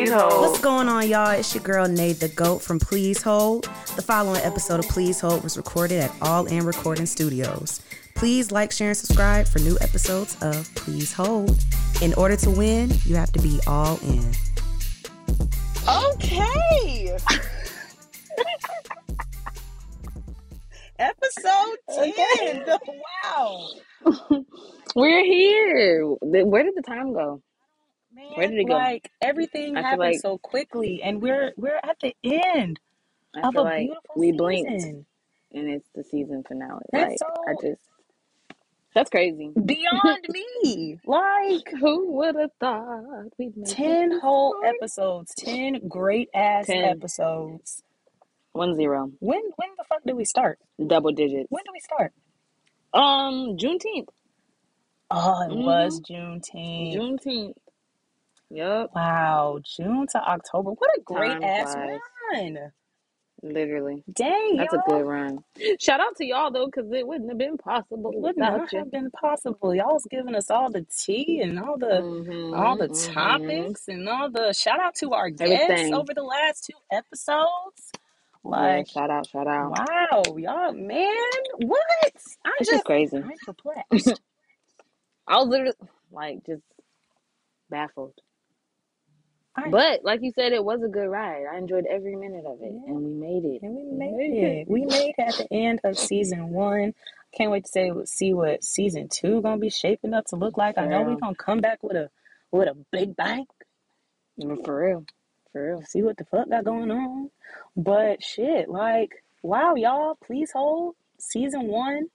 Please 0.00 0.12
Hold. 0.12 0.40
What's 0.40 0.62
going 0.62 0.88
on, 0.88 1.06
y'all? 1.10 1.32
It's 1.32 1.54
your 1.54 1.62
girl 1.62 1.86
Nate 1.86 2.20
the 2.20 2.28
Goat 2.28 2.62
from 2.62 2.78
Please 2.78 3.20
Hold. 3.20 3.64
The 3.96 4.02
following 4.02 4.40
episode 4.40 4.82
of 4.82 4.88
Please 4.88 5.20
Hold 5.20 5.44
was 5.44 5.58
recorded 5.58 6.00
at 6.00 6.10
All 6.22 6.46
In 6.46 6.64
Recording 6.64 7.04
Studios. 7.04 7.82
Please 8.14 8.50
like, 8.50 8.72
share, 8.72 8.88
and 8.88 8.96
subscribe 8.96 9.46
for 9.46 9.58
new 9.58 9.76
episodes 9.82 10.38
of 10.40 10.74
Please 10.74 11.12
Hold. 11.12 11.62
In 12.00 12.14
order 12.14 12.34
to 12.36 12.50
win, 12.50 12.90
you 13.04 13.14
have 13.14 13.30
to 13.32 13.42
be 13.42 13.60
all 13.66 13.98
in. 13.98 14.24
Okay. 15.86 17.18
Episode 20.98 21.76
10. 21.94 22.64
Wow. 23.36 23.68
We're 24.96 25.26
here. 25.26 26.06
Where 26.22 26.62
did 26.62 26.74
the 26.74 26.80
time 26.80 27.12
go? 27.12 27.42
Man, 28.14 28.26
Where 28.34 28.48
did 28.48 28.58
it 28.58 28.64
go? 28.66 28.74
Like 28.74 29.10
everything 29.22 29.76
I 29.76 29.80
feel 29.80 29.84
happened 29.90 30.00
like- 30.00 30.20
so 30.20 30.38
quickly 30.38 31.00
and 31.02 31.22
we're 31.22 31.52
we're 31.56 31.80
at 31.82 31.98
the 32.00 32.14
end 32.24 32.80
I 33.34 33.46
of 33.48 33.52
feel 33.54 33.62
a 33.62 33.64
like 33.64 33.78
beautiful 33.86 34.14
we 34.16 34.26
season. 34.26 34.36
blinked 34.36 34.84
and 35.52 35.68
it's 35.70 35.88
the 35.94 36.02
season 36.04 36.42
finale. 36.46 36.80
That's 36.92 37.10
like 37.10 37.18
so- 37.18 37.44
I 37.48 37.52
just 37.60 37.80
that's 38.92 39.08
crazy. 39.10 39.52
Beyond 39.54 40.26
me. 40.28 40.98
Like 41.06 41.68
Who 41.80 42.12
would 42.14 42.34
have 42.34 42.50
thought 42.58 43.04
we'd 43.38 43.56
make 43.56 43.68
it 43.70 43.74
10 43.74 44.08
this 44.10 44.20
whole 44.20 44.54
far? 44.60 44.64
episodes, 44.66 45.32
10 45.38 45.86
great 45.88 46.28
ass 46.34 46.66
10. 46.66 46.82
episodes. 46.84 47.84
One 48.52 48.74
zero. 48.74 49.12
When 49.20 49.42
when 49.56 49.68
the 49.78 49.84
fuck 49.88 50.00
do 50.04 50.16
we 50.16 50.24
start? 50.24 50.58
Double 50.84 51.12
digits. 51.12 51.46
When 51.50 51.62
did 51.64 51.70
we 51.72 51.78
start? 51.80 52.12
Um 52.92 53.56
Juneteenth. 53.56 54.08
Oh, 55.12 55.42
it 55.42 55.50
Mhm. 55.52 55.64
was 55.64 56.00
Juneteenth. 56.00 56.94
Juneteenth. 56.96 57.54
Yup. 58.50 58.92
Wow, 58.94 59.60
June 59.64 60.06
to 60.12 60.18
October. 60.20 60.72
What 60.72 60.90
a 60.98 61.02
great 61.02 61.38
Time 61.38 61.42
ass 61.42 61.76
flies. 61.76 62.00
run. 62.34 62.72
Literally. 63.42 64.04
Dang, 64.12 64.56
That's 64.56 64.74
a 64.74 64.78
y'all. 64.78 64.80
good 64.80 65.02
run. 65.04 65.44
Shout 65.80 66.00
out 66.00 66.16
to 66.18 66.26
y'all 66.26 66.50
though, 66.52 66.66
because 66.66 66.90
it 66.92 67.06
wouldn't 67.06 67.30
have 67.30 67.38
been 67.38 67.58
possible 67.58 68.14
would 68.20 68.36
not 68.38 68.62
you. 68.72 68.78
have 68.78 68.90
been 68.90 69.10
possible. 69.10 69.74
Y'all 69.74 69.94
was 69.94 70.06
giving 70.10 70.34
us 70.34 70.50
all 70.50 70.70
the 70.70 70.86
tea 71.04 71.40
and 71.42 71.58
all 71.60 71.78
the 71.78 72.04
Mhm, 72.04 72.52
all 72.52 72.76
the 72.76 72.88
mhm. 72.88 72.90
topics 72.90 73.88
and 73.88 74.08
all 74.08 74.30
the 74.30 74.52
shout 74.54 74.80
out 74.80 74.94
to 74.96 75.12
our 75.12 75.30
guests 75.30 75.90
Everything. 75.90 75.92
over 75.92 76.14
the 76.14 76.22
last 76.22 76.66
two 76.66 76.78
episodes. 76.92 77.92
Yeah, 78.44 78.82
Like, 78.82 78.86
shout 78.86 79.10
out, 79.10 79.28
shout 79.28 79.48
out. 79.48 79.78
wow, 79.78 80.36
y'all, 80.38 80.72
man, 80.72 81.14
what? 81.58 82.12
I'm 82.44 82.52
just, 82.64 82.70
just 82.70 82.84
crazy. 82.84 83.24
I'm 83.24 83.38
perplexed. 83.40 84.20
I 85.28 85.38
was 85.38 85.48
literally 85.48 85.74
like 86.12 86.46
just 86.46 86.62
baffled. 87.70 88.14
But 89.70 90.04
like 90.04 90.22
you 90.22 90.32
said, 90.32 90.52
it 90.52 90.64
was 90.64 90.82
a 90.82 90.88
good 90.88 91.08
ride. 91.08 91.44
I 91.52 91.58
enjoyed 91.58 91.84
every 91.86 92.16
minute 92.16 92.44
of 92.46 92.60
it, 92.62 92.72
and 92.72 92.96
we 92.96 93.10
made 93.12 93.44
it. 93.44 93.62
And 93.62 93.74
we 93.76 93.84
made 93.84 94.32
it. 94.32 94.68
We 94.68 94.84
made 94.86 95.14
it 95.18 95.22
at 95.22 95.34
the 95.36 95.52
end 95.52 95.80
of 95.84 95.98
season 95.98 96.50
one. 96.50 96.94
Can't 97.32 97.50
wait 97.50 97.64
to 97.66 97.70
say 97.70 97.92
see 98.04 98.32
what 98.34 98.64
season 98.64 99.08
two 99.08 99.42
gonna 99.42 99.58
be 99.58 99.70
shaping 99.70 100.14
up 100.14 100.26
to 100.26 100.36
look 100.36 100.56
like. 100.56 100.78
I 100.78 100.86
know 100.86 101.02
we're 101.02 101.16
gonna 101.16 101.34
come 101.34 101.60
back 101.60 101.82
with 101.82 101.96
a 101.96 102.10
with 102.50 102.68
a 102.68 102.74
big 102.90 103.16
bang. 103.16 103.46
Mm, 104.40 104.64
For 104.64 104.78
real, 104.86 105.04
for 105.52 105.66
real. 105.66 105.82
see 105.82 106.02
what 106.02 106.16
the 106.16 106.24
fuck 106.24 106.48
got 106.48 106.64
going 106.64 106.90
on. 106.90 107.30
But 107.76 108.22
shit, 108.22 108.68
like, 108.68 109.22
wow, 109.42 109.74
y'all, 109.74 110.16
please 110.24 110.52
hold 110.52 110.94
season 111.18 111.68
one. 111.68 112.06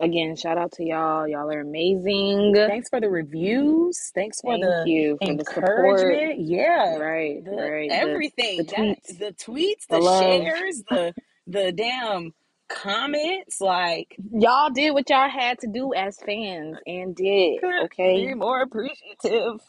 Again, 0.00 0.36
shout 0.36 0.58
out 0.58 0.72
to 0.72 0.84
y'all. 0.84 1.26
Y'all 1.28 1.50
are 1.50 1.60
amazing. 1.60 2.54
Thanks 2.68 2.88
for 2.90 3.00
the 3.00 3.10
reviews. 3.10 3.98
Support 4.36 4.60
Thank 4.60 4.62
the 4.62 4.82
you 4.84 5.18
for 5.24 5.34
the 5.34 5.44
support. 5.44 6.00
encouragement. 6.00 6.40
Yeah. 6.40 6.96
Right, 6.98 7.44
The, 7.44 7.50
right. 7.52 7.90
Everything. 7.90 8.58
the 8.58 8.64
That- 8.64 8.76
tweets. 8.76 9.18
the 9.18 9.32
tweets, 9.32 9.86
The 9.88 10.00
the, 10.00 10.02
shares, 10.20 10.84
the 10.90 11.14
the 11.46 11.72
damn 11.72 12.34
comments. 12.68 13.60
Like, 13.60 14.16
y'all 14.32 14.70
did 14.70 14.92
what 14.92 15.10
y'all 15.10 15.30
had 15.30 15.58
to 15.60 15.68
do 15.68 15.94
as 15.94 16.18
fans, 16.24 16.78
and 16.86 17.16
did 17.16 17.60
okay. 17.84 18.26
be 18.28 18.34
more 18.34 18.62
appreciative. 18.62 19.60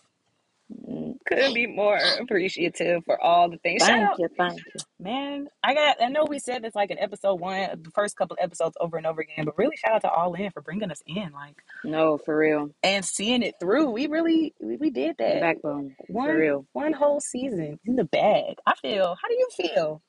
Couldn't 1.26 1.54
be 1.54 1.68
more 1.68 1.98
appreciative 2.20 3.04
for 3.06 3.20
all 3.22 3.50
the 3.50 3.58
things. 3.58 3.82
Shout 3.82 3.90
Thank 3.90 4.10
out 4.10 4.20
you, 4.20 4.28
thank 4.38 4.58
you. 4.60 4.82
Man, 5.00 5.48
I 5.64 5.74
got. 5.74 5.98
I 6.02 6.08
know 6.10 6.26
we 6.28 6.40
said 6.40 6.64
this 6.64 6.76
like 6.76 6.92
in 6.92 7.00
episode 7.00 7.36
one, 7.40 7.70
the 7.84 7.92
first 7.92 8.16
couple 8.18 8.36
of 8.40 8.44
episodes 8.44 8.78
over 8.80 8.98
and 8.98 9.06
over 9.08 9.22
again, 9.22 9.46
but 9.46 9.58
really 9.58 9.76
shout 9.78 9.94
out 9.94 10.02
to 10.02 10.10
All 10.12 10.34
In 10.36 10.52
for 10.52 10.62
bringing 10.62 10.92
us 10.92 11.02
in, 11.08 11.32
like, 11.34 11.56
No, 11.84 12.18
for 12.18 12.38
real. 12.38 12.70
and 12.84 13.04
seeing 13.06 13.44
it 13.44 13.56
through. 13.60 13.90
We 13.92 14.08
really, 14.08 14.54
we, 14.60 14.78
we 14.78 14.90
did 14.92 15.16
that. 15.20 15.42
Backbone, 15.42 15.96
one, 16.08 16.30
for 16.30 16.38
real. 16.38 16.66
one 16.74 16.94
whole 16.94 17.20
season 17.20 17.80
in 17.86 17.96
the 17.96 18.04
bag. 18.06 18.58
I 18.66 18.76
feel. 18.76 19.16
How 19.22 19.28
do 19.28 19.36
you 19.36 19.48
feel? 19.56 20.02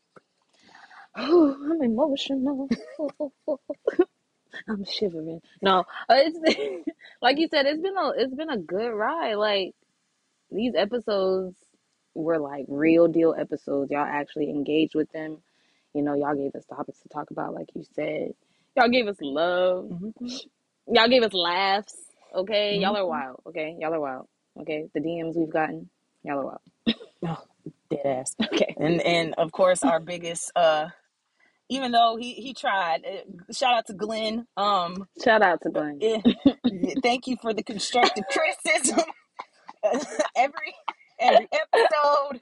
Oh, 1.16 1.56
I'm 1.70 1.82
emotional. 1.82 2.68
I'm 4.68 4.84
shivering. 4.84 5.40
No, 5.62 5.80
uh, 6.08 6.14
it's 6.16 6.84
like 7.22 7.38
you 7.38 7.48
said. 7.50 7.66
It's 7.66 7.80
been 7.80 7.96
a 7.96 8.10
it's 8.16 8.34
been 8.34 8.50
a 8.50 8.58
good 8.58 8.90
ride. 8.90 9.34
Like 9.34 9.74
these 10.52 10.74
episodes 10.76 11.56
were 12.14 12.38
like 12.38 12.66
real 12.68 13.08
deal 13.08 13.34
episodes. 13.38 13.90
Y'all 13.90 14.06
actually 14.06 14.50
engaged 14.50 14.94
with 14.94 15.10
them. 15.12 15.38
You 15.94 16.02
know, 16.02 16.14
y'all 16.14 16.36
gave 16.36 16.54
us 16.54 16.64
topics 16.66 17.00
to 17.02 17.08
talk 17.08 17.30
about, 17.30 17.54
like 17.54 17.68
you 17.74 17.84
said. 17.94 18.32
Y'all 18.76 18.88
gave 18.90 19.08
us 19.08 19.18
love. 19.20 19.90
Mhm. 19.90 20.14
Y'all 20.88 21.08
gave 21.08 21.22
us 21.24 21.32
laughs. 21.34 21.94
Okay, 22.34 22.78
y'all 22.78 22.96
are 22.96 23.06
Mhm. 23.06 23.08
wild. 23.08 23.40
Okay, 23.46 23.76
y'all 23.80 23.94
are 23.94 24.00
wild. 24.00 24.28
Okay, 24.60 24.88
the 24.94 25.00
DMs 25.00 25.36
we've 25.36 25.50
gotten, 25.50 25.90
y'all 26.24 26.40
are 26.40 26.46
wild. 26.46 26.60
Oh, 27.26 27.42
dead 27.90 28.06
ass. 28.06 28.34
Okay, 28.52 28.76
And 28.76 29.00
and 29.02 29.34
of 29.36 29.52
course 29.52 29.84
our 29.84 30.00
biggest. 30.00 30.52
uh 30.56 30.88
Even 31.70 31.92
though 31.92 32.16
he 32.20 32.34
he 32.34 32.54
tried. 32.54 33.04
Uh, 33.06 33.52
shout 33.52 33.74
out 33.74 33.86
to 33.88 33.94
Glenn. 33.94 34.46
Um, 34.56 35.08
shout 35.24 35.42
out 35.42 35.60
to 35.62 35.70
Glenn. 35.70 35.98
eh, 36.00 36.22
thank 37.02 37.26
you 37.28 37.36
for 37.42 37.54
the 37.54 37.62
constructive 37.64 38.24
criticism. 38.32 39.04
every 40.36 40.74
every 41.18 41.48
episode. 41.52 42.40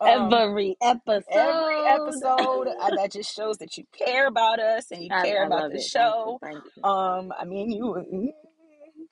Um, 0.00 0.32
every 0.32 0.76
episode. 0.82 1.24
every 1.30 1.86
episode 1.86 2.68
uh, 2.80 2.94
that 2.96 3.10
just 3.12 3.34
shows 3.34 3.58
that 3.58 3.76
you 3.76 3.84
care 3.96 4.26
about 4.26 4.60
us 4.60 4.90
and 4.90 5.02
you 5.02 5.08
I- 5.12 5.22
care 5.26 5.42
I 5.42 5.46
about 5.46 5.70
the 5.70 5.76
it. 5.78 5.80
Thank 5.80 5.90
show. 5.90 6.38
you. 6.42 6.48
Thank 6.52 6.64
you. 6.76 6.84
Um, 6.84 7.32
I 7.38 7.44
mean, 7.44 7.70
you. 7.70 7.84
mm, 8.12 8.28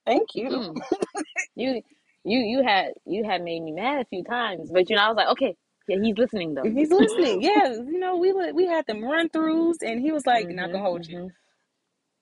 Thank 0.07 0.35
you. 0.35 0.49
Mm. 0.51 0.77
you 1.57 1.83
you 2.25 2.39
you 2.41 2.63
had 2.63 2.93
you 3.07 3.25
had 3.25 3.43
made 3.43 3.61
me 3.63 3.73
mad 3.73 4.01
a 4.01 4.05
few 4.07 4.23
times, 4.25 4.71
but 4.73 4.89
you 4.91 4.97
know 4.97 5.03
I 5.03 5.09
was 5.09 5.17
like, 5.17 5.29
okay, 5.29 5.57
yeah, 5.89 5.97
he's 6.03 6.17
listening 6.19 6.55
though. 6.55 6.63
He's 6.63 6.91
listening. 6.91 7.43
Yeah, 7.43 7.73
you 7.73 7.99
know, 7.99 8.17
we 8.17 8.33
we 8.53 8.67
had 8.67 8.87
them 8.87 9.03
run 9.05 9.29
throughs, 9.29 9.77
and 9.83 10.01
he 10.01 10.13
was 10.13 10.27
like, 10.27 10.49
"Not 10.49 10.71
gonna 10.73 10.79
hold 10.83 11.07
you. 11.07 11.31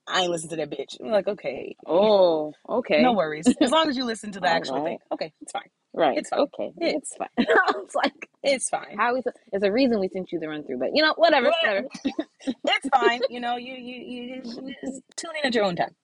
I 0.06 0.22
ain't 0.22 0.30
listen 0.30 0.50
to 0.50 0.56
that 0.56 0.70
bitch." 0.70 1.00
I'm 1.00 1.10
like, 1.10 1.28
"Okay, 1.28 1.76
Oh, 1.86 2.52
okay. 2.68 3.02
no 3.02 3.12
worries. 3.14 3.46
As 3.60 3.70
long 3.70 3.88
as 3.88 3.96
you 3.96 4.04
listen 4.04 4.32
to 4.32 4.40
the 4.40 4.48
actual 4.48 4.76
right. 4.76 4.84
thing, 4.84 4.98
okay, 5.12 5.32
it's 5.40 5.52
fine. 5.52 5.68
Right. 5.96 6.18
It's 6.18 6.28
fine. 6.30 6.40
okay. 6.40 6.72
It's 6.78 7.16
fine. 7.16 7.28
I 7.38 7.72
was 7.76 7.94
like, 7.94 8.28
It's 8.42 8.68
fine. 8.68 8.96
how 8.98 9.14
is 9.16 9.24
it? 9.26 9.34
It's 9.52 9.62
a 9.64 9.70
reason 9.70 10.00
we 10.00 10.08
sent 10.08 10.32
you 10.32 10.40
the 10.40 10.48
run 10.48 10.64
through, 10.64 10.78
but 10.78 10.88
you 10.92 11.02
know, 11.04 11.14
whatever, 11.16 11.52
Whatever. 11.62 11.86
It's 12.46 12.88
fine. 12.92 13.22
You 13.30 13.40
know, 13.40 13.56
you 13.56 13.74
you 13.74 14.42
you 14.44 14.74
just 14.84 15.02
tune 15.16 15.30
in 15.40 15.46
at 15.46 15.54
your 15.54 15.64
own 15.64 15.76
time. 15.76 15.94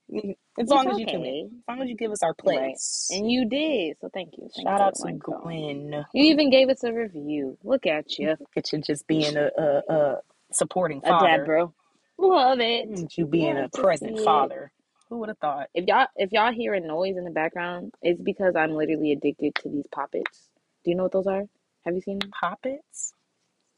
As 0.58 0.68
long 0.68 0.86
It's 0.86 0.94
as 0.94 0.98
you 1.00 1.06
tune 1.06 1.24
in. 1.26 1.46
As 1.58 1.62
long 1.68 1.82
as 1.82 1.88
you 1.88 1.96
give 1.96 2.12
us 2.12 2.22
our 2.22 2.34
Right. 2.44 2.58
place. 2.58 3.08
And 3.12 3.30
you 3.30 3.48
did, 3.48 3.96
so 4.00 4.08
thank 4.14 4.30
you. 4.38 4.48
Thank 4.54 4.68
Shout 4.68 4.78
you. 4.80 4.86
out 4.86 4.94
to 4.96 5.02
Like, 5.02 5.18
Gwen. 5.18 6.04
You 6.14 6.24
even 6.32 6.50
gave 6.50 6.68
us 6.68 6.84
a 6.84 6.92
review. 6.92 7.58
Look 7.64 7.86
at 7.86 8.18
you, 8.18 8.28
Look 8.40 8.48
at 8.56 8.72
you 8.72 8.80
just 8.80 9.06
being 9.08 9.36
a, 9.36 9.50
a, 9.58 9.82
a 9.92 10.16
supporting 10.52 11.00
a 11.04 11.10
dad, 11.10 11.44
bro. 11.46 11.74
Love 12.20 12.60
it. 12.60 12.90
You 13.18 13.26
being 13.26 13.56
Love 13.56 13.58
a 13.58 13.70
to 13.72 13.82
present 13.82 14.18
see 14.18 14.20
it. 14.20 14.24
father. 14.24 14.72
Who 15.10 15.18
would 15.20 15.30
have 15.30 15.38
thought? 15.38 15.68
If 15.74 15.86
y'all 15.86 16.08
if 16.16 16.32
y'all 16.32 16.52
hear 16.52 16.74
a 16.74 16.80
noise 16.80 17.16
in 17.18 17.24
the 17.24 17.30
background, 17.32 17.94
it's 18.02 18.22
because 18.22 18.56
I'm 18.56 18.74
literally 18.74 19.12
addicted 19.12 19.54
to 19.56 19.70
these 19.70 19.86
poppets. 19.92 20.50
Do 20.84 20.90
you 20.90 20.96
know 20.96 21.04
what 21.04 21.12
those 21.12 21.28
are? 21.28 21.44
Have 21.86 21.94
you 21.94 22.02
seen 22.02 22.20
them? 22.20 22.34
Poppets? 22.40 23.14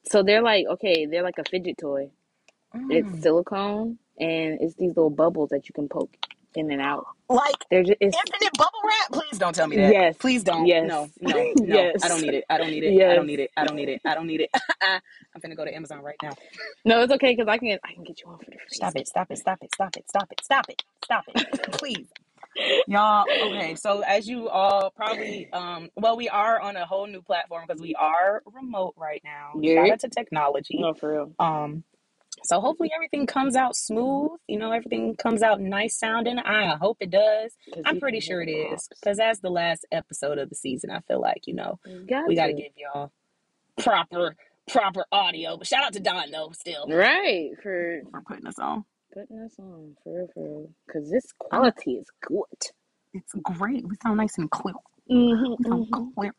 So 0.05 0.23
they're 0.23 0.43
like 0.43 0.67
okay, 0.69 1.07
they're 1.07 1.23
like 1.25 1.39
a 1.39 1.45
fidget 1.45 1.79
toy. 1.81 2.11
Mm. 2.75 2.89
It's 2.91 3.23
silicone 3.23 3.99
and 4.21 4.61
it's 4.61 4.77
these 4.77 4.97
little 4.97 5.11
bubbles 5.11 5.51
that 5.51 5.69
you 5.69 5.75
can 5.75 5.89
poke 5.89 6.17
in 6.57 6.71
and 6.71 6.81
out. 6.83 7.07
Like 7.29 7.55
They're 7.71 7.83
just 7.83 7.97
it's 8.01 8.17
infinite 8.17 8.53
bubble 8.59 8.81
wrap? 8.85 9.13
Please 9.13 9.39
don't 9.39 9.55
tell 9.55 9.67
me 9.69 9.77
that. 9.77 9.93
Yes. 9.93 10.17
Please 10.19 10.45
don't. 10.45 10.67
Yes. 10.67 10.87
No, 10.89 11.09
no, 11.21 11.31
no. 11.37 11.53
Yes. 11.67 12.05
I 12.05 12.09
don't 12.09 12.23
need 12.23 12.35
it. 12.35 12.45
I 12.51 12.59
don't 12.59 12.71
need 12.71 12.85
it. 12.85 12.89
I 12.89 12.93
Yes. 12.93 13.17
don't 13.17 13.27
need 13.27 13.41
it. 13.41 13.51
I 13.57 13.65
don't 13.65 13.77
need 13.77 13.89
it. 13.89 14.01
I 14.05 14.15
don't 14.15 14.27
need 14.27 14.41
it. 14.43 14.51
I'm 14.83 15.41
gonna 15.41 15.57
go 15.57 15.65
to 15.65 15.75
Amazon 15.75 16.03
right 16.03 16.17
now. 16.23 16.33
no, 16.85 17.03
it's 17.03 17.13
okay 17.15 17.35
because 17.35 17.49
I 17.49 17.59
can 17.59 17.79
I 17.85 17.95
can 17.95 18.05
get 18.05 18.21
you 18.21 18.27
for 18.39 18.45
the. 18.45 18.57
Stop 18.71 18.97
it. 18.97 19.09
Stop 19.09 19.31
it. 19.31 19.39
Stop 19.39 19.59
it. 19.63 19.73
Stop 19.75 19.97
it. 19.97 20.05
Stop 20.09 20.29
it. 20.33 20.41
Stop 20.45 20.69
it. 20.69 20.83
Stop 21.05 21.25
it. 21.35 21.73
Please. 21.73 22.07
Y'all, 22.87 23.25
okay, 23.47 23.75
so 23.77 24.01
as 24.01 24.29
you 24.29 24.49
all 24.49 24.91
probably, 24.91 25.51
um, 25.53 25.89
well, 25.97 26.17
we 26.19 26.29
are 26.29 26.61
on 26.61 26.77
a 26.77 26.85
whole 26.85 27.07
new 27.07 27.23
platform 27.23 27.65
because 27.67 27.81
we 27.81 27.95
are 27.95 28.43
remote 28.53 28.95
right 28.99 29.23
now. 29.25 29.53
Yeah. 29.59 29.77
Shout 29.85 29.91
out 29.93 30.01
to 30.01 30.09
technology. 30.11 30.79
No, 30.79 30.93
for 30.93 31.13
real. 31.13 31.33
Um, 31.39 31.83
So 32.45 32.61
hopefully 32.61 32.91
everything 32.95 33.27
comes 33.27 33.57
out 33.57 33.77
smooth. 33.77 34.33
You 34.49 34.59
know, 34.59 34.73
everything 34.73 35.15
comes 35.17 35.43
out 35.43 35.61
nice 35.61 35.99
sounding. 35.99 36.39
I 36.39 36.77
hope 36.77 36.99
it 37.01 37.11
does. 37.11 37.53
I'm 37.85 38.01
pretty 38.01 38.21
sure 38.21 38.43
it 38.43 38.51
is. 38.51 38.89
Because 38.89 39.19
as 39.21 39.41
the 39.41 39.51
last 39.51 39.87
episode 39.93 40.39
of 40.39 40.49
the 40.49 40.55
season, 40.55 40.91
I 40.91 41.01
feel 41.01 41.21
like, 41.21 41.47
you 41.47 41.55
know, 41.55 41.79
Got 42.09 42.27
we 42.29 42.35
got 42.37 42.47
to 42.47 42.53
to. 42.55 42.61
give 42.61 42.73
y'all 42.77 43.13
proper 43.79 44.37
proper 44.71 45.05
audio. 45.13 45.57
But 45.57 45.67
shout 45.67 45.85
out 45.85 45.93
to 45.95 46.01
Don 46.01 46.31
though, 46.31 46.51
still 46.53 46.87
Right 46.89 47.51
for 47.63 48.03
for 48.11 48.21
putting 48.23 48.47
us 48.47 48.59
on. 48.59 48.85
putting 49.13 49.39
us 49.41 49.55
on 49.59 49.97
for 50.03 50.17
real, 50.19 50.29
for 50.35 50.43
real. 50.43 50.71
Cause 50.93 51.11
this 51.11 51.33
quality 51.39 51.93
is 51.95 52.07
good. 52.27 52.45
It's 53.15 53.33
great. 53.43 53.87
We 53.87 53.97
sound 54.03 54.17
nice 54.17 54.39
and 54.39 54.51
clear. 54.51 54.75
Mm-hmm, 55.13 56.09
We 56.17 56.31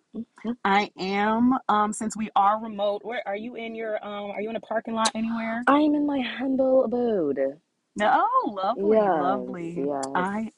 sound. 0.43 0.57
I 0.65 0.89
am. 0.99 1.57
Um, 1.69 1.93
since 1.93 2.17
we 2.17 2.29
are 2.35 2.61
remote, 2.61 3.01
where 3.03 3.21
are 3.27 3.35
you 3.35 3.55
in 3.55 3.75
your 3.75 4.03
um? 4.05 4.31
Are 4.31 4.41
you 4.41 4.49
in 4.49 4.55
a 4.55 4.61
parking 4.61 4.93
lot 4.95 5.11
anywhere? 5.15 5.61
I'm 5.67 5.93
in 5.95 6.05
my 6.05 6.21
humble 6.21 6.83
abode. 6.85 7.39
Oh, 8.01 8.51
lovely, 8.55 8.97
Yes, 8.97 9.07
lovely. 9.21 9.75
yes. 9.77 10.05
I 10.15 10.49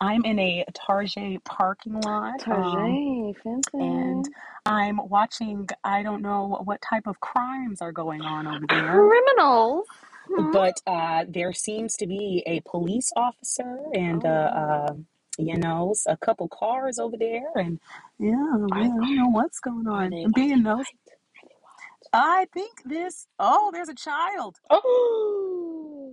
I'm 0.00 0.24
in 0.24 0.38
a 0.38 0.64
Target 0.74 1.42
parking 1.44 1.94
lot. 2.00 2.46
um, 2.48 2.62
Tarjay, 2.62 3.34
fancy. 3.42 3.68
and 3.74 4.24
I'm 4.66 4.98
watching. 5.08 5.68
I 5.84 6.02
don't 6.02 6.22
know 6.22 6.60
what 6.64 6.80
type 6.82 7.06
of 7.06 7.20
crimes 7.20 7.80
are 7.82 7.92
going 7.92 8.22
on 8.22 8.46
over 8.46 8.66
there. 8.68 8.92
criminals. 8.92 9.86
Hmm. 10.30 10.50
but 10.52 10.74
uh, 10.86 11.24
there 11.28 11.54
seems 11.54 11.94
to 11.96 12.06
be 12.06 12.42
a 12.46 12.60
police 12.68 13.10
officer 13.16 13.78
and 13.94 14.24
Oh, 14.26 14.28
uh, 14.28 14.52
wow. 14.54 14.86
uh, 14.90 14.94
you 15.38 15.56
know 15.58 15.94
a 16.08 16.16
couple 16.18 16.48
cars 16.48 16.98
over 17.00 17.16
there 17.18 17.50
and 17.56 17.80
yeah, 18.20 18.34
Are- 18.72 18.80
I 18.80 18.88
don't 18.88 19.16
know 19.16 19.28
what's 19.30 19.60
going 19.60 19.88
on 19.88 20.12
they, 20.12 20.24
I'm 20.24 20.32
are 20.34 20.44
they 20.48 20.56
being 20.56 20.64
nosy 20.64 20.90
white? 21.06 21.12
Are 21.12 21.48
they 21.48 21.56
white? 21.60 21.82
I 22.12 22.46
think 22.54 22.82
this 22.84 23.26
oh 23.38 23.70
there's 23.72 23.88
a 23.90 23.94
child 23.94 24.56
Oh, 24.70 26.12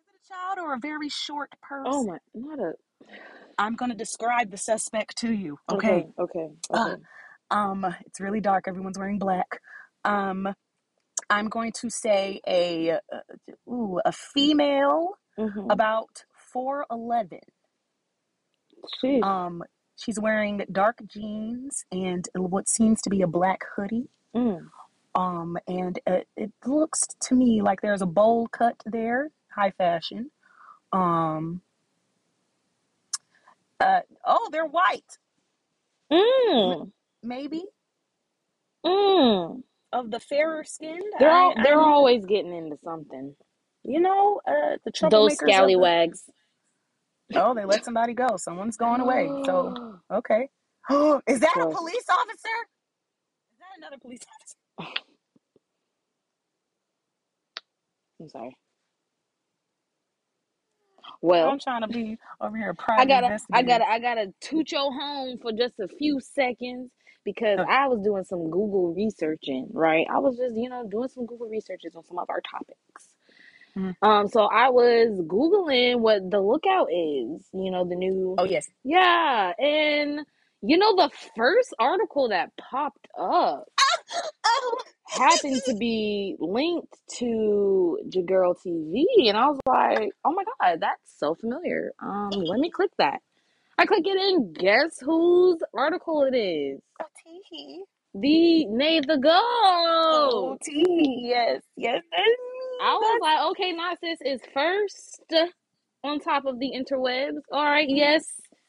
is 0.00 0.06
it 0.08 0.16
a 0.24 0.34
child 0.34 0.58
or 0.60 0.74
a 0.74 0.78
very 0.80 1.08
short 1.10 1.50
person? 1.62 1.84
oh 1.84 2.04
person 2.04 2.04
my, 2.04 2.18
not 2.34 2.60
a. 2.60 2.72
I'm 3.58 3.76
going 3.76 3.90
to 3.92 3.96
describe 3.98 4.50
the 4.50 4.58
suspect 4.58 5.16
to 5.18 5.32
you 5.32 5.58
okay 5.70 6.04
Okay, 6.04 6.08
okay, 6.18 6.50
okay. 6.70 6.96
um 7.50 7.86
it's 8.06 8.20
really 8.20 8.40
dark 8.40 8.68
everyone's 8.68 8.98
wearing 8.98 9.18
black 9.18 9.60
um 10.04 10.48
I'm 11.30 11.48
going 11.48 11.72
to 11.80 11.90
say 11.90 12.40
a 12.46 12.92
uh, 12.92 12.98
ooh, 13.68 14.00
a 14.04 14.12
female 14.12 15.14
Mm-hmm. 15.38 15.70
about 15.70 16.24
4'11 16.56 17.40
Sheesh. 19.02 19.22
Um, 19.22 19.62
she's 19.96 20.18
wearing 20.18 20.64
dark 20.72 20.98
jeans 21.06 21.84
and 21.92 22.28
what 22.34 22.68
seems 22.68 23.00
to 23.02 23.10
be 23.10 23.22
a 23.22 23.26
black 23.26 23.60
hoodie. 23.76 24.08
Mm. 24.34 24.66
Um, 25.14 25.58
and 25.68 25.98
it, 26.06 26.26
it 26.36 26.52
looks 26.64 27.06
to 27.20 27.34
me 27.34 27.60
like 27.62 27.80
there's 27.82 28.02
a 28.02 28.06
bowl 28.06 28.48
cut 28.48 28.76
there, 28.86 29.30
high 29.54 29.72
fashion. 29.72 30.30
Um, 30.92 31.60
uh, 33.80 34.00
oh, 34.26 34.48
they're 34.52 34.66
white, 34.66 35.18
Mm. 36.10 36.90
maybe 37.22 37.64
Mm. 38.84 39.62
of 39.92 40.10
the 40.10 40.20
fairer 40.20 40.64
skinned. 40.64 41.02
They're 41.18 41.30
I, 41.30 41.54
they're 41.62 41.80
I'm, 41.80 41.92
always 41.92 42.24
getting 42.26 42.54
into 42.54 42.78
something. 42.84 43.34
you 43.84 44.00
know, 44.00 44.40
uh, 44.46 44.76
the 44.84 44.92
Those 45.10 45.36
troublemakers 45.38 45.40
of 45.40 45.46
the. 45.80 46.30
Oh, 47.36 47.54
they 47.54 47.64
let 47.66 47.84
somebody 47.84 48.14
go. 48.14 48.36
Someone's 48.38 48.76
going 48.76 49.00
away. 49.02 49.34
So 49.46 49.74
okay. 50.12 50.48
Is 51.26 51.40
that 51.40 51.58
a 51.62 51.68
police 51.74 52.06
officer? 52.10 52.58
Is 53.52 53.58
that 53.60 53.78
another 53.78 53.98
police 54.00 54.20
officer? 54.28 54.56
I'm 58.20 58.28
sorry. 58.30 58.56
Well, 61.22 61.50
I'm 61.50 61.60
trying 61.60 61.82
to 61.82 61.88
be 61.88 62.18
over 62.40 62.56
here 62.56 62.74
I 62.96 63.06
gotta, 63.06 63.32
I 63.52 63.62
gotta, 63.64 63.88
I 63.88 64.00
gotta 64.00 64.34
toot 64.40 64.72
your 64.72 64.92
home 64.92 65.38
for 65.42 65.52
just 65.52 65.80
a 65.80 65.88
few 65.88 66.20
seconds 66.20 66.90
because 67.24 67.60
Okay. 67.60 67.68
I 67.68 67.88
was 67.88 68.00
doing 68.04 68.24
some 68.24 68.50
Google 68.50 68.94
researching. 68.94 69.68
Right, 69.72 70.06
I 70.12 70.20
was 70.20 70.38
just, 70.38 70.56
you 70.56 70.70
know, 70.70 70.86
doing 70.88 71.08
some 71.08 71.26
Google 71.26 71.48
researches 71.48 71.94
on 71.96 72.04
some 72.04 72.18
of 72.18 72.30
our 72.30 72.42
topics. 72.42 73.11
Mhm. 73.76 73.94
Um, 74.02 74.28
so 74.28 74.42
I 74.44 74.70
was 74.70 75.20
googling 75.22 76.00
what 76.00 76.30
the 76.30 76.40
lookout 76.40 76.88
is. 76.92 77.48
You 77.54 77.70
know, 77.70 77.84
the 77.88 77.94
new, 77.96 78.34
Oh 78.38 78.44
yes. 78.44 78.66
yeah, 78.84 79.52
and 79.58 80.20
you 80.62 80.78
know, 80.78 80.94
the 80.96 81.10
first 81.36 81.74
article 81.78 82.28
that 82.28 82.50
popped 82.56 83.08
up 83.18 83.64
Oh. 84.46 84.76
happened 85.08 85.62
to 85.66 85.74
be 85.74 86.36
linked 86.38 86.94
to 87.18 87.98
Jagirl 88.08 88.54
TV, 88.64 89.04
and 89.28 89.36
I 89.36 89.46
was 89.48 89.60
like, 89.66 90.10
"Oh 90.24 90.32
my 90.32 90.44
god, 90.60 90.80
that's 90.80 91.18
so 91.18 91.34
familiar." 91.34 91.92
Um, 92.00 92.30
let 92.30 92.58
me 92.60 92.70
click 92.70 92.90
that. 92.98 93.20
I 93.78 93.86
click 93.86 94.04
it, 94.06 94.16
and 94.16 94.54
guess 94.56 94.98
whose 95.00 95.58
article 95.76 96.22
it 96.24 96.36
is? 96.36 96.80
OT. 97.00 97.84
The 98.14 98.66
Nay 98.66 99.00
the 99.00 99.18
Go. 99.18 100.50
OT. 100.52 101.22
Yes. 101.28 101.62
Yes. 101.76 102.02
That's 102.10 102.22
me. 102.26 102.51
I 102.82 102.94
was 102.94 103.18
That's 103.20 103.22
like, 103.22 103.40
"Okay, 103.52 103.72
Narcissus 103.72 104.20
is 104.24 104.42
first 104.54 105.22
on 106.04 106.20
top 106.20 106.46
of 106.46 106.60
the 106.60 106.72
interwebs." 106.72 107.42
All 107.52 107.64
right, 107.64 107.88
yes, 107.90 108.24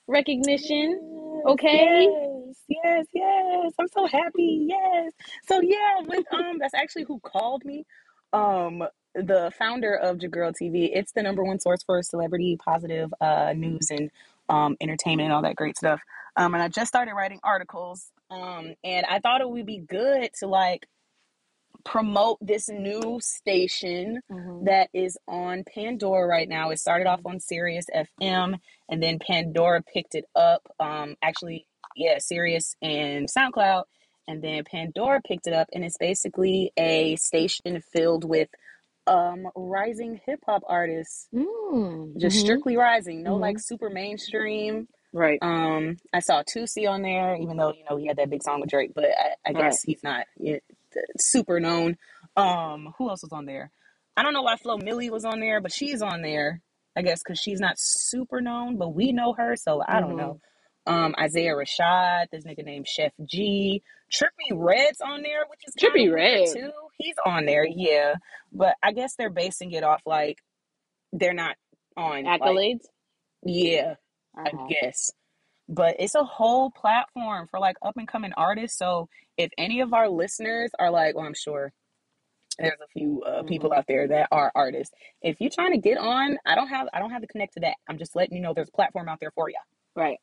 recognition. 0.08 1.00
yes. 1.44 1.46
Okay. 1.48 2.08
Yes. 2.08 2.56
Yes. 2.70 3.08
Yes. 3.14 3.74
I'm 3.80 3.90
so 3.90 4.08
happy. 4.08 4.68
Yes. 4.70 5.14
So 5.48 5.62
yeah, 5.62 6.02
with 6.08 6.26
um, 6.34 6.60
that's 6.60 6.76
actually 6.76 7.06
who 7.06 7.20
called 7.22 7.66
me. 7.66 7.86
Um, 8.34 8.84
the 9.16 9.52
founder 9.60 9.96
of 9.96 10.18
Jagirl 10.20 10.54
TV. 10.62 10.92
It's 10.94 11.14
the 11.14 11.24
number 11.24 11.44
one 11.44 11.60
source 11.60 11.84
for 11.84 12.02
celebrity 12.04 12.58
positive 12.64 13.14
uh 13.22 13.54
news 13.56 13.90
and 13.92 14.12
um 14.50 14.78
entertainment 14.82 15.28
and 15.28 15.34
all 15.34 15.44
that 15.44 15.58
great 15.58 15.78
stuff. 15.78 16.02
Um, 16.38 16.54
and 16.56 16.64
I 16.64 16.70
just 16.70 16.90
started 16.90 17.14
writing 17.16 17.40
articles. 17.44 18.12
Um, 18.32 18.76
and 18.84 19.06
I 19.08 19.20
thought 19.20 19.42
it 19.42 19.50
would 19.50 19.66
be 19.68 19.80
good 19.80 20.32
to 20.40 20.48
like 20.48 20.88
promote 21.86 22.38
this 22.42 22.70
new 22.70 23.20
station 23.22 24.22
Mhm. 24.32 24.66
that 24.66 24.90
is 24.94 25.18
on 25.28 25.64
Pandora 25.66 26.28
right 26.28 26.48
now. 26.48 26.70
It 26.70 26.80
started 26.80 27.08
off 27.08 27.22
on 27.26 27.40
Sirius 27.40 27.86
FM 27.94 28.58
and 28.90 29.04
then 29.04 29.20
Pandora 29.20 29.82
picked 29.84 30.16
it 30.16 30.26
up. 30.36 30.62
Um 30.80 31.16
actually, 31.22 31.68
yeah, 31.96 32.18
Sirius 32.20 32.76
and 32.82 33.28
SoundCloud 33.28 33.84
and 34.28 34.42
then 34.42 34.64
Pandora 34.64 35.22
picked 35.28 35.48
it 35.48 35.54
up 35.54 35.68
and 35.74 35.84
it's 35.84 35.98
basically 35.98 36.72
a 36.78 37.16
station 37.18 37.82
filled 37.92 38.24
with 38.24 38.50
um 39.06 39.48
rising 39.56 40.22
hip 40.26 40.40
hop 40.46 40.64
artists. 40.68 41.28
Mm. 41.34 42.16
Just 42.18 42.38
Mhm. 42.38 42.40
strictly 42.40 42.78
rising, 42.78 43.24
no 43.24 43.36
like 43.36 43.58
Mhm. 43.58 43.62
super 43.64 43.90
mainstream. 43.90 44.88
Right. 45.12 45.38
Um 45.42 45.98
I 46.14 46.20
saw 46.22 46.42
Tusi 46.44 46.90
on 46.90 47.02
there 47.02 47.36
even 47.36 47.58
though, 47.58 47.74
you 47.74 47.84
know, 47.90 47.98
he 47.98 48.08
had 48.08 48.16
that 48.18 48.30
big 48.30 48.42
song 48.42 48.62
with 48.62 48.70
Drake, 48.70 48.94
but 48.96 49.06
I, 49.06 49.36
I 49.46 49.52
Right. 49.52 49.56
guess 49.58 49.84
he's 49.84 50.02
not 50.04 50.26
yeah, 50.38 50.60
super 51.20 51.60
known. 51.60 51.98
Um 52.36 52.94
who 52.98 53.10
else 53.10 53.24
was 53.24 53.32
on 53.34 53.46
there? 53.46 53.72
I 54.18 54.24
don't 54.24 54.34
know 54.34 54.44
why 54.44 54.58
Flo 54.58 54.78
Milli 54.78 55.10
was 55.10 55.26
on 55.26 55.40
there, 55.40 55.62
but 55.62 55.72
she's 55.74 56.02
on 56.02 56.22
there. 56.22 56.62
I 56.96 57.02
guess 57.02 57.22
because 57.24 57.40
she's 57.40 57.60
not 57.60 57.76
super 57.78 58.42
known, 58.42 58.78
but 58.78 58.90
we 58.94 59.12
know 59.12 59.34
her, 59.34 59.56
so 59.56 59.82
I 59.88 60.00
don't 60.00 60.16
know. 60.16 60.40
Um, 60.86 61.16
Isaiah 61.20 61.54
Rashad, 61.56 62.26
this 62.32 62.44
nigga 62.46 62.64
named 62.64 62.88
Chef 62.88 63.12
G, 63.26 63.82
Trippie 64.12 64.54
Redd's 64.54 65.02
on 65.02 65.24
there, 65.24 65.46
which 65.50 65.62
is 65.68 65.74
Trippie 65.82 66.14
Redd. 66.14 66.50
too. 66.54 66.72
He's 66.98 67.16
on 67.26 67.46
there, 67.46 67.66
yeah, 67.66 68.16
but 68.52 68.76
I 68.84 68.92
guess 68.92 69.16
they're 69.16 69.30
basing 69.32 69.72
it 69.72 69.84
off 69.84 70.02
like 70.06 70.38
they're 71.14 71.34
not 71.34 71.56
on 71.98 72.26
like 72.26 72.42
Accolades. 72.42 72.86
yeah, 73.44 73.96
I 74.38 74.50
Uh-huh. 74.50 74.68
guess. 74.70 75.12
But 75.70 75.96
it's 76.00 76.16
a 76.16 76.24
whole 76.24 76.72
platform 76.72 77.48
for 77.50 77.60
like 77.60 77.78
up 77.82 77.96
and 77.98 78.08
coming 78.08 78.34
artists. 78.36 78.78
So 78.78 79.08
if 79.38 79.52
any 79.58 79.80
of 79.82 79.94
our 79.94 80.10
listeners 80.10 80.72
are 80.78 80.92
like, 80.92 81.16
well, 81.16 81.26
I'm 81.26 81.34
sure 81.34 81.72
there's 82.60 82.80
a 82.84 82.88
few 82.88 83.24
uh, 83.24 83.44
people 83.44 83.72
Mhm. 83.72 83.78
out 83.78 83.86
there 83.88 84.08
that 84.10 84.28
are 84.32 84.52
artists. 84.54 84.94
If 85.22 85.42
you're 85.42 85.50
trying 85.50 85.72
to 85.72 85.80
get 85.80 85.98
on, 85.98 86.38
I 86.46 86.54
don't 86.56 86.68
have 86.68 86.88
I 86.94 87.00
don't 87.00 87.10
have 87.12 87.22
to 87.22 87.28
connect 87.28 87.54
to 87.56 87.62
that. 87.62 87.76
I'm 87.90 87.98
just 87.98 88.16
letting 88.16 88.36
you 88.36 88.42
know 88.44 88.54
there's 88.54 88.70
a 88.70 88.74
platform 88.74 89.10
out 89.10 89.20
there 89.20 89.32
for 89.32 89.50
you. 89.50 89.58
Right. 89.96 90.18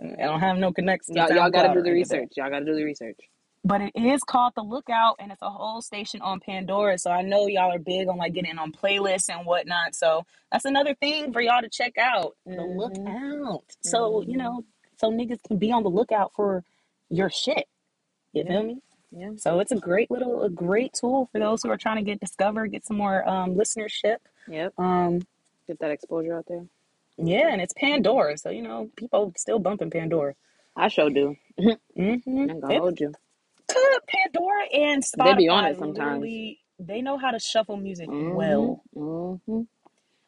I 0.00 0.22
don't 0.22 0.40
have 0.40 0.56
no 0.58 0.72
connects 0.72 1.08
Y'all, 1.08 1.30
y'all 1.30 1.50
gotta 1.50 1.72
do 1.74 1.82
the 1.82 1.90
any 1.90 2.02
of 2.02 2.08
that. 2.08 2.16
research. 2.16 2.32
Y'all 2.36 2.50
gotta 2.50 2.64
do 2.64 2.74
the 2.74 2.84
research. 2.84 3.18
But 3.64 3.80
it 3.82 3.92
is 3.96 4.20
called 4.22 4.52
The 4.54 4.62
Lookout, 4.62 5.16
and 5.18 5.32
it's 5.32 5.42
a 5.42 5.50
whole 5.50 5.82
station 5.82 6.20
on 6.22 6.38
Pandora. 6.40 6.96
So 6.98 7.10
I 7.10 7.22
know 7.22 7.46
y'all 7.48 7.72
are 7.72 7.78
big 7.78 8.08
on 8.08 8.16
like 8.16 8.32
getting 8.32 8.56
on 8.58 8.70
playlists 8.72 9.28
and 9.28 9.44
whatnot. 9.46 9.94
So 9.96 10.24
that's 10.52 10.64
another 10.64 10.94
thing 10.94 11.32
for 11.32 11.40
y'all 11.40 11.60
to 11.60 11.68
check 11.68 11.98
out. 11.98 12.36
The 12.46 12.52
Mhm. 12.52 12.76
Lookout. 12.76 13.64
So 13.82 14.20
you 14.22 14.34
Mhm. 14.34 14.38
know, 14.38 14.64
so 14.98 15.10
niggas 15.10 15.42
can 15.46 15.56
be 15.58 15.72
on 15.72 15.82
the 15.82 15.88
lookout 15.90 16.32
for 16.34 16.64
your 17.08 17.30
shit. 17.30 17.66
You 18.32 18.42
Yeah. 18.44 18.50
feel 18.52 18.62
me? 18.64 18.82
Yeah. 19.10 19.30
So 19.36 19.58
it's 19.60 19.72
a 19.72 19.76
great 19.76 20.10
little, 20.10 20.42
a 20.42 20.50
great 20.50 20.92
tool 20.92 21.28
for 21.32 21.38
those 21.38 21.62
who 21.62 21.70
are 21.70 21.78
trying 21.78 21.96
to 21.96 22.02
get 22.02 22.20
discovered, 22.20 22.68
get 22.72 22.84
some 22.84 22.98
more 22.98 23.26
um, 23.28 23.54
listenership. 23.54 24.18
Yep. 24.48 24.74
Um, 24.78 25.20
Get 25.66 25.78
that 25.80 25.90
exposure 25.90 26.36
out 26.36 26.46
there. 26.48 26.64
yeah, 27.18 27.48
and 27.50 27.60
it's 27.60 27.74
Pandora, 27.74 28.38
so 28.38 28.48
you 28.50 28.62
know 28.62 28.90
people 28.96 29.32
still 29.36 29.58
bumping 29.58 29.90
Pandora. 29.90 30.34
I 30.76 30.88
sure 30.88 31.10
do. 31.10 31.36
Mm-hmm. 31.98 32.50
I'm 32.50 32.60
gonna 32.60 32.78
hold 32.78 33.00
you. 33.00 33.12
Pandora 33.68 34.62
and 34.72 35.02
They 35.18 35.34
be 35.34 35.48
on 35.48 35.64
Spotify 35.64 35.70
it 35.72 35.78
sometimes. 35.78 36.22
they 36.78 37.02
know 37.02 37.18
how 37.18 37.32
to 37.32 37.38
shuffle 37.38 37.76
music 37.76 38.08
Mhm, 38.08 38.34
well. 38.34 38.82
mhm. 38.96 39.66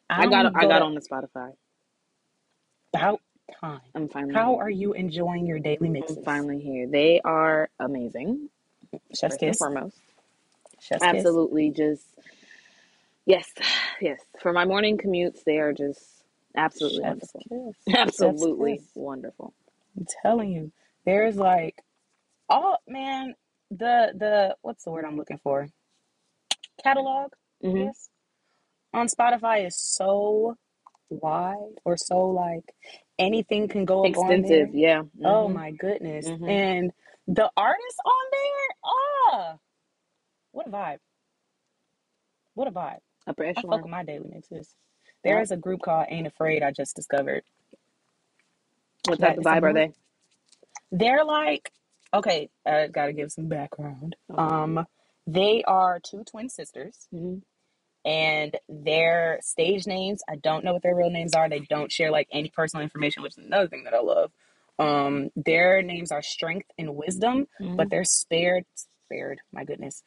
I, 0.09 0.23
I 0.23 0.27
got 0.27 0.43
don't 0.43 0.57
I 0.57 0.65
got 0.67 0.81
on 0.81 0.93
the 0.93 1.01
Spotify. 1.01 1.53
about 2.93 3.21
time. 3.59 3.81
I'm 3.95 4.09
finally 4.09 4.35
How 4.35 4.45
here. 4.45 4.59
are 4.59 4.69
you 4.69 4.93
enjoying 4.93 5.47
your 5.47 5.59
daily 5.59 5.89
mixes? 5.89 6.17
I'm 6.17 6.23
finally 6.23 6.59
here. 6.59 6.87
They 6.87 7.21
are 7.23 7.69
amazing. 7.79 8.49
Chef's 9.13 9.37
first 9.37 9.47
and 9.47 9.57
kiss. 9.57 9.57
foremost. 9.57 9.97
Chef's 10.81 11.07
kiss. 11.07 11.29
Absolutely 11.29 11.71
just 11.71 12.05
yes, 13.25 13.51
yes. 14.01 14.21
For 14.41 14.53
my 14.53 14.65
morning 14.65 14.97
commutes, 14.97 15.43
they 15.45 15.59
are 15.59 15.73
just 15.73 16.01
absolutely 16.55 17.03
Chef's 17.03 17.05
wonderful. 17.05 17.47
kiss. 17.49 17.77
Absolutely 17.95 18.81
kiss. 18.81 18.83
wonderful. 18.95 19.53
I'm 19.97 20.05
telling 20.23 20.51
you, 20.51 20.71
there's 21.05 21.37
like, 21.37 21.75
oh 22.49 22.77
man, 22.87 23.35
the 23.71 24.13
the 24.17 24.57
what's 24.61 24.83
the 24.85 24.91
word 24.91 25.05
I'm 25.05 25.17
looking 25.17 25.39
for? 25.43 25.67
Catalog, 26.83 27.33
I 27.67 27.69
Mhm. 27.69 27.83
guess, 27.83 28.09
on 28.93 29.07
Spotify 29.07 29.67
is 29.67 29.77
so 29.79 30.57
wide 31.11 31.79
or 31.85 31.97
so 31.97 32.27
like 32.27 32.65
anything 33.19 33.67
can 33.69 33.85
go 33.85 34.05
up 34.05 34.17
on 34.17 34.41
there. 34.41 34.67
Extensive, 34.67 34.75
yeah. 34.75 35.03
Oh 35.23 35.49
Mhm. 35.49 35.49
my 35.49 35.71
goodness. 35.71 36.33
Mhm. 36.33 36.47
And 36.47 36.91
the 37.27 37.49
artists 37.57 37.99
on 38.05 38.31
there, 38.31 38.77
ah, 38.85 39.57
what 40.53 40.67
a 40.67 40.71
vibe. 40.71 40.99
What 42.55 42.67
a 42.67 42.71
vibe. 42.71 42.99
Upper 43.27 43.45
I 43.55 43.63
fuck 43.63 43.85
with 43.85 43.91
my 43.91 44.03
daily 44.03 44.29
mixes. 44.33 44.75
There 45.23 45.39
Yep. 45.39 45.41
is 45.41 45.51
a 45.51 45.57
group 45.57 45.81
called 45.83 46.07
Ain't 46.09 46.27
Afraid 46.27 46.63
I 46.63 46.71
just 46.71 46.95
discovered. 46.95 47.43
What 49.03 49.19
that 49.19 49.35
type 49.35 49.37
of 49.37 49.45
vibe 49.45 49.63
are 49.63 49.73
they? 49.73 49.93
They're 50.91 51.25
like, 51.25 51.71
okay, 52.13 52.49
I 52.67 52.87
gotta 52.87 53.13
give 53.13 53.31
some 53.31 53.47
background. 53.49 54.17
Okay. 54.33 54.53
Um, 54.53 54.87
they 55.27 55.63
are 55.67 55.99
two 56.01 56.25
twin 56.25 56.49
sisters, 56.49 57.07
hmm 57.11 57.37
and 58.05 58.57
their 58.69 59.39
stage 59.41 59.87
names, 59.87 60.21
I 60.29 60.35
don't 60.37 60.63
know 60.65 60.73
what 60.73 60.83
their 60.83 60.95
real 60.95 61.09
names 61.11 61.33
are. 61.33 61.49
They 61.49 61.59
don't 61.61 61.91
share 61.91 62.11
like 62.11 62.27
any 62.31 62.49
personal 62.49 62.83
information, 62.83 63.23
which 63.23 63.33
is 63.37 63.45
another 63.45 63.67
thing 63.67 63.83
that 63.85 63.93
I 63.93 64.01
love. 64.01 64.31
Um, 64.79 65.29
their 65.35 65.81
names 65.83 66.11
are 66.11 66.21
Strength 66.23 66.67
and 66.77 66.95
Wisdom, 66.95 67.47
Mm-hmm. 67.61 67.75
but 67.77 67.89
they're 67.89 68.03
spared, 68.03 68.65
spared, 68.75 69.39
my 69.53 69.63
goodness, 69.63 70.03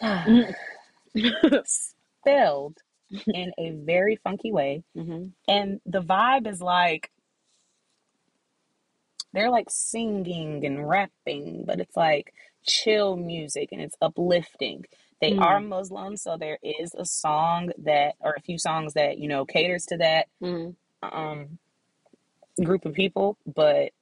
spelled 1.64 2.78
in 3.32 3.52
a 3.58 3.70
very 3.72 4.16
funky 4.16 4.52
way. 4.52 4.82
hmm 4.94 5.26
And 5.48 5.80
the 5.86 6.02
vibe 6.02 6.46
is 6.46 6.60
like 6.60 7.10
they're 9.32 9.50
like 9.50 9.68
singing 9.70 10.64
and 10.64 10.88
rapping, 10.88 11.64
but 11.66 11.80
it's 11.80 11.96
like 11.96 12.32
chill 12.66 13.16
music 13.16 13.70
and 13.72 13.80
it's 13.82 13.96
uplifting. 14.00 14.84
They 15.20 15.34
Mm. 15.34 15.38
are 15.38 15.60
Muslim, 15.60 16.16
so 16.16 16.36
there 16.38 16.58
is 16.62 16.94
a 16.94 17.06
song 17.06 17.72
that, 17.84 18.14
or 18.20 18.34
a 18.36 18.42
few 18.42 18.58
songs 18.58 18.94
that, 18.94 19.18
you 19.18 19.28
know, 19.28 19.46
caters 19.46 19.86
to 19.86 19.98
that 19.98 20.26
hmm 20.42 20.70
um, 21.02 21.58
group 22.62 22.84
of 22.86 22.94
people, 22.94 23.38
but 23.46 23.92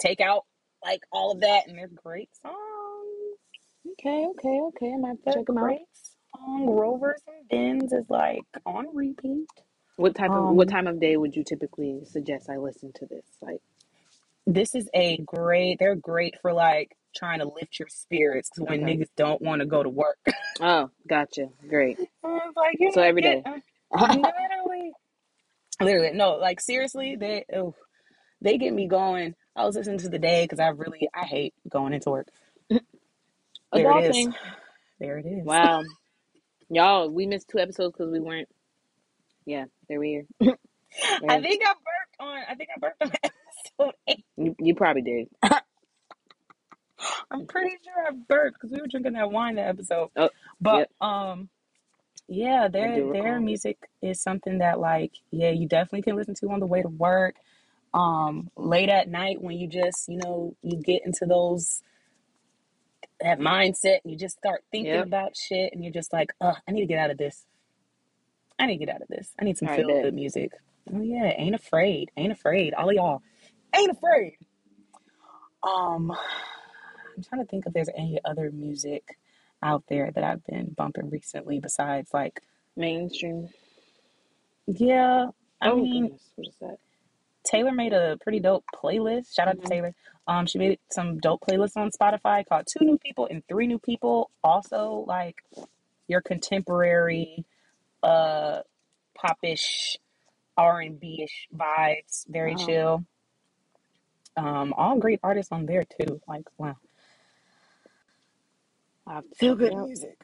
take 0.00 0.20
out 0.20 0.44
like 0.84 1.02
all 1.12 1.32
of 1.32 1.40
that 1.42 1.68
and 1.68 1.78
they're 1.78 1.88
great 1.88 2.30
songs. 2.42 2.56
Okay, 3.92 4.26
okay, 4.30 4.60
okay. 4.68 4.92
I 4.94 4.98
might 4.98 5.08
have 5.10 5.22
to 5.22 5.30
check 5.32 5.46
them 5.46 5.58
out. 5.58 5.78
song. 6.34 6.68
Rovers 6.70 7.22
and 7.28 7.48
Bins 7.50 7.92
is 7.92 8.06
like 8.10 8.44
on 8.66 8.86
repeat. 8.94 9.48
What 9.96 10.14
type 10.16 10.34
of 10.34 10.44
what 10.48 10.68
Um, 10.68 10.70
time 10.70 10.86
of 10.88 11.00
day 11.00 11.16
would 11.16 11.36
you 11.36 11.44
typically 11.44 12.00
suggest 12.04 12.50
I 12.50 12.58
listen 12.58 12.92
to 12.96 13.06
this? 13.06 13.26
Like, 13.42 13.62
this 14.46 14.74
is 14.74 14.88
a 14.94 15.18
great 15.18 15.78
they're 15.80 15.96
great 15.96 16.36
for 16.42 16.52
like 16.52 16.96
trying 17.16 17.40
to 17.40 17.46
lift 17.46 17.78
your 17.78 17.88
spirits 17.88 18.50
when 18.58 18.80
Okay. 18.80 18.96
niggas 18.98 19.08
don't 19.16 19.42
want 19.42 19.60
to 19.60 19.66
go 19.66 19.82
to 19.82 19.88
work 19.88 20.18
oh, 20.60 20.90
gotcha, 21.08 21.48
great. 21.68 21.98
like 22.24 22.76
you 22.78 22.92
So 22.92 23.02
every 23.02 23.22
day. 23.22 23.42
Uh, 23.46 24.06
get- 24.08 24.22
literally 24.22 24.92
literally 25.80 26.12
no 26.12 26.36
like 26.36 26.60
seriously 26.60 27.16
they 27.16 27.44
oh, 27.54 27.74
they 28.42 28.58
get 28.58 28.72
me 28.72 28.86
going 28.88 29.34
i 29.56 29.64
was 29.64 29.76
listening 29.76 29.98
to 29.98 30.08
the 30.08 30.18
day 30.18 30.44
because 30.44 30.60
i 30.60 30.68
really 30.68 31.08
i 31.14 31.24
hate 31.24 31.54
going 31.68 31.92
into 31.94 32.10
work 32.10 32.28
there 33.74 33.90
it 33.90 33.96
is 33.96 34.16
Adulting. 34.16 34.34
there 35.00 35.18
it 35.18 35.26
is 35.26 35.44
Wow, 35.44 35.82
y'all, 36.70 37.10
we 37.10 37.26
missed 37.26 37.48
two 37.48 37.58
episodes 37.58 37.94
because 37.96 38.12
we 38.12 38.20
weren't. 38.20 38.48
Yeah, 39.46 39.66
there 39.88 40.00
we 40.00 40.16
are. 40.16 40.24
i 41.28 41.40
think 41.40 41.62
i 41.64 41.72
burped 41.72 42.16
on 42.20 42.38
i 42.48 42.54
think 42.54 42.70
i 42.76 42.78
burped 42.80 43.02
on 43.02 43.12
episode 43.24 43.94
eight 44.08 44.24
You, 44.36 44.54
you 44.60 44.74
probably 44.74 45.02
did. 45.02 45.28
I'm 47.30 47.46
pretty 47.46 47.76
sure 47.84 48.06
i 48.08 48.10
burped 48.28 48.54
because 48.54 48.70
we 48.72 48.80
were 48.80 48.86
drinking 48.86 49.12
that 49.14 49.30
wine 49.30 49.54
that 49.56 49.68
episode 49.68 50.10
Oh, 50.16 50.30
But 50.60 50.78
yep. 50.78 50.90
um 51.00 51.48
yeah, 52.32 52.68
their 52.68 53.12
their 53.12 53.40
music 53.40 53.76
is 54.02 54.20
something 54.22 54.58
that 54.58 54.78
like 54.78 55.12
yeah, 55.32 55.50
you 55.50 55.66
definitely 55.66 56.02
can 56.02 56.14
listen 56.14 56.34
to 56.36 56.50
on 56.50 56.60
the 56.60 56.66
way 56.66 56.80
to 56.80 56.86
work. 56.88 57.34
Um 57.92 58.50
late 58.56 58.88
at 58.88 59.08
night 59.08 59.42
when 59.42 59.56
you 59.58 59.66
just, 59.66 60.08
you 60.08 60.16
know, 60.18 60.54
you 60.62 60.76
get 60.80 61.04
into 61.04 61.26
those 61.26 61.82
that 63.20 63.40
mindset 63.40 63.98
and 64.04 64.12
you 64.12 64.16
just 64.16 64.38
start 64.38 64.62
thinking 64.70 64.94
Yep. 64.94 65.06
about 65.06 65.36
shit 65.36 65.72
and 65.72 65.82
you're 65.82 65.92
just 65.92 66.12
like, 66.12 66.32
oh, 66.40 66.54
I 66.68 66.70
need 66.70 66.82
to 66.82 66.86
get 66.86 67.00
out 67.00 67.10
of 67.10 67.18
this. 67.18 67.44
I 68.60 68.66
need 68.66 68.78
to 68.78 68.86
get 68.86 68.94
out 68.94 69.02
of 69.02 69.08
this. 69.08 69.32
I 69.40 69.44
need 69.44 69.58
some 69.58 69.66
feel 69.68 69.88
good 69.88 70.14
music." 70.14 70.52
Oh 70.94 71.00
yeah, 71.02 71.32
ain't 71.36 71.56
afraid. 71.56 72.12
Ain't 72.16 72.32
afraid. 72.32 72.74
All 72.74 72.88
of 72.88 72.94
y'all. 72.94 73.22
Ain't 73.74 73.90
afraid. 73.90 74.36
Um 75.64 76.12
I'm 77.20 77.24
trying 77.24 77.44
to 77.44 77.50
think 77.50 77.66
if 77.66 77.74
there's 77.74 77.90
any 77.94 78.18
other 78.24 78.50
music 78.50 79.18
out 79.62 79.84
there 79.90 80.10
that 80.10 80.24
I've 80.24 80.42
been 80.46 80.70
bumping 80.74 81.10
recently 81.10 81.60
besides 81.60 82.14
like 82.14 82.40
Mainstream. 82.76 83.50
yeah, 84.66 85.26
I 85.60 85.68
oh 85.68 85.76
mean 85.76 86.04
goodness, 86.04 86.30
what 86.36 86.48
is 86.48 86.54
that? 86.62 86.76
Taylor 87.44 87.72
made 87.72 87.92
a 87.92 88.16
pretty 88.22 88.40
dope 88.40 88.64
playlist. 88.74 89.34
Shout 89.34 89.48
out 89.48 89.58
Mhm. 89.58 89.62
to 89.64 89.68
Taylor. 89.68 89.94
Um 90.26 90.46
she 90.46 90.56
made 90.58 90.78
some 90.90 91.18
dope 91.18 91.42
playlists 91.42 91.76
on 91.76 91.90
Spotify 91.90 92.46
called 92.46 92.66
Two 92.66 92.86
New 92.86 92.96
People 92.96 93.26
and 93.30 93.46
Three 93.48 93.66
New 93.66 93.78
People. 93.78 94.30
Also 94.42 95.04
like 95.06 95.36
your 96.08 96.22
contemporary 96.22 97.44
uh 98.02 98.62
popish 99.14 99.98
R&B 100.56 101.22
ish 101.22 101.48
vibes, 101.54 102.26
very 102.28 102.54
Wow. 102.56 102.66
chill. 102.66 103.04
Um 104.38 104.72
all 104.74 104.98
great 104.98 105.20
artists 105.22 105.52
on 105.52 105.66
there 105.66 105.84
too. 105.84 106.22
Like 106.26 106.44
wow. 106.56 106.76
I 109.10 109.14
have 109.16 109.24
to 109.30 109.36
Feel 109.36 109.56
check 109.56 109.58
it 109.64 109.72
good 109.72 109.74
out. 109.74 109.88
music. 109.88 110.18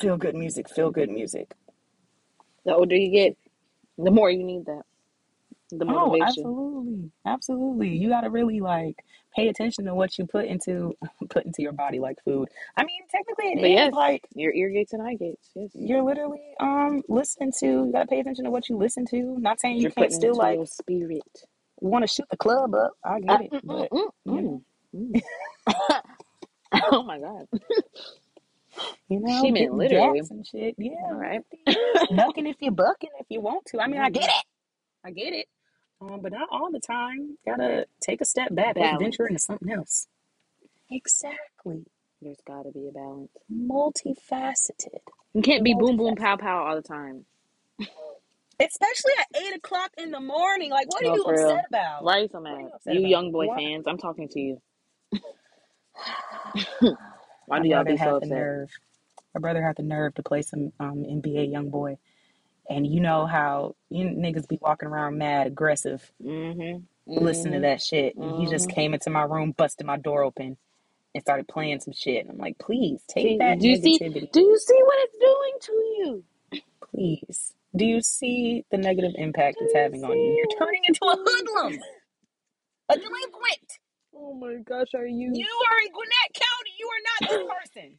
Feel 0.00 0.18
good 0.18 0.36
music. 0.36 0.70
Feel 0.70 0.90
good 0.92 1.10
music. 1.10 1.54
The 2.66 2.74
older 2.74 2.96
you 2.96 3.10
get, 3.12 3.36
the 3.98 4.10
more 4.12 4.30
you 4.30 4.44
need 4.44 4.66
that. 4.66 4.82
The 5.72 5.84
Oh, 5.88 6.16
motivation. 6.16 6.18
absolutely. 6.20 7.12
Absolutely. 7.26 7.90
You 7.90 8.08
got 8.10 8.22
to 8.22 8.30
really 8.30 8.60
like 8.60 8.96
pay 9.36 9.48
attention 9.48 9.86
to 9.86 9.94
what 9.94 10.18
you 10.18 10.26
put 10.26 10.46
into 10.46 10.94
put 11.30 11.46
into 11.46 11.62
your 11.62 11.72
body 11.72 12.00
like 12.00 12.18
food. 12.24 12.48
I 12.76 12.84
mean, 12.84 13.02
technically 13.10 13.52
it 13.52 13.60
But 13.60 13.70
is 13.78 13.90
yes, 13.90 13.92
like 13.92 14.22
your 14.34 14.54
ear 14.54 14.70
gates 14.70 14.94
and 14.94 15.02
eye 15.02 15.16
gates. 15.16 15.50
Yes, 15.54 15.70
you're 15.74 16.02
literally 16.02 16.42
um 16.60 17.02
listening 17.08 17.52
to 17.60 17.66
you 17.66 17.92
got 17.92 18.02
to 18.02 18.06
pay 18.08 18.20
attention 18.20 18.44
to 18.46 18.50
what 18.50 18.68
you 18.68 18.76
listen 18.78 19.06
to. 19.10 19.38
Not 19.40 19.60
saying 19.60 19.78
you 19.78 19.82
you're 19.82 19.90
can't 19.90 20.12
putting 20.12 20.14
still 20.14 20.36
into 20.36 20.38
like 20.38 20.54
your 20.54 20.66
spirit. 20.66 21.22
want 21.80 22.04
to 22.04 22.08
shoot 22.08 22.26
the 22.30 22.36
club 22.38 22.74
up. 22.74 22.92
I 23.04 23.20
Uh, 23.28 23.38
get 23.38 23.40
it, 23.40 23.52
mm, 23.52 23.62
mm, 23.70 23.86
but 23.86 23.90
mm, 23.92 24.10
you 24.24 24.42
know, 24.42 24.62
mm, 24.94 25.16
mm. 25.18 25.18
oh 26.90 27.02
my 27.04 27.18
god. 27.20 27.46
you 29.08 29.20
know, 29.20 29.42
She 29.42 29.52
meant 29.52 29.74
literally. 29.74 30.20
and 30.30 30.46
shit. 30.46 30.76
Yeah, 30.78 30.92
All 31.10 31.14
right. 31.16 31.42
knucking 32.10 32.46
if 32.48 32.56
you're 32.60 32.72
bucking 32.72 33.10
if 33.20 33.26
you 33.30 33.40
want 33.40 33.66
to. 33.66 33.80
I 33.80 33.88
mean, 33.88 34.00
I 34.00 34.10
get 34.10 34.24
Mhm. 34.24 34.28
it. 34.28 34.44
I 35.04 35.10
get 35.12 35.32
it. 35.34 35.46
Um, 36.00 36.20
but 36.22 36.32
not 36.32 36.48
all 36.50 36.70
the 36.72 36.80
time. 36.80 37.38
Gotta 37.46 37.86
take 38.02 38.20
a 38.20 38.26
step 38.26 38.54
back. 38.54 38.76
Let's 38.78 38.94
venture 38.94 39.26
into 39.26 39.40
something 39.40 39.70
else. 39.70 40.08
Exactly. 40.90 41.86
There's 42.22 42.40
got 42.46 42.64
to 42.64 42.72
be 42.72 42.88
a 42.88 42.92
balance. 42.92 43.32
Multifaceted. 43.52 45.02
You 45.34 45.42
can't 45.42 45.64
be 45.64 45.74
boom 45.74 45.96
boom 45.96 46.16
pow 46.16 46.36
pow 46.36 46.64
all 46.66 46.76
the 46.76 46.82
time. 46.82 47.26
Especially 48.60 49.12
at 49.20 49.42
eight 49.42 49.56
o'clock 49.56 49.90
in 49.98 50.12
the 50.12 50.20
morning. 50.20 50.70
Like, 50.70 50.88
what 50.88 51.02
are 51.04 51.08
No, 51.08 51.12
you 51.14 51.24
for 51.24 51.34
real. 51.34 51.50
upset 51.52 51.66
about? 51.68 52.04
Why 52.04 52.14
are 52.18 52.20
you 52.20 52.28
so 52.32 52.40
mad? 52.40 52.70
you 52.86 53.00
You 53.00 53.08
young 53.08 53.32
boy 53.32 53.48
Why? 53.48 53.54
fans, 53.54 53.86
I'm 53.88 53.98
talking 53.98 54.28
to 54.30 54.40
you. 54.40 54.62
Why 57.46 57.58
My 57.58 57.62
do 57.62 57.68
y'all 57.68 57.84
brother 57.84 57.86
be 57.86 57.98
so 57.98 58.14
had 58.14 58.18
the 58.20 58.26
upset? 58.26 58.26
nerve. 58.26 58.70
My 59.34 59.40
brother 59.40 59.62
had 59.62 59.76
the 59.76 59.82
nerve 59.84 60.14
to 60.16 60.22
play 60.24 60.42
some 60.42 60.72
um, 60.80 61.04
NBA 61.08 61.52
YoungBoy. 61.52 61.98
And 62.70 62.86
you 62.86 63.00
know 63.00 63.26
how 63.26 63.76
you 63.90 64.06
niggas 64.06 64.48
be 64.48 64.58
walking 64.62 64.88
around 64.88 65.18
mad, 65.18 65.46
aggressive, 65.48 66.12
Mm-hmm. 66.22 67.12
listening 67.16 67.54
to 67.54 67.60
Mm-hmm. 67.60 67.68
that 67.68 67.82
shit. 67.82 68.16
And 68.20 68.34
he 68.34 68.46
just 68.46 68.68
Mm-hmm. 68.68 68.70
came 68.70 68.94
into 68.94 69.10
my 69.10 69.22
room, 69.24 69.52
busted 69.56 69.86
my 69.86 69.98
door 69.98 70.24
open, 70.24 70.56
and 71.14 71.22
started 71.22 71.48
playing 71.48 71.80
some 71.80 71.94
shit. 71.94 72.22
And 72.22 72.30
I'm 72.32 72.38
like, 72.38 72.58
please 72.58 73.02
take 73.08 73.32
See, 73.32 73.38
that 73.38 73.60
do 73.60 73.68
you 73.68 73.76
see? 73.76 74.00
negativity. 74.00 74.30
Do 74.32 74.40
you 74.42 74.58
see 74.58 74.80
what 74.84 74.96
it's 75.00 75.18
doing 75.18 75.54
to 75.62 75.72
you? 75.72 76.24
Please. 76.90 77.54
Do 77.76 77.86
you 77.86 78.02
see 78.02 78.64
the 78.70 78.78
negative 78.78 79.12
impact 79.16 79.58
Do 79.58 79.62
it's 79.62 79.74
you 79.74 79.74
having 79.74 80.04
on 80.04 80.22
you? 80.22 80.32
see 80.32 80.36
You're 80.36 80.46
what 80.46 80.58
turning 80.58 80.82
it's 80.88 80.88
into 80.88 81.04
a 81.06 81.16
doing 81.16 81.46
hoodlum, 81.64 81.80
a 82.90 82.94
delinquent. 82.96 83.78
Oh 84.16 84.34
my 84.34 84.56
gosh, 84.66 84.88
are 84.94 85.06
you? 85.06 85.30
You 85.34 85.46
are 85.70 85.78
in 85.86 85.92
Gwinnett 85.92 86.34
County. 86.34 86.72
You 86.78 86.88
are 86.88 87.02
not 87.04 87.30
this 87.30 87.54
person. 87.58 87.98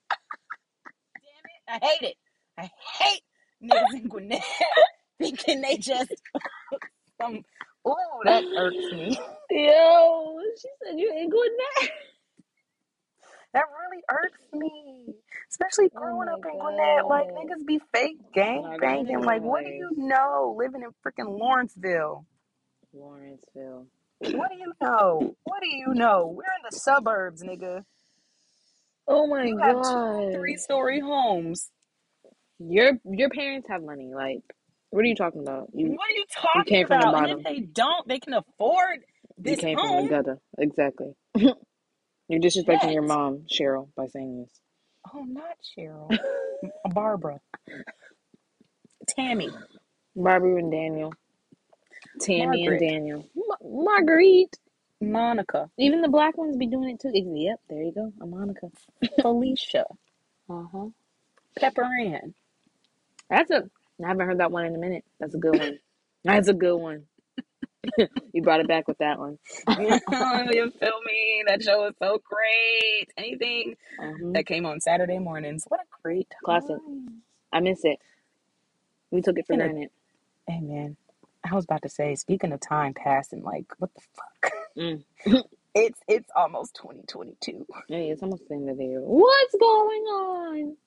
Damn 1.67 1.79
it. 1.79 1.84
I 1.84 1.86
hate 1.86 2.10
it. 2.10 2.15
I 2.57 2.69
hate 3.00 3.22
niggas 3.63 3.93
in 4.01 4.07
Gwinnett 4.07 4.43
thinking 5.19 5.62
they 5.62 5.77
just 5.77 6.13
some. 7.22 7.43
Oh, 7.86 7.95
that 8.25 8.43
irks 8.57 8.91
me. 8.93 9.17
Yo, 9.51 10.39
she 10.60 10.67
said 10.84 11.00
you 11.00 11.13
ain't 11.15 11.31
good 11.31 11.51
now. 11.81 11.88
That 13.53 13.65
really 13.89 14.03
irks 14.10 14.41
me. 14.53 15.13
Especially 15.50 15.89
Oh 15.95 16.00
growing 16.00 16.25
my 16.27 16.34
up 16.34 16.39
in 16.45 16.60
Gwinnett. 16.60 17.05
Like, 17.05 17.27
niggas 17.27 17.65
be 17.65 17.79
fake 17.93 18.17
gang 18.34 18.63
Nah, 18.63 18.77
banging. 18.77 19.05
Gwinnett 19.05 19.25
Like, 19.25 19.41
what 19.43 19.63
do 19.63 19.69
you 19.72 19.91
know 19.98 20.55
living 20.57 20.81
in 20.84 20.89
freaking 21.05 21.39
Lawrenceville? 21.39 22.25
Lawrenceville. 22.93 23.88
What 24.34 24.51
do 24.51 24.58
you 24.58 24.74
know? 24.82 25.36
What 25.46 25.62
do 25.62 25.70
you 25.70 25.94
know? 25.94 26.27
We're 26.36 26.44
in 26.44 26.63
the 26.70 26.77
suburbs, 26.77 27.44
nigga. 27.44 27.84
Oh 29.08 29.27
my 29.27 29.48
You 29.48 29.58
have 29.60 29.77
god. 29.84 30.34
three 30.34 30.58
story 30.58 31.00
homes. 31.01 31.72
Your 32.60 32.94
your 33.05 33.29
parents 33.29 33.67
have 33.70 33.84
money. 33.84 34.12
Like, 34.15 34.41
what 34.91 35.01
are 35.01 35.08
you 35.08 35.15
talking 35.15 35.41
about? 35.41 35.70
You 35.74 35.98
What 35.98 36.10
are 36.10 36.13
you 36.15 36.25
talking 36.36 36.63
came 36.65 36.88
from 36.88 37.00
the 37.00 37.08
about? 37.08 37.17
And 37.17 37.27
if 37.29 37.39
bottom. 37.39 37.44
they 37.44 37.60
don't, 37.62 38.08
they 38.08 38.20
can 38.20 38.34
afford 38.34 39.00
you 39.44 39.55
this 39.55 39.58
came 39.58 39.79
from 39.79 39.91
home. 39.91 39.98
the 39.98 40.03
gutter. 40.03 40.39
Exactly. 40.60 41.13
You're 41.36 42.41
disrespecting 42.41 42.94
your 42.94 43.03
mom, 43.03 43.46
Cheryl, 43.51 43.89
by 43.96 44.08
saying 44.08 44.41
this. 44.41 44.62
Oh, 45.13 45.24
not 45.24 45.58
Cheryl. 45.77 46.17
Barbara. 46.94 47.39
Tammy. 49.10 49.50
Barbara 50.15 50.58
and 50.58 50.72
Daniel. 50.72 51.13
Tammy 52.21 52.45
Margaret. 52.67 52.81
and 52.81 52.91
Daniel. 52.91 53.25
Ma- 53.35 53.83
Marguerite. 53.83 54.57
Monica. 55.01 55.69
Even 55.77 56.01
the 56.01 56.09
black 56.09 56.38
ones 56.38 56.57
be 56.57 56.67
doing 56.67 56.91
it 56.91 57.00
too. 57.00 57.12
Yep, 57.13 57.59
there 57.69 57.83
you 57.83 57.91
go. 57.93 58.13
A 58.21 58.25
Monica. 58.25 58.69
Felicia. 59.21 59.85
Uh 60.50 60.63
huh. 60.71 60.85
Pepper 61.59 61.83
Ann. 61.83 62.33
That's 63.29 63.51
a. 63.51 63.63
I 64.03 64.07
haven't 64.07 64.27
heard 64.27 64.39
that 64.39 64.51
one 64.51 64.65
in 64.65 64.75
a 64.75 64.79
minute. 64.79 65.05
That's 65.19 65.35
a 65.35 65.38
good 65.39 65.57
one. 65.59 65.79
That's 66.24 66.47
a 66.50 66.53
good 66.53 66.77
one. 66.77 67.03
you 68.33 68.41
brought 68.41 68.59
it 68.62 68.67
back 68.67 68.88
with 68.88 68.97
that 69.00 69.19
one. 69.19 69.38
you 69.79 70.00
feel 70.79 71.01
me? 71.05 71.43
That 71.47 71.62
show 71.63 71.83
was 71.83 71.93
so 72.00 72.21
great. 72.24 73.09
Anything 73.17 73.75
Mhm. 74.00 74.33
that 74.33 74.45
came 74.45 74.65
on 74.65 74.81
Saturday 74.81 75.19
mornings. 75.19 75.65
What 75.67 75.81
a 75.81 75.85
great 76.03 76.33
Classic. 76.43 76.77
I 77.53 77.59
miss 77.62 77.85
it. 77.85 78.00
We 79.12 79.21
took 79.21 79.38
it 79.39 79.47
for 79.47 79.55
granted. 79.55 79.89
Man, 80.50 80.97
I 81.50 81.56
was 81.56 81.66
about 81.66 81.84
to 81.84 81.90
say, 81.90 82.16
speaking 82.16 82.52
of 82.54 82.60
time 82.62 82.94
passing, 82.94 83.44
like 83.44 83.66
what 83.78 83.92
the 83.96 84.02
fuck? 84.16 84.54
Mm. 84.78 85.04
it's 85.75 86.00
it's 86.08 86.30
almost 86.36 86.75
2022. 86.75 87.66
Hey, 87.90 88.10
it's 88.10 88.24
almost 88.24 88.48
the 88.50 88.56
end 88.56 88.70
of 88.70 88.78
the 88.78 88.86
year. 88.86 89.02
What's 89.02 89.56
going 89.60 90.02
on? 90.04 90.78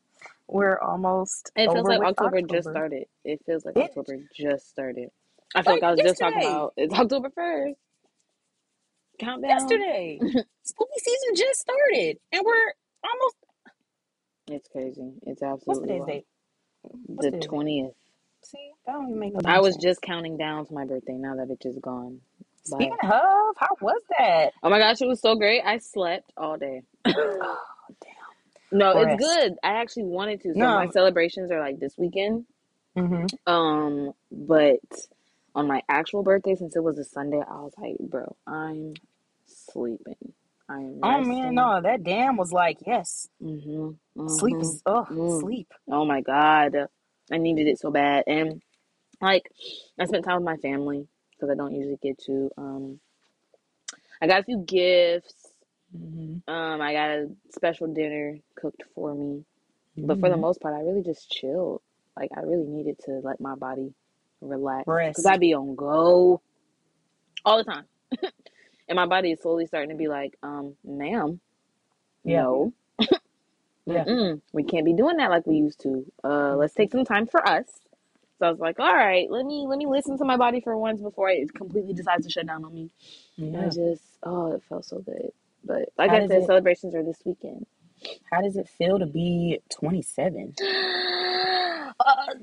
We're 0.49 0.79
almost. 0.81 1.53
It 1.57 1.71
feels 1.73 1.87
like 1.87 2.00
with 2.00 2.09
October, 2.09 2.43
just 2.43 2.69
started. 2.71 3.05
It 3.25 3.41
feels 3.47 3.65
like 3.65 3.77
It- 3.77 3.83
October 3.91 4.19
just 4.35 4.69
started. 4.71 5.11
I 5.55 5.62
feel 5.62 5.75
Like 5.75 5.83
like 5.83 5.88
I 5.88 5.91
was 5.93 6.00
just 6.00 6.21
talking 6.21 6.38
about 6.41 6.75
it's 6.77 6.95
October 6.95 7.31
first. 7.31 7.79
Countdown. 9.19 9.50
Yesterday, 9.50 10.19
spooky 10.62 10.99
season 10.99 11.35
just 11.37 11.61
started, 11.61 12.19
and 12.33 12.43
we're 12.45 12.73
almost. 13.05 13.37
It's 14.49 14.69
crazy. 14.69 15.12
It's 15.27 15.43
What's 15.65 15.81
absolutely 15.81 15.88
today's 15.88 15.99
wild. 16.00 16.09
date? 16.09 16.27
What's 17.07 17.31
The 17.31 17.38
twentieth. 17.41 17.93
See, 18.45 18.71
that 18.87 18.92
don't 18.92 19.09
even 19.09 19.21
make 19.21 19.35
no. 19.35 19.40
I 19.45 19.54
damn 19.54 19.62
was 19.62 19.75
sense. 19.75 19.85
just 19.85 20.02
counting 20.02 20.37
down 20.38 20.66
to 20.66 20.75
my 20.75 20.85
birthday. 20.85 21.14
Now 21.14 21.37
that 21.37 21.49
bitch 21.49 21.66
is 21.66 21.78
gone. 21.80 22.21
Bye. 22.71 22.76
Speaking 22.76 22.97
of, 23.04 23.57
how 23.59 23.68
was 23.80 24.02
that? 24.18 24.52
Oh 24.62 24.71
my 24.71 24.78
gosh, 24.78 25.00
it 25.02 25.09
was 25.09 25.21
so 25.21 25.37
great. 25.37 25.62
I 25.64 25.78
slept 25.78 26.33
all 26.37 26.57
day. 26.59 26.83
Oh, 27.07 27.59
damn. 28.02 28.78
No, 28.78 29.02
Rest. 29.02 29.21
it's 29.21 29.25
good. 29.25 29.54
I 29.62 29.75
actually 29.80 30.04
wanted 30.04 30.42
to. 30.42 30.54
So 30.54 30.59
No. 30.61 30.75
my 30.75 30.88
celebrations 30.90 31.50
are 31.50 31.61
like 31.61 31.80
this 31.80 31.95
weekend. 31.99 32.45
Mm-hmm. 32.97 33.26
Um, 33.52 34.12
but 34.30 34.80
on 35.54 35.66
my 35.66 35.83
actual 35.88 36.23
birthday, 36.23 36.54
since 36.54 36.76
it 36.76 36.83
was 36.83 36.99
a 36.99 37.04
Sunday, 37.04 37.40
I 37.40 37.61
was 37.61 37.73
like, 37.78 37.97
bro, 38.00 38.37
I'm 38.47 38.95
sleeping. 39.47 40.33
I 40.68 40.80
am. 40.80 41.00
Oh 41.02 41.21
man, 41.23 41.54
no, 41.54 41.80
that 41.83 42.04
damn 42.04 42.37
was 42.37 42.52
like 42.52 42.78
yes, 42.87 43.28
Mm-hmm, 43.42 44.29
sleep 44.29 44.57
is 44.61 44.83
oh 44.87 45.07
sleep. 45.40 45.72
Oh 45.90 46.05
my 46.05 46.20
god, 46.20 46.77
I 47.33 47.38
needed 47.38 47.67
it 47.67 47.79
so 47.79 47.91
bad, 47.91 48.25
and 48.27 48.62
like 49.21 49.51
I 49.99 50.05
spent 50.07 50.25
time 50.25 50.37
with 50.37 50.45
my 50.45 50.57
family 50.57 51.07
because 51.33 51.51
I 51.51 51.55
don't 51.55 51.75
usually 51.75 51.99
get 52.03 52.19
to. 52.25 52.51
Um, 52.57 53.01
I 54.21 54.27
got 54.27 54.41
a 54.41 54.45
few 54.45 54.59
gifts. 54.59 55.35
Mm-hmm. 55.97 56.51
Um, 56.51 56.81
I 56.81 56.93
got 56.93 57.11
a 57.11 57.31
special 57.55 57.87
dinner 57.93 58.38
cooked 58.57 58.83
for 58.95 59.14
me, 59.14 59.45
but 59.97 60.21
for 60.21 60.29
the 60.29 60.37
most 60.37 60.61
part, 60.61 60.75
I 60.75 60.81
really 60.81 61.03
just 61.03 61.31
chilled. 61.31 61.81
Like 62.17 62.31
I 62.37 62.41
really 62.41 62.67
needed 62.67 62.99
to 63.07 63.21
let 63.23 63.41
my 63.41 63.55
body 63.55 63.95
relax 64.41 64.85
because 64.87 65.27
I'd 65.27 65.41
be 65.41 65.55
on 65.55 65.75
go 65.77 66.41
all 67.45 67.57
the 67.59 67.64
time, 67.64 67.85
and 68.88 68.97
my 68.97 69.07
body 69.07 69.33
is 69.33 69.41
slowly 69.41 69.67
starting 69.67 69.91
to 69.91 69.97
be 69.97 70.09
like, 70.09 70.37
um, 70.43 70.75
ma'am, 70.85 71.41
Yeah. 72.25 72.43
no. 72.43 72.73
Yeah. 73.88 74.07
Mm-mm, 74.07 74.42
we 74.53 74.64
can't 74.64 74.87
be 74.87 74.94
doing 74.94 75.18
that 75.18 75.31
like 75.31 75.46
we 75.46 75.57
used 75.57 75.81
to. 75.83 76.05
Uh, 76.24 76.57
let's 76.57 76.74
take 76.74 76.92
some 76.92 77.05
time 77.05 77.27
for 77.27 77.46
us. 77.46 77.66
So 78.38 78.46
I 78.46 78.51
was 78.51 78.61
like, 78.61 78.81
all 78.81 78.94
right, 78.94 79.31
let 79.31 79.46
me 79.46 79.66
let 79.68 79.79
me 79.79 79.87
listen 79.87 80.18
to 80.18 80.24
my 80.27 80.37
body 80.38 80.61
for 80.61 80.77
once 80.79 81.03
before 81.03 81.31
it 81.31 81.55
completely 81.55 81.94
decides 81.94 82.27
to 82.27 82.31
shut 82.33 82.46
down 82.46 82.64
on 82.64 82.74
me. 82.74 82.90
And 83.53 83.62
I 83.62 83.68
just, 83.68 84.03
oh, 84.24 84.53
it 84.55 84.62
felt 84.68 84.85
so 84.87 84.98
good. 85.01 85.33
But 85.64 85.90
like 85.98 86.12
How 86.12 86.14
I 86.14 86.22
said, 86.22 86.44
it- 86.44 86.44
celebrations 86.44 86.94
are 86.94 87.05
this 87.05 87.20
weekend. 87.24 87.66
How 88.33 88.42
does 88.42 88.57
it 88.57 88.68
feel 88.68 88.98
to 89.01 89.07
be 89.07 89.61
27? 89.70 90.57
Uh, 92.01 92.35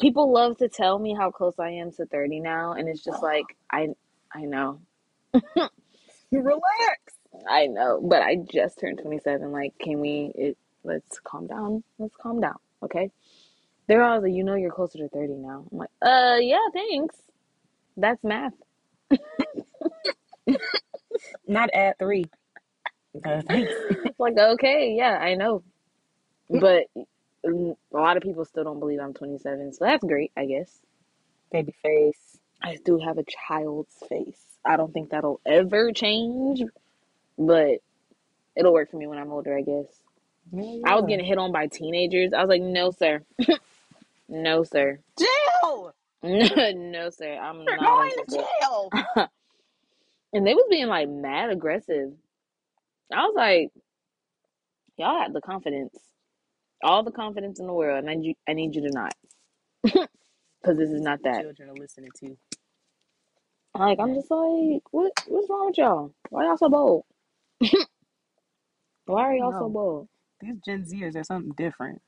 people 0.00 0.32
love 0.32 0.58
to 0.58 0.68
tell 0.68 0.98
me 0.98 1.14
how 1.14 1.30
close 1.30 1.54
I 1.60 1.70
am 1.70 1.92
to 1.92 2.06
30 2.06 2.40
now, 2.40 2.72
and 2.74 2.88
it's 2.88 3.04
just 3.04 3.22
like 3.22 3.46
I 3.72 3.88
I 4.34 4.42
know. 4.42 4.80
Relax. 6.32 7.15
I 7.48 7.66
know, 7.66 8.00
but 8.02 8.22
I 8.22 8.36
just 8.36 8.78
turned 8.80 8.98
27. 9.00 9.52
Like, 9.52 9.74
can 9.78 10.00
we 10.00 10.32
it 10.34 10.56
let's 10.84 11.18
calm 11.20 11.46
down. 11.46 11.82
Let's 11.98 12.16
calm 12.16 12.40
down, 12.40 12.56
okay? 12.82 13.10
They're 13.88 14.02
always 14.02 14.22
like, 14.22 14.32
you 14.32 14.44
know 14.44 14.54
you're 14.54 14.70
closer 14.72 14.98
to 14.98 15.08
30 15.08 15.34
now. 15.34 15.64
I'm 15.70 15.78
like, 15.78 15.90
uh 16.02 16.38
yeah, 16.40 16.66
thanks. 16.72 17.16
That's 17.96 18.22
math. 18.24 18.52
Not 21.46 21.70
at 21.74 21.98
three. 21.98 22.26
Uh, 23.24 23.42
thanks. 23.48 23.72
like, 24.18 24.36
okay, 24.38 24.94
yeah, 24.96 25.18
I 25.18 25.34
know. 25.34 25.62
But 26.50 26.84
mm, 27.44 27.76
a 27.92 27.96
lot 27.96 28.16
of 28.16 28.22
people 28.22 28.44
still 28.44 28.64
don't 28.64 28.80
believe 28.80 29.00
I'm 29.00 29.14
27, 29.14 29.72
so 29.72 29.84
that's 29.84 30.04
great, 30.04 30.32
I 30.36 30.46
guess. 30.46 30.70
Baby 31.50 31.74
face. 31.82 32.38
I 32.62 32.78
do 32.84 32.98
have 32.98 33.18
a 33.18 33.24
child's 33.24 33.94
face. 34.08 34.40
I 34.64 34.76
don't 34.76 34.92
think 34.92 35.10
that'll 35.10 35.40
ever 35.46 35.92
change, 35.92 36.62
but 37.38 37.78
it'll 38.56 38.72
work 38.72 38.90
for 38.90 38.96
me 38.96 39.06
when 39.06 39.18
I'm 39.18 39.32
older, 39.32 39.56
I 39.56 39.62
guess. 39.62 39.86
I 40.84 40.94
was 40.96 41.06
getting 41.06 41.24
hit 41.26 41.38
on 41.38 41.52
by 41.52 41.66
teenagers. 41.68 42.32
I 42.32 42.40
was 42.42 42.48
like, 42.48 42.62
no, 42.62 42.90
sir. 42.92 43.22
no, 44.28 44.64
sir. 44.64 45.00
jail. 45.18 45.94
no, 46.22 47.10
sir. 47.10 47.34
I'm 47.34 47.64
You're 47.66 47.76
not 47.76 47.84
going 47.84 48.10
to 48.28 48.36
jail. 48.36 48.90
and 50.32 50.46
they 50.46 50.54
was 50.54 50.66
being 50.70 50.88
like 50.88 51.08
mad 51.08 51.50
aggressive. 51.50 52.12
I 53.12 53.22
was 53.26 53.34
like, 53.36 53.70
y'all 54.98 55.22
have 55.22 55.32
the 55.32 55.40
confidence, 55.40 55.96
all 56.82 57.02
the 57.04 57.12
confidence 57.12 57.60
in 57.60 57.66
the 57.66 57.72
world, 57.72 57.98
and 58.00 58.10
I, 58.10 58.14
need 58.14 58.26
you- 58.28 58.34
I 58.48 58.52
need 58.54 58.74
you 58.74 58.82
to 58.82 58.90
not, 58.92 59.14
because 59.84 60.78
this 60.78 60.90
is 60.90 61.02
not 61.02 61.20
that. 61.24 61.42
Children 61.42 61.70
are 61.70 61.74
listening 61.74 62.10
to. 62.20 62.36
Like 63.78 64.00
I'm 64.00 64.14
just 64.14 64.30
like, 64.30 64.82
what 64.90 65.12
what's 65.28 65.50
wrong 65.50 65.66
with 65.66 65.78
y'all? 65.78 66.12
Why 66.30 66.44
y'all 66.46 66.56
so 66.56 66.68
bold? 66.70 67.04
Why 69.06 69.22
are 69.22 69.34
y'all 69.34 69.52
so 69.52 69.68
No. 69.68 69.68
bold? 69.68 70.08
These 70.40 70.56
Gen 70.64 70.84
Zers 70.84 71.16
are 71.16 71.24
something 71.24 71.52
different. 71.56 72.02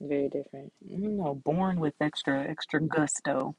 Very 0.00 0.28
different. 0.28 0.72
You 0.80 1.08
know, 1.10 1.34
born 1.34 1.80
with 1.80 1.94
extra 2.00 2.42
extra 2.48 2.80
gusto. 2.80 3.54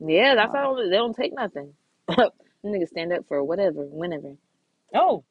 Yeah, 0.00 0.34
that's 0.34 0.52
how 0.54 0.76
they 0.76 0.90
don't 0.90 1.14
take 1.16 1.34
nothing. 1.34 1.74
Niggas 2.64 2.88
stand 2.88 3.12
up 3.12 3.26
for 3.28 3.42
whatever, 3.44 3.84
whenever. 3.86 4.36
Oh, 4.94 5.24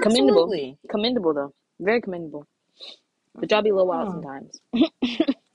Commendable. 0.00 0.44
absolutely. 0.44 0.78
Commendable 0.90 1.34
though, 1.34 1.54
very 1.80 2.00
commendable. 2.00 2.46
But 3.34 3.50
y'all 3.50 3.62
be 3.62 3.70
a 3.70 3.74
little 3.74 3.88
wild 3.88 4.08
Oh. 4.08 4.12
sometimes. 4.12 4.60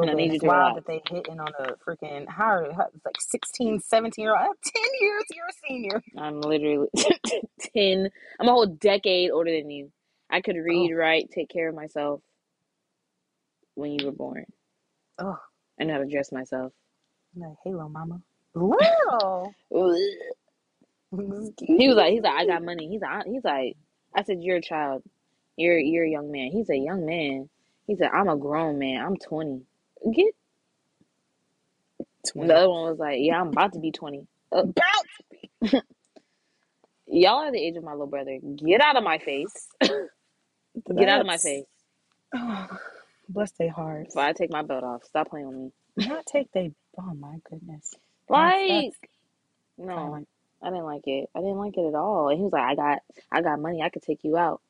And 0.00 0.10
I 0.10 0.14
bit. 0.14 0.30
need 0.30 0.40
to 0.40 0.46
wild 0.46 0.76
that 0.76 0.86
they 0.86 1.02
hitting 1.08 1.40
on 1.40 1.48
a 1.58 1.74
freaking 1.86 2.26
how, 2.28 2.64
how 2.76 2.86
it's 2.94 3.04
like 3.04 3.20
16, 3.20 3.80
17 3.80 4.22
year 4.22 4.32
old. 4.32 4.40
I'm 4.40 4.54
10 4.64 4.82
years 5.00 5.24
you're 5.34 5.46
a 5.46 5.68
senior. 5.68 6.02
I'm 6.18 6.40
literally 6.40 6.88
ten. 7.74 8.10
I'm 8.40 8.48
a 8.48 8.52
whole 8.52 8.66
decade 8.66 9.30
older 9.30 9.50
than 9.52 9.70
you. 9.70 9.90
I 10.30 10.40
could 10.40 10.56
read, 10.56 10.92
oh. 10.92 10.96
write, 10.96 11.30
take 11.30 11.50
care 11.50 11.68
of 11.68 11.74
myself 11.74 12.22
when 13.74 13.92
you 13.92 14.06
were 14.06 14.12
born. 14.12 14.46
Oh, 15.18 15.38
I 15.80 15.84
know 15.84 15.94
how 15.94 16.00
to 16.00 16.06
dress 16.06 16.32
myself. 16.32 16.72
I'm 17.34 17.42
like, 17.42 17.58
Halo 17.64 17.88
mama. 17.88 18.20
Little. 18.54 19.54
He 21.58 21.88
was 21.88 21.96
like, 21.96 22.12
he's 22.12 22.22
like, 22.22 22.32
I 22.32 22.46
got 22.46 22.64
money. 22.64 22.88
He's 22.88 23.02
like, 23.02 23.26
he's 23.26 23.44
like, 23.44 23.76
I 24.16 24.22
said, 24.22 24.38
you're 24.40 24.56
a 24.56 24.62
child. 24.62 25.02
You're 25.56 25.78
you're 25.78 26.04
a 26.06 26.10
young 26.10 26.32
man. 26.32 26.50
He's 26.50 26.70
a 26.70 26.76
young 26.76 27.04
man. 27.04 27.48
He 27.86 27.96
said, 27.96 28.10
"I'm 28.14 28.28
a 28.28 28.36
grown 28.36 28.78
man. 28.78 29.04
I'm 29.04 29.16
20. 29.16 29.62
Get." 30.14 30.34
20. 32.32 32.48
The 32.48 32.54
other 32.54 32.70
one 32.70 32.90
was 32.90 32.98
like, 32.98 33.18
"Yeah, 33.20 33.40
I'm 33.40 33.48
about 33.48 33.72
to 33.74 33.80
be 33.80 33.90
20. 33.90 34.26
Uh, 34.52 34.64
About 34.64 35.04
y'all 37.06 37.38
are 37.38 37.52
the 37.52 37.58
age 37.58 37.76
of 37.76 37.84
my 37.84 37.92
little 37.92 38.06
brother. 38.06 38.38
Get 38.56 38.80
out 38.80 38.96
of 38.96 39.04
my 39.04 39.18
face. 39.18 39.68
Get 39.80 41.08
out 41.08 41.20
of 41.20 41.26
my 41.26 41.36
face. 41.36 41.64
Oh, 42.34 42.68
bless 43.28 43.52
their 43.52 43.70
hearts. 43.70 44.14
Before 44.14 44.24
I 44.24 44.32
take 44.32 44.50
my 44.50 44.62
belt 44.62 44.84
off. 44.84 45.04
Stop 45.04 45.30
playing 45.30 45.46
with 45.48 45.56
me. 45.56 46.08
Not 46.08 46.26
take 46.26 46.50
they. 46.52 46.72
Oh 46.98 47.14
my 47.14 47.36
goodness. 47.48 47.94
Like, 48.28 48.94
no. 49.78 50.24
I 50.62 50.70
didn't 50.70 50.84
like 50.84 51.06
it. 51.06 51.28
I 51.34 51.40
didn't 51.40 51.58
like 51.58 51.76
it 51.76 51.88
at 51.88 51.94
all. 51.94 52.28
And 52.28 52.38
he 52.38 52.44
was 52.44 52.52
like, 52.52 52.62
"I 52.62 52.74
got, 52.76 52.98
I 53.32 53.42
got 53.42 53.60
money. 53.60 53.82
I 53.82 53.88
could 53.88 54.02
take 54.02 54.22
you 54.22 54.36
out." 54.36 54.60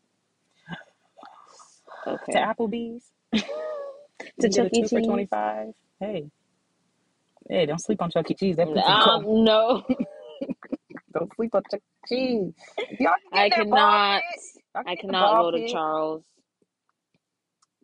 Okay. 2.07 2.33
To 2.33 2.39
Applebee's. 2.39 3.05
To 4.41 4.49
You 4.49 4.53
get 4.53 4.67
a 4.67 4.71
Chuck 4.71 4.73
E. 4.73 4.83
two 4.83 4.89
for 4.89 5.01
Cheese. 5.01 5.07
twenty 5.07 5.27
five. 5.27 5.69
Hey. 6.01 6.31
Hey, 7.49 7.67
don't 7.67 7.81
sleep 7.81 8.01
on 8.03 8.11
Chuck 8.11 8.31
E. 8.31 8.35
Cheese. 8.35 8.57
That 8.57 8.69
pizza 8.69 8.91
Um, 8.91 9.01
cold. 9.01 9.45
no, 9.45 9.85
Don't 11.13 11.35
sleep 11.37 11.55
on 11.55 11.63
Chuck 11.71 11.81
E. 11.81 12.07
Cheese. 12.09 12.55
Y'all 12.99 13.13
can 13.33 13.39
I 13.41 13.49
get 13.49 13.59
that 13.59 13.71
ball 13.71 13.79
cannot. 13.79 14.23
pit. 14.23 14.41
Y'all 14.75 14.85
can 14.85 14.91
I 14.91 14.95
get 14.95 15.07
the 15.07 15.07
cannot 15.09 15.33
ball 15.33 15.45
go 15.45 15.51
to 15.53 15.59
pit. 15.59 15.71
Charles. 15.71 16.25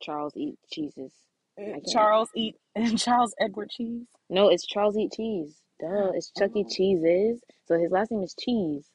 Charles 0.02 0.32
eat 0.36 0.58
cheeses. 0.72 1.12
can't. 1.58 1.86
Charles 1.86 2.30
eat 2.34 2.56
and 2.74 2.98
Charles 3.04 3.34
Edward 3.40 3.70
Cheese. 3.70 4.06
No, 4.30 4.48
it's 4.48 4.66
Charles 4.66 4.96
eat 4.96 5.12
cheese. 5.12 5.56
Duh, 5.80 6.10
it's 6.14 6.30
Chuck 6.36 6.50
E. 6.56 6.64
Oh. 6.66 6.68
Cheese's. 6.70 7.42
So 7.66 7.78
his 7.78 7.90
last 7.90 8.10
name 8.10 8.22
is 8.22 8.34
Cheese. 8.38 8.86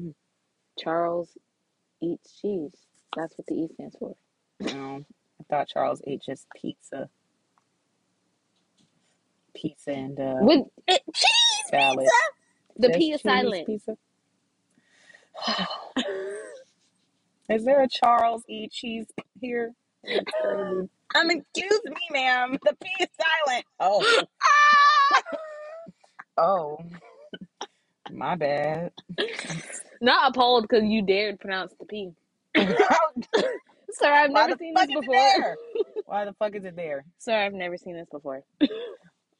Mm. 0.00 0.14
Charles 0.78 1.30
eats 2.02 2.38
cheese. 2.40 2.72
That's 3.16 3.36
what 3.36 3.46
the 3.46 3.54
E 3.54 3.68
stands 3.74 3.96
for. 3.98 4.14
No, 4.60 5.04
I 5.40 5.44
thought 5.48 5.68
Charles 5.68 6.02
ate 6.06 6.22
just 6.24 6.46
pizza. 6.54 7.08
Pizza 9.54 9.90
and 9.90 10.18
uh, 10.18 10.36
With 10.40 10.66
it, 10.86 11.02
cheese 11.14 11.28
salad. 11.70 12.06
The 12.76 12.88
Just 12.88 12.98
P 12.98 13.12
is 13.12 13.22
silent. 13.22 13.66
Pizza. 13.66 13.96
Is 17.48 17.64
there 17.64 17.82
a 17.82 17.88
Charles 17.88 18.44
E. 18.48 18.68
Cheese 18.68 19.06
here? 19.40 19.72
Um, 20.06 20.88
excuse 21.30 21.80
me, 21.86 22.08
ma'am. 22.12 22.58
The 22.62 22.76
P 22.80 22.90
is 23.00 23.08
silent. 23.46 23.64
Oh. 23.80 24.22
oh. 26.36 26.78
My 28.12 28.36
bad. 28.36 28.92
Not 30.00 30.30
appalled 30.30 30.68
because 30.68 30.84
you 30.84 31.02
dared 31.02 31.40
pronounce 31.40 31.72
the 31.78 31.86
P. 31.86 32.12
Why 33.98 34.08
Sir, 34.08 34.12
I've 34.12 34.30
never 34.30 34.56
seen 34.58 34.74
this 34.74 34.86
before. 34.86 35.56
Why 36.06 36.24
the 36.24 36.32
fuck 36.34 36.54
is 36.54 36.64
it 36.64 36.76
there? 36.76 37.04
Sir, 37.18 37.34
I've 37.34 37.52
never 37.52 37.76
seen 37.76 37.96
this 37.96 38.08
before. 38.10 38.42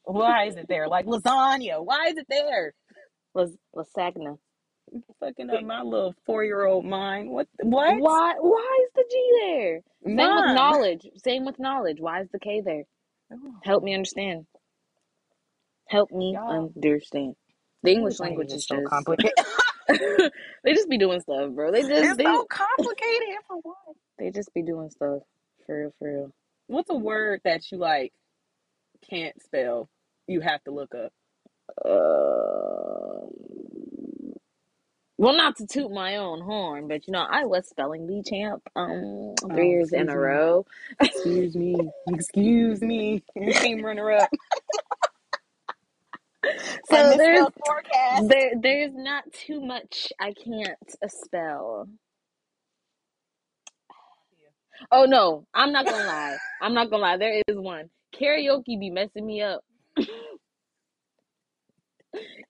Why 0.03 0.45
is 0.47 0.55
it 0.55 0.67
there? 0.67 0.87
Like 0.87 1.05
lasagna. 1.05 1.83
Why 1.83 2.07
is 2.09 2.17
it 2.17 2.27
there? 2.29 2.73
Las- 3.33 3.57
lasagna. 3.75 4.37
Fucking 5.19 5.49
up 5.51 5.63
my 5.63 5.81
little 5.81 6.15
four 6.25 6.43
year 6.43 6.65
old 6.65 6.85
mind. 6.85 7.29
What? 7.29 7.47
What? 7.61 7.99
Why? 7.99 8.33
Why 8.39 8.85
is 8.85 8.91
the 8.95 9.05
G 9.09 9.39
there? 9.41 9.81
Same 10.05 10.15
with 10.35 10.55
knowledge. 10.55 11.07
Same 11.23 11.45
with 11.45 11.59
knowledge. 11.59 11.97
Why 11.99 12.21
is 12.21 12.29
the 12.31 12.39
K 12.39 12.61
there? 12.61 12.83
Oh. 13.31 13.37
Help 13.63 13.83
me 13.83 13.93
understand. 13.93 14.45
Help 15.87 16.11
me 16.11 16.33
Y'all- 16.33 16.71
understand. 16.75 17.35
The 17.83 17.91
English 17.91 18.19
Language 18.19 18.49
language 18.49 18.57
is 18.57 18.67
so 18.67 18.77
just 18.77 18.89
complicated. 18.89 19.33
they 20.63 20.73
just 20.73 20.89
be 20.89 20.97
doing 20.97 21.19
stuff, 21.21 21.51
bro. 21.51 21.71
They 21.71 21.81
just 21.81 21.91
it's 21.91 22.17
they, 22.17 22.23
so 22.23 22.45
complicated 22.45 23.37
for 23.47 23.57
what? 23.63 23.75
They 24.19 24.31
just 24.31 24.53
be 24.55 24.63
doing 24.63 24.91
stuff 24.91 25.23
for 25.67 25.79
real, 25.81 25.93
for 25.99 26.09
real. 26.13 26.33
What's 26.67 26.91
a 26.91 26.95
word 26.95 27.41
that 27.45 27.71
you 27.71 27.79
like 27.79 28.13
can't 29.09 29.41
spell? 29.43 29.89
You 30.27 30.41
have 30.41 30.63
to 30.65 30.71
look 30.71 30.93
up. 30.95 31.13
Uh, 31.85 33.27
well, 35.17 35.35
not 35.37 35.57
to 35.57 35.67
toot 35.67 35.91
my 35.91 36.17
own 36.17 36.41
horn, 36.41 36.87
but 36.87 37.07
you 37.07 37.13
know, 37.13 37.25
I 37.29 37.45
was 37.45 37.67
spelling 37.69 38.07
bee 38.07 38.23
champ 38.27 38.63
um 38.75 39.35
three 39.55 39.69
Oh, 39.69 39.69
years 39.69 39.93
in 39.93 40.09
a 40.09 40.17
row. 40.17 40.65
Excuse 41.01 41.55
me. 41.55 41.93
Excuse 42.07 42.81
me. 42.81 43.23
Team 43.55 43.85
runner 43.85 44.11
up. 44.11 44.31
So 46.85 47.13
there's 47.15 47.47
forecast. 47.59 48.29
there 48.29 48.53
there's 48.61 48.93
not 48.95 49.25
too 49.33 49.61
much 49.61 50.13
I 50.19 50.33
can't 50.33 50.77
uh, 51.03 51.07
spell. 51.09 51.89
Oh 54.91 55.05
no, 55.05 55.45
I'm 55.53 55.71
not 55.71 55.87
gonna 55.87 56.05
lie. 56.05 56.37
I'm 56.61 56.73
not 56.73 56.89
gonna 56.89 57.03
lie. 57.03 57.17
There 57.17 57.41
is 57.47 57.57
one. 57.57 57.89
Karaoke 58.15 58.79
be 58.79 58.89
messing 58.89 59.25
me 59.25 59.41
up. 59.41 59.63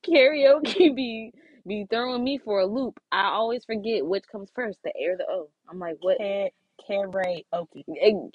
Karaoke 0.08 0.96
be 0.96 1.34
be 1.68 1.86
throwing 1.90 2.24
me 2.24 2.38
for 2.40 2.62
a 2.62 2.66
loop. 2.66 3.00
I 3.12 3.26
always 3.26 3.66
forget 3.66 4.06
which 4.06 4.26
comes 4.32 4.50
first, 4.56 4.80
the 4.84 4.92
A 4.92 5.12
or 5.12 5.18
the 5.18 5.26
O. 5.30 5.50
I'm 5.70 5.80
like, 5.80 5.98
what? 6.02 6.18
Ka- 6.18 6.50
Karaoke. 6.90 7.84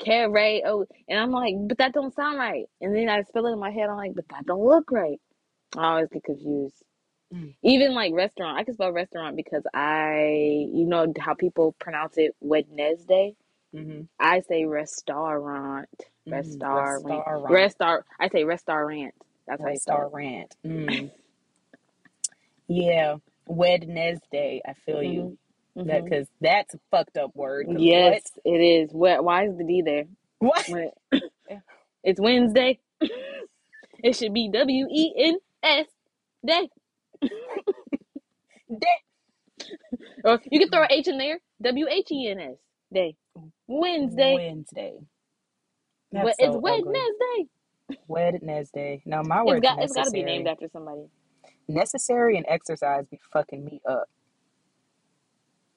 Karaoke. 0.00 0.60
Oh, 0.66 0.86
and 1.08 1.18
I'm 1.18 1.30
like, 1.32 1.54
but 1.66 1.78
that 1.78 1.94
don't 1.94 2.14
sound 2.14 2.38
right. 2.38 2.66
And 2.80 2.94
then 2.94 3.08
I 3.08 3.22
spell 3.22 3.46
it 3.46 3.52
in 3.52 3.58
my 3.58 3.70
head. 3.70 3.88
I'm 3.88 3.96
like, 3.96 4.14
but 4.14 4.28
that 4.30 4.46
don't 4.46 4.64
look 4.64 4.90
right. 4.92 5.20
I 5.76 5.86
always 5.86 6.08
get 6.10 6.24
confused. 6.24 6.82
Mm. 7.34 7.54
Even 7.62 7.94
like 7.94 8.12
restaurant, 8.14 8.58
I 8.58 8.64
can 8.64 8.74
spell 8.74 8.92
restaurant 8.92 9.36
because 9.36 9.64
I, 9.74 10.68
you 10.72 10.84
know 10.86 11.12
how 11.18 11.34
people 11.34 11.74
pronounce 11.80 12.18
it 12.18 12.36
Wednesday. 12.40 13.34
Mm-hmm. 13.74 14.02
I 14.20 14.40
say 14.40 14.64
restaurant, 14.66 15.88
Mm, 16.28 16.32
restaurant, 16.32 17.04
restaurant. 17.04 17.50
restaurant. 17.50 18.04
I 18.20 18.28
say 18.30 18.44
restaurant. 18.44 19.14
That's 19.46 19.62
how 19.62 19.68
you. 19.68 19.72
Restaurant. 19.74 20.56
Mm. 20.66 21.10
yeah. 22.68 23.16
Wednesday. 23.46 24.62
I 24.66 24.72
feel 24.86 25.02
you. 25.02 25.38
That 25.76 26.04
because 26.04 26.28
that's 26.40 26.74
a 26.74 26.80
fucked 26.90 27.16
up 27.18 27.32
word. 27.34 27.66
Yes, 27.78 28.22
it 28.44 28.50
is. 28.58 28.90
Why, 28.92 29.20
why 29.20 29.46
is 29.46 29.56
the 29.58 29.64
D 29.64 29.82
there? 29.84 30.04
What? 30.38 30.66
It's 32.04 32.20
Wednesday. 32.20 32.80
it 33.00 34.14
should 34.16 34.34
be 34.34 34.50
W 34.52 34.86
E 34.90 35.14
N 35.18 35.38
S 35.62 35.86
day. 36.46 36.68
Day. 38.68 38.86
Or 40.24 40.40
you 40.50 40.60
can 40.60 40.68
throw 40.70 40.82
an 40.82 40.88
H 40.90 41.08
in 41.08 41.18
there. 41.18 41.38
W 41.62 41.86
H 41.90 42.08
E 42.12 42.28
N 42.28 42.40
S 42.40 42.56
day. 42.92 43.16
Wednesday. 43.66 44.34
Wednesday. 44.34 44.94
But 46.22 46.34
That's 46.38 46.38
it's 46.38 46.54
so 46.54 46.60
ugly. 46.66 46.94
Wednesday. 46.96 47.48
Wednesday. 48.08 49.02
No, 49.06 49.22
my 49.22 49.42
It's 49.46 49.46
word's 49.46 49.62
got 49.62 49.78
it's 49.82 49.92
got 49.92 50.04
to 50.04 50.10
be 50.10 50.22
necessary. 50.22 50.24
named 50.24 50.48
after 50.48 50.68
somebody. 50.68 51.06
Necessary 51.68 52.36
and 52.36 52.46
exercise 52.48 53.06
be 53.10 53.18
fucking 53.32 53.64
me 53.64 53.80
up. 53.88 54.08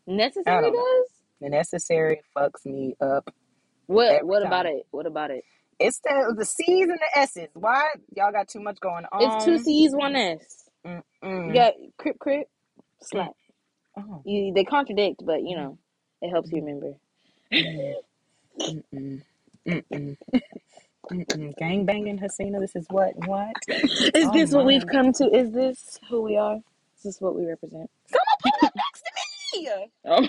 Necessary 0.08 0.62
don't 0.62 0.74
know. 0.74 0.86
does. 1.04 1.12
The 1.41 1.50
necessary 1.50 2.22
fucks 2.36 2.65
me 2.65 2.96
up. 3.02 3.30
What 3.88 4.22
Every 4.22 4.28
what 4.28 4.43
about 4.43 4.63
time. 4.63 4.74
it? 4.78 4.88
What 4.91 5.06
about 5.06 5.32
it? 5.32 5.43
It's 5.80 6.00
the 6.00 6.34
the 6.38 6.46
C's 6.46 6.89
and 6.89 7.00
the 7.00 7.20
S's. 7.20 7.50
Why 7.54 7.88
y'all 8.15 8.32
got 8.32 8.48
too 8.48 8.60
much 8.62 8.80
going 8.80 9.06
on? 9.12 9.22
It's 9.22 9.46
two 9.46 9.58
C's, 9.60 9.93
one 9.96 10.15
S. 10.15 10.70
Mm-mm. 10.86 11.02
You 11.24 11.30
mm. 11.30 11.54
got 11.54 11.74
crip 11.98 12.20
crip, 12.20 12.48
slap. 13.02 13.32
Oh. 13.98 14.22
You 14.26 14.54
they 14.54 14.63
contradict, 14.63 15.24
but 15.26 15.43
you 15.43 15.56
know 15.58 15.78
it 16.22 16.30
helps 16.30 16.52
you 16.52 16.62
mm-hmm. 16.62 16.66
remember. 16.66 16.94
Mm. 17.54 17.96
Mm-mm. 18.62 19.22
Mm-mm. 19.68 20.18
Mm-mm. 21.12 21.58
Gang 21.58 21.86
banging 21.86 22.20
Hasina. 22.20 22.60
This 22.60 22.76
is 22.76 22.88
what 22.90 23.14
what? 23.28 23.56
Is 24.16 24.32
Oh, 24.32 24.32
this 24.32 24.52
what 24.54 24.66
we've 24.66 24.86
my. 24.86 24.92
come 24.92 25.14
to? 25.14 25.26
Is 25.36 25.52
this 25.52 26.00
who 26.10 26.22
we 26.24 26.38
are? 26.38 26.58
Is 26.98 27.04
this 27.04 27.22
what 27.22 27.36
we 27.36 27.46
represent? 27.46 27.90
Someone 28.08 28.38
pull 28.44 28.68
up 28.68 28.74
next 28.78 29.04
to 29.04 29.12
me. 29.62 29.70
Oh. 30.06 30.22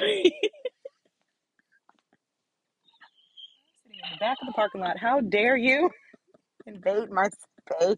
Sitting 3.85 4.01
in 4.05 4.11
the 4.13 4.19
back 4.21 4.39
of 4.43 4.47
the 4.49 4.53
parking 4.55 4.81
lot. 4.83 4.99
How 4.99 5.21
dare 5.21 5.57
you 5.57 5.91
invade 6.67 7.11
my 7.11 7.29
space? 7.71 7.97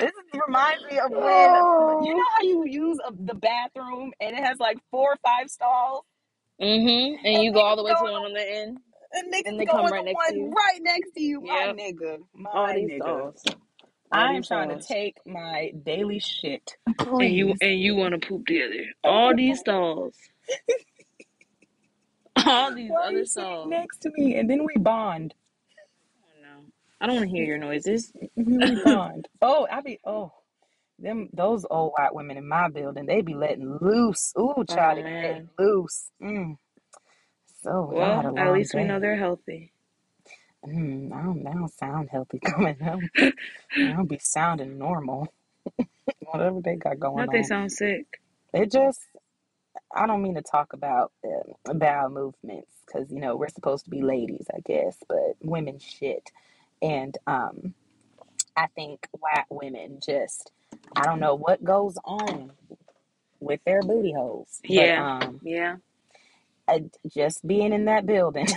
This 0.00 0.12
reminds 0.48 0.84
me 0.90 0.98
of 0.98 1.12
when 1.12 1.54
you 2.00 2.14
know 2.14 2.24
how 2.36 2.42
you 2.42 2.64
use 2.66 2.98
a, 3.06 3.12
the 3.12 3.34
bathroom 3.34 4.12
and 4.20 4.36
it 4.36 4.44
has 4.44 4.58
like 4.60 4.78
four 4.90 5.12
or 5.12 5.18
five 5.24 5.50
stalls, 5.50 6.04
mm-hmm. 6.60 7.26
And 7.26 7.42
you 7.42 7.52
go 7.52 7.60
all 7.62 7.76
the 7.76 7.84
way 7.84 7.94
to 7.94 8.04
the 8.04 8.12
one 8.12 8.22
on 8.24 8.32
the 8.34 8.40
end. 8.48 8.78
and 9.12 9.32
niggas 9.32 9.44
And 9.44 9.60
they 9.60 9.66
come 9.66 9.90
right 9.92 10.04
the 10.04 10.04
next 10.04 10.26
to 10.28 10.34
you. 10.34 10.54
right 10.56 10.80
next 10.82 11.12
to 11.14 11.22
you. 11.22 11.40
My 11.42 11.68
Yep. 11.68 11.76
nigga, 11.76 12.18
my 12.34 12.50
All 12.52 12.74
these 12.74 12.90
nigga. 12.90 13.02
stalls. 13.02 13.44
I 14.12 14.34
am 14.34 14.42
trying 14.42 14.70
to 14.70 14.78
take 14.78 15.18
my 15.26 15.72
daily 15.84 16.20
shit. 16.20 16.76
And 17.20 17.34
you 17.34 17.54
and 17.60 17.80
you 17.80 17.96
want 17.96 18.20
to 18.20 18.26
poop 18.26 18.46
together. 18.46 18.84
All 19.04 19.34
these 19.34 19.60
stalls. 19.60 20.14
all 22.46 22.74
these 22.74 22.90
Why 22.90 23.08
other 23.08 23.24
stalls. 23.26 23.68
next 23.68 23.98
to 24.02 24.10
me? 24.16 24.36
And 24.36 24.50
then 24.50 24.64
we 24.64 24.74
bond. 24.78 25.34
Oh. 27.00 27.04
I 27.04 27.06
don't 27.06 27.16
want 27.16 27.30
to 27.30 27.36
hear 27.36 27.44
your 27.44 27.58
noises. 27.58 28.12
And 28.36 28.60
then 28.60 28.76
we 28.76 28.82
bond. 28.82 29.28
Oh, 29.42 29.66
I 29.70 29.80
be 29.80 29.98
oh. 30.04 30.32
Them 30.98 31.28
those 31.34 31.66
old 31.68 31.92
white 31.96 32.14
women 32.14 32.38
in 32.38 32.48
my 32.48 32.68
building, 32.70 33.04
they 33.04 33.20
be 33.20 33.34
letting 33.34 33.78
loose. 33.80 34.32
Ooh, 34.38 34.64
child, 34.68 34.98
they 34.98 35.02
be 35.02 35.10
letting 35.10 35.50
loose. 35.58 36.10
Mm. 36.22 36.56
Oh, 37.66 37.92
y'all 37.92 38.32
Well, 38.32 38.38
at 38.38 38.52
least 38.54 38.74
we 38.74 38.84
know 38.84 38.98
they're 38.98 39.16
healthy. 39.16 39.72
Mm, 40.66 41.12
I 41.12 41.22
don't, 41.22 41.46
I 41.46 41.52
don't 41.52 41.72
sound 41.72 42.08
healthy 42.10 42.38
coming 42.44 42.78
home. 42.78 43.08
I 43.18 43.32
don't 43.76 44.08
be 44.08 44.18
sounding 44.18 44.78
normal. 44.78 45.28
Whatever 46.20 46.60
they 46.60 46.76
got 46.76 46.98
going 46.98 47.26
Not 47.26 47.32
they 47.32 47.42
sound 47.42 47.72
sick. 47.72 48.06
It 48.54 48.70
just, 48.72 49.00
I 49.94 50.06
don't 50.06 50.22
mean 50.22 50.34
to 50.36 50.42
talk 50.42 50.72
about 50.72 51.12
uh, 51.24 51.74
bowel 51.74 52.10
movements 52.10 52.70
because, 52.86 53.10
you 53.10 53.20
know, 53.20 53.36
we're 53.36 53.48
supposed 53.48 53.84
to 53.84 53.90
be 53.90 54.02
ladies, 54.02 54.46
I 54.54 54.60
guess, 54.64 54.96
but 55.08 55.36
women 55.42 55.78
shit. 55.78 56.30
And 56.82 57.16
um, 57.26 57.74
I 58.56 58.68
think 58.74 59.08
white 59.12 59.46
women 59.50 60.00
just, 60.04 60.52
I 60.96 61.06
don't 61.06 61.20
know 61.20 61.34
what 61.36 61.64
goes 61.64 61.98
on 62.04 62.52
with 63.40 63.60
their 63.66 63.82
booty 63.82 64.12
holes. 64.12 64.60
But 64.68 64.92
Yeah. 64.92 64.96
um, 64.96 65.42
Yeah. 65.42 65.76
I, 66.68 66.84
just 67.14 67.46
being 67.46 67.72
in 67.72 67.86
that 67.86 68.06
building 68.06 68.48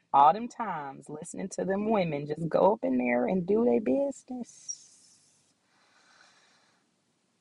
all 0.14 0.32
them 0.32 0.48
times, 0.48 1.06
listening 1.08 1.48
to 1.50 1.64
them 1.64 1.90
women 1.90 2.26
just 2.26 2.48
go 2.48 2.74
up 2.74 2.80
in 2.84 2.98
there 2.98 3.26
and 3.26 3.46
do 3.46 3.64
their 3.64 3.80
business. 3.80 4.86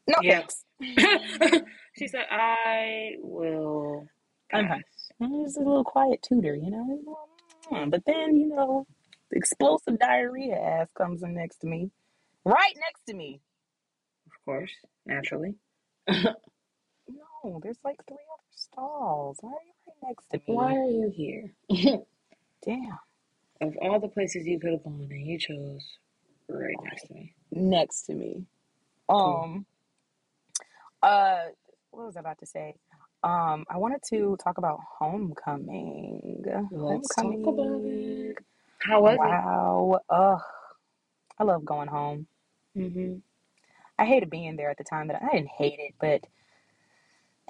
No 0.08 0.16
Yeah. 0.20 0.42
thanks. 0.42 0.66
she 1.98 2.08
said, 2.08 2.26
I 2.32 3.14
will 3.20 4.08
I'm 4.54 4.68
pass. 4.68 4.70
fine. 4.70 4.84
I'm 5.22 5.46
just 5.46 5.58
a 5.58 5.62
little 5.62 5.84
quiet 5.86 6.22
tutor, 6.24 6.56
you 6.56 6.72
know. 6.72 7.20
But 7.90 8.04
then, 8.06 8.36
you 8.38 8.48
know, 8.50 8.88
explosive 9.32 10.00
diarrhea 10.00 10.56
ass 10.56 10.90
comes 10.98 11.24
in 11.24 11.34
next 11.36 11.58
to 11.62 11.68
me, 11.68 11.92
right 12.46 12.74
next 12.80 13.06
to 13.08 13.14
me. 13.14 13.42
Of 14.28 14.46
course. 14.46 14.72
Naturally. 15.06 15.56
No, 17.08 17.60
there's 17.64 17.80
like 17.84 17.98
three 18.08 18.18
other 18.18 18.44
stalls. 18.52 19.38
Why 19.42 19.52
are 19.52 19.54
you 19.66 19.74
right 19.88 20.10
next 20.10 20.26
to 20.32 20.38
me? 20.38 20.44
Why 20.56 20.74
me? 20.74 20.78
are 20.78 20.90
you 20.90 21.10
here? 21.16 21.52
Damn, 22.66 23.00
of 23.62 23.76
all 23.82 24.00
the 24.00 24.08
places 24.10 24.46
you 24.46 24.60
could 24.60 24.72
have 24.74 24.84
gone, 24.84 25.08
and 25.10 25.26
you 25.26 25.38
chose 25.40 25.98
right 26.50 26.76
next 26.84 27.08
to 27.08 27.14
me. 27.14 27.34
next 27.52 28.02
to 28.04 28.14
me. 28.14 28.46
Cool. 29.10 29.42
Um, 29.44 29.66
uh, 31.02 31.46
what 31.92 32.06
was 32.08 32.18
I 32.18 32.20
about 32.20 32.38
to 32.40 32.46
say? 32.46 32.76
Um, 33.24 33.66
I 33.70 33.78
wanted 33.78 34.02
to 34.10 34.38
talk 34.44 34.58
about 34.58 34.80
homecoming. 35.00 36.44
Let's 36.72 37.16
talk 37.16 37.26
about 37.48 37.84
Homecoming. 37.84 38.36
it. 38.38 38.38
How 38.82 39.02
was 39.02 39.16
it? 39.16 39.20
Wow. 39.20 40.00
Ugh, 40.10 40.42
I 41.38 41.44
love 41.44 41.66
going 41.66 41.88
home. 41.90 42.28
it? 42.76 42.80
Mm-hmm. 42.80 43.18
I 43.98 44.06
hated 44.06 44.30
being 44.30 44.56
there 44.56 44.70
at 44.70 44.78
the 44.78 44.84
time, 44.84 45.08
but 45.08 45.18
I 45.22 45.28
didn't 45.34 45.50
hate 45.50 45.80
it, 45.80 45.96
but 46.00 46.22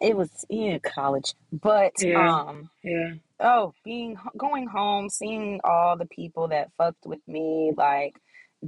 it 0.01 0.15
was 0.17 0.29
in 0.49 0.79
college. 0.79 1.33
But 1.51 1.93
Yeah. 2.01 2.41
um, 2.47 2.69
Yeah. 2.83 3.13
oh, 3.39 3.73
being 3.83 4.17
going 4.37 4.67
home, 4.67 5.09
seeing 5.09 5.59
all 5.63 5.97
the 5.97 6.07
people 6.07 6.47
that 6.49 6.71
fucked 6.77 7.05
with 7.05 7.19
me, 7.27 7.71
like 7.77 8.15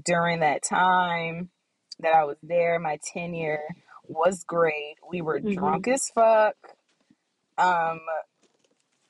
during 0.04 0.42
that 0.42 0.64
time 0.64 1.50
that 2.00 2.14
I 2.14 2.26
was 2.26 2.38
there, 2.44 2.80
my 2.80 3.00
tenure 3.14 3.62
was 4.06 4.44
great. 4.44 4.96
We 5.10 5.22
were 5.22 5.40
Mm-hmm. 5.40 5.54
drunk 5.54 5.88
as 5.88 6.10
fuck. 6.14 6.56
Um, 7.58 8.00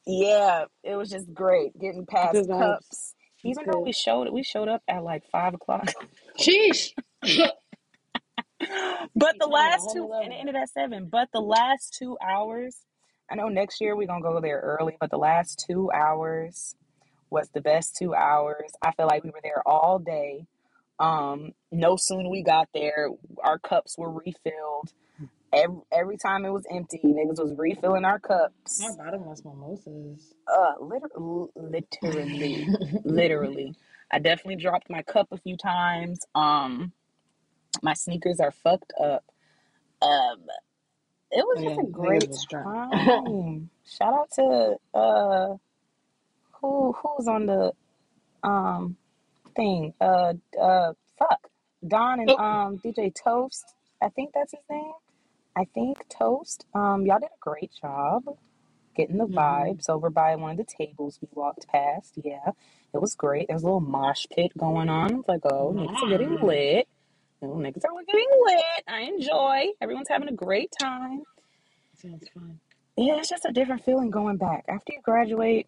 yeah, 0.05 0.65
it 0.83 0.95
was 0.95 1.09
just 1.09 1.33
great 1.33 1.77
getting 1.79 2.05
past 2.05 2.33
Good 2.33 2.47
vibes. 2.47 2.59
cups. 2.59 3.15
That's 3.43 3.59
Even 3.59 3.71
though 3.71 3.79
we 3.79 3.93
showed 3.93 4.29
we 4.31 4.43
showed 4.43 4.67
up 4.69 4.83
at 4.87 5.03
like 5.03 5.23
five 5.31 5.53
o'clock. 5.53 5.89
Sheesh. 6.39 6.91
But 9.15 9.35
the 9.39 9.45
told 9.45 9.51
me 9.59 9.71
a 9.71 9.71
last 9.71 9.91
two, 9.93 10.11
and 10.23 10.33
it 10.33 10.37
ended 10.37 10.55
at 10.55 10.69
seven. 10.69 11.09
But 11.11 11.29
the 11.33 11.41
last 11.41 11.95
two 11.97 12.17
hours, 12.25 12.77
I 13.29 13.35
know 13.35 13.49
next 13.49 13.81
year 13.81 13.95
we're 13.95 14.07
gonna 14.07 14.21
go 14.21 14.39
there 14.41 14.59
early, 14.59 14.97
but 14.99 15.09
the 15.11 15.17
last 15.17 15.63
two 15.67 15.91
hours 15.91 16.75
was 17.29 17.49
the 17.53 17.61
best 17.61 17.95
two 17.97 18.13
hours. 18.13 18.71
I 18.81 18.91
feel 18.91 19.07
like 19.07 19.23
we 19.23 19.31
were 19.31 19.41
there 19.43 19.67
all 19.67 19.99
day. 19.99 20.45
Um, 20.99 21.53
no 21.71 21.95
sooner 21.97 22.29
we 22.29 22.43
got 22.43 22.69
there, 22.73 23.09
our 23.43 23.57
cups 23.57 23.97
were 23.97 24.11
refilled. 24.11 24.93
Every, 25.53 25.77
every 25.91 26.17
time 26.17 26.45
it 26.45 26.49
was 26.51 26.65
empty, 26.71 26.99
niggas 27.03 27.39
was 27.41 27.53
refilling 27.57 28.05
our 28.05 28.19
cups. 28.19 28.79
My 28.81 28.95
bottomless 29.03 29.43
mimosas. 29.43 30.33
Uh, 30.47 30.73
liter- 30.79 31.09
literally, 31.55 32.67
literally. 33.03 33.75
I 34.09 34.19
definitely 34.19 34.57
dropped 34.57 34.89
my 34.89 35.01
cup 35.03 35.27
a 35.31 35.37
few 35.37 35.57
times. 35.57 36.25
Um, 36.35 36.93
my 37.81 37.93
sneakers 37.93 38.39
are 38.39 38.51
fucked 38.51 38.93
up. 39.01 39.23
Um, 40.01 40.39
it 41.31 41.45
was 41.45 41.57
Oh, 41.59 41.63
just 41.63 41.79
a 41.79 41.91
great 41.91 42.29
time. 42.51 43.69
Shout 43.85 44.13
out 44.13 44.31
to 44.35 44.75
uh 44.93 45.55
who 46.61 46.93
who's 46.93 47.27
on 47.27 47.45
the 47.45 47.71
um 48.43 48.97
thing. 49.55 49.93
Uh 50.01 50.33
uh 50.61 50.93
fuck. 51.17 51.47
Don 51.87 52.19
and 52.21 52.29
Oh. 52.31 52.37
um 52.37 52.77
DJ 52.79 53.13
Toast. 53.13 53.63
I 54.01 54.09
think 54.09 54.31
that's 54.33 54.51
his 54.51 54.61
name. 54.69 54.91
I 55.55 55.65
think 55.65 56.07
Toast. 56.09 56.65
Um 56.73 57.05
y'all 57.05 57.19
did 57.19 57.29
a 57.29 57.39
great 57.39 57.71
job 57.81 58.23
getting 58.95 59.17
the 59.17 59.25
Mhm. 59.25 59.33
vibes 59.35 59.89
over 59.89 60.09
by 60.09 60.35
one 60.35 60.51
of 60.51 60.57
the 60.57 60.65
tables 60.65 61.19
we 61.21 61.27
walked 61.33 61.67
past. 61.67 62.17
Yeah. 62.21 62.51
It 62.93 62.99
was 63.01 63.15
great. 63.15 63.47
There 63.47 63.55
was 63.55 63.63
a 63.63 63.67
little 63.67 63.79
mosh 63.79 64.25
pit 64.29 64.51
going 64.57 64.89
on. 64.89 65.13
I 65.13 65.15
was 65.15 65.27
like, 65.29 65.45
oh, 65.45 65.71
niggas 65.73 66.03
are 66.03 66.09
getting 66.09 66.35
lit. 66.41 66.87
Oh, 67.41 67.47
niggas 67.55 67.85
are 67.85 68.03
getting 68.05 68.27
lit. 68.45 68.83
I 68.87 68.99
enjoy. 69.01 69.67
Everyone's 69.79 70.09
having 70.09 70.27
a 70.27 70.33
great 70.33 70.73
time. 70.79 71.23
Sounds 71.95 72.27
fun. 72.33 72.59
Yeah, 72.97 73.15
it's 73.17 73.29
just 73.29 73.45
a 73.45 73.51
different 73.53 73.83
feeling 73.85 74.09
going 74.11 74.35
back. 74.37 74.65
After 74.67 74.91
you 74.93 74.99
graduate 75.01 75.67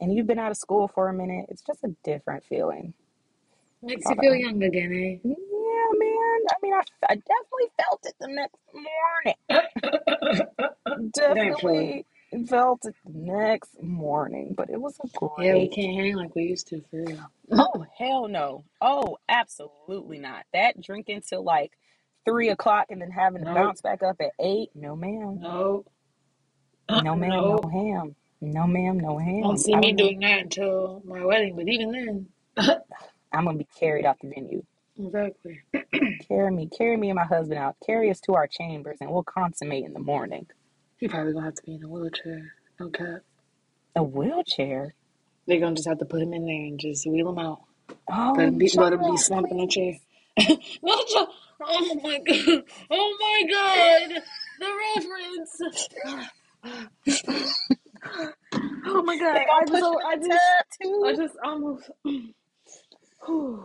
and 0.00 0.14
you've 0.14 0.26
been 0.26 0.38
out 0.38 0.50
of 0.50 0.56
school 0.56 0.88
for 0.88 1.08
a 1.10 1.12
minute, 1.12 1.46
it's 1.50 1.62
just 1.62 1.84
a 1.84 1.94
different 2.02 2.42
feeling. 2.44 2.94
Makes 3.82 4.08
you 4.08 4.16
feel 4.16 4.34
young 4.34 4.62
again, 4.62 5.20
eh? 5.24 5.28
I 6.50 6.54
mean, 6.62 6.74
I, 6.74 6.82
I 7.08 7.14
definitely 7.14 7.70
felt 7.78 8.00
it 8.04 8.14
the 8.20 8.28
next 8.28 8.58
morning. 8.74 9.36
Definitely 11.12 12.06
felt 12.48 12.84
it 12.86 12.94
the 13.04 13.12
next 13.14 13.82
morning, 13.82 14.54
but 14.56 14.70
it 14.70 14.80
was 14.80 14.98
a 15.04 15.08
great. 15.18 15.46
Yeah, 15.46 15.54
we 15.54 15.68
can't 15.68 15.94
hang 15.96 16.16
like 16.16 16.34
we 16.34 16.44
used 16.44 16.68
to 16.68 16.80
for 16.90 17.04
real. 17.04 17.30
Oh, 17.52 17.84
hell 17.98 18.28
no. 18.28 18.64
Oh, 18.80 19.18
absolutely 19.28 20.18
not. 20.18 20.44
That 20.52 20.80
drinking 20.80 21.22
till 21.28 21.42
like 21.44 21.72
three 22.24 22.48
o'clock 22.50 22.86
and 22.90 23.00
then 23.00 23.10
having 23.10 23.40
to 23.44 23.46
Nope. 23.46 23.54
bounce 23.56 23.80
back 23.82 24.02
up 24.02 24.16
at 24.20 24.32
eight. 24.40 24.70
No, 24.74 24.96
ma'am. 24.96 25.38
No. 25.40 25.84
Uh, 26.88 27.00
no, 27.02 27.14
ma'am. 27.16 27.30
No, 27.30 27.60
ham. 27.72 28.14
No, 28.40 28.66
ma'am. 28.66 28.98
No 28.98 29.18
ham. 29.18 29.42
Don't 29.42 29.58
see 29.58 29.74
I 29.74 29.80
me 29.80 29.92
doing 29.92 30.20
that 30.20 30.40
until 30.42 31.02
my 31.04 31.24
wedding, 31.24 31.56
but 31.56 31.68
even 31.68 31.92
then. 31.92 32.26
I'm 33.32 33.44
gonna 33.46 33.58
be 33.58 33.66
carried 33.78 34.04
out 34.04 34.18
the 34.20 34.28
venue. 34.28 34.62
Exactly. 34.98 35.60
Carry 36.28 36.50
me, 36.52 36.68
carry 36.68 36.96
me 36.96 37.10
and 37.10 37.16
my 37.16 37.24
husband 37.24 37.58
out. 37.58 37.76
Carry 37.84 38.10
us 38.10 38.20
to 38.20 38.34
our 38.34 38.46
chambers, 38.46 38.98
and 39.00 39.10
we'll 39.10 39.22
consummate 39.24 39.84
in 39.84 39.92
the 39.92 40.00
morning. 40.00 40.46
He 40.98 41.08
probably 41.08 41.32
gonna 41.32 41.46
have 41.46 41.54
to 41.54 41.62
be 41.64 41.74
in 41.74 41.84
a 41.84 41.88
wheelchair. 41.88 42.52
No 42.80 42.88
cap. 42.90 43.20
A 43.96 44.02
wheelchair. 44.02 44.94
They're 45.46 45.60
gonna 45.60 45.74
just 45.74 45.88
have 45.88 45.98
to 45.98 46.04
put 46.04 46.22
him 46.22 46.32
in 46.32 46.46
there 46.46 46.54
and 46.54 46.78
just 46.78 47.06
wheel 47.06 47.28
him 47.30 47.38
out. 47.38 47.62
Oh, 48.10 48.34
Let 48.36 48.48
him 48.48 48.58
be, 48.58 48.70
let 48.76 48.92
him 48.92 49.00
be 49.10 49.16
slumped 49.16 49.50
in 49.50 49.60
a 49.60 49.66
chair. 49.66 49.94
Not 50.82 51.06
jo- 51.08 51.26
Oh 51.64 52.00
my 52.02 52.18
god! 52.26 52.62
Oh 52.90 53.16
my 53.20 53.42
god! 53.50 54.22
The 54.60 54.68
reference. 54.96 55.60
oh 58.84 59.02
my 59.02 59.18
god! 59.18 59.36
I 59.36 59.64
just, 59.66 59.72
push 59.72 59.80
him 59.82 59.96
I 60.06 60.16
the 60.16 60.28
just, 60.28 60.40
tub 60.82 61.04
I 61.04 61.12
too. 61.12 61.16
just 61.16 61.34
almost. 61.44 61.90
Whew. 63.26 63.64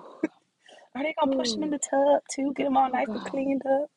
Are 0.97 1.03
they 1.03 1.13
gonna 1.19 1.37
push 1.37 1.53
him 1.53 1.61
in 1.61 1.69
the 1.69 1.77
tub 1.77 2.23
too? 2.33 2.53
Get 2.55 2.65
him 2.65 2.75
all 2.75 2.87
Oh 2.87 2.91
nice 2.91 3.07
and 3.07 3.23
cleaned 3.25 3.61
up. 3.67 3.91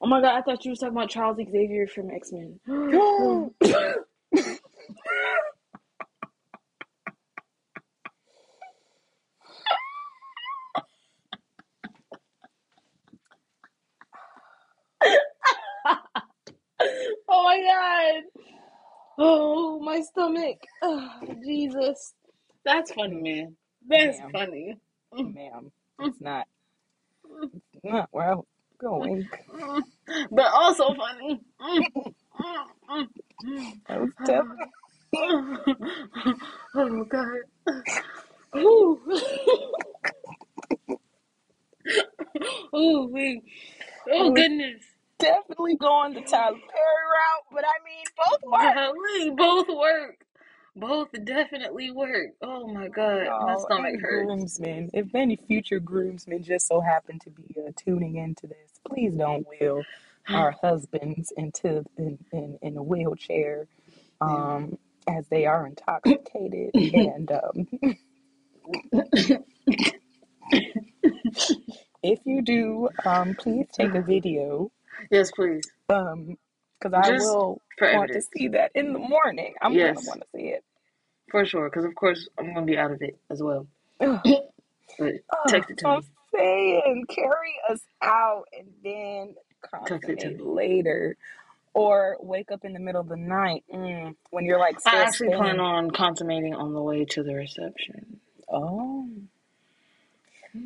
Oh 0.00 0.06
my 0.08 0.20
god! 0.20 0.36
I 0.36 0.42
thought 0.42 0.64
you 0.64 0.72
were 0.72 0.76
talking 0.76 0.96
about 0.96 1.08
Charles 1.08 1.36
Xavier 1.36 1.86
from 1.86 2.10
X 2.10 2.32
Men. 2.32 2.58
oh 17.28 17.44
my 17.44 17.60
god! 17.60 18.22
Oh 19.18 19.78
my 19.78 20.00
stomach! 20.00 20.58
Oh, 20.82 21.08
Jesus, 21.44 22.14
that's 22.64 22.92
funny, 22.92 23.20
man. 23.22 23.56
That's 23.88 24.18
Ma'am, 24.18 24.32
funny. 24.32 24.76
ma'am, 25.12 25.70
it's 26.00 26.20
not. 26.20 26.46
It's 27.74 27.84
not 27.84 28.08
where 28.12 28.32
I'm 28.32 28.42
going. 28.80 29.28
but 30.30 30.46
also 30.54 30.94
funny. 30.94 31.40
That 33.88 34.00
was 34.00 34.10
definitely. 34.26 34.66
oh 36.76 37.04
god. 37.04 37.38
Ooh. 38.56 39.00
Ooh, 42.76 43.08
wait. 43.12 43.42
Oh 44.10 44.32
goodness. 44.32 44.82
definitely 45.18 45.76
going 45.76 46.14
the 46.14 46.22
Tyler 46.22 46.56
Perry 46.56 47.04
route, 47.14 47.46
but 47.52 47.64
I 47.64 47.78
mean 47.84 48.04
both 48.16 48.42
work. 48.50 48.74
Golly, 48.74 49.30
both 49.36 49.68
work. 49.68 50.23
Both 50.76 51.10
definitely 51.24 51.90
work. 51.92 52.30
Oh 52.42 52.66
my 52.66 52.88
god, 52.88 53.28
my 53.46 53.56
stomach 53.58 53.94
hurts. 54.00 54.26
groomsmen. 54.26 54.90
If 54.92 55.14
any 55.14 55.36
future 55.36 55.78
groomsmen 55.80 56.42
just 56.42 56.66
so 56.66 56.80
happen 56.80 57.18
to 57.20 57.30
be 57.30 57.54
uh, 57.58 57.70
tuning 57.76 58.16
into 58.16 58.46
this, 58.48 58.80
please 58.88 59.14
don't 59.16 59.46
wheel 59.48 59.84
our 60.30 60.50
husbands 60.62 61.32
into 61.36 61.84
in, 61.96 62.18
in, 62.32 62.58
in 62.62 62.76
a 62.76 62.82
wheelchair 62.82 63.68
um, 64.20 64.76
as 65.08 65.28
they 65.28 65.46
are 65.46 65.66
intoxicated. 65.66 66.70
and 66.74 67.30
um, 67.30 67.68
if 72.02 72.18
you 72.24 72.42
do, 72.42 72.88
um, 73.04 73.34
please 73.34 73.66
take 73.72 73.94
a 73.94 74.02
video 74.06 74.70
Yes, 75.10 75.30
please. 75.32 75.64
um, 75.88 76.36
because 76.80 76.94
I 76.94 77.08
Just 77.08 77.12
will 77.12 77.62
for 77.78 77.88
want 77.88 78.12
to 78.12 78.22
evidence. 78.22 78.28
see 78.36 78.48
that 78.48 78.72
in 78.74 78.92
the 78.92 78.98
morning. 78.98 79.54
I'm 79.62 79.72
Yes. 79.72 79.80
gonna 79.80 80.00
want 80.02 80.22
to 80.22 80.26
see 80.36 80.48
it. 80.48 80.64
For 81.30 81.44
sure, 81.46 81.70
because 81.70 81.84
of 81.84 81.94
course 81.94 82.28
I'm 82.38 82.54
gonna 82.54 82.66
be 82.66 82.78
out 82.78 82.92
of 82.92 83.02
it 83.02 83.18
as 83.30 83.42
well. 83.42 83.66
Ugh. 84.00 84.20
But 84.98 85.14
Oh, 85.34 85.48
text 85.48 85.70
it 85.70 85.78
to 85.78 85.86
I'm 85.86 85.88
me. 85.88 86.04
saying 86.34 87.06
carry 87.10 87.54
us 87.70 87.80
out 88.02 88.44
and 88.58 88.68
then 88.84 89.34
Text 89.86 90.08
it 90.10 90.20
to 90.20 90.30
consummate 90.30 90.30
me. 90.30 90.42
later. 90.44 91.16
Or 91.74 92.18
wake 92.20 92.52
up 92.52 92.64
in 92.64 92.72
the 92.74 92.80
middle 92.80 93.00
of 93.02 93.08
the 93.08 93.16
night 93.16 93.64
mm, 93.72 94.14
when 94.30 94.44
you're 94.46 94.58
like 94.60 94.80
I 94.86 94.90
still 94.90 95.06
actually 95.06 95.30
plan 95.30 95.58
spinning. 95.58 95.60
on 95.60 95.90
consummating 95.92 96.54
on 96.54 96.74
the 96.74 96.82
way 96.82 97.04
to 97.06 97.22
the 97.22 97.34
reception. 97.34 98.20
Oh, 98.52 99.08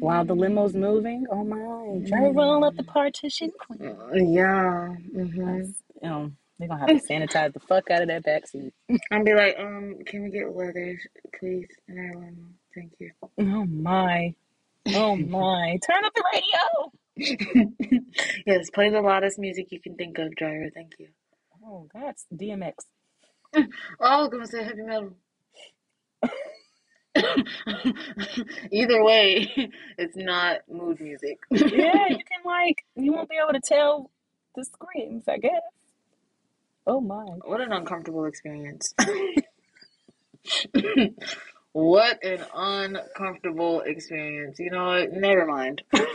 while 0.00 0.24
the 0.24 0.34
limo's 0.34 0.74
moving, 0.74 1.26
oh 1.30 1.44
my, 1.44 2.00
Dre 2.08 2.32
roll 2.34 2.64
up 2.64 2.76
the 2.76 2.84
partition. 2.84 3.52
queen. 3.58 3.80
Mm, 3.80 4.34
Yeah. 4.34 4.88
hmm 5.14 5.44
That's, 5.44 5.82
know, 6.02 6.32
they're 6.58 6.68
gonna 6.68 6.80
have 6.80 6.88
to 6.88 7.08
sanitize 7.12 7.52
the 7.52 7.60
fuck 7.60 7.90
out 7.90 8.02
of 8.02 8.08
that 8.08 8.24
backseat. 8.24 8.72
I'll 9.10 9.24
be 9.24 9.34
like, 9.34 9.56
um, 9.58 9.96
can 10.06 10.24
we 10.24 10.30
get 10.30 10.54
leathers, 10.54 11.00
please, 11.38 11.68
And 11.88 11.98
our 11.98 12.14
limo? 12.14 12.48
Thank 12.74 12.92
you. 12.98 13.10
Oh 13.38 13.64
my, 13.64 14.34
oh 14.88 15.16
my, 15.16 15.78
turn 15.86 16.04
up 16.04 16.12
the 16.14 16.24
radio. 16.34 16.92
yes, 18.46 18.70
play 18.70 18.90
the 18.90 19.00
loudest 19.00 19.38
music 19.38 19.72
you 19.72 19.80
can 19.80 19.96
think 19.96 20.18
of, 20.18 20.34
driver. 20.36 20.70
Thank 20.72 20.94
you. 20.98 21.08
Oh, 21.64 21.88
that's 21.94 22.26
DMX. 22.34 22.74
Oh, 23.56 23.64
I 24.00 24.20
was 24.20 24.28
gonna 24.28 24.46
say 24.46 24.62
heavy 24.62 24.82
metal. 24.82 25.16
Either 28.70 29.02
way, 29.02 29.70
it's 29.96 30.16
not 30.16 30.58
mood 30.70 31.00
music. 31.00 31.38
yeah, 31.50 32.08
you 32.10 32.18
can 32.18 32.42
like, 32.44 32.84
you 32.94 33.12
won't 33.12 33.30
be 33.30 33.36
able 33.42 33.54
to 33.54 33.60
tell 33.66 34.10
the 34.54 34.64
screams, 34.64 35.24
I 35.26 35.38
guess. 35.38 35.62
Oh 36.88 37.00
my. 37.02 37.24
What 37.44 37.60
an 37.60 37.72
uncomfortable 37.72 38.24
experience. 38.24 38.94
what 41.72 42.24
an 42.24 42.44
uncomfortable 42.54 43.82
experience. 43.82 44.58
You 44.58 44.70
know 44.70 44.86
what? 44.86 45.12
Never 45.12 45.44
mind. 45.46 45.82
I 45.92 46.10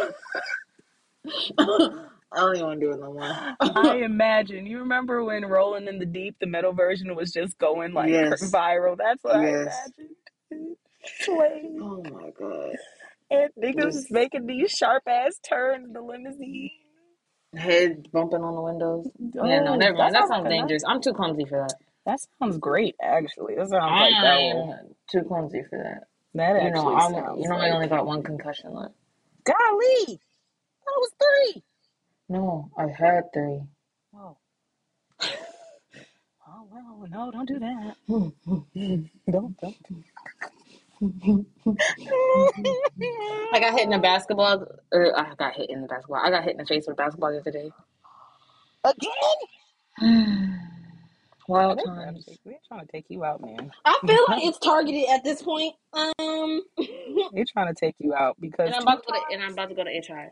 don't 2.35 2.55
even 2.55 2.65
want 2.67 2.79
to 2.79 2.85
do 2.87 2.91
it 2.93 2.99
no 2.99 3.13
more. 3.13 3.55
I 3.61 3.97
imagine. 4.03 4.65
You 4.65 4.79
remember 4.79 5.23
when 5.23 5.45
Rolling 5.45 5.87
in 5.87 5.99
the 5.99 6.05
Deep, 6.07 6.37
the 6.39 6.47
metal 6.47 6.73
version 6.73 7.15
was 7.15 7.31
just 7.31 7.57
going 7.59 7.93
like 7.93 8.09
Yes. 8.09 8.51
viral? 8.51 8.97
That's 8.97 9.23
what 9.23 9.39
Yes. 9.41 9.77
I 10.49 10.55
imagined. 10.55 10.77
Oh 11.81 12.03
my 12.11 12.31
god. 12.31 12.75
And 13.29 13.49
niggas 13.61 13.93
Just- 13.93 14.11
making 14.11 14.47
these 14.47 14.71
sharp 14.71 15.03
ass 15.07 15.39
turns 15.47 15.85
in 15.87 15.93
the 15.93 16.01
limousine. 16.01 16.71
Head 17.55 18.09
bumping 18.11 18.41
on 18.41 18.55
the 18.55 18.61
windows. 18.61 19.07
yeah, 19.19 19.61
no, 19.61 19.73
Oh, 19.73 19.75
never 19.75 19.95
mind. 19.97 20.15
That 20.15 20.19
sounds 20.21 20.29
sounds 20.29 20.29
like 20.29 20.39
a 20.39 20.43
nice- 20.49 20.59
dangerous. 20.61 20.83
I'm 20.87 21.01
too 21.01 21.13
clumsy 21.13 21.45
for 21.45 21.59
that. 21.59 21.73
That 22.05 22.19
sounds 22.39 22.57
great, 22.57 22.95
actually. 23.01 23.55
That 23.55 23.69
sounds 23.69 23.91
like 23.91 24.11
that 24.21 24.37
will. 24.37 24.71
I'm 24.73 24.95
too 25.11 25.23
clumsy 25.27 25.63
for 25.69 25.77
that. 25.77 26.07
That 26.35 26.61
You 26.61 26.67
actually 26.69 26.83
know, 26.83 26.95
I'm, 26.95 27.13
sounds 27.13 27.41
you 27.41 27.47
know, 27.49 27.55
like. 27.57 27.71
I 27.71 27.75
only 27.75 27.87
got 27.87 28.05
one 28.07 28.23
concussion 28.23 28.73
left. 28.73 28.95
Golly! 29.45 30.19
That 30.85 30.97
was 30.97 31.11
three. 31.21 31.63
No, 32.29 32.71
I 32.77 32.87
had 32.87 33.31
three. 33.33 33.61
Oh. 34.15 34.37
Oh 36.55 36.67
well, 36.71 37.07
no, 37.09 37.31
don't 37.31 37.47
do 37.47 37.57
that. 37.59 37.95
don't 39.31 39.57
Don't, 39.59 39.75
don't. 41.09 41.45
got 43.59 43.73
hit 43.73 43.83
in 43.83 43.89
the 43.89 43.99
basketball. 43.99 44.65
Or 44.91 45.17
I 45.19 45.33
got 45.35 45.55
hit 45.55 45.69
in 45.69 45.81
the 45.81 45.87
basketball. 45.87 46.21
I 46.23 46.29
got 46.29 46.43
hit 46.43 46.53
in 46.53 46.57
the 46.57 46.65
face 46.65 46.85
with 46.87 46.93
a 46.93 46.97
basketball 46.97 47.31
the 47.31 47.39
other 47.39 47.51
day. 47.51 47.71
Again? 48.83 50.59
Wild 51.47 51.81
times. 51.85 52.25
they're 52.45 52.55
trying 52.67 52.85
to 52.85 52.91
take 52.91 53.05
you 53.09 53.23
out, 53.25 53.41
man. 53.41 53.71
I 53.83 53.99
feel 54.07 54.25
like 54.29 54.43
it's 54.45 54.59
targeted 54.59 55.05
at 55.09 55.23
this 55.25 55.41
point. 55.41 55.75
Um, 55.91 56.61
They're 57.33 57.43
trying 57.51 57.73
to 57.73 57.77
take 57.77 57.95
you 57.99 58.13
out 58.13 58.37
because 58.39 58.67
and 58.67 58.75
I'm 58.75 58.81
two 58.81 58.87
about 58.87 59.03
to 59.05 59.11
go 59.13 59.19
to, 59.19 59.33
and 59.33 59.43
I'm 59.43 59.51
about 59.51 59.69
to 59.69 59.75
go 59.75 59.83
to 59.83 59.89
HR. 59.89 60.31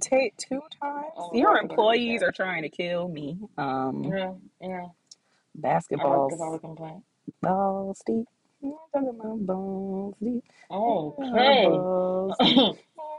take 0.00 0.36
two 0.36 0.60
times. 0.82 1.06
Oh, 1.16 1.30
Your 1.32 1.56
a 1.56 1.62
employees 1.62 2.22
are 2.22 2.32
trying 2.32 2.62
to 2.62 2.68
kill 2.68 3.08
me. 3.08 3.38
Um, 3.56 4.04
Yeah, 4.04 4.32
yeah. 4.60 4.84
I 4.86 5.58
basketballs, 5.58 6.28
because 6.28 6.40
I 6.42 6.48
was 6.48 6.60
complaining. 6.60 7.02
balls 7.40 8.02
deep. 8.06 8.26
Yeah, 8.64 8.72
talking 8.94 9.10
about 9.10 9.46
balls 9.46 10.16
deep. 10.22 10.44
Okay. 10.70 11.82
Balls 11.82 12.36
is 12.42 12.54
deep 12.56 12.76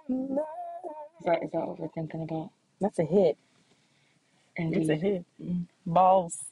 in 0.09 0.27
love. 0.35 0.45
that 1.25 1.43
is 1.43 1.51
that 1.53 1.67
what 1.67 1.79
we're 1.79 1.89
thinking 1.89 2.23
about? 2.23 2.51
That's 2.81 2.99
a 2.99 3.05
hit. 3.05 3.37
It's 4.71 4.89
a 4.89 4.95
Indeed. 4.95 5.01
hit. 5.01 5.25
Mm. 5.41 5.67
Balls. 5.85 6.45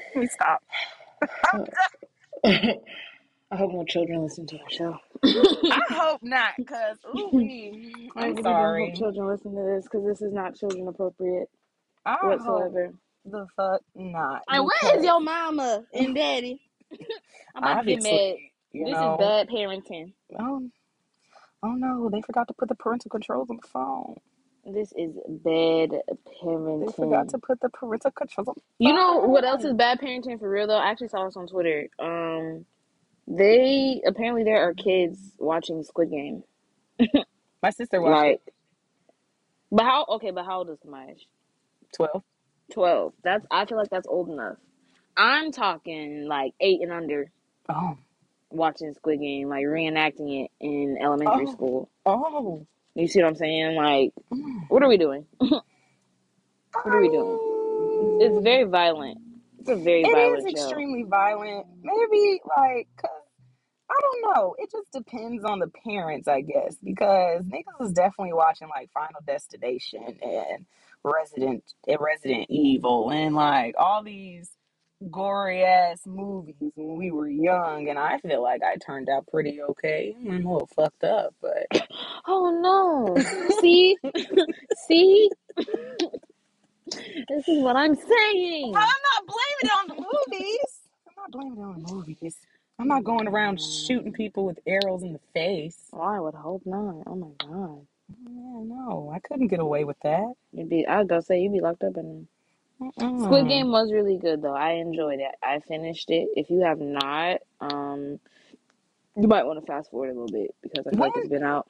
Let 0.14 0.22
me 0.22 0.28
stop. 0.28 0.62
I 2.44 3.56
hope 3.56 3.72
no 3.72 3.84
children 3.84 4.22
listen 4.22 4.46
to 4.48 4.58
our 4.58 4.70
show. 4.70 4.98
I 5.24 5.80
hope 5.90 6.20
not, 6.22 6.54
cause 6.66 6.98
ooh, 7.16 7.30
wee. 7.32 8.10
I 8.16 8.26
I'm 8.26 8.34
really 8.34 8.42
sorry. 8.42 8.80
don't 8.80 8.90
hope 8.90 8.94
children 8.96 9.28
listen 9.28 9.54
to 9.54 9.62
this 9.62 9.84
because 9.84 10.06
this 10.06 10.22
is 10.22 10.32
not 10.34 10.56
children 10.56 10.88
appropriate 10.88 11.48
I 12.06 12.16
hope 12.20 12.40
whatsoever. 12.40 12.94
the 13.24 13.46
fuck 13.56 13.82
not. 13.94 14.42
And 14.48 14.64
where 14.64 14.72
because 14.80 14.98
is 14.98 15.04
your 15.04 15.20
mama 15.20 15.84
and 15.92 16.14
daddy? 16.14 16.60
I'm 17.54 17.64
about 17.64 17.80
to 17.80 17.86
get 17.86 18.02
mad. 18.02 18.20
obviously, 18.20 18.52
you 18.72 18.86
This 18.86 18.90
know, 18.90 19.00
is 19.00 19.16
bad 19.16 19.48
parenting. 19.48 20.14
Oh, 20.38 20.70
oh 21.62 21.72
no, 21.74 22.10
they 22.10 22.22
forgot 22.22 22.48
to 22.48 22.54
put 22.54 22.68
the 22.68 22.76
parental 22.76 23.10
controls 23.10 23.50
on 23.50 23.58
the 23.62 23.68
phone. 23.68 24.16
This 24.64 24.92
is 24.96 25.16
bad 25.28 25.90
parenting. 26.42 26.86
They 26.86 26.92
forgot 26.92 27.28
to 27.30 27.38
put 27.38 27.60
the 27.60 27.70
parental 27.70 28.12
controls 28.12 28.48
on 28.48 28.54
the 28.56 28.62
You 28.78 28.94
know 28.94 29.18
what 29.20 29.44
else 29.44 29.64
phone. 29.64 29.66
is 29.66 29.74
bad 29.74 30.00
parenting 30.00 30.38
for 30.40 30.50
real 30.50 30.66
though? 30.68 30.78
I 30.78 30.90
actually 30.90 31.08
saw 31.08 31.24
this 31.26 31.36
on 31.36 31.48
Twitter. 31.48 31.88
Um, 31.98 32.66
they 33.28 34.02
apparently 34.06 34.44
there 34.44 34.68
are 34.68 34.74
kids 34.74 35.18
watching 35.38 35.82
Squid 35.84 36.10
Game. 36.10 36.44
My 37.62 37.70
sister 37.70 38.00
watched 38.02 38.24
Like, 38.24 38.40
it. 38.46 38.54
but 39.72 39.84
how? 39.84 40.06
Okay, 40.10 40.30
but 40.32 40.46
how 40.46 40.58
old 40.58 40.70
is 40.70 40.78
Kamash? 40.86 41.20
Twelve. 41.96 42.22
Twelve. 42.72 43.14
That's 43.24 43.46
I 43.50 43.66
feel 43.66 43.78
like 43.78 43.90
that's 43.90 44.08
old 44.08 44.30
enough. 44.30 44.56
I'm 45.16 45.52
talking 45.52 46.26
like 46.28 46.54
eight 46.60 46.82
and 46.82 46.92
under 46.92 47.30
Oh, 47.68 47.98
watching 48.50 48.94
Squid 48.94 49.20
Game, 49.20 49.48
like 49.48 49.64
reenacting 49.66 50.44
it 50.46 50.50
in 50.60 50.98
elementary 51.00 51.46
Oh. 51.46 51.52
school. 51.52 51.90
oh. 52.06 52.66
You 52.94 53.08
see 53.08 53.22
what 53.22 53.28
I'm 53.28 53.36
saying? 53.36 53.76
Like, 53.76 54.12
Mm. 54.32 54.68
what 54.68 54.82
are 54.82 54.88
we 54.88 54.98
doing? 54.98 55.26
what 55.38 56.94
are 56.94 57.00
we 57.00 57.08
doing? 57.10 57.40
mean, 57.98 58.18
It's 58.20 58.38
very 58.42 58.64
violent. 58.64 59.18
It's 59.60 59.70
a 59.70 59.76
very 59.76 60.04
It 60.04 60.08
is 60.08 60.12
violent 60.12 60.50
show. 60.50 60.56
extremely 60.62 61.04
violent. 61.04 61.66
Maybe 61.82 62.40
like, 62.56 62.88
cause 62.96 63.10
I 63.90 63.94
don't 64.02 64.34
know. 64.36 64.54
It 64.58 64.70
just 64.72 64.92
depends 64.92 65.44
on 65.44 65.60
the 65.60 65.68
parents, 65.86 66.28
I 66.28 66.42
guess, 66.42 66.76
because 66.82 67.44
niggas 67.44 67.86
is 67.86 67.92
definitely 67.92 68.32
watching 68.34 68.68
like 68.68 68.90
Final 68.92 69.20
Destination 69.26 70.18
and 70.22 70.66
Resident 71.04 71.64
and 71.86 71.98
Resident 72.00 72.46
Evil 72.50 73.10
and 73.10 73.34
like 73.36 73.74
all 73.78 74.02
these 74.02 74.50
gory 75.10 75.62
ass 75.62 76.00
movies 76.06 76.54
when 76.74 76.96
we 76.96 77.10
were 77.10 77.28
young, 77.28 77.88
and 77.88 77.98
I 77.98 78.18
feel 78.18 78.42
like 78.42 78.62
I 78.62 78.76
turned 78.76 79.08
out 79.08 79.26
pretty 79.28 79.60
okay. 79.60 80.14
I'm 80.20 80.46
a 80.46 80.52
little 80.52 80.68
fucked 80.74 81.04
up, 81.04 81.34
but 81.40 81.66
Oh 82.26 82.50
no! 82.60 83.16
See, 83.60 83.96
see, 84.86 85.30
this 85.56 87.48
is 87.48 87.62
what 87.62 87.76
I'm 87.76 87.94
saying. 87.94 88.74
I'm 88.74 88.82
not 88.82 89.26
blaming 89.26 89.62
it 89.62 89.70
on 89.78 89.88
the 89.88 89.94
movies. 89.94 90.80
I'm 91.08 91.14
not 91.16 91.30
blaming 91.30 91.58
it 91.58 91.62
on 91.62 91.82
the 91.82 91.92
movies. 91.92 92.36
I'm 92.78 92.88
not 92.88 93.04
going 93.04 93.26
around 93.26 93.60
shooting 93.60 94.12
mm. 94.12 94.16
people 94.16 94.44
with 94.44 94.58
arrows 94.66 95.02
in 95.02 95.12
the 95.14 95.20
face. 95.32 95.78
Oh, 95.92 96.00
I 96.00 96.20
would 96.20 96.34
hope 96.34 96.62
not. 96.66 97.04
Oh 97.06 97.16
my 97.16 97.28
god, 97.38 97.86
Yeah, 98.26 98.62
no, 98.64 99.10
I 99.14 99.18
couldn't 99.20 99.48
get 99.48 99.60
away 99.60 99.84
with 99.84 99.96
that. 100.02 100.32
you'd 100.52 100.68
be. 100.68 100.86
I 100.86 100.98
was 100.98 101.08
gonna 101.08 101.22
say 101.22 101.40
you'd 101.40 101.52
be 101.52 101.60
locked 101.60 101.84
up 101.84 101.96
in 101.96 102.28
there. 102.80 102.92
Mm-mm. 102.92 103.08
Squid 103.16 103.48
Game 103.48 103.70
was 103.72 103.92
really 103.92 104.18
good 104.18 104.42
though. 104.42 104.54
I 104.54 104.72
enjoyed 104.74 105.20
it. 105.20 105.34
I 105.42 105.60
finished 105.60 106.10
it. 106.10 106.28
If 106.36 106.50
you 106.50 106.62
have 106.64 106.80
not, 106.80 107.38
um, 107.60 108.20
you 109.16 109.28
might 109.28 109.46
want 109.46 109.60
to 109.60 109.66
fast 109.66 109.90
forward 109.90 110.10
a 110.10 110.14
little 110.14 110.28
bit 110.28 110.54
because 110.62 110.86
I 110.86 110.92
feel 110.92 111.06
like 111.06 111.16
it's 111.16 111.28
been 111.28 111.44
out 111.44 111.68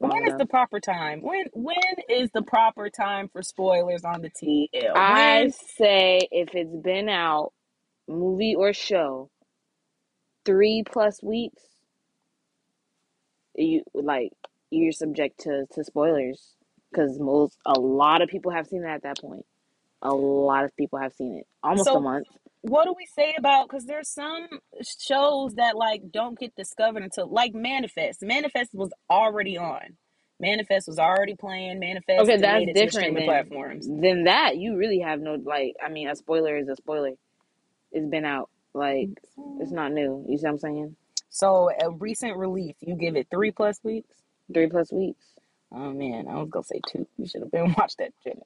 long 0.00 0.18
when 0.18 0.28
is 0.28 0.34
enough. 0.34 0.38
the 0.38 0.46
proper 0.46 0.80
time? 0.80 1.22
When 1.22 1.46
when 1.54 1.76
is 2.10 2.30
the 2.34 2.42
proper 2.42 2.90
time 2.90 3.28
for 3.28 3.42
spoilers 3.42 4.04
on 4.04 4.22
the 4.22 4.30
TL? 4.30 4.94
I 4.94 5.48
When 5.48 5.54
say 5.78 6.28
if 6.32 6.50
it's 6.54 6.76
been 6.76 7.08
out, 7.08 7.52
movie 8.08 8.54
or 8.56 8.72
show, 8.74 9.30
three 10.46 10.84
plus 10.90 11.22
weeks, 11.22 11.62
you 13.56 13.82
like 13.94 14.32
you're 14.70 14.92
subject 14.92 15.40
to 15.42 15.66
to 15.74 15.84
spoilers 15.84 16.54
because 16.92 17.18
most 17.20 17.58
a 17.66 17.78
lot 17.80 18.22
of 18.22 18.30
people 18.30 18.52
have 18.52 18.68
seen 18.68 18.84
it 18.84 18.88
at 18.88 19.04
that 19.04 19.20
point. 19.20 19.46
A 20.02 20.12
lot 20.12 20.64
of 20.64 20.74
people 20.76 20.98
have 20.98 21.12
seen 21.12 21.36
it. 21.38 21.46
Almost 21.62 21.88
a 21.88 22.00
month. 22.00 22.26
what 22.62 22.84
do 22.84 22.94
we 22.96 23.06
say 23.06 23.34
about 23.38 23.68
because 23.68 23.84
there's 23.84 24.08
some 24.08 24.46
shows 24.98 25.54
that 25.54 25.76
like 25.76 26.02
don't 26.10 26.38
get 26.38 26.54
discovered 26.54 27.02
until 27.02 27.28
like 27.28 27.54
Manifest. 27.54 28.22
Manifest 28.22 28.74
was 28.74 28.90
already 29.10 29.56
on. 29.58 29.96
Manifest 30.40 30.86
was 30.86 30.98
already 30.98 31.34
playing. 31.34 31.80
Manifest 31.80 32.20
Okay, 32.20 32.36
that's 32.36 32.60
made 32.60 32.68
it 32.68 32.74
to 32.74 32.80
the 32.80 32.86
different 32.86 33.14
than, 33.16 33.24
platforms. 33.24 33.88
Then 33.88 34.24
that 34.24 34.56
you 34.56 34.76
really 34.76 35.00
have 35.00 35.20
no 35.20 35.34
like. 35.34 35.74
I 35.84 35.88
mean, 35.88 36.08
a 36.08 36.14
spoiler 36.14 36.56
is 36.56 36.68
a 36.68 36.76
spoiler. 36.76 37.12
It's 37.90 38.06
been 38.06 38.24
out. 38.24 38.50
Like 38.72 39.08
it's 39.60 39.72
not 39.72 39.92
new. 39.92 40.24
You 40.28 40.38
see 40.38 40.44
what 40.44 40.52
I'm 40.52 40.58
saying? 40.58 40.96
So 41.30 41.70
a 41.80 41.90
recent 41.90 42.36
release, 42.36 42.76
you 42.80 42.94
give 42.94 43.16
it 43.16 43.26
three 43.30 43.50
plus 43.50 43.80
weeks. 43.82 44.14
Three 44.52 44.68
plus 44.68 44.92
weeks. 44.92 45.24
Oh 45.72 45.92
man, 45.92 46.28
I 46.28 46.36
was 46.36 46.48
gonna 46.50 46.64
say 46.64 46.80
two. 46.86 47.06
You 47.18 47.26
should 47.26 47.42
have 47.42 47.50
been 47.50 47.74
watched 47.78 47.98
that 47.98 48.12
shit. 48.24 48.38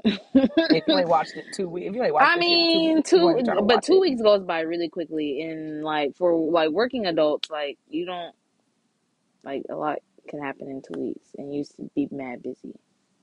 If 0.70 0.84
you 0.88 0.98
ain't 0.98 1.08
watched 1.08 1.36
it 1.36 1.46
two 1.52 1.68
weeks, 1.68 1.88
if 1.88 1.94
you 1.94 2.02
ain't 2.02 2.14
watched 2.14 2.34
I 2.34 2.34
that 2.34 2.44
shit 2.44 2.60
in 2.60 2.66
mean, 2.66 2.96
two 2.96 3.02
weeks, 3.02 3.10
two, 3.10 3.20
wasn't 3.20 3.46
trying 3.46 3.58
to 3.58 3.62
but 3.62 3.82
two 3.82 3.94
it. 3.96 4.00
weeks 4.00 4.22
goes 4.22 4.42
by 4.44 4.60
really 4.60 4.88
quickly. 4.88 5.42
And 5.42 5.84
like 5.84 6.16
for 6.16 6.34
like 6.50 6.70
working 6.70 7.06
adults, 7.06 7.50
like 7.50 7.78
you 7.88 8.06
don't 8.06 8.34
like 9.44 9.64
a 9.70 9.76
lot 9.76 9.98
can 10.28 10.42
happen 10.42 10.68
in 10.68 10.82
two 10.82 11.00
weeks, 11.00 11.28
and 11.38 11.52
you 11.52 11.58
used 11.58 11.76
to 11.76 11.90
be 11.94 12.08
mad 12.10 12.42
busy. 12.42 12.74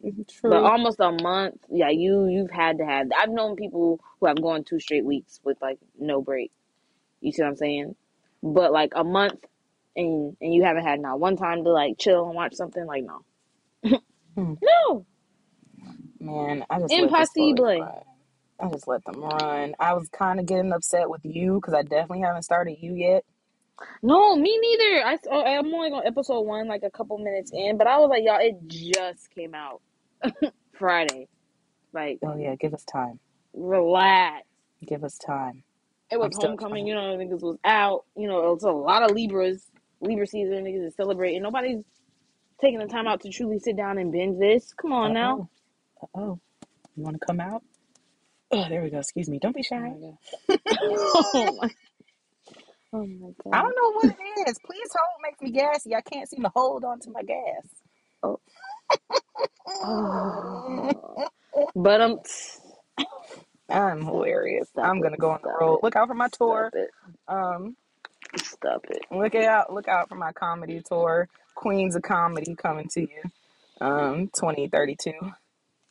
Mm-hmm, 0.06 0.24
true. 0.30 0.50
But 0.52 0.64
almost 0.64 1.00
a 1.00 1.12
month, 1.12 1.58
yeah, 1.70 1.90
you 1.90 2.28
you've 2.28 2.52
had 2.52 2.78
to 2.80 2.86
have. 2.86 3.08
I've 3.18 3.30
known 3.30 3.56
people 3.56 4.00
who 4.20 4.28
have 4.28 4.42
gone 4.42 4.64
two 4.64 4.80
straight 4.80 5.06
weeks 5.06 5.40
with 5.44 5.58
like 5.62 5.80
no 6.00 6.22
break. 6.22 6.52
You 7.22 7.32
see 7.34 7.42
what 7.42 7.50
I'm 7.50 7.56
saying? 7.58 7.96
But 8.44 8.72
like 8.72 8.94
a 8.96 9.04
month, 9.04 9.46
and 9.96 10.38
and 10.42 10.54
you 10.54 10.64
haven't 10.64 10.84
had 10.86 11.02
not 11.02 11.20
one 11.20 11.38
time 11.38 11.64
to 11.66 11.72
like 11.72 11.98
chill 11.98 12.26
and 12.28 12.36
watch 12.36 12.56
something. 12.56 12.86
Like 12.86 13.04
no. 13.04 13.26
Hmm. 14.36 14.56
no, 14.62 15.06
Man, 16.20 16.66
I 16.70 16.80
just 16.80 17.00
let 17.00 17.12
impossible. 17.12 17.90
I 18.60 18.70
just 18.70 18.88
let 18.88 19.06
them 19.06 19.22
run. 19.22 19.76
I 19.80 19.94
was 19.94 20.10
kind 20.10 20.40
of 20.40 20.46
getting 20.48 20.74
upset 20.74 21.10
with 21.10 21.22
you 21.26 21.56
because 21.56 21.74
I 21.74 21.84
definitely 21.84 22.22
haven't 22.22 22.44
started 22.44 22.78
you 22.82 22.96
yet. 22.96 23.26
No, 24.04 24.36
me 24.36 24.58
neither. 24.60 25.06
I 25.06 25.18
oh, 25.32 25.44
I'm 25.44 25.74
only 25.74 25.92
on 25.92 26.06
episode 26.08 26.42
one, 26.42 26.68
like 26.68 26.84
a 26.84 26.92
couple 26.92 27.18
minutes 27.20 27.52
in, 27.54 27.78
but 27.78 27.88
I 27.88 27.98
was 28.00 28.10
like, 28.10 28.24
y'all, 28.26 28.40
it 28.42 28.56
just 28.68 29.30
came 29.32 29.56
out 29.56 29.82
Friday. 30.74 31.28
Like, 31.94 32.22
Oh 32.24 32.38
yeah, 32.38 32.56
give 32.56 32.74
us 32.74 32.86
time. 32.86 33.20
relax. 33.54 34.46
Give 34.88 35.04
us 35.04 35.18
time. 35.18 35.64
It 36.12 36.18
I'm 36.22 36.30
was 36.30 36.36
still 36.36 36.58
homecoming, 36.58 36.60
trying. 36.60 36.88
you 36.88 36.96
know, 36.96 37.18
niggas 37.18 37.42
was 37.42 37.58
out. 37.66 38.06
You 38.16 38.28
know, 38.28 38.54
it's 38.54 38.64
a 38.64 38.72
lot 38.72 39.04
of 39.04 39.12
Libras, 39.12 39.66
Libra 40.02 40.28
season, 40.28 40.64
niggas 40.66 40.88
is 40.88 40.96
celebrating. 40.96 41.44
Nobody's 41.44 41.84
taking 42.62 42.80
the 42.80 42.88
time 42.88 43.08
out 43.08 43.22
to 43.22 43.30
truly 43.30 43.60
sit 43.60 43.78
down 43.78 43.98
and 44.00 44.12
binge 44.12 44.40
this. 44.40 44.74
Come 44.74 44.94
on 44.94 45.12
Uh 45.12 45.16
now. 45.16 45.42
oh. 45.42 45.50
Uh 46.04 46.08
oh. 46.16 46.40
You 46.96 47.04
want 47.04 47.20
to 47.20 47.26
come 47.26 47.40
out? 47.40 47.64
Oh, 48.52 48.66
there 48.70 48.84
we 48.84 48.90
go. 48.90 49.00
Excuse 49.00 49.30
me. 49.30 49.40
Don't 49.40 49.56
be 49.56 49.64
Oh 49.64 49.64
shy. 49.64 49.96
oh 50.82 51.54
my, 51.62 51.70
oh 52.94 53.06
my 53.08 53.32
I 53.54 53.62
don't 53.62 53.76
know 53.76 53.94
what 53.94 54.10
it 54.10 54.50
is. 54.50 54.60
Please 54.66 54.90
hold 54.98 55.22
makes 55.24 55.42
me 55.42 55.52
gassy. 55.52 55.96
I 55.96 56.02
can't 56.02 56.30
seem 56.30 56.44
to 56.44 56.52
hold 56.56 56.84
on 56.86 57.00
to 57.02 57.12
my 57.12 57.24
gas. 57.24 57.68
Oh. 58.24 58.40
oh. 59.84 60.94
But 61.76 62.02
um, 62.02 62.20
I'm 63.70 64.06
hilarious. 64.06 64.70
stop 64.70 64.86
I'm 64.86 65.02
gonna 65.02 65.18
go 65.18 65.32
on 65.32 65.42
the 65.44 65.52
road. 65.60 65.80
it. 65.80 65.84
Look 65.84 65.96
out 65.96 66.08
for 66.08 66.16
my 66.16 66.30
tour. 66.30 66.72
Stop 66.72 66.76
it. 66.76 66.92
Um, 67.28 67.76
Stop 68.38 68.86
it. 68.90 69.04
look 69.12 69.36
out, 69.36 69.74
look 69.74 69.88
out 69.88 70.10
for 70.10 70.16
my 70.16 70.32
comedy 70.34 70.82
tour. 70.86 71.30
Queens 71.60 71.96
of 71.98 72.02
Comedy 72.04 72.56
coming 72.56 72.88
to 72.94 73.02
you. 73.02 73.22
Um, 73.82 74.28
2032. 74.30 75.12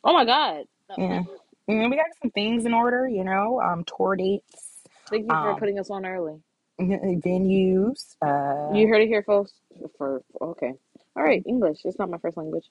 Oh 0.03 0.13
my 0.13 0.25
god. 0.25 0.65
Yeah. 0.97 1.21
And 1.67 1.91
we 1.91 1.95
got 1.95 2.07
some 2.21 2.31
things 2.31 2.65
in 2.65 2.73
order, 2.73 3.07
you 3.07 3.23
know. 3.23 3.61
Um, 3.61 3.83
tour 3.83 4.15
dates, 4.15 4.79
Thank 5.11 5.23
you 5.23 5.29
for 5.29 5.51
um, 5.51 5.59
putting 5.59 5.77
us 5.77 5.91
on 5.91 6.05
early. 6.07 6.39
venues. 6.79 8.15
Uh, 8.21 8.73
You 8.73 8.87
heard 8.87 9.01
it 9.03 9.07
here, 9.07 9.21
folks. 9.21 9.53
For 9.99 10.23
okay, 10.41 10.73
all 11.15 11.23
right. 11.23 11.43
English. 11.45 11.81
It's 11.85 11.99
not 11.99 12.09
my 12.09 12.17
first 12.17 12.35
language. 12.37 12.65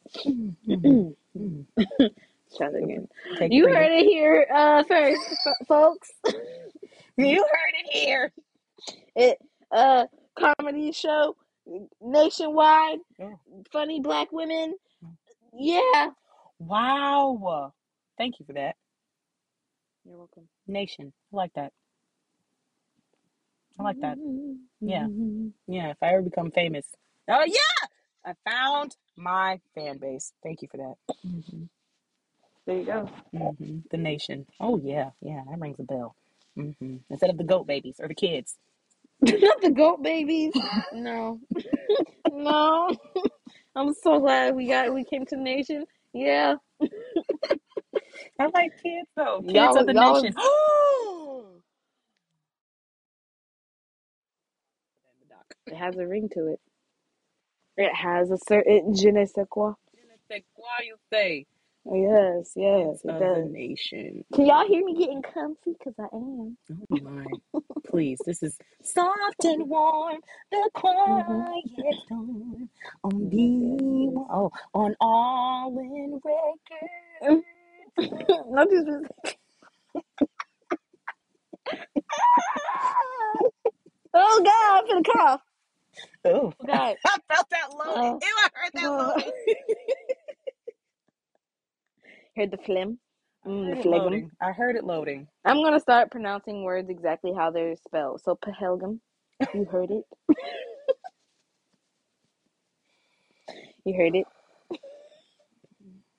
Try 0.66 1.12
that 2.70 2.74
again. 2.82 3.06
Take 3.38 3.52
You 3.52 3.68
heard 3.68 3.92
it 3.92 4.04
here 4.06 4.44
uh, 4.52 4.82
first, 4.84 5.20
folks. 5.68 6.10
You 7.16 7.42
heard 7.42 7.74
it 7.84 7.92
here. 7.92 8.32
It 9.16 9.38
uh 9.72 10.06
comedy 10.38 10.92
show 10.92 11.34
nationwide. 12.00 12.98
Oh. 13.20 13.38
Funny 13.72 14.00
black 14.00 14.32
women. 14.32 14.74
Yeah. 15.52 16.10
Wow. 16.58 17.72
Thank 18.16 18.40
you 18.40 18.46
for 18.46 18.52
that. 18.54 18.76
You're 20.04 20.18
welcome. 20.18 20.48
Nation. 20.66 21.12
I 21.32 21.36
like 21.36 21.52
that. 21.54 21.72
I 23.78 23.82
like 23.82 24.00
that. 24.00 24.18
Yeah. 24.80 25.06
Yeah. 25.66 25.90
If 25.90 25.96
I 26.02 26.08
ever 26.14 26.22
become 26.22 26.50
famous. 26.50 26.86
Oh, 27.28 27.44
yeah. 27.46 27.86
I 28.24 28.34
found 28.50 28.96
my 29.16 29.60
fan 29.74 29.98
base. 29.98 30.32
Thank 30.42 30.62
you 30.62 30.68
for 30.70 30.78
that. 30.78 31.14
Mm-hmm. 31.26 31.64
There 32.66 32.76
you 32.76 32.84
go. 32.84 33.10
hmm 33.32 33.78
The 33.90 33.96
nation. 33.96 34.46
Oh, 34.60 34.80
yeah. 34.82 35.10
Yeah. 35.20 35.42
That 35.48 35.60
rings 35.60 35.78
a 35.78 35.84
bell. 35.84 36.14
hmm 36.56 36.96
Instead 37.10 37.30
of 37.30 37.38
the 37.38 37.44
goat 37.44 37.66
babies 37.66 37.96
or 38.00 38.08
the 38.08 38.14
kids. 38.14 38.56
Not 39.22 39.60
the 39.62 39.70
goat 39.70 40.02
babies. 40.02 40.52
No. 40.92 41.40
no. 42.30 42.90
I'm 43.76 43.94
so 43.94 44.20
glad 44.20 44.54
we 44.54 44.68
got 44.68 44.92
we 44.94 45.04
came 45.04 45.26
to 45.26 45.36
the 45.36 45.42
nation. 45.42 45.84
Yeah. 46.12 46.54
I 48.40 48.46
like 48.54 48.72
kids, 48.82 49.08
though. 49.16 49.42
Kids 49.52 49.54
Y'all 49.54 49.76
of 49.76 49.86
the 49.86 49.94
y'all 49.94 50.22
nation. 50.22 50.34
It 55.66 55.76
has 55.76 55.98
a 55.98 56.06
ring 56.06 56.28
to 56.34 56.46
it. 56.48 56.60
It 57.76 57.94
has 57.94 58.30
a 58.30 58.38
certain 58.48 58.94
je 58.94 59.10
ne 59.10 59.26
sais 59.26 59.46
quoi. 59.50 59.74
Why 60.56 60.84
you 60.86 60.96
say? 61.12 61.46
Yes, 61.92 62.52
yes, 62.56 63.00
it 63.04 63.08
Of 63.08 63.32
the 63.32 63.38
does. 63.40 63.44
nation. 63.44 64.24
Can 64.34 64.46
y'all 64.46 64.66
hear 64.66 64.84
me 64.84 64.96
getting 64.98 65.22
comfy? 65.22 65.74
Because 65.78 65.94
I 66.00 66.08
am. 66.14 66.58
Oh 66.92 66.98
my. 66.98 67.38
Please, 67.86 68.22
this 68.26 68.42
is 68.42 68.58
soft 68.84 69.44
and 69.44 69.68
warm, 69.68 70.18
the 70.52 70.70
Mm-hmm. 71.08 71.42
quiet 71.54 71.96
storm 72.06 72.68
on 73.04 73.28
B 73.30 74.10
yes, 74.10 74.26
oh 74.30 74.50
on 74.74 74.94
all 75.00 75.76
in 75.78 76.20
record. 76.24 77.42
Not 78.50 78.70
just 78.70 78.86
music. 78.86 79.12
Oh 84.14 84.42
God, 84.44 84.80
I'm 84.80 84.88
gonna 84.88 85.04
cough. 85.04 85.42
Oh, 86.26 86.54
Oh 86.60 86.66
God. 86.66 86.96
I 87.06 87.18
felt 87.32 87.46
that 87.50 87.70
loading. 87.78 88.00
Uh, 88.00 88.20
Ew, 88.22 88.36
I 88.38 88.48
heard 88.54 88.72
that 88.76 88.96
loading. 88.96 89.32
Heard 92.38 92.50
the 92.52 92.56
phlegm. 92.58 92.98
I 93.44 93.48
Mm, 93.48 93.64
heard 93.68 93.76
the 93.76 93.80
it 93.80 93.82
phlegm. 93.82 94.02
loading. 94.04 94.30
I 94.40 94.52
heard 94.52 94.76
it 94.76 94.84
loading. 94.84 95.26
I'm 95.44 95.62
gonna 95.62 95.80
start 95.80 96.10
pronouncing 96.10 96.62
words 96.64 96.88
exactly 96.90 97.32
how 97.36 97.50
they're 97.50 97.76
spelled. 97.76 98.20
So 98.22 98.36
pahelgam, 98.36 99.00
you 99.54 99.64
heard 99.64 99.90
it. 99.90 100.04
You 103.84 103.94
heard 103.94 104.14
it. 104.16 104.26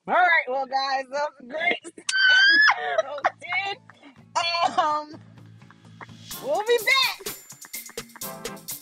All 0.08 0.14
right, 0.14 0.46
well, 0.48 0.66
guys, 0.66 1.04
that 1.12 1.28
was 1.30 1.32
a 1.40 1.44
great 1.44 1.78
episode 3.04 3.30
10. 4.74 4.78
Um, 4.78 5.14
we'll 6.42 6.64
be 6.66 6.78
back. 6.84 8.79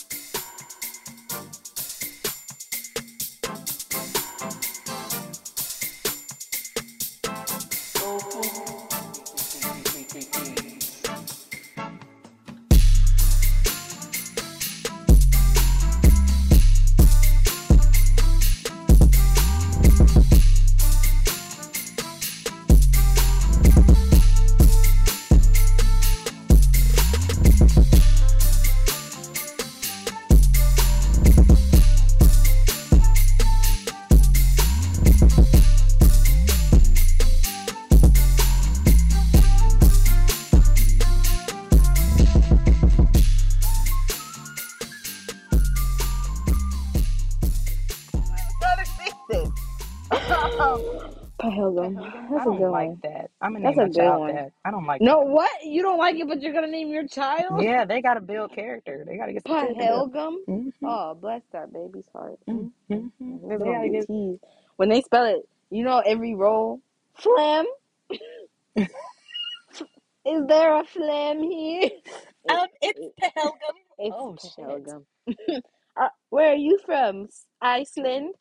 Pahelgum? 52.58 52.60
That's 52.60 52.60
I 52.60 52.60
a 52.60 52.60
don't 52.60 52.70
good 52.70 52.72
like 52.72 52.92
one. 52.92 53.02
that. 53.02 53.30
I'm 53.42 53.52
gonna 53.54 53.64
That's 53.64 53.76
name 53.76 53.78
a 53.78 53.86
my 53.86 53.88
good 53.88 53.90
child 53.90 54.22
one. 54.22 54.28
that. 54.28 54.52
I 54.64 54.70
don't 54.72 54.86
like 54.86 55.02
No, 55.02 55.20
that. 55.20 55.22
what? 55.22 55.50
You 55.64 55.82
don't 55.82 55.98
like 55.98 56.16
it, 56.16 56.28
but 56.28 56.42
you're 56.42 56.52
gonna 56.54 56.68
name 56.68 56.88
your 56.90 57.06
child 57.08 57.64
Yeah, 57.64 57.84
they 57.86 58.02
gotta 58.02 58.20
build 58.22 58.54
character. 58.54 59.04
They 59.06 59.16
gotta 59.18 59.32
get 59.34 59.46
some 59.46 59.56
character 59.56 59.84
built. 59.84 60.08
Pahelgum? 60.14 60.36
Mm-hmm. 60.48 60.86
Oh, 60.86 61.14
bless 61.14 61.42
that 61.52 61.72
baby's 61.72 62.08
heart. 62.12 62.38
Mm. 62.50 62.70
Mm-hmm. 62.92 63.48
They're 63.48 63.58
They 63.58 63.64
gonna 63.64 63.74
gotta 63.74 63.90
be 63.90 63.90
get 63.90 64.08
teased 64.08 64.42
when 64.76 64.88
they 64.90 65.02
spell 65.02 65.26
it. 65.26 65.48
You 65.70 65.84
know, 65.84 66.00
every 66.00 66.34
roll, 66.34 66.80
phlegm. 67.18 67.66
Is 70.26 70.46
there 70.48 70.76
a 70.80 70.84
phlegm 70.84 71.42
here? 71.42 71.90
It, 72.44 72.60
Um, 72.60 72.68
it's 72.82 73.00
it, 73.00 73.12
Pahelgum. 73.22 73.76
it's 73.98 74.18
Oh 74.18 74.36
shit. 74.38 74.66
Pahelgum. 74.68 75.04
uh, 76.00 76.08
where 76.30 76.52
are 76.52 76.56
you 76.56 76.78
from? 76.86 77.28
Iceland. 77.60 78.34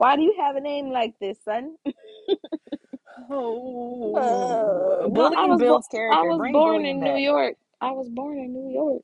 Why 0.00 0.16
do 0.16 0.22
you 0.22 0.36
have 0.40 0.56
a 0.56 0.62
name 0.62 0.90
like 0.90 1.14
this, 1.20 1.38
son? 1.44 1.76
oh, 3.30 4.16
Uh, 4.16 5.08
I 5.36 5.46
bullying 5.46 5.46
was 5.46 5.62
bo- 5.64 5.80
builds 5.80 5.88
I 6.10 6.22
character. 6.22 6.24
was 6.24 6.42
Bring 6.42 6.52
born 6.52 6.84
bullying 6.84 6.86
in 6.86 7.02
New 7.04 7.16
back. 7.16 7.16
York. 7.16 7.56
I 7.80 7.92
was 7.92 8.08
born 8.10 8.38
in 8.38 8.52
New 8.54 8.72
York. 8.72 9.02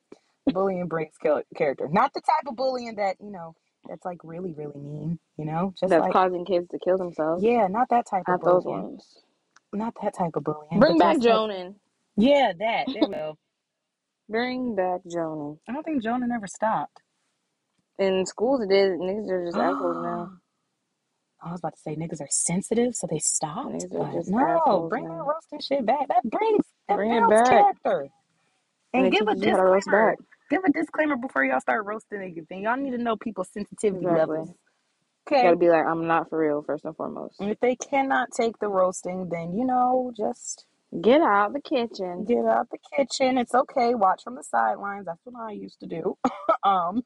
Bullying 0.49 0.89
brings 0.89 1.15
char- 1.23 1.45
character. 1.57 1.89
Not 1.91 2.15
the 2.15 2.21
type 2.23 2.49
of 2.49 2.57
bullying 2.57 2.97
that 2.97 3.17
you 3.21 3.31
know 3.33 3.55
that's 3.89 4.05
like 4.05 4.19
really 4.25 4.53
really 4.55 4.81
mean. 4.81 5.19
You 5.39 5.47
know, 5.47 5.75
just 5.81 5.99
That's 5.99 5.99
like 5.99 6.13
causing 6.13 6.45
kids 6.47 6.69
to 6.71 6.79
kill 6.79 6.99
themselves. 6.99 7.47
yeah, 7.47 7.69
not 7.69 7.89
that 7.91 8.07
type 8.11 8.29
of 8.29 8.39
Not 8.39 8.45
those 8.45 8.65
bullying. 8.65 8.67
ones. 8.67 9.19
Not 9.73 9.95
that 10.03 10.15
type 10.19 10.37
of 10.37 10.45
bullying. 10.45 10.83
Bring 10.83 10.99
but 10.99 10.99
back 10.99 11.19
just 11.19 11.29
like 11.29 11.43
Jonan. 11.51 11.77
yeah, 12.17 12.53
that. 12.59 12.89
There 12.95 13.07
we 13.09 13.15
go. 13.17 13.39
Bring 14.29 14.77
back 14.77 15.03
Jonan. 15.11 15.59
I 15.69 15.73
don't 15.73 15.85
think 15.85 16.03
Jonah 16.03 16.27
never 16.29 16.47
stopped. 16.49 17.03
In 17.99 18.27
schools, 18.27 18.63
it 18.63 18.71
did. 18.71 18.93
Niggas 19.01 19.31
are 19.31 19.47
just 19.47 19.59
assholes 19.61 19.99
now. 20.01 20.31
I 21.43 21.51
was 21.53 21.61
about 21.61 21.75
to 21.75 21.81
say 21.81 21.97
niggas 21.97 22.21
are 22.21 22.29
sensitive, 22.31 22.95
so 22.95 23.07
they 23.11 23.19
stopped. 23.19 23.69
Niggas 23.71 23.95
are 23.95 23.99
But 23.99 24.13
just 24.13 24.31
no, 24.31 24.41
assholes 24.59 24.91
bring 24.91 25.05
that 25.05 25.11
now. 25.11 25.27
roasting 25.27 25.61
shit 25.61 25.87
back. 25.87 26.09
That 26.09 26.23
brings 26.25 26.65
that 26.89 26.97
Bring 26.97 27.13
it 27.13 27.21
builds 27.21 27.29
back. 27.29 27.51
character. 27.51 28.09
And 28.95 29.05
And 29.05 29.07
it 29.07 29.11
give 29.11 29.29
a 29.29 29.35
teaches 29.35 29.45
you 29.45 29.51
how 29.53 29.57
to 29.59 29.63
roast 29.65 29.87
disclaimer. 29.87 30.11
back. 30.11 30.19
Give 30.51 30.63
a 30.65 30.73
disclaimer 30.73 31.17
before 31.17 31.45
y'all 31.45 31.61
start 31.61 31.85
roasting 31.85 32.23
anything. 32.23 32.63
Y'all 32.63 32.77
need 32.77 32.93
to 32.93 32.99
know 32.99 33.17
people's 33.17 33.51
sensitivity 33.53 34.07
Exactly. 34.07 34.39
levels. 34.39 34.51
Okay. 35.29 35.43
gotta 35.43 35.57
be 35.57 35.69
like, 35.69 35.85
I'm 35.85 36.07
not 36.07 36.31
for 36.31 36.39
real, 36.39 36.63
first 36.63 36.85
and 36.85 36.97
foremost. 36.97 37.41
And 37.41 37.51
if 37.51 37.59
they 37.61 37.77
cannot 37.77 38.29
take 38.37 38.59
the 38.61 38.69
roasting, 38.69 39.29
then 39.29 39.57
you 39.57 39.65
know, 39.67 40.13
just 40.17 40.67
Get 41.01 41.21
out 41.21 41.53
the 41.53 41.61
kitchen. 41.61 42.25
get 42.25 42.45
out 42.47 42.69
the 42.71 42.79
kitchen. 42.97 43.39
It's 43.39 43.55
okay. 43.55 43.95
Watch 43.95 44.23
from 44.23 44.37
the 44.37 44.45
sidelines. 44.45 45.07
That's 45.07 45.21
what 45.25 45.35
I 45.41 45.51
used 45.53 45.81
to 45.81 45.87
do. 45.87 46.17
um, 46.65 47.03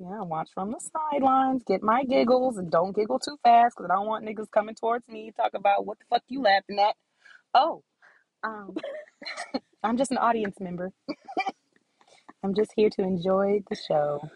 yeah, 0.00 0.22
watch 0.22 0.50
from 0.54 0.72
the 0.72 0.80
sidelines. 0.80 1.62
Get 1.66 1.82
my 1.82 2.04
giggles 2.04 2.58
and 2.58 2.70
don't 2.70 2.94
giggle 2.96 3.18
too 3.18 3.38
fast 3.42 3.76
because 3.76 3.90
I 3.90 3.94
don't 3.96 4.06
want 4.06 4.24
niggas 4.26 4.50
coming 4.50 4.74
towards 4.74 5.08
me 5.08 5.32
talk 5.36 5.54
about 5.54 5.86
what 5.86 5.98
the 5.98 6.04
fuck 6.10 6.22
you 6.28 6.42
laughing 6.42 6.78
at. 6.78 6.96
Oh, 7.54 7.82
um, 8.44 8.76
I'm 9.82 9.96
just 9.96 10.10
an 10.12 10.18
audience 10.18 10.56
member. 10.60 10.92
I'm 12.44 12.54
just 12.54 12.72
here 12.76 12.90
to 12.90 13.02
enjoy 13.02 13.62
the 13.70 13.76
show. 13.76 14.30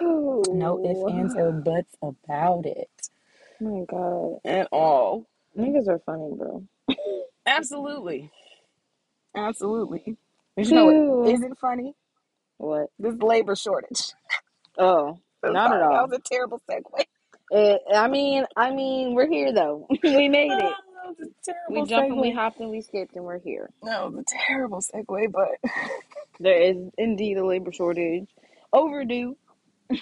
No 0.00 0.80
ifs, 0.84 1.04
ands, 1.08 1.34
or 1.36 1.52
buts 1.52 1.94
about 2.02 2.66
it 2.66 2.90
Oh 3.62 3.78
my 3.80 3.84
god. 3.86 4.40
at 4.44 4.68
all. 4.72 5.26
Niggas 5.58 5.88
are 5.88 6.00
funny, 6.06 6.30
bro. 6.36 6.64
Absolutely. 7.46 8.30
Absolutely. 9.36 10.16
You 10.62 10.74
know 10.74 10.86
what 10.86 10.96
Phew. 10.96 11.24
isn't 11.24 11.58
funny? 11.58 11.94
What? 12.58 12.88
This 12.98 13.14
labor 13.20 13.56
shortage. 13.56 14.12
Oh, 14.80 15.20
So 15.44 15.52
not 15.52 15.72
at 15.72 15.80
sorry, 15.80 15.88
that 15.88 16.00
all. 16.00 16.08
was 16.08 16.12
a 16.12 16.20
terrible 16.20 16.60
segue. 16.70 17.04
It, 17.50 17.82
I 17.94 18.08
mean, 18.08 18.46
I 18.56 18.72
mean, 18.72 19.14
we're 19.14 19.28
here 19.28 19.52
though. 19.52 19.86
we 20.04 20.28
made 20.28 20.58
it. 20.58 20.76
That 21.04 21.16
was 21.18 21.28
a 21.28 21.52
We 21.68 21.82
terrible 21.82 21.86
jumped 21.86 22.12
and 22.12 22.20
we 22.20 22.30
segue. 22.30 22.34
hopped 22.34 22.60
and 22.60 22.70
we 22.70 22.82
skipped 22.82 23.16
and 23.16 23.24
we're 23.24 23.40
here. 23.40 23.70
That 23.82 24.02
was 24.04 24.14
a 24.20 24.24
terrible 24.48 24.80
segue, 24.80 25.32
but 25.32 25.48
There 26.40 26.60
is 26.62 26.76
indeed 26.98 27.38
a 27.38 27.46
labor 27.46 27.72
shortage. 27.72 28.28
Overdue. 28.72 29.36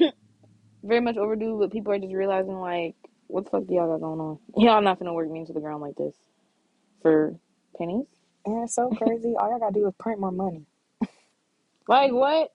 Very 0.84 1.00
much 1.00 1.16
overdue, 1.16 1.58
but 1.58 1.72
people 1.72 1.92
are 1.92 1.98
just 1.98 2.14
realizing 2.14 2.58
like, 2.60 2.96
what 3.28 3.44
the 3.44 3.50
fuck 3.50 3.66
do 3.66 3.74
y'all 3.74 3.88
got 3.92 4.00
going 4.00 4.20
on? 4.20 4.38
Y'all 4.56 4.82
not 4.82 4.98
gonna 4.98 5.14
work 5.14 5.30
me 5.30 5.40
into 5.40 5.52
the 5.52 5.60
ground 5.60 5.82
like 5.82 5.96
this. 5.96 6.14
For 7.02 7.34
pennies? 7.78 8.06
and 8.46 8.64
it's 8.64 8.74
so 8.74 8.90
crazy. 8.90 9.34
All 9.38 9.50
y'all 9.50 9.58
gotta 9.60 9.74
do 9.74 9.86
is 9.88 9.94
print 9.98 10.20
more 10.20 10.32
money. 10.32 10.66
Like 11.88 12.12
what? 12.12 12.50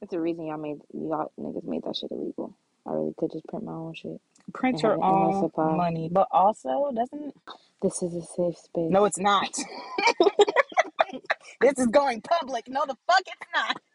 That's 0.00 0.12
the 0.12 0.20
reason 0.20 0.46
y'all 0.46 0.58
made 0.58 0.78
y'all 0.94 1.32
niggas 1.40 1.64
made 1.64 1.84
that 1.84 1.96
shit 1.96 2.12
illegal. 2.12 2.56
I 2.86 2.92
really 2.92 3.14
could 3.18 3.32
just 3.32 3.46
print 3.48 3.64
my 3.64 3.72
own 3.72 3.94
shit 3.94 4.20
Print 4.54 4.82
and 4.82 4.84
your 4.84 4.92
have 4.92 5.00
an 5.00 5.04
endless 5.08 5.38
own 5.38 5.40
supply. 5.40 5.78
money, 5.78 6.08
but 6.12 6.28
also 6.32 6.92
doesn't. 6.94 7.34
This 7.82 8.02
is 8.02 8.14
a 8.14 8.22
safe 8.22 8.58
space. 8.58 8.90
No, 8.90 9.04
it's 9.06 9.18
not. 9.18 9.50
this 11.60 11.78
is 11.78 11.88
going 11.88 12.22
public. 12.22 12.68
No, 12.68 12.84
the 12.86 12.96
fuck 13.08 13.22
it's 13.26 13.48
not. 13.54 13.76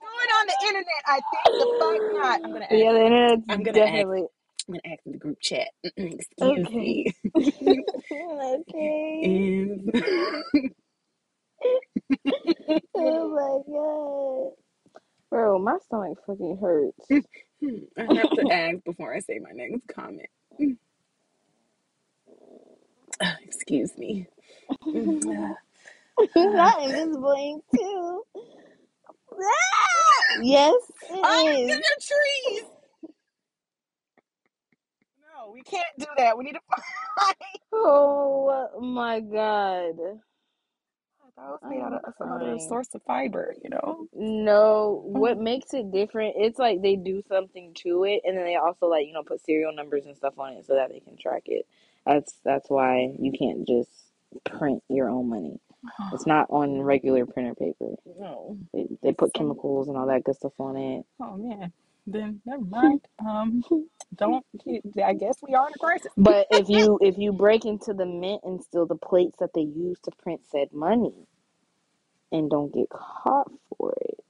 Going 0.00 0.30
on 0.40 0.46
the 0.48 0.56
internet. 0.68 1.02
I 1.06 1.20
think 1.32 1.58
the 1.58 1.68
fuck 1.78 2.02
not. 2.12 2.40
I'm 2.44 2.52
gonna 2.52 2.66
Yeah, 2.70 2.92
ask. 2.92 2.94
the 2.94 3.06
internet's 3.06 3.48
I'm 3.48 3.62
gonna 3.64 3.80
ask. 3.84 4.08
definitely 4.08 4.24
I'm 4.68 4.74
gonna 4.74 4.80
ask 4.94 5.00
in 5.06 5.12
the 5.12 5.18
group 5.18 5.38
chat. 5.42 5.68
Excuse 5.96 6.70
okay. 6.70 6.72
me. 6.72 7.14
okay. 7.38 7.82
Is- 9.22 9.90
Oh 12.96 13.28
my 14.48 14.52
god. 14.54 14.56
Bro, 15.30 15.58
my 15.60 15.78
stomach 15.84 16.18
fucking 16.26 16.58
hurts. 16.58 17.06
I 17.98 18.14
have 18.14 18.30
to 18.34 18.46
ask 18.50 18.84
before 18.84 19.14
I 19.14 19.20
say 19.20 19.38
my 19.40 19.50
next 19.52 19.86
comment. 19.88 20.28
Excuse 23.42 23.96
me. 23.98 24.26
Mm, 24.94 25.52
uh, 25.52 25.54
not 26.36 26.82
invisible 26.84 27.32
ink 27.32 27.64
too. 27.74 28.22
Yes, 30.42 30.74
I'm 31.22 31.46
it 31.48 31.70
in 31.70 31.70
is. 31.70 31.76
the 31.78 32.00
trees. 32.00 32.64
No, 35.20 35.50
we 35.52 35.62
can't 35.62 35.84
do 35.98 36.06
that. 36.16 36.38
We 36.38 36.44
need 36.44 36.54
to 36.54 36.60
find. 36.70 37.36
Oh 37.72 38.80
my 38.80 39.20
god. 39.20 39.96
I 41.36 41.40
thought 41.40 41.48
it 41.48 41.62
was 41.62 41.70
made 41.70 41.82
out 41.82 41.92
oh, 41.92 42.08
of 42.08 42.14
some 42.16 42.32
other 42.32 42.58
source 42.58 42.88
of 42.94 43.02
fiber, 43.02 43.54
you 43.62 43.70
know. 43.70 44.06
No, 44.14 44.54
oh. 44.54 45.02
what 45.04 45.38
makes 45.38 45.74
it 45.74 45.90
different, 45.90 46.34
it's 46.38 46.58
like 46.58 46.82
they 46.82 46.96
do 46.96 47.22
something 47.28 47.72
to 47.82 48.04
it 48.04 48.22
and 48.24 48.36
then 48.36 48.44
they 48.44 48.56
also 48.56 48.86
like, 48.86 49.06
you 49.06 49.12
know, 49.12 49.22
put 49.22 49.44
serial 49.44 49.74
numbers 49.74 50.04
and 50.06 50.16
stuff 50.16 50.38
on 50.38 50.54
it 50.54 50.66
so 50.66 50.74
that 50.74 50.90
they 50.90 51.00
can 51.00 51.16
track 51.16 51.44
it. 51.46 51.66
That's 52.06 52.34
that's 52.44 52.68
why 52.68 53.14
you 53.18 53.32
can't 53.32 53.66
just 53.66 53.90
print 54.44 54.82
your 54.88 55.08
own 55.08 55.28
money. 55.28 55.60
It's 56.12 56.26
not 56.26 56.46
on 56.50 56.80
regular 56.80 57.26
printer 57.26 57.54
paper. 57.54 57.94
No. 58.18 58.56
They, 58.72 58.86
they 59.02 59.12
put 59.12 59.36
Some. 59.36 59.48
chemicals 59.48 59.88
and 59.88 59.96
all 59.96 60.06
that 60.06 60.24
good 60.24 60.36
stuff 60.36 60.52
on 60.58 60.76
it. 60.76 61.04
Oh 61.20 61.36
man. 61.36 61.72
Then 62.06 62.42
never 62.46 62.64
mind. 62.64 63.02
Um. 63.26 63.64
Don't. 64.16 64.44
I 65.04 65.14
guess 65.14 65.38
we 65.42 65.54
are 65.54 65.68
in 65.68 65.74
a 65.74 65.78
crisis. 65.78 66.12
But 66.16 66.46
if 66.50 66.68
you 66.70 66.98
if 67.02 67.18
you 67.18 67.32
break 67.32 67.64
into 67.66 67.94
the 67.94 68.06
mint 68.06 68.42
and 68.44 68.62
steal 68.62 68.86
the 68.86 68.96
plates 68.96 69.36
that 69.40 69.50
they 69.54 69.62
use 69.62 69.98
to 70.04 70.12
print 70.22 70.42
said 70.50 70.68
money 70.72 71.26
and 72.32 72.50
don't 72.50 72.72
get 72.74 72.88
caught 72.90 73.50
for 73.78 73.94
it 74.00 74.20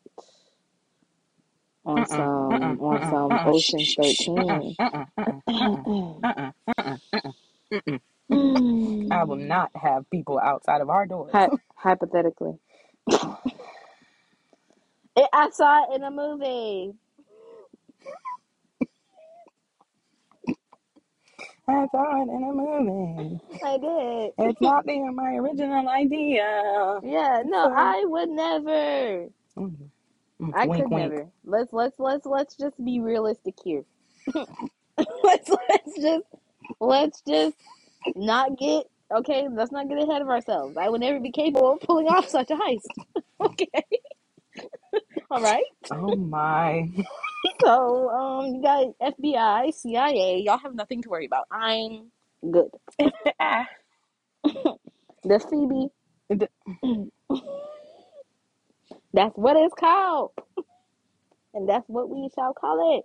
on 1.84 2.06
some 2.06 2.26
Uh-uh. 2.50 2.76
on 2.80 3.02
Uh-uh. 3.02 3.10
some 3.10 3.38
Uh-uh. 3.38 3.52
Shh, 3.52 3.74
Ocean's 3.76 3.90
shh, 4.00 4.00
shh. 4.02 4.28
Uh-uh. 4.38 5.04
Thirteen. 5.24 6.26
I 9.10 9.24
will 9.24 9.36
not 9.36 9.70
have 9.76 10.10
people 10.10 10.38
outside 10.40 10.80
of 10.82 10.90
our 10.90 11.06
doors. 11.06 11.34
Hy- 11.34 11.50
hypothetically, 11.76 12.54
it, 15.16 15.28
I 15.34 15.50
saw 15.50 15.84
it 15.92 15.96
in 15.96 16.04
a 16.04 16.10
movie. 16.10 16.92
I 21.68 21.86
saw 21.92 22.22
it 22.22 22.28
in 22.28 22.44
a 22.44 22.52
movie. 22.52 23.40
I 23.64 23.78
did. 23.78 24.32
It's 24.38 24.60
not 24.60 24.86
the, 24.86 24.98
my 25.12 25.34
original 25.36 25.88
idea. 25.88 27.00
Yeah, 27.02 27.42
no, 27.46 27.72
I 27.74 28.04
would 28.06 28.30
never. 28.30 29.28
mm, 29.58 29.76
mm, 30.42 30.54
I 30.54 30.66
wink, 30.66 30.76
could 30.76 30.90
wink. 30.90 31.14
never. 31.14 31.28
Let's 31.44 31.72
let's 31.72 31.98
let's 31.98 32.26
let's 32.26 32.56
just 32.56 32.82
be 32.84 33.00
realistic 33.00 33.54
here. 33.64 33.84
let's 35.24 35.50
let's 35.50 36.00
just 36.00 36.26
let's 36.80 37.22
just 37.28 37.56
not 38.16 38.58
get 38.58 38.84
okay. 39.14 39.48
Let's 39.50 39.72
not 39.72 39.88
get 39.88 39.98
ahead 40.02 40.22
of 40.22 40.28
ourselves. 40.28 40.76
I 40.76 40.88
would 40.88 41.00
never 41.00 41.20
be 41.20 41.32
capable 41.32 41.72
of 41.72 41.80
pulling 41.80 42.08
off 42.08 42.28
such 42.28 42.50
a 42.50 42.56
heist. 42.56 42.88
okay, 43.40 43.84
all 45.30 45.42
right. 45.42 45.64
Oh 45.90 46.16
my. 46.16 46.90
So 47.62 48.10
um, 48.10 48.46
you 48.54 48.62
got 48.62 48.86
FBI, 49.00 49.74
CIA. 49.74 50.42
Y'all 50.44 50.58
have 50.58 50.74
nothing 50.74 51.02
to 51.02 51.08
worry 51.10 51.26
about. 51.26 51.46
I'm 51.50 52.10
good. 52.50 52.70
Ah. 53.40 53.66
The 55.24 55.40
Phoebe. 55.40 55.88
The- 56.30 57.10
That's 59.14 59.36
what 59.36 59.56
it's 59.56 59.74
called, 59.78 60.32
and 61.54 61.68
that's 61.68 61.88
what 61.88 62.10
we 62.10 62.28
shall 62.34 62.54
call 62.54 62.98
it. 62.98 63.04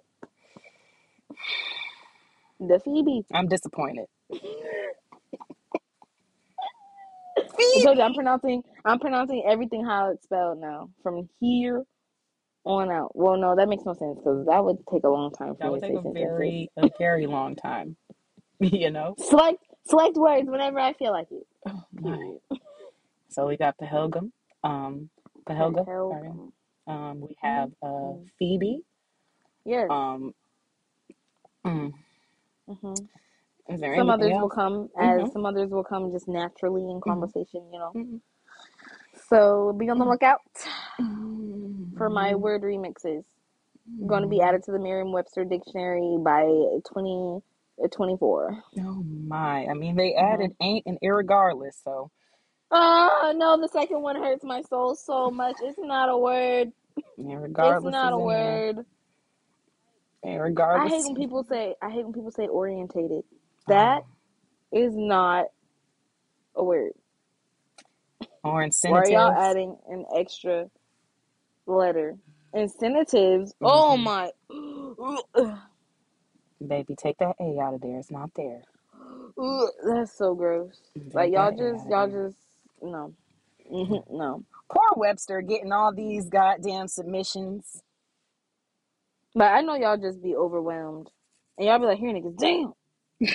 The 2.68 2.80
Phoebe. 2.80 3.24
I'm 3.34 3.47
disappointed. 3.47 4.06
I 7.76 7.82
told 7.82 7.97
you 7.97 8.04
I'm 8.04 8.14
pronouncing 8.16 8.64
I'm 8.86 9.00
pronouncing 9.00 9.43
everything 9.47 9.86
how 9.86 10.12
it's 10.12 10.24
spelled 10.26 10.60
now 10.62 10.89
from 11.04 11.30
here 11.39 11.84
on 12.70 12.91
out. 12.91 13.15
Well, 13.15 13.38
no, 13.38 13.55
that 13.55 13.67
makes 13.67 13.84
no 13.86 13.93
sense 13.93 14.17
because 14.20 14.45
that 14.45 14.63
would 14.63 14.78
take 14.91 15.03
a 15.03 15.09
long 15.09 15.32
time 15.32 15.55
for 15.55 15.63
That 15.63 15.65
me 15.65 15.72
would 15.72 15.82
to 15.82 15.88
take 15.88 15.97
a 16.05 16.13
very, 16.13 16.70
a 16.78 16.89
very 16.99 17.26
long 17.28 17.55
time. 17.55 17.95
you 18.59 18.91
know? 18.91 19.15
Select 19.17 19.63
select 19.88 20.15
words 20.17 20.47
whenever 20.49 20.80
I 20.80 20.93
feel 20.93 21.11
like 21.11 21.28
it. 21.32 21.47
Oh 21.67 21.84
my. 21.93 22.38
So 23.30 23.47
we 23.47 23.57
got 23.57 23.78
Pahelgam. 23.78 24.32
Um, 24.63 25.09
Pahelga. 25.47 25.86
Hell, 25.88 26.09
Sorry. 26.11 26.30
um, 26.30 26.53
Um, 26.88 27.22
we 27.22 27.36
have 27.41 27.72
uh 27.84 27.88
Mhm. 27.88 28.30
Phoebe. 28.39 28.82
Yes. 29.65 29.88
Um, 29.89 30.34
mm, 31.65 31.91
hmm 32.67 32.93
is 33.70 33.80
there 33.82 33.95
Some 33.95 34.09
others 34.09 34.34
will 34.34 34.49
come 34.49 34.89
as 34.97 35.22
Mhm. 35.22 35.34
some 35.34 35.45
others 35.45 35.70
will 35.70 35.84
come 35.84 36.11
just 36.11 36.28
naturally 36.28 36.89
in 36.89 36.99
conversation, 37.01 37.72
you 37.72 37.80
know. 37.80 37.91
Mhm. 37.95 38.22
So 39.30 39.73
be 39.77 39.89
on 39.89 39.99
the 39.99 40.05
Mhm. 40.05 40.11
lookout 40.11 40.41
Mhm. 40.99 41.93
for 41.97 42.09
my 42.09 42.34
mm. 42.34 42.39
word 42.39 42.63
remixes. 42.63 43.25
Going 44.07 44.23
to 44.23 44.30
be 44.30 44.39
mm. 44.39 44.43
added 44.43 44.63
to 44.65 44.71
the 44.73 44.80
Merriam-Webster 44.80 45.45
dictionary 45.45 46.17
by 46.23 46.43
2024. 46.88 48.63
Uh, 48.77 48.82
oh 48.82 49.03
my! 49.03 49.67
I 49.67 49.73
mean, 49.75 49.95
they 49.97 50.15
added 50.15 50.51
mm-hmm. 50.51 50.63
ain't 50.63 50.86
and 50.88 50.99
irregardless. 51.03 51.84
So 51.84 52.11
Oh 52.71 53.34
no, 53.36 53.59
the 53.61 53.69
second 53.69 54.01
one 54.01 54.17
hurts 54.17 54.43
my 54.43 54.61
soul 54.63 54.95
so 54.95 55.32
much. 55.32 55.57
It's 55.61 55.80
not 55.80 56.09
a 56.09 56.17
word. 56.17 56.71
irregardless 57.19 57.77
It's 57.77 57.84
not 57.84 58.13
a 58.13 58.19
in 58.19 58.34
there. 58.34 58.63
word. 58.67 58.86
I 60.75 60.88
hate 60.89 61.03
when 61.05 61.15
people 61.15 61.43
say 61.43 61.75
I 61.82 61.89
hate 61.91 62.03
when 62.05 62.13
people 62.13 62.32
say 62.32 62.47
orientated. 62.47 63.23
Oh, 63.67 63.69
That 63.69 64.03
is 64.71 64.95
not 64.95 65.47
a 66.55 66.63
word. 66.63 66.93
Or 68.43 68.63
Why 68.83 68.99
are 68.99 69.07
y'all 69.07 69.31
adding 69.35 69.77
an 69.89 70.05
extra 70.15 70.67
letter? 71.67 72.17
Incentives. 72.53 73.53
Oh 73.63 73.97
hmm 73.97 73.97
my. 73.97 74.31
Baby, 76.67 76.95
take 76.95 77.17
that 77.19 77.35
A 77.41 77.59
out 77.61 77.75
of 77.75 77.81
there. 77.81 77.99
It's 77.99 78.11
not 78.11 78.31
there. 78.35 78.63
That's 79.85 80.17
so 80.17 80.35
gross. 80.35 80.81
Like 81.13 81.33
y'all 81.33 81.51
just 81.51 81.87
y'all 81.89 82.09
just 82.09 82.37
no. 82.81 83.13
Mhm, 83.71 84.03
no. 84.11 84.45
Poor 84.71 84.89
Webster 84.97 85.41
getting 85.41 85.71
all 85.73 85.93
these 85.93 86.29
goddamn 86.29 86.87
submissions. 86.89 87.81
But 89.35 89.53
I 89.53 89.61
know 89.61 89.75
y'all 89.75 89.97
just 89.97 90.21
be 90.23 90.35
overwhelmed. 90.35 91.09
And 91.57 91.67
y'all 91.67 91.79
be 91.79 91.85
like, 91.85 91.99
here 91.99 92.13
niggas, 92.13 92.37
damn. 92.37 92.73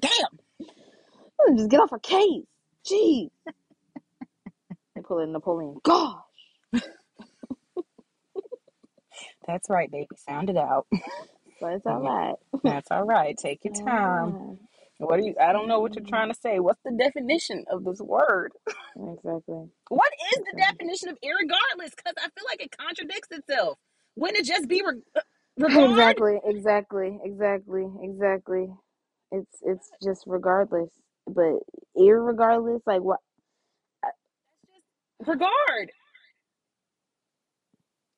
Damn. 0.00 0.38
Just 1.58 1.70
get 1.70 1.80
off 1.80 1.92
our 1.92 1.98
case. 2.00 2.44
Jeez. 2.86 3.30
They 4.94 5.02
pull 5.02 5.20
in 5.20 5.30
Napoleon. 5.32 5.76
Gosh. 5.84 6.16
That's 9.46 9.70
right, 9.70 9.90
baby. 9.90 10.08
Sound 10.16 10.50
it 10.50 10.56
out. 10.56 10.86
But 11.60 11.72
it's 11.72 11.86
all 11.86 12.00
right. 12.00 12.34
That's 12.62 12.88
all 12.92 13.02
right. 13.04 13.36
Take 13.36 13.64
your 13.64 13.74
time. 13.74 14.58
What 14.98 15.18
do 15.20 15.26
you? 15.26 15.34
I 15.40 15.52
don't 15.52 15.68
know 15.68 15.80
what 15.80 15.94
you're 15.94 16.04
mm-hmm. 16.04 16.08
trying 16.08 16.28
to 16.32 16.38
say. 16.40 16.60
What's 16.60 16.80
the 16.84 16.92
definition 16.92 17.64
of 17.70 17.84
this 17.84 18.00
word? 18.00 18.52
Exactly. 18.96 19.66
What 19.88 20.12
is 20.32 20.38
the 20.38 20.52
Exactly. 20.52 20.62
definition 20.62 21.08
of 21.10 21.18
irregardless? 21.20 21.90
Because 21.96 22.14
I 22.18 22.28
feel 22.30 22.44
like 22.50 22.62
it 22.62 22.76
contradicts 22.76 23.28
itself. 23.32 23.78
Wouldn't 24.16 24.38
it 24.38 24.46
just 24.46 24.68
be 24.68 24.82
re- 24.86 25.02
regard? 25.58 25.90
Exactly. 25.92 26.40
Exactly. 26.44 27.18
Exactly. 27.24 27.86
Exactly. 28.02 28.66
It's 29.32 29.58
it's 29.62 29.90
just 30.04 30.24
regardless. 30.26 30.90
But 31.28 31.60
irregardless, 31.96 32.80
like 32.86 33.02
what 33.02 33.20
Regard. 35.26 35.92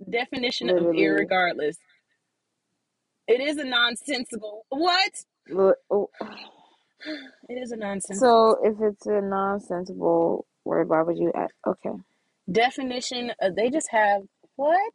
Definition 0.08 0.70
of 0.70 0.76
literally 0.76 1.02
irregardless. 1.04 1.76
It 3.26 3.40
is 3.40 3.56
a 3.58 3.64
nonsensical. 3.64 4.66
What? 4.70 5.12
Oh, 5.90 6.08
It 7.48 7.54
is 7.54 7.72
a 7.72 7.76
nonsensical. 7.76 8.58
So 8.62 8.68
if 8.68 8.76
it's 8.80 9.06
a 9.06 9.20
nonsensical 9.20 10.46
word, 10.64 10.88
why 10.88 11.02
would 11.02 11.18
you 11.18 11.32
add? 11.34 11.50
Okay. 11.66 11.90
Definition. 12.50 13.32
Uh, 13.42 13.50
they 13.56 13.70
just 13.70 13.88
have 13.90 14.22
what? 14.56 14.92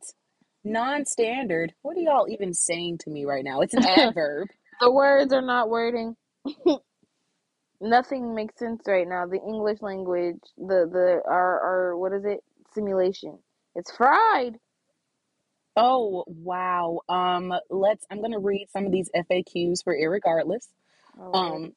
Non-standard. 0.63 1.74
What 1.82 1.97
are 1.97 2.01
y'all 2.01 2.28
even 2.30 2.53
saying 2.53 2.99
to 2.99 3.09
me 3.09 3.26
right 3.26 3.43
now? 3.43 3.61
It's 3.61 3.74
an 3.74 3.84
adverb. 3.88 4.49
the 4.82 4.91
words 4.91 5.34
are 5.34 5.41
not 5.41 5.70
wording. 5.70 6.16
Nothing 7.82 8.36
makes 8.36 8.59
sense 8.59 8.82
right 8.88 9.07
now. 9.07 9.28
The 9.28 9.41
English 9.41 9.82
language, 9.82 10.39
the 10.57 10.89
the 10.91 11.21
our 11.28 11.61
our 11.61 11.97
what 11.97 12.13
is 12.13 12.26
it? 12.26 12.41
Simulation. 12.73 13.39
It's 13.76 13.91
fried. 13.95 14.57
Oh 15.78 16.26
wow. 16.28 17.01
Um. 17.09 17.53
Let's. 17.69 18.05
I'm 18.11 18.21
gonna 18.21 18.39
read 18.39 18.67
some 18.71 18.86
of 18.86 18.91
these 18.91 19.09
FAQs 19.15 19.84
for 19.84 19.95
irregardless. 19.95 20.67
All 21.19 21.38
right. 21.38 21.61
Um. 21.61 21.73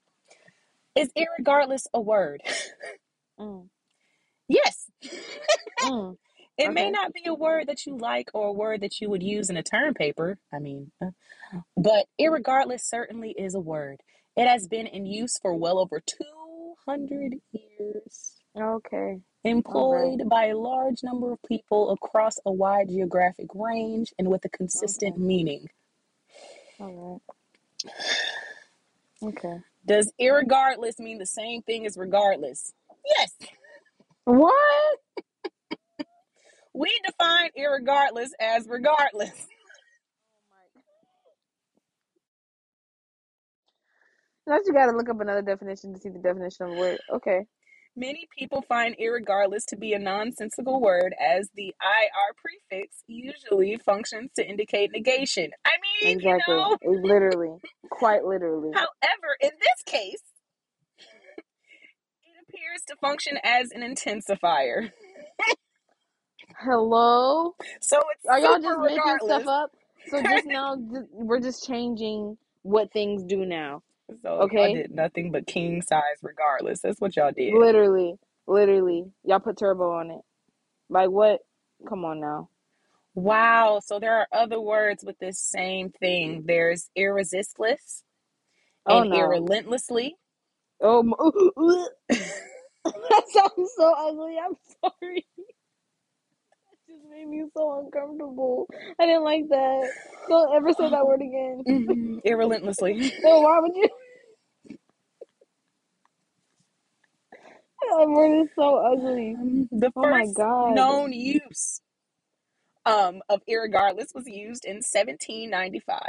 Is 0.96 1.11
irregardless 1.16 1.86
a 1.94 2.01
word? 2.01 2.42
Mm, 3.40 3.68
yes. 4.49 4.90
mm, 5.82 6.16
It 6.59 6.70
may 6.72 6.90
not 6.90 7.12
be 7.14 7.22
a 7.26 7.34
word 7.34 7.68
that 7.68 7.86
you 7.86 7.96
like 7.99 8.30
or 8.34 8.49
a 8.49 8.53
word 8.53 8.82
that 8.82 9.01
you 9.01 9.11
would 9.11 9.22
use 9.22 9.51
in 9.51 9.57
a 9.57 9.62
term 9.62 9.94
paper. 9.94 10.38
I 10.53 10.61
mean, 10.61 10.92
uh, 11.03 11.11
but 11.76 12.07
irregardless 12.20 12.82
certainly 12.82 13.32
is 13.32 13.55
a 13.55 13.61
word. 13.61 14.01
It 14.39 14.47
has 14.47 14.68
been 14.68 14.86
in 14.86 15.05
use 15.05 15.36
for 15.43 15.53
well 15.55 15.80
over 15.80 16.01
200 16.01 17.34
years. 17.53 18.36
Okay. 18.57 18.97
All 18.97 19.11
right. 19.12 19.20
Employed 19.45 20.28
by 20.28 20.47
a 20.47 20.57
large 20.57 21.03
number 21.03 21.32
of 21.32 21.41
people 21.43 21.91
across 21.91 22.36
a 22.47 22.53
wide 22.53 22.89
geographic 22.89 23.49
range 23.55 24.12
and 24.16 24.28
with 24.28 24.45
a 24.45 24.49
consistent 24.49 25.14
Okay. 25.14 25.22
meaning. 25.22 25.66
All 26.78 27.20
right. 29.24 29.28
Okay. 29.28 29.59
Does 29.84 30.12
irregardless 30.20 31.01
mean 31.01 31.18
the 31.18 31.26
same 31.26 31.62
thing 31.62 31.84
as 31.84 31.97
regardless? 31.97 32.72
Yes. 33.18 33.32
What? 34.24 34.99
We 36.74 36.97
define 37.05 37.51
irregardless 37.59 38.28
as 38.41 38.68
regardless. 38.68 39.49
Now 44.49 44.59
you 44.66 44.74
gotta 44.74 44.96
look 44.96 45.11
up 45.11 45.20
another 45.20 45.42
definition 45.42 45.94
to 45.94 46.01
see 46.01 46.11
the 46.11 46.20
definition 46.20 46.66
of 46.66 46.72
a 46.72 46.76
word. 46.76 46.99
Okay. 47.14 47.46
Many 47.96 48.28
people 48.38 48.62
find 48.62 48.96
irregardless 48.99 49.66
to 49.68 49.76
be 49.76 49.94
a 49.94 50.01
nonsensical 50.01 50.80
word 50.82 51.14
as 51.20 51.51
the 51.57 51.68
IR 51.82 52.34
prefix 52.36 53.05
usually 53.09 53.78
functions 53.78 54.32
to 54.36 54.49
indicate 54.49 54.92
negation. 54.92 55.51
I 55.66 55.72
mean, 55.82 56.16
you 56.18 56.18
Exactly. 56.18 56.57
know, 56.57 56.76
It 56.82 56.90
literally, 57.05 57.59
quite 57.90 58.24
literally. 58.24 58.74
however, 58.74 59.36
in 59.42 59.51
this 59.61 59.84
case, 59.86 60.22
it 62.24 62.44
appears 62.49 62.82
to 62.88 62.96
function 62.96 63.38
as 63.44 63.70
an 63.72 63.82
intensifier. 63.82 64.92
Hello. 66.61 67.55
So 67.80 68.01
it's 68.14 68.26
Are 68.28 68.40
y'all 68.40 68.61
just 68.61 68.78
making 68.80 69.18
stuff 69.24 69.46
up? 69.49 69.72
So 70.07 70.22
just 70.22 70.46
now, 70.46 70.76
we're 71.12 71.40
just 71.40 71.66
changing 71.66 72.38
what 72.62 72.92
things 72.92 73.24
do 73.24 73.46
now. 73.46 73.82
So 74.22 74.50
y'all 74.56 74.68
Okay. 74.68 74.70
did 74.70 74.92
nothing 74.92 75.32
but 75.32 75.46
king 75.46 75.82
size 75.82 76.18
regardless. 76.22 76.80
That's 76.80 77.00
what 77.00 77.16
y'all 77.16 77.32
did. 77.32 77.59
Literally, 77.59 78.16
literally, 78.46 79.06
y'all 79.24 79.40
put 79.40 79.59
turbo 79.59 79.92
on 79.92 80.11
it. 80.11 80.22
Like 80.90 81.11
what? 81.11 81.40
Come 81.88 82.04
on 82.04 82.20
now. 82.20 82.50
Wow. 83.14 83.80
So 83.84 84.00
there 84.00 84.16
are 84.18 84.28
other 84.32 84.61
words 84.61 85.04
with 85.04 85.18
this 85.20 85.40
same 85.40 85.90
thing. 85.90 86.44
There's 86.46 86.90
irresistless 86.98 88.02
Oh 88.86 89.02
and 89.02 89.04
no. 89.04 89.12
irrelentlessly. 89.12 90.16
Oh, 90.82 91.00
m- 91.00 91.14
that 93.11 93.24
sounds 93.30 93.72
so 93.76 93.94
ugly. 93.98 94.36
I'm 94.44 94.54
sorry. 94.82 95.26
That 96.88 96.94
just 96.94 97.04
made 97.11 97.28
me 97.28 97.44
so 97.56 97.80
uncomfortable. 97.84 98.68
I 99.00 99.06
didn't 99.06 99.24
like 99.24 99.48
that. 99.50 99.90
Don't 100.28 100.54
ever 100.54 100.72
say 100.72 100.88
that 100.90 101.06
word 101.06 101.22
again. 101.22 101.64
Mhm, 101.68 102.20
Irrelentlessly. 102.24 103.12
No, 103.22 103.40
why 103.40 103.61
would 103.61 103.76
you? 103.76 103.88
That 107.91 108.09
word 108.09 108.43
is 108.43 108.49
so 108.57 108.76
ugly. 108.78 109.36
Um, 109.41 109.68
the 109.72 109.93
Oh 109.97 110.07
my 110.07 110.26
first 110.26 110.36
god. 110.36 110.86
known 110.86 111.12
use 111.12 111.82
um, 112.86 113.22
of 113.28 113.43
irregardless 113.49 114.14
was 114.14 114.26
used 114.26 114.64
in 114.64 114.76
1795 114.76 116.01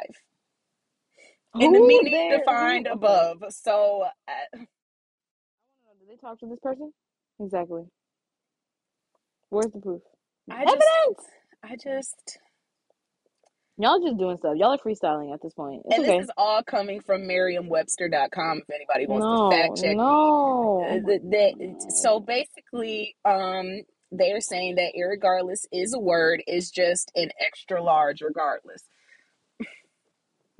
in 1.60 1.72
the 1.74 1.82
meaning 1.82 2.30
defined? 2.30 2.88
Above. 2.88 3.44
So 3.50 4.04
uh, 4.04 4.32
I 4.32 4.58
want 4.58 4.70
to 5.74 5.86
know. 5.86 5.94
Did 6.00 6.10
they 6.10 6.18
talk 6.22 6.40
to 6.42 6.48
this 6.48 6.60
person? 6.62 6.94
Exactly. 7.40 7.84
Where's 9.50 9.72
the 9.72 9.80
proof? 9.80 10.02
I 10.52 10.66
just, 10.66 10.94
Evidence. 11.08 11.28
I 11.64 11.78
just, 11.78 12.40
Y'all 13.80 14.00
just 14.02 14.18
doing 14.18 14.38
stuff. 14.38 14.56
Y'all 14.58 14.74
are 14.74 14.78
freestyling 14.78 15.34
at 15.34 15.42
this 15.42 15.54
point. 15.54 15.82
It's 15.86 15.96
and 15.96 16.04
okay. 16.06 16.18
this 16.18 16.26
is 16.26 16.32
all 16.36 16.62
coming 16.64 17.00
from 17.00 17.26
Merriam-Webster.com. 17.26 18.58
If 18.58 18.70
anybody 18.70 19.08
wants 19.08 19.24
no, 19.24 19.50
to 19.50 19.56
fact 19.56 19.78
check 19.78 19.92
me. 19.92 19.96
no. 19.96 20.84
Uh, 20.86 20.96
the- 20.96 21.22
the- 21.24 21.92
so 22.02 22.20
basically, 22.20 23.16
um, 23.24 23.82
they're 24.12 24.42
saying 24.42 24.76
that 24.76 24.92
irregardless 25.00 25.66
is 25.72 25.94
a 25.94 26.00
word, 26.00 26.44
is 26.46 26.72
just 26.72 27.10
an 27.16 27.30
extra 27.40 27.82
large 27.82 28.22
regardless. 28.22 28.84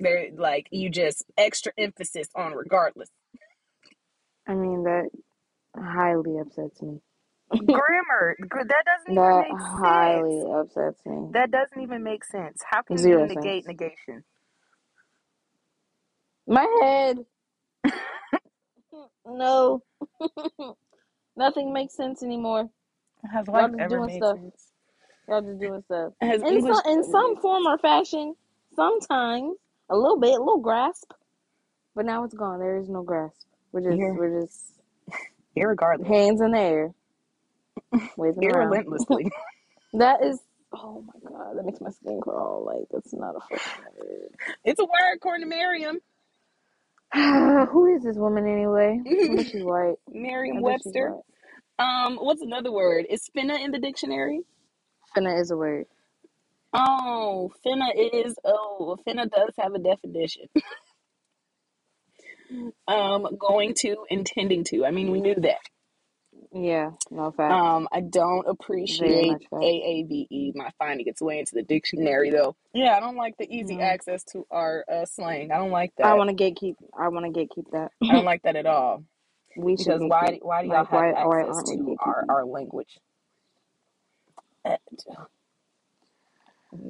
They're 0.02 0.30
like 0.34 0.66
you 0.70 0.88
just 0.88 1.24
extra 1.36 1.72
emphasis 1.76 2.28
on 2.34 2.52
regardless. 2.54 3.10
I 4.48 4.54
mean 4.54 4.84
that 4.84 5.10
highly 5.76 6.38
upsets 6.38 6.80
me. 6.80 7.00
Grammar 7.50 8.36
gr- 8.48 8.60
that 8.60 8.84
doesn't 8.86 9.14
even 9.14 9.38
That 9.38 9.46
make 9.48 9.60
highly 9.60 10.42
sense. 10.42 10.44
upsets 10.54 11.04
me. 11.06 11.30
That 11.30 11.50
doesn't 11.50 11.80
even 11.82 12.04
make 12.04 12.24
sense. 12.24 12.62
How 12.70 12.82
can 12.82 12.98
Zero 12.98 13.26
you 13.26 13.26
negate 13.26 13.66
sense. 13.66 13.66
negation? 13.66 14.24
My 16.48 16.66
head. 16.82 17.18
no. 19.26 19.82
Nothing 21.36 21.72
makes 21.72 21.96
sense 21.96 22.22
anymore. 22.22 22.70
Has 23.32 23.48
Y'all 23.52 23.68
life 23.68 23.70
just 23.70 23.88
ever 23.88 23.88
doing 23.88 24.10
made 24.10 24.26
stuff. 24.26 24.28
sense? 24.28 24.68
Y'all 25.28 25.42
just 25.42 25.60
doing 25.60 25.82
stuff. 25.82 26.12
Has 26.22 26.42
In 26.42 26.60
English 26.60 26.66
some 26.66 26.82
in 26.88 27.04
some 27.04 27.36
form 27.38 27.66
or 27.66 27.78
fashion, 27.78 28.36
sometimes 28.76 29.56
a 29.90 29.96
little 29.96 30.18
bit, 30.20 30.36
a 30.36 30.42
little 30.44 30.60
grasp, 30.60 31.12
but 31.96 32.06
now 32.06 32.24
it's 32.24 32.34
gone. 32.34 32.60
There 32.60 32.78
is 32.78 32.88
no 32.88 33.02
grasp. 33.02 33.46
We're 33.72 33.82
just 33.82 34.04
we're 34.14 34.42
just 34.42 34.80
Irregardless. 35.58 36.06
hands 36.06 36.40
in 36.40 36.52
the 36.52 36.58
air, 36.60 36.94
waving 38.16 38.44
around. 38.50 38.72
Irrelentlessly. 38.72 39.30
That 39.92 40.22
is. 40.22 40.38
Oh 40.72 41.02
my 41.04 41.28
god, 41.28 41.56
that 41.56 41.64
makes 41.64 41.80
my 41.80 41.90
skin 41.90 42.20
crawl. 42.20 42.64
Like 42.64 42.86
that's 42.92 43.12
not 43.12 43.34
a 43.34 43.40
fucking 43.40 43.58
it's 44.64 44.78
a 44.78 44.84
word 44.84 45.16
according 45.16 45.42
to 45.42 45.48
Merriam. 45.48 45.98
Who 47.72 47.92
is 47.92 48.04
this 48.04 48.16
woman 48.16 48.46
anyway? 48.46 49.00
She's 49.50 49.64
white. 49.64 49.96
I 50.08 50.12
Merriam-Webster. 50.12 51.16
Um, 51.80 52.18
what's 52.18 52.42
another 52.42 52.70
word? 52.70 53.06
Is 53.10 53.28
finna 53.36 53.60
in 53.64 53.72
the 53.72 53.80
dictionary? 53.80 54.42
Finna 55.16 55.40
is 55.40 55.50
a 55.50 55.56
word. 55.56 55.86
Oh, 56.72 57.50
finna 57.66 57.88
is 57.96 58.36
oh, 58.44 58.96
finna 59.04 59.28
does 59.28 59.54
have 59.58 59.74
a 59.74 59.80
definition. 59.80 60.46
um, 62.86 63.26
going 63.38 63.74
to, 63.78 63.96
intending 64.08 64.62
to. 64.64 64.84
I 64.84 64.92
mean, 64.92 65.10
we 65.10 65.20
knew 65.20 65.34
that. 65.36 65.58
Yeah, 66.52 66.92
no 67.10 67.30
fact. 67.30 67.52
Um, 67.52 67.88
I 67.92 68.00
don't 68.00 68.46
appreciate. 68.48 69.32
AAVE, 69.52 70.54
my 70.56 70.70
finding 70.78 71.06
its 71.06 71.22
way 71.22 71.38
into 71.38 71.54
the 71.54 71.62
dictionary 71.62 72.30
though. 72.30 72.56
Yeah, 72.74 72.96
I 72.96 73.00
don't 73.00 73.16
like 73.16 73.36
the 73.38 73.52
easy 73.52 73.76
No. 73.76 73.84
access 73.84 74.24
to 74.32 74.46
our 74.50 74.84
uh, 74.92 75.04
slang. 75.06 75.52
I 75.52 75.58
don't 75.58 75.70
like 75.70 75.92
that. 75.98 76.06
I 76.06 76.14
want 76.14 76.30
to 76.30 76.36
gatekeep. 76.36 76.74
I 76.98 77.08
want 77.08 77.32
to 77.32 77.40
gatekeep 77.40 77.70
that. 77.72 77.92
I 78.02 78.12
don't 78.14 78.24
like 78.24 78.42
that 78.42 78.56
at 78.56 78.66
all. 78.66 79.04
we 79.56 79.76
should 79.76 79.86
Because 79.86 80.00
why 80.08 80.38
why 80.42 80.62
do 80.62 80.68
y'all 80.68 80.78
Like, 80.78 80.88
have 80.90 80.92
why- 80.92 81.24
why 81.24 81.40
access 81.42 81.56
aren't 81.70 81.78
to 81.86 81.96
our, 82.00 82.24
our 82.28 82.44
language? 82.46 82.98
Uh, 84.64 84.76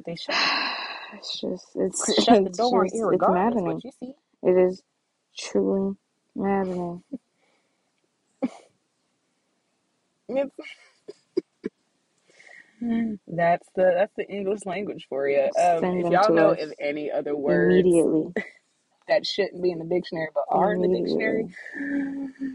They 0.07 0.17
shut, 0.17 0.35
It's 1.15 1.41
just 1.41 1.67
it's 1.75 2.25
shut 2.25 2.45
the 2.45 2.51
door 2.51 2.85
just 2.85 2.95
it's 2.95 3.03
maddening. 3.29 3.65
What 3.67 3.85
you 3.85 3.93
see? 4.01 4.15
It 4.43 4.57
is 4.57 4.83
truly 5.39 5.97
maddening. 6.37 7.03
It's- 10.37 10.51
That's 13.27 13.69
the 13.75 13.93
that's 13.95 14.13
the 14.17 14.27
English 14.29 14.65
language 14.65 15.07
for 15.09 15.29
you. 15.29 15.43
Um, 15.43 15.51
Send 15.81 15.99
if 15.99 16.05
them 16.05 16.13
y'all 16.13 16.27
to 16.29 16.33
know 16.35 16.49
us 16.53 16.63
of 16.63 16.73
any 16.81 17.11
other 17.11 17.37
words 17.37 17.75
Immediately. 17.75 18.33
that 19.07 19.27
shouldn't 19.27 19.63
be 19.63 19.71
in 19.71 19.79
the 19.79 19.85
dictionary 19.85 20.29
but 20.35 20.45
are 20.49 20.73
in 20.73 20.81
the 20.81 20.89
dictionary, 20.89 21.49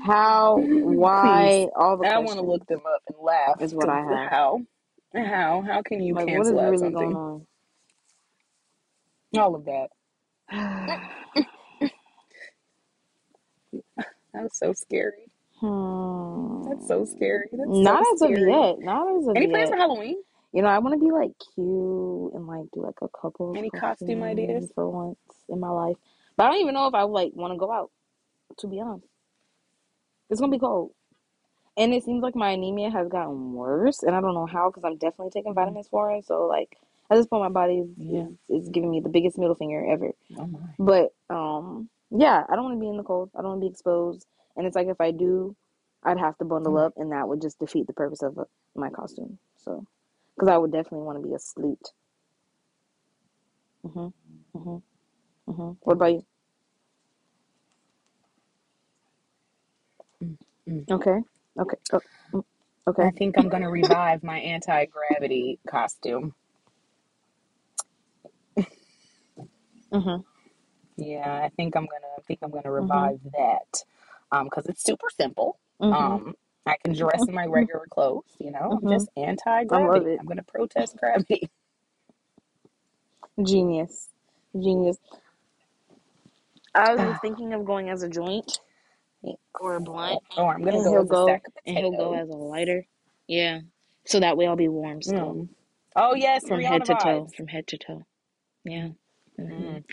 How? 0.04 0.58
Why? 0.58 1.68
All 1.76 1.98
the 1.98 2.08
I 2.08 2.18
want 2.20 2.40
to 2.40 2.46
look 2.46 2.66
them 2.66 2.82
up 2.88 3.02
and 3.08 3.18
laugh. 3.22 3.62
Is 3.62 3.76
what 3.76 3.88
I 3.90 3.98
have. 3.98 4.30
How? 4.32 4.62
How? 5.14 5.62
How 5.62 5.82
can 5.84 6.02
you 6.02 6.16
like, 6.16 6.26
what 6.26 6.32
is 6.42 6.48
cancel 6.48 6.60
out 6.60 6.72
really 6.72 6.78
something? 6.80 7.16
on? 7.16 7.46
All 9.38 9.56
of 9.56 9.66
that. 9.66 9.90
That 14.34 14.44
was 14.44 14.58
so 14.58 14.74
scary. 14.74 15.30
Hmm. 15.68 16.70
That's 16.70 16.88
so 16.88 17.06
scary. 17.06 17.48
That's 17.52 17.70
Not 17.84 18.02
so 18.02 18.16
as 18.16 18.22
of 18.22 18.32
yet. 18.50 18.80
Not 18.80 19.18
as 19.18 19.28
of 19.28 19.36
yet. 19.36 19.38
Any 19.38 19.48
yet. 19.48 19.52
plans 19.52 19.70
for 19.70 19.78
Halloween? 19.78 20.18
You 20.54 20.62
know, 20.64 20.70
I 20.70 20.80
want 20.80 20.94
to 21.00 21.06
be 21.06 21.12
like 21.12 21.32
cute 21.56 22.34
and 22.34 22.48
like 22.48 22.66
do 22.74 22.82
like 22.84 23.00
a 23.02 23.10
couple 23.10 23.54
Any 23.58 23.70
costume 23.70 24.24
ideas? 24.24 24.72
for 24.76 24.90
once 24.90 25.20
in 25.50 25.60
my 25.60 25.70
life. 25.70 25.98
But 26.38 26.46
I 26.46 26.52
don't 26.52 26.62
even 26.62 26.74
know 26.74 26.88
if 26.88 26.94
I 26.96 27.04
like 27.04 27.32
want 27.36 27.54
to 27.54 27.58
go 27.58 27.72
out. 27.72 27.92
To 28.60 28.68
be 28.68 28.80
honest, 28.82 29.06
it's 30.30 30.40
gonna 30.42 30.52
be 30.52 30.60
cold, 30.60 30.92
and 31.78 31.94
it 31.94 32.04
seems 32.04 32.24
like 32.24 32.36
my 32.36 32.52
anemia 32.52 32.90
has 32.92 33.10
gotten 33.10 33.54
worse, 33.54 34.04
and 34.04 34.16
I 34.16 34.22
don't 34.22 34.34
know 34.36 34.46
how 34.48 34.70
because 34.70 34.84
I'm 34.86 34.98
definitely 34.98 35.32
taking 35.32 35.54
Mhm. 35.54 35.56
vitamins 35.56 35.88
for 35.90 36.12
it. 36.12 36.26
So 36.26 36.48
like 36.48 36.78
at 37.12 37.16
this 37.18 37.28
point, 37.28 37.44
my 37.44 37.50
body 37.50 37.80
is, 37.80 37.90
Yeah. 37.98 38.28
is, 38.50 38.64
is 38.64 38.70
giving 38.70 38.92
me 38.92 39.02
the 39.02 39.10
biggest 39.10 39.38
middle 39.38 39.56
finger 39.56 39.86
ever. 39.86 40.12
Oh 40.38 40.48
my. 40.48 40.60
But 40.80 41.14
um, 41.30 41.90
yeah, 42.12 42.44
I 42.50 42.56
don't 42.56 42.66
want 42.66 42.78
to 42.78 42.82
be 42.82 42.90
in 42.90 42.98
the 42.98 43.04
cold. 43.04 43.32
I 43.36 43.42
don't 43.42 43.52
want 43.52 43.62
to 43.62 43.68
be 43.68 43.72
exposed, 43.72 44.26
and 44.58 44.68
it's 44.68 44.76
like 44.76 44.88
if 44.88 45.02
I 45.02 45.12
do, 45.12 45.56
I'd 46.04 46.20
have 46.20 46.38
to 46.40 46.46
bundle 46.46 46.78
Mm. 46.78 46.80
up, 46.80 46.94
and 46.98 47.12
that 47.14 47.28
would 47.28 47.42
just 47.42 47.60
defeat 47.60 47.88
the 47.88 47.94
purpose 47.94 48.24
of 48.24 48.38
uh, 48.40 48.46
my 48.76 48.90
costume. 48.92 49.40
So, 49.58 49.86
because 50.36 50.50
I 50.50 50.58
would 50.58 50.72
definitely 50.74 51.06
want 51.06 51.22
to 51.22 51.28
be 51.28 51.36
a 51.36 51.40
sleet. 51.40 51.94
Mhm. 53.86 54.14
Mhm. 54.56 54.84
Mhm. 55.50 55.78
What 55.82 55.94
about 55.94 56.14
you? 56.14 56.26
Mm, 60.24 60.38
mm. 60.70 60.88
Okay. 60.92 61.20
Okay. 61.60 61.78
Oh, 61.94 62.02
mm, 62.34 62.44
I 63.00 63.12
think 63.12 63.38
I'm 63.38 63.50
gonna 63.50 63.70
revive 63.72 64.24
my 64.24 64.40
anti 64.40 64.86
gravity 64.88 65.60
costume. 65.68 66.34
Mhm. 69.94 70.26
Yeah, 70.98 71.34
I 71.44 71.50
think 71.58 71.76
I'm 71.76 71.86
gonna 71.86 72.14
I 72.18 72.22
think 72.28 72.40
I'm 72.44 72.52
gonna 72.52 72.72
Mhm. 72.80 73.14
revive 73.14 73.20
that. 73.34 73.84
Um, 74.32 74.46
because 74.46 74.68
it's 74.68 74.84
super 74.84 75.08
simple. 75.10 75.60
Mhm. 75.82 75.96
Um, 75.96 76.34
I 76.66 76.78
can 76.84 76.94
dress 76.96 77.28
in 77.28 77.36
my 77.36 77.46
regular 77.48 77.86
clothes, 77.90 78.26
you 78.40 78.52
know. 78.52 78.72
I'm 78.78 78.82
Mhm. 78.84 78.90
just 78.90 79.10
anti 79.18 79.64
gravity. 79.66 80.18
I'm 80.20 80.26
gonna 80.26 80.44
protest 80.44 80.98
gravity. 80.98 81.50
Genius. 83.44 84.10
Genius. 84.56 84.98
I 86.76 86.96
was 86.96 87.18
thinking 87.22 87.54
of 87.54 87.66
going 87.66 87.90
as 87.90 88.04
a 88.04 88.10
joint 88.10 88.60
or 89.60 89.76
a 89.76 89.82
blunt, 89.82 90.22
Or 90.38 90.54
I'm 90.54 90.64
gonna 90.64 90.78
and 90.78 90.86
go 90.86 90.92
he'll 90.92 91.04
as 91.04 91.12
a 91.12 91.16
go 91.16 91.28
and 91.66 91.78
he'll 91.78 91.92
go 91.92 92.14
as 92.14 92.30
a 92.30 92.34
lighter. 92.36 92.86
Yeah. 93.28 93.62
So 94.06 94.20
that 94.22 94.38
way 94.38 94.48
I'll 94.48 94.56
be 94.56 94.68
warm 94.70 95.02
still 95.02 95.38
Mm. 95.38 95.50
Oh 95.96 96.16
yes, 96.16 96.46
from 96.48 96.60
Rihanna 96.60 96.72
head 96.72 96.86
to 96.86 96.96
toe. 96.96 97.28
From 97.38 97.48
head 97.48 97.68
to 97.68 97.78
toe. 97.78 98.04
Yeah. 98.66 98.90
hmm 99.38 99.52
Mm. 99.52 99.84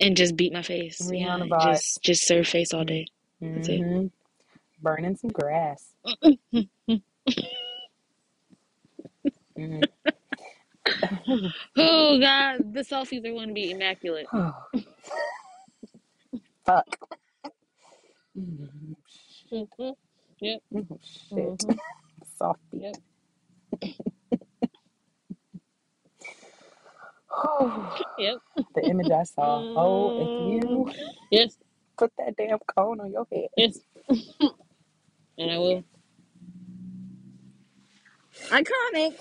And 0.00 0.16
just 0.16 0.36
beat 0.36 0.52
my 0.52 0.62
face. 0.62 1.00
Rihanna 1.02 1.42
And 1.42 1.50
vibes. 1.50 1.80
just 1.82 2.02
just 2.02 2.26
serve 2.26 2.46
face 2.48 2.74
all 2.74 2.84
day. 2.84 3.06
That's 3.54 3.68
it. 3.70 3.84
hmm 3.84 4.06
Burning 4.82 5.16
some 5.16 5.30
grass. 5.30 5.94
Mm. 9.58 9.88
oh 11.76 12.18
God, 12.20 12.74
the 12.74 12.82
selfies 12.82 13.26
are 13.26 13.32
going 13.32 13.48
to 13.48 13.54
be 13.54 13.70
immaculate. 13.72 14.30
Fuck. 16.66 16.86
Mm, 18.38 18.96
hmm 19.50 19.64
Yep. 20.40 20.60
mm, 20.74 20.98
Shit. 21.02 21.54
hmm 21.58 21.72
Soft 22.38 22.60
beat. 22.72 22.82
Yep. 22.82 22.96
Yep. 28.18 28.38
the 28.74 28.86
image 28.88 29.10
I 29.10 29.24
saw. 29.24 29.64
Oh, 29.76 30.14
if 30.16 30.30
you 30.38 30.86
yes. 31.30 31.56
Put 31.98 32.12
that 32.18 32.36
damn 32.36 32.58
cone 32.66 33.00
on 33.00 33.12
your 33.12 33.26
head. 33.32 33.48
Yes. 33.56 33.78
and 35.38 35.50
I 35.50 35.58
will. 35.58 35.84
Iconic. 38.50 39.14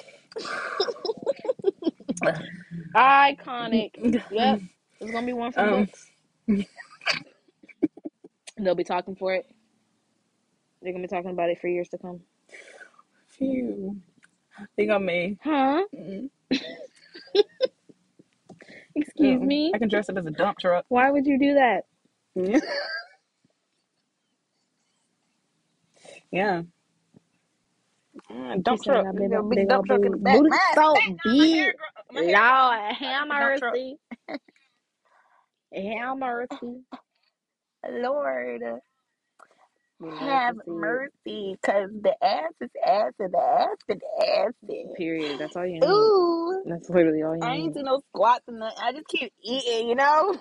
Iconic. 2.96 4.22
Yep. 4.32 4.62
It's 5.02 5.12
gonna 5.12 5.26
be 5.28 5.34
one 5.34 5.52
for 5.52 5.60
Um, 5.60 5.70
books. 5.86 6.10
They'll 8.58 8.76
be 8.76 8.86
talking 8.86 9.16
for 9.18 9.34
it. 9.36 9.46
They're 10.82 10.94
gonna 10.94 11.04
be 11.04 11.10
talking 11.10 11.32
about 11.32 11.50
it 11.50 11.60
for 11.60 11.68
years 11.68 11.90
to 11.90 11.98
come. 11.98 12.22
phew. 13.28 13.98
Think 14.78 14.92
on 14.92 15.06
me. 15.06 15.38
Huh? 15.44 15.84
Mm. 15.94 16.30
Excuse 18.96 19.42
Mm. 19.42 19.46
me? 19.46 19.72
I 19.76 19.80
can 19.80 19.90
dress 19.90 20.08
up 20.10 20.16
as 20.18 20.26
a 20.26 20.32
dump 20.32 20.60
truck. 20.60 20.86
Why 20.88 21.12
would 21.12 21.28
you 21.28 21.38
do 21.38 21.56
that? 21.56 21.86
Yeah. 22.36 22.60
yeah. 26.32 26.64
She 28.68 28.78
said 28.78 28.96
I 28.96 29.02
got 29.02 29.18
You 29.18 29.30
big, 29.30 29.32
got 29.32 29.42
a 29.42 29.44
old- 29.44 29.56
big 29.56 29.68
big 29.68 29.72
old 29.72 29.86
truck 29.86 30.06
in 30.06 30.12
booty. 30.12 30.14
the 30.14 30.18
back. 30.18 30.42
Booty 30.42 30.50
My 30.50 30.58
so 30.74 31.04
ass 31.04 31.14
stank. 31.24 31.38
My 31.40 31.48
big. 31.48 31.58
hair, 31.58 31.76
gro- 31.78 32.16
my 32.16 32.24
hair 32.24 32.44
Lord, 32.44 32.94
have 32.96 33.30
like 33.30 33.32
a 33.32 33.36
dump 33.36 33.56
truck. 33.58 33.80
mercy. 33.80 33.98
Have 35.74 36.18
mercy. 36.20 36.82
Lord, 37.90 38.64
We 40.00 40.12
love 40.12 40.42
have 40.42 40.56
to 40.56 40.56
see 40.66 40.72
it. 40.72 41.02
mercy, 41.28 41.58
cause 41.66 41.90
the 42.02 42.16
ass 42.24 42.54
is 42.62 42.72
ass 42.86 43.14
and 43.20 43.34
the 43.34 43.40
ass 43.40 43.78
is 43.90 44.02
ass. 44.22 44.54
Period. 44.96 45.40
That's 45.40 45.56
all 45.56 45.68
you 45.68 45.82
need. 45.82 46.12
Ooh, 46.12 46.66
That's 46.66 46.90
literally 46.90 47.24
all 47.24 47.38
you 47.38 47.46
need. 47.46 47.50
I 47.50 47.56
ain't 47.56 47.74
need. 47.74 47.76
do 47.76 47.84
no 47.84 48.02
squats 48.10 48.44
and 48.48 48.60
nothing. 48.60 48.78
I 48.82 48.94
just 48.94 49.08
keep 49.08 49.34
eating, 49.44 49.90
you 49.90 49.96
know. 49.96 50.38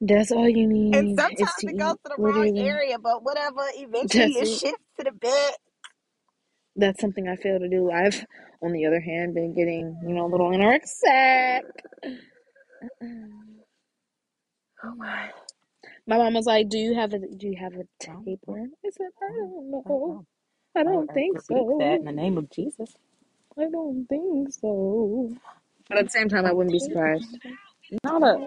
That's 0.00 0.32
all 0.32 0.48
you 0.48 0.66
And 0.92 1.08
need 1.08 1.22
is 1.38 1.54
sometimes 1.54 1.54
to 1.56 1.68
it 1.68 1.76
goes 1.78 1.94
eat. 1.94 1.98
to 2.04 2.10
the 2.10 2.18
wrong 2.22 2.48
Literally. 2.48 2.56
area, 2.56 2.98
but 2.98 3.24
whatever. 3.24 3.62
Eventually, 3.76 4.30
That's 4.30 4.40
it 4.40 4.48
it. 4.48 4.60
shifts 4.60 4.84
to 4.98 5.04
the 5.04 5.12
bed. 5.12 5.54
That's 6.76 7.00
something 7.00 7.28
I 7.28 7.36
fail 7.36 7.58
to 7.60 7.68
do. 7.68 7.90
I've, 7.90 8.24
on 8.62 8.72
the 8.72 8.86
other 8.86 9.00
hand, 9.00 9.34
been 9.34 9.54
getting, 9.54 9.98
you 10.06 10.14
know, 10.14 10.26
a 10.26 10.30
little 10.32 10.50
anorexic. 10.50 11.62
Oh 14.84 14.94
my. 14.96 15.30
My 16.06 16.18
mom 16.18 16.34
was 16.34 16.46
like, 16.46 16.68
"Do 16.70 16.78
you 16.78 16.94
have 16.96 17.14
a 17.14 17.20
Do 17.20 17.48
you 17.48 17.56
have 17.58 17.74
a 17.74 17.86
No, 18.06 18.26
tapeworm?" 18.26 18.72
I 18.86 18.90
said, 18.90 19.08
"I 19.22 19.26
don't 19.38 19.70
no, 19.84 20.02
know. 20.04 20.04
no. 20.04 20.26
I 20.76 20.84
don't 20.84 21.10
I 21.10 21.14
think 21.14 21.38
rebuke 21.48 21.68
that 21.78 22.00
in 22.00 22.06
the 22.06 22.12
name 22.12 22.38
of 22.38 22.50
Jesus. 22.50 22.94
I 23.58 23.70
don't 23.70 24.06
think 24.08 24.52
so." 24.54 25.30
But 25.88 25.98
at 25.98 26.06
the 26.06 26.10
same 26.10 26.28
time, 26.30 26.46
I 26.46 26.52
A 26.52 26.54
wouldn't 26.54 26.72
be 26.72 26.80
tapeworm. 26.80 26.80
surprised. 26.80 27.38
Not 28.04 28.22
a, 28.22 28.38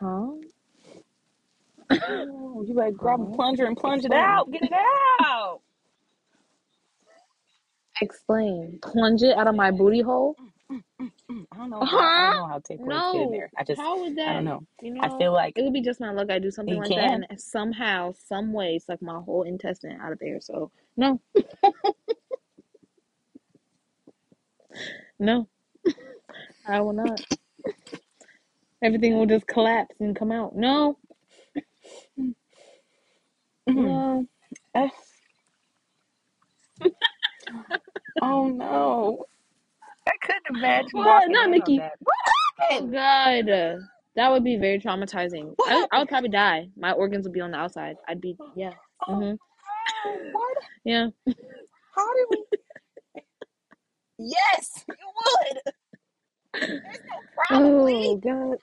huh? 0.00 0.32
Oh, 1.90 2.64
you 2.66 2.74
better 2.74 2.90
grab 2.92 3.20
a 3.20 3.26
plunger 3.26 3.66
and 3.66 3.76
plunge 3.76 4.04
it 4.04 4.12
out. 4.12 4.50
Get 4.50 4.62
it 4.64 4.72
out. 4.72 5.60
Explain. 8.00 8.78
Plunge 8.82 9.22
it 9.22 9.36
out 9.36 9.48
of 9.48 9.54
my 9.54 9.70
booty 9.70 10.00
hole. 10.02 10.36
Mm, 10.70 10.82
mm, 11.00 11.10
mm, 11.30 11.46
I 11.52 11.56
don't 11.56 11.70
know. 11.70 11.84
How, 11.84 11.98
I 11.98 12.22
don't 12.22 12.36
know 12.36 12.46
how 12.46 12.58
tapeworms 12.60 13.04
get 13.12 13.22
in 13.22 13.30
there. 13.30 13.50
I 13.56 13.64
just, 13.64 13.80
How 13.80 14.00
would 14.00 14.18
I 14.18 14.32
don't 14.34 14.44
know. 14.44 14.64
You 14.82 14.94
I 15.00 15.08
know, 15.08 15.18
feel 15.18 15.32
like 15.32 15.58
it 15.58 15.62
would 15.62 15.72
be 15.72 15.82
just 15.82 16.00
my 16.00 16.10
luck. 16.12 16.30
I 16.30 16.38
do 16.38 16.50
something 16.50 16.74
you 16.74 16.80
like 16.80 16.94
that, 16.94 17.04
can. 17.04 17.24
and 17.28 17.40
somehow, 17.40 18.12
some 18.28 18.52
way, 18.52 18.78
suck 18.78 19.02
my 19.02 19.20
whole 19.20 19.42
intestine 19.42 19.98
out 20.00 20.12
of 20.12 20.18
there. 20.20 20.40
So 20.40 20.70
no, 20.96 21.20
no, 25.18 25.48
I 26.66 26.80
will 26.80 26.92
not. 26.94 27.20
Everything 28.82 29.16
will 29.16 29.26
just 29.26 29.46
collapse 29.46 29.96
and 30.00 30.16
come 30.16 30.32
out. 30.32 30.56
No, 30.56 30.98
Mm. 32.20 32.34
no. 33.68 34.26
Eh. 34.74 34.88
Oh 38.22 38.48
no. 38.48 39.24
I 40.06 40.12
couldn't 40.22 40.46
imagine 40.56 40.90
What? 40.92 41.06
walking 41.06 41.32
Not 41.32 41.48
in 41.48 41.50
on 41.50 41.50
Mickey. 41.50 41.76
that. 41.76 41.92
What 42.00 42.16
Oh 42.70 42.70
happened? 42.70 42.92
God, 42.92 43.46
that 44.16 44.32
would 44.32 44.44
be 44.44 44.56
very 44.56 44.80
traumatizing. 44.80 45.52
What 45.56 45.68
I, 45.68 45.86
I 45.92 45.98
happened? 45.98 46.00
would 46.00 46.08
probably 46.08 46.30
die. 46.30 46.68
My 46.76 46.92
organs 46.92 47.24
would 47.24 47.32
be 47.34 47.40
on 47.40 47.52
the 47.52 47.58
outside. 47.58 47.96
I'd 48.08 48.20
be 48.20 48.36
yeah. 48.56 48.72
Oh 49.08 49.14
Mhm. 49.14 49.38
no. 50.04 50.30
What? 50.32 50.58
Yeah. 50.84 51.08
How 51.94 52.14
did 52.14 52.26
we? 52.30 52.44
Yes, 54.18 54.84
you 54.88 54.94
would. 55.16 55.60
There's 56.84 57.00
no 57.10 57.22
probably. 57.36 58.06
Oh 58.08 58.16
God. 58.16 58.58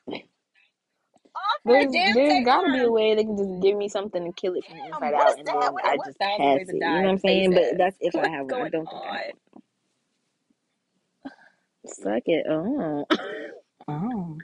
All 1.41 1.59
for 1.65 1.79
a 1.79 1.85
There's 1.85 1.91
damn 1.91 2.13
there's 2.13 2.41
got 2.43 2.63
to 2.63 2.69
be 2.69 2.83
a 2.83 2.91
way 2.91 3.15
they 3.15 3.23
can 3.25 3.37
just 3.37 3.61
give 3.61 3.77
me 3.77 3.89
something 3.89 4.23
and 4.23 4.35
kill 4.35 4.55
it 4.55 4.65
from 4.65 4.77
the 4.77 4.87
Damn, 4.91 5.03
inside 5.03 5.13
out, 5.15 5.39
and 5.39 5.47
then 5.47 5.61
I 5.83 5.97
just 5.97 6.19
thousand 6.19 6.39
pass 6.39 6.61
ways 6.61 6.69
it. 6.69 6.85
You 6.87 7.01
know 7.01 7.07
what 7.07 7.13
I'm 7.13 7.17
in 7.17 7.19
face 7.19 7.45
saying? 7.45 7.53
But 7.53 7.77
that's 7.77 7.97
if 8.01 8.17
I 8.17 8.29
have 8.29 8.47
one. 8.47 8.61
I 8.61 8.69
don't 8.69 8.89
think 8.89 9.05
I 9.05 9.13
have. 9.13 9.23
on? 9.23 9.39
Suck 11.87 12.23
it. 12.27 12.45
Oh. 12.49 13.05
Oh. 13.89 14.37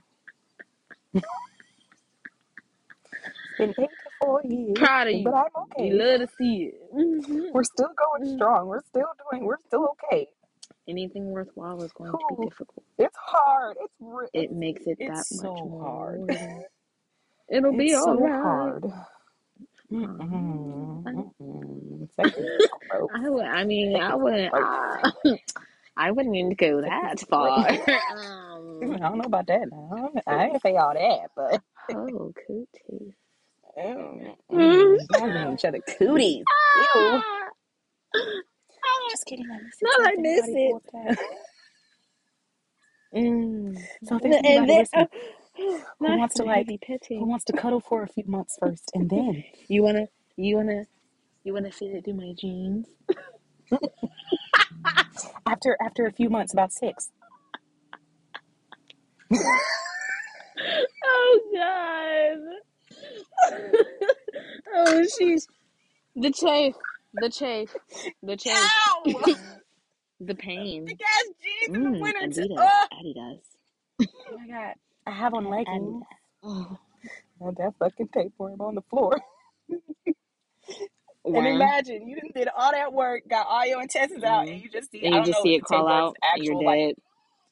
It's 3.51 3.57
been 3.57 3.75
84 3.77 4.41
years, 4.45 4.75
Proud 4.75 5.07
of 5.07 5.13
you. 5.13 5.23
but 5.23 5.33
you. 5.33 5.35
I'm 5.35 5.51
You 5.77 5.93
okay. 5.93 5.97
love 5.97 6.21
to 6.21 6.27
see 6.37 6.71
it. 6.73 6.75
hmm 6.93 7.39
We're 7.53 7.63
still 7.63 7.89
going 7.97 8.25
strong. 8.25 8.67
We're 8.67 8.83
still 8.89 9.09
doing. 9.31 9.45
We're 9.45 9.59
still 9.67 9.95
okay. 10.11 10.27
Anything 10.89 11.25
worthwhile 11.31 11.83
is 11.83 11.93
going 11.93 12.17
to 12.17 12.25
be 12.29 12.35
Ooh, 12.37 12.49
difficult. 12.49 12.85
it's 12.99 13.17
hard. 13.19 13.77
It's 13.81 13.93
re- 13.99 14.29
It 14.33 14.51
it's 14.51 14.53
makes 14.53 14.83
it 14.87 14.99
that 15.07 15.25
it's 15.25 15.29
much 15.31 15.59
so 15.61 15.65
more 15.65 15.85
hard. 15.85 16.23
rewarding. 16.27 16.65
It'll 17.49 17.73
be 17.73 17.93
It's 17.93 18.01
so 18.01 18.29
alright. 18.33 18.33
hard. 18.41 18.85
Mm-mm, 19.91 21.31
mm-mm. 21.39 22.09
Gross. 22.89 23.13
I 23.13 23.29
would. 23.29 23.45
I 23.45 23.65
mean, 23.65 23.97
I 23.97 24.15
wouldn't. 24.15 24.53
I, 24.55 25.09
I 25.97 26.11
wouldn't 26.11 26.35
even 26.35 26.55
go 26.55 26.81
that 26.81 27.19
far. 27.29 27.67
I 28.81 28.87
um. 28.89 28.99
don't 28.99 29.17
know 29.19 29.25
about 29.25 29.47
that 29.47 29.69
now. 29.71 30.11
I 30.27 30.45
ain't 30.47 30.61
say 30.61 30.75
all 30.77 30.93
that, 30.93 31.31
but 31.35 31.61
Oh, 31.93 32.33
cootie. 32.47 33.15
mm, 33.79 34.35
mm, 34.51 35.07
y'all 35.13 35.31
giving 35.31 35.53
each 35.53 35.65
other 35.65 35.81
cooties. 35.81 36.47
Ew. 36.73 37.23
Just 39.09 39.25
kidding. 39.25 39.49
I 39.51 39.59
miss 39.59 39.81
it. 39.81 39.89
No, 39.89 39.91
So 39.91 40.05
I 40.05 40.15
if 40.15 40.17
miss 40.17 40.49
anybody 40.49 40.55
it. 40.55 40.79
Mm. 43.15 43.87
so 44.03 44.15
if 44.17 44.23
there's 44.23 44.37
And 44.45 44.45
anybody 44.45 44.71
then, 44.71 44.87
listening 44.95 45.07
who 46.05 46.07
not 46.07 46.17
wants 46.17 46.35
to 46.35 46.43
like, 46.43 46.67
heavy 46.67 46.79
who 47.17 47.25
petting. 47.25 47.27
wants 47.27 47.45
to 47.45 47.53
cuddle 47.53 47.81
for 47.81 48.03
a 48.03 48.07
few 48.07 48.23
months 48.27 48.57
first, 48.59 48.91
and 48.93 49.09
then 49.09 49.43
You 49.67 49.83
wanna, 49.83 50.07
you 50.37 50.57
wanna, 50.57 50.85
you 51.43 51.53
wanna 51.53 51.71
fit 51.71 51.91
it 51.95 52.05
through 52.05 52.15
my 52.15 52.33
jeans? 52.39 52.87
after 55.47 55.77
after 55.83 56.05
a 56.05 56.11
few 56.11 56.29
months, 56.29 56.53
about 56.53 56.71
six. 56.73 57.11
Oh 61.05 61.39
God. 61.53 62.39
oh 64.75 65.05
sheesh. 65.19 65.43
The 66.15 66.31
chafe, 66.31 66.75
the 67.13 67.29
chafe, 67.29 67.75
the 68.23 68.35
chafe, 68.37 68.73
Ow! 68.87 69.03
the 70.19 70.35
pain. 70.35 70.85
Big 70.85 70.99
ass 71.01 71.25
jeans 71.43 71.77
in 71.77 71.83
the 71.83 71.89
Mmm, 71.89 72.01
winter. 72.01 72.27
T- 72.27 72.41
Adidas, 72.41 72.57
oh! 72.57 72.87
Adidas, 72.93 73.39
oh 74.27 74.37
my 74.37 74.47
god! 74.47 74.75
I 75.07 75.11
have 75.11 75.35
on 75.35 75.49
leggings. 75.49 75.97
Oh, 76.43 76.77
that 77.41 77.73
fucking 77.79 78.09
tapeworm 78.13 78.61
on 78.61 78.75
the 78.75 78.83
floor. 78.89 79.19
And 81.33 81.47
imagine 81.47 82.07
you 82.07 82.17
done 82.17 82.31
did 82.35 82.49
all 82.57 82.71
that 82.71 82.93
work, 82.93 83.23
got 83.29 83.47
all 83.49 83.65
your 83.65 83.81
intestines 83.81 84.23
out, 84.23 84.47
and 84.51 84.57
Mhm. 84.57 84.63
you 84.63 84.69
just 84.69 84.91
see 84.91 85.03
And 85.03 85.15
I 85.15 85.19
you 85.19 85.23
just 85.23 85.41
see 85.41 85.55
it 85.55 85.63
crawl 85.63 85.87
out, 85.89 86.17
and 86.33 86.43
you're 86.43 86.55
actual 86.55 86.63
like 86.63 86.81
dead. 86.81 86.95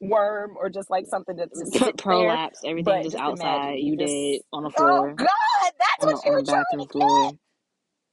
worm 0.02 0.56
or 0.58 0.70
just 0.70 0.90
like 0.90 1.08
something 1.08 1.36
that's 1.38 1.60
just 1.60 1.74
P- 1.80 1.80
sits 1.82 2.04
there. 2.10 2.40
everything 2.66 3.02
just 3.02 3.16
just 3.16 3.18
outside. 3.18 3.80
you 3.80 3.98
just 3.98 4.20
dead 4.32 4.42
on 4.54 4.64
the 4.64 4.72
floor. 4.72 4.78
oh 4.78 5.08
floor, 5.10 5.18
god, 5.18 5.74
that's 5.80 6.06
on 6.06 6.08
what 6.08 6.26
you 6.26 6.32
were 6.34 6.44
trying 6.44 6.80
to 6.80 6.88
floor. 6.92 7.32
get. 7.32 7.36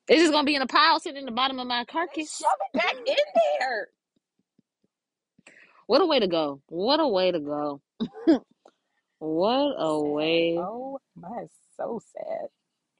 It's 0.08 0.20
just 0.22 0.32
gonna 0.32 0.46
be 0.46 0.56
in 0.56 0.62
a 0.62 0.66
pile 0.68 1.00
sitting 1.00 1.20
in 1.20 1.26
the 1.26 1.32
bottom 1.32 1.58
of 1.60 1.66
my 1.68 1.84
carcass. 1.86 2.38
shove 2.38 2.48
it 2.74 2.78
back 2.78 2.96
in 3.06 3.16
there. 3.60 3.88
What 5.86 6.02
a 6.02 6.06
way 6.06 6.20
to 6.20 6.28
go! 6.28 6.62
What 6.68 7.00
a 7.00 7.08
way 7.08 7.32
to 7.32 7.40
go! 7.40 7.82
What 9.22 9.74
a 9.78 10.00
way! 10.02 10.58
Oh 10.58 10.98
my, 11.16 11.46
so 11.78 12.00
sad. 12.14 12.48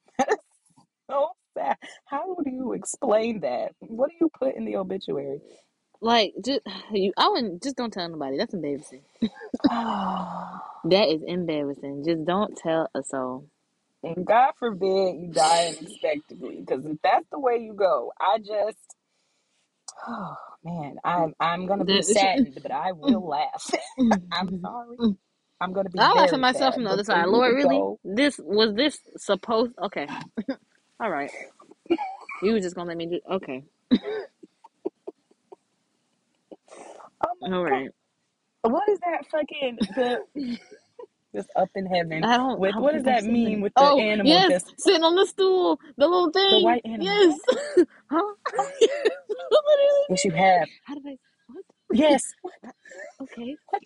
That 0.19 0.29
is 0.29 0.39
so 1.09 1.29
sad. 1.57 1.77
How 2.05 2.35
do 2.43 2.49
you 2.51 2.73
explain 2.73 3.41
that? 3.41 3.73
What 3.79 4.09
do 4.11 4.15
you 4.21 4.29
put 4.39 4.55
in 4.55 4.65
the 4.65 4.77
obituary? 4.77 5.41
Like, 6.01 6.33
just 6.45 6.61
you, 6.93 7.13
I 7.17 7.29
wouldn't 7.29 7.63
just 7.63 7.77
don't 7.77 7.93
tell 7.93 8.09
nobody. 8.09 8.37
That's 8.37 8.53
embarrassing. 8.55 9.03
Oh, 9.69 10.59
That 10.85 11.09
is 11.09 11.23
embarrassing. 11.27 12.03
Just 12.05 12.25
don't 12.25 12.57
tell 12.57 12.89
a 12.95 13.03
soul. 13.03 13.49
and 14.03 14.25
God 14.25 14.53
forbid 14.59 15.17
you 15.17 15.29
die 15.33 15.67
unexpectedly, 15.69 16.61
because 16.65 16.85
if 16.85 16.97
that's 17.03 17.27
the 17.31 17.39
way 17.39 17.57
you 17.59 17.73
go, 17.73 18.13
I 18.19 18.39
just, 18.39 18.77
oh 20.07 20.35
man, 20.65 20.97
I'm 21.05 21.33
I'm 21.39 21.67
gonna 21.67 21.85
be 21.85 22.01
That- 22.03 22.05
saddened, 22.15 22.59
but 22.61 22.71
I 22.71 22.93
will 22.93 23.27
laugh. 23.27 23.71
I'm 24.31 24.51
sorry. 24.61 24.99
Mm. 24.99 25.17
I'm 25.63 25.73
gonna 25.73 25.89
be 25.91 25.99
I 25.99 26.13
laugh 26.13 26.33
at 26.33 26.39
myself 26.41 26.75
from 26.75 26.85
the 26.85 26.91
other 26.91 27.05
side. 27.05 27.27
Lord, 27.27 27.55
really? 27.55 27.85
go, 27.85 27.99
This 28.05 28.39
was 28.43 28.75
this 28.75 28.99
supposed? 29.17 29.73
Okay, 29.83 30.07
all 31.01 31.09
right. 31.11 31.31
You 32.41 32.53
were 32.53 32.61
just 32.61 32.75
gonna 32.75 32.89
let 32.89 32.97
me 32.97 33.07
do? 33.07 33.21
Okay, 33.31 33.63
oh 33.93 33.97
all 37.43 37.63
right. 37.63 37.89
God. 38.63 38.73
What 38.73 38.89
is 38.89 38.99
that 39.01 39.25
fucking 39.31 39.79
the? 39.95 40.19
Just 41.35 41.49
up 41.55 41.69
in 41.75 41.85
heaven 41.87 42.29
I 42.29 42.37
don't. 42.37 42.63
I 42.65 42.71
with 42.71 42.75
don't 42.75 42.85
what 42.85 42.93
does 42.93 43.03
that 43.05 43.25
mean 43.25 43.61
it. 43.61 43.61
with 43.61 43.73
the 43.79 43.91
Oh 43.91 43.97
animal 43.97 44.43
yes, 44.43 44.49
just 44.49 44.73
sitting 44.77 45.03
on 45.03 45.15
the 45.15 45.25
stool, 45.27 45.79
the 45.97 46.07
little 46.07 46.31
thing. 46.31 46.41
the 46.49 46.59
white 46.59 46.83
animal? 46.85 47.17
Yes. 47.17 47.39
huh? 48.11 48.33
Literally. 49.51 50.07
Yes, 50.09 50.25
you 50.25 50.31
have. 50.31 50.69
How 50.83 50.95
did 50.95 51.03
I? 51.07 51.17
What? 51.47 51.65
Yes. 51.91 52.33
What? 52.41 52.53
Okay. 53.21 53.57
What? 53.69 53.83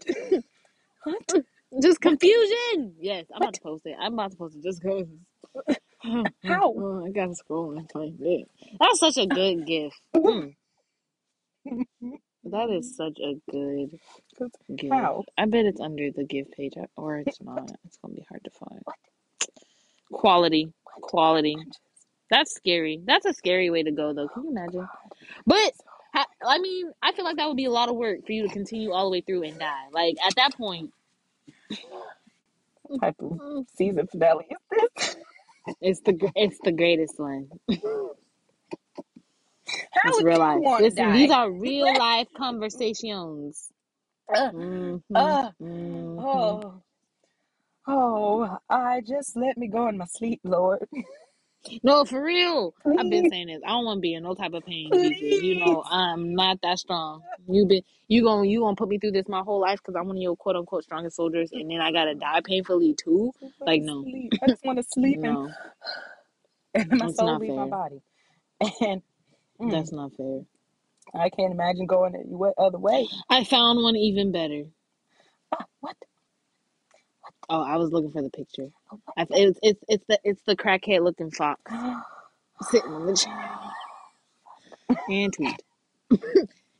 What? 1.03 1.43
Just 1.81 2.01
confusion. 2.01 2.95
Yes, 2.99 3.25
I'm 3.33 3.37
about 3.37 3.47
What? 3.47 3.53
to 3.55 3.61
post 3.61 3.85
it. 3.85 3.95
I'm 3.99 4.13
about 4.13 4.31
to 4.31 4.37
post 4.37 4.57
it 4.57 4.63
just 4.63 4.81
because. 4.81 5.07
How? 6.43 6.73
Oh, 6.77 7.05
I 7.05 7.11
gotta 7.11 7.35
scroll 7.35 7.77
and 7.77 7.89
find 7.91 8.17
it. 8.21 8.47
That's 8.79 8.99
such 8.99 9.17
a 9.17 9.27
good 9.27 9.65
gift. 9.65 10.01
Mm. 10.15 10.55
That 12.45 12.69
is 12.71 12.95
such 12.95 13.19
a 13.19 13.35
good 13.51 13.99
'Cause 14.37 14.51
gift. 14.75 14.93
How? 14.93 15.25
I 15.37 15.45
bet 15.45 15.65
it's 15.65 15.81
under 15.81 16.11
the 16.11 16.23
gift 16.23 16.51
page, 16.53 16.73
I- 16.77 16.87
or 16.97 17.17
it's 17.19 17.41
not. 17.41 17.71
It's 17.85 17.97
gonna 17.97 18.15
be 18.15 18.25
hard 18.29 18.43
to 18.45 18.51
find. 18.51 18.81
Quality, 20.11 20.73
quality. 21.01 21.57
That's 22.31 22.53
scary. 22.55 23.01
That's 23.05 23.25
a 23.25 23.33
scary 23.33 23.69
way 23.69 23.83
to 23.83 23.91
go, 23.91 24.13
though. 24.13 24.27
Can 24.29 24.45
you 24.45 24.51
imagine? 24.51 24.87
But 25.45 25.73
ha- 26.13 26.27
I 26.45 26.59
mean, 26.59 26.91
I 27.03 27.13
feel 27.13 27.25
like 27.25 27.37
that 27.37 27.47
would 27.47 27.57
be 27.57 27.65
a 27.65 27.71
lot 27.71 27.89
of 27.89 27.95
work 27.97 28.25
for 28.25 28.31
you 28.33 28.43
to 28.47 28.53
continue 28.53 28.91
all 28.93 29.05
the 29.05 29.11
way 29.11 29.21
through 29.21 29.43
and 29.43 29.59
die. 29.59 29.87
Like 29.91 30.15
at 30.25 30.35
that 30.37 30.55
point, 30.57 30.91
What 32.83 33.01
type 33.01 33.15
of 33.21 33.41
season 33.77 34.07
finale 34.11 34.45
is 34.51 34.57
this? 34.71 35.15
it's 35.81 36.01
the 36.01 36.31
it's 36.35 36.59
the 36.63 36.71
greatest 36.73 37.19
one. 37.19 37.49
How 39.93 40.01
It's 40.03 40.21
real 40.21 40.39
life. 40.39 40.63
Listen, 40.79 41.11
these 41.11 41.31
are 41.31 41.51
real 41.51 41.95
life 41.95 42.27
conversations. 42.37 43.71
Uh, 44.33 44.51
Mhm, 44.53 45.01
uh, 45.15 45.51
mhm. 45.61 46.25
oh, 46.25 46.83
oh, 47.87 48.57
I 48.69 49.01
just 49.01 49.37
let 49.37 49.57
me 49.57 49.67
go 49.67 49.87
in 49.89 49.97
my 49.97 50.05
sleep, 50.05 50.41
Lord. 50.43 50.87
No, 51.83 52.05
for 52.05 52.23
real. 52.23 52.73
I've 52.97 53.09
been 53.09 53.25
saying 53.25 53.47
this. 53.47 53.61
I 53.65 53.69
don't 53.69 53.85
want 53.85 53.97
to 53.97 54.01
be 54.01 54.13
in 54.13 54.23
no 54.23 54.35
type 54.35 54.53
of 54.53 54.65
pain. 54.65 54.91
You 55.41 55.59
know, 55.59 55.83
I'm 55.89 56.35
not 56.35 56.59
that 56.63 56.79
strong. 56.79 57.23
You 57.49 57.65
been 57.67 57.83
you 58.07 58.23
gonna 58.23 58.47
you 58.47 58.61
gonna 58.61 58.75
put 58.75 58.89
me 58.89 58.99
through 58.99 59.11
this 59.11 59.27
my 59.27 59.41
whole 59.41 59.61
life 59.61 59.79
because 59.79 59.95
I'm 59.99 60.07
one 60.07 60.17
of 60.17 60.21
your 60.21 60.35
quote 60.35 60.55
unquote 60.57 60.83
strongest 60.83 61.15
soldiers, 61.17 61.51
and 61.53 61.69
then 61.71 61.81
I 61.81 61.91
gotta 61.91 62.15
die 62.15 62.41
painfully 62.43 62.95
too. 62.95 63.33
Like 63.65 63.81
no, 63.83 64.03
sleep. 64.03 64.33
I 64.41 64.47
just 64.47 64.65
want 64.65 64.79
to 64.79 64.83
sleep 64.83 65.19
and, 65.23 65.39
no, 65.39 65.55
and 66.75 66.99
my 66.99 67.07
it's 67.09 67.17
soul 67.17 67.37
leave 67.37 67.55
my 67.55 67.65
body. 67.67 68.01
And 68.81 69.01
mm, 69.61 69.71
That's 69.71 69.91
not 69.91 70.13
fair. 70.17 70.41
I 71.15 71.29
can't 71.29 71.53
imagine 71.53 71.87
going 71.87 72.13
wa- 72.27 72.53
other 72.57 72.79
way. 72.79 73.07
I 73.29 73.43
found 73.45 73.81
one 73.83 73.95
even 73.95 74.31
better. 74.31 74.65
Ah, 75.53 75.65
what? 75.81 75.95
Oh, 77.49 77.61
I 77.63 77.77
was 77.77 77.91
looking 77.91 78.11
for 78.11 78.21
the 78.21 78.29
picture. 78.29 78.69
Oh. 78.91 78.99
I, 79.17 79.25
it's 79.31 79.59
it's 79.63 79.83
it's 79.87 80.05
the 80.07 80.19
it's 80.23 80.41
the 80.47 80.55
crackhead 80.55 81.03
looking 81.03 81.31
fox 81.31 81.61
sitting 82.61 82.91
on 82.91 83.05
the 83.07 83.15
chair 83.15 83.49
and 85.09 85.33
tweet 85.33 85.61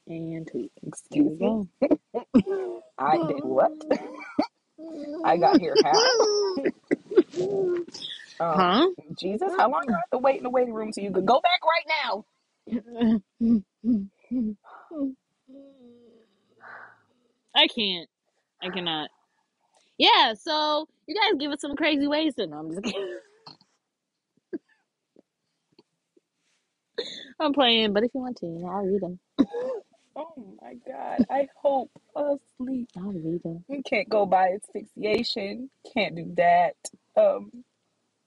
and 0.08 0.48
tweet. 0.48 0.72
There 1.12 1.24
Excuse 1.24 1.24
we 1.24 1.38
me. 1.40 1.48
go. 1.48 1.68
I 3.00 3.18
did 3.18 3.44
what? 3.44 3.72
I 5.26 5.38
got 5.38 5.60
here 5.60 5.80
how? 5.84 6.10
Um, 8.40 8.56
Huh? 8.56 8.88
Jesus, 9.20 9.54
how 9.58 9.70
long 9.72 9.88
do 9.88 9.94
I 9.94 9.98
have 9.98 10.10
to 10.12 10.18
wait 10.20 10.38
in 10.38 10.44
the 10.44 10.50
waiting 10.50 10.74
room 10.74 10.94
so 10.94 11.02
you 11.02 11.12
could 11.12 11.26
go 11.26 11.42
back 11.42 11.62
right 11.66 11.86
now? 12.04 12.26
I 17.56 17.68
can't. 17.68 18.10
I 18.62 18.70
cannot. 18.70 19.10
Yeah, 19.98 20.36
so 20.36 20.88
you 21.08 21.16
guys 21.16 21.40
give 21.40 21.52
us 21.52 21.62
some 21.62 21.76
crazy 21.78 22.08
ways 22.08 22.36
to 22.36 22.48
know. 22.48 22.58
I'm 22.60 22.72
just 22.72 22.84
kidding. 22.84 23.20
I'm 27.42 27.54
playing, 27.54 27.94
but 27.94 28.04
if 28.04 28.12
you 28.16 28.22
want 28.22 28.38
to, 28.38 28.48
you 28.48 28.60
know, 28.60 28.70
I'll 28.70 28.86
read 28.86 29.02
them. 29.02 29.20
Oh 30.16 30.58
my 30.62 30.76
God. 30.88 31.22
I 31.30 31.48
hope 31.62 31.92
asleep. 32.16 32.90
I'll 32.98 33.14
read 33.14 33.44
them. 33.44 33.66
You 33.70 33.84
can't 33.84 34.10
go 34.10 34.26
by 34.28 34.52
asphyxiation. 34.56 35.72
Can't 35.94 36.16
do 36.16 36.34
that. 36.38 36.76
Um, 37.18 37.52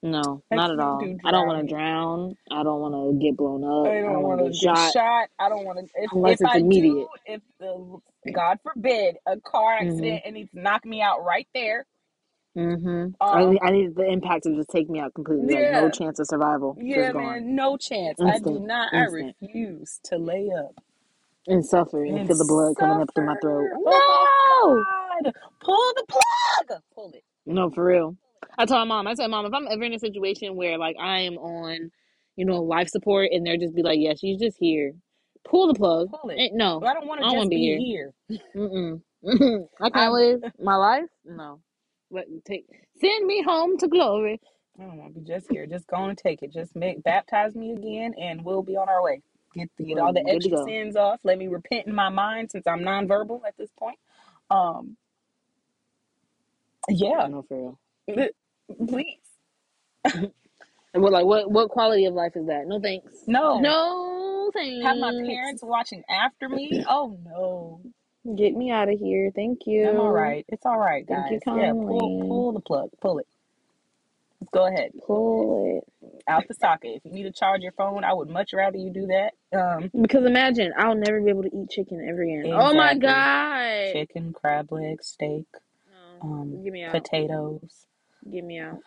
No, 0.03 0.43
not 0.51 0.73
at 0.73 0.81
all. 0.81 1.13
do 1.15 1.19
I 1.25 1.33
don't 1.33 1.47
want 1.47 1.69
to 1.69 1.75
drown. 1.75 2.37
I 2.51 2.65
don't 2.65 2.81
want 2.81 2.95
to 3.21 3.25
get 3.27 3.37
blown 3.37 3.65
up. 3.65 3.97
I 4.09 4.13
don't 4.13 4.23
don't 4.23 4.25
want 4.25 4.41
to 4.47 4.53
get 4.59 4.77
shot 4.77 4.95
shot. 4.95 5.29
I 5.39 5.49
don't 5.51 5.65
want 5.67 5.81
to. 5.81 5.87
If 5.97 6.13
unless 6.13 6.41
if 6.41 6.41
it's 6.41 6.55
I 6.55 6.61
do, 6.63 6.63
immediate. 6.63 7.11
if 7.27 7.43
the 7.61 7.99
God 8.33 8.59
forbid 8.63 9.17
a 9.27 9.39
car 9.41 9.79
hmm 9.79 9.81
accident 9.81 10.23
and 10.27 10.35
needs 10.35 10.51
to 10.53 10.61
knock 10.61 10.85
me 10.87 11.03
out 11.03 11.25
right 11.25 11.49
there. 11.55 11.87
Mm-hmm. 12.57 13.09
I 13.33 13.45
Um, 13.45 13.59
I 13.63 13.71
need 13.73 13.97
the 13.97 14.07
impact 14.11 14.45
to 14.45 14.55
just 14.57 14.71
take 14.71 14.91
me 14.91 15.01
out 15.01 15.15
completely. 15.15 15.49
Like 15.49 15.67
no 15.67 15.91
chance 15.91 16.19
of 16.21 16.27
survival. 16.29 16.79
yeah, 16.79 17.13
man, 17.13 17.57
no 17.57 17.77
chance. 17.77 18.21
I 18.25 18.39
do 18.41 18.59
Instant. 18.59 18.61
not. 18.61 18.93
I 18.95 19.05
refuse 19.05 20.01
to 20.05 20.19
lay 20.19 20.51
up 20.57 20.77
And 21.47 21.65
suffer 21.67 22.05
and 22.05 22.17
and 22.17 22.27
feel 22.27 22.39
the 22.39 22.45
blood 22.47 22.77
coming 22.79 23.01
up 23.01 23.11
through 23.15 23.27
my 23.27 23.37
throat. 23.37 23.73
suffer. 23.73 23.81
Oh 23.87 24.29
No. 24.65 24.87
God! 25.25 25.33
Pull 25.63 25.93
the 25.97 26.05
plug. 26.09 26.83
Pull 26.95 27.13
it. 27.15 27.25
No, 27.47 27.71
for 27.71 27.85
real. 27.85 28.17
I 28.59 28.67
told 28.67 28.81
my 28.81 28.97
mom, 28.97 29.07
I 29.09 29.15
said, 29.15 29.29
Mom, 29.29 29.47
if 29.47 29.55
I'm 29.55 29.69
ever 29.69 29.85
in 29.85 29.95
a 29.95 29.99
situation 29.99 30.57
where 30.57 30.79
like 30.79 30.97
I 31.01 31.21
am 31.21 31.35
on, 31.39 31.91
you 32.37 32.47
know, 32.47 32.63
life 32.63 32.89
support 32.89 33.31
and 33.33 33.47
they're 33.47 33.59
just 33.59 33.75
be 33.75 33.83
like, 33.83 33.99
Yeah, 34.01 34.15
she's 34.21 34.41
just 34.41 34.59
here. 34.61 34.95
Pull 35.49 35.69
the 35.69 35.75
plug. 35.75 36.11
Pull 36.11 36.31
it. 36.31 36.45
No. 36.53 36.83
I 36.85 36.95
don't 36.95 37.07
want 37.09 37.21
to 37.21 37.27
just 37.27 37.45
to 37.45 37.51
be 37.51 37.59
be 37.59 37.59
here. 37.59 37.79
here. 37.79 38.15
Mm-mm. 38.57 39.03
I 39.81 39.91
can't 39.91 40.13
live 40.13 40.43
my 40.61 40.77
life. 40.77 41.11
No. 41.25 41.61
Let 42.11 42.31
me 42.31 42.41
take 42.45 42.67
send 43.01 43.27
me 43.27 43.43
home 43.43 43.79
to 43.79 43.89
glory. 43.89 44.41
I 44.79 44.85
don't 44.85 44.99
want 44.99 45.15
to 45.15 45.21
be 45.21 45.27
just 45.27 45.49
here. 45.51 45.67
Just 45.67 45.87
go 45.89 46.05
and 46.07 46.19
take 46.19 46.43
it. 46.43 46.53
Just 46.53 46.77
make 46.77 47.03
baptize 47.05 47.55
me 47.55 47.73
again, 47.73 48.15
and 48.21 48.45
we'll 48.45 48.63
be 48.63 48.77
on 48.77 48.89
our 48.89 49.03
way. 49.03 49.23
Get 49.55 49.71
the, 49.79 49.85
get 49.85 49.99
all 49.99 50.13
the 50.13 50.29
extra 50.29 50.59
sins 50.59 50.97
off. 50.97 51.21
Let 51.25 51.39
me 51.39 51.49
repent 51.49 51.87
in 51.87 51.95
my 51.95 52.09
mind 52.11 52.51
since 52.53 52.67
I'm 52.67 52.81
nonverbal 52.81 53.43
at 53.47 53.57
this 53.59 53.71
point. 53.79 53.99
Um, 54.51 54.97
yeah, 56.89 57.29
No, 57.29 57.43
for 57.43 57.77
real. 58.09 58.29
please. 58.89 59.19
And 60.95 61.03
we're 61.03 61.11
like 61.11 61.25
what 61.27 61.51
what 61.51 61.69
quality 61.71 62.05
of 62.07 62.15
life 62.15 62.33
is 62.37 62.47
that? 62.47 62.67
No 62.67 62.81
thanks. 62.81 63.13
No, 63.27 63.61
No 63.61 64.51
thanks. 64.53 64.85
have 64.85 64.97
my 64.99 65.13
parents 65.27 65.63
watching 65.63 66.03
after 66.11 66.49
me. 66.49 66.85
Oh 66.89 67.17
no, 67.25 67.81
Get 68.37 68.55
me 68.55 68.71
out 68.71 68.89
of 68.93 68.99
here. 68.99 69.31
Thank 69.35 69.61
you. 69.67 69.89
I'm 69.89 69.99
all 69.99 70.07
you. 70.07 70.11
right. 70.13 70.45
It's 70.49 70.67
all 70.67 70.79
right, 70.79 71.07
Thank 71.07 71.31
you 71.31 71.41
guys. 71.47 71.57
Yeah, 71.59 71.73
pull 71.73 72.21
pull 72.29 72.53
the 72.53 72.61
plug. 72.61 72.91
Pull 73.01 73.19
it. 73.21 73.27
Let's 74.41 74.51
go 74.53 74.67
ahead. 74.67 74.93
Pull 75.07 75.79
it. 76.03 76.13
Out 76.27 76.49
the 76.49 76.55
socket. 76.55 76.97
If 76.97 77.05
you 77.05 77.13
need 77.13 77.23
to 77.25 77.33
charge 77.33 77.61
your 77.63 77.73
phone, 77.73 78.05
I 78.05 78.13
would 78.13 78.29
much 78.29 78.53
rather 78.55 78.77
you 78.79 78.91
do 78.91 79.07
that. 79.09 79.33
Um, 79.59 79.91
Because 80.01 80.25
imagine, 80.25 80.73
I'll 80.79 80.95
never 80.95 81.21
be 81.21 81.29
able 81.31 81.43
to 81.43 81.51
eat 81.55 81.71
chicken 81.71 82.07
ever 82.09 82.23
again. 82.23 82.51
Oh 82.53 82.75
my 82.75 82.95
god. 82.95 83.93
Chicken, 83.93 84.33
crab 84.33 84.73
legs, 84.73 85.09
steak, 85.09 85.47
No. 86.23 86.29
um, 86.29 86.63
Get 86.65 86.73
me 86.73 86.85
out. 86.85 86.93
potatoes. 86.93 87.87
Give 88.31 88.45
me 88.45 88.59
out. 88.61 88.79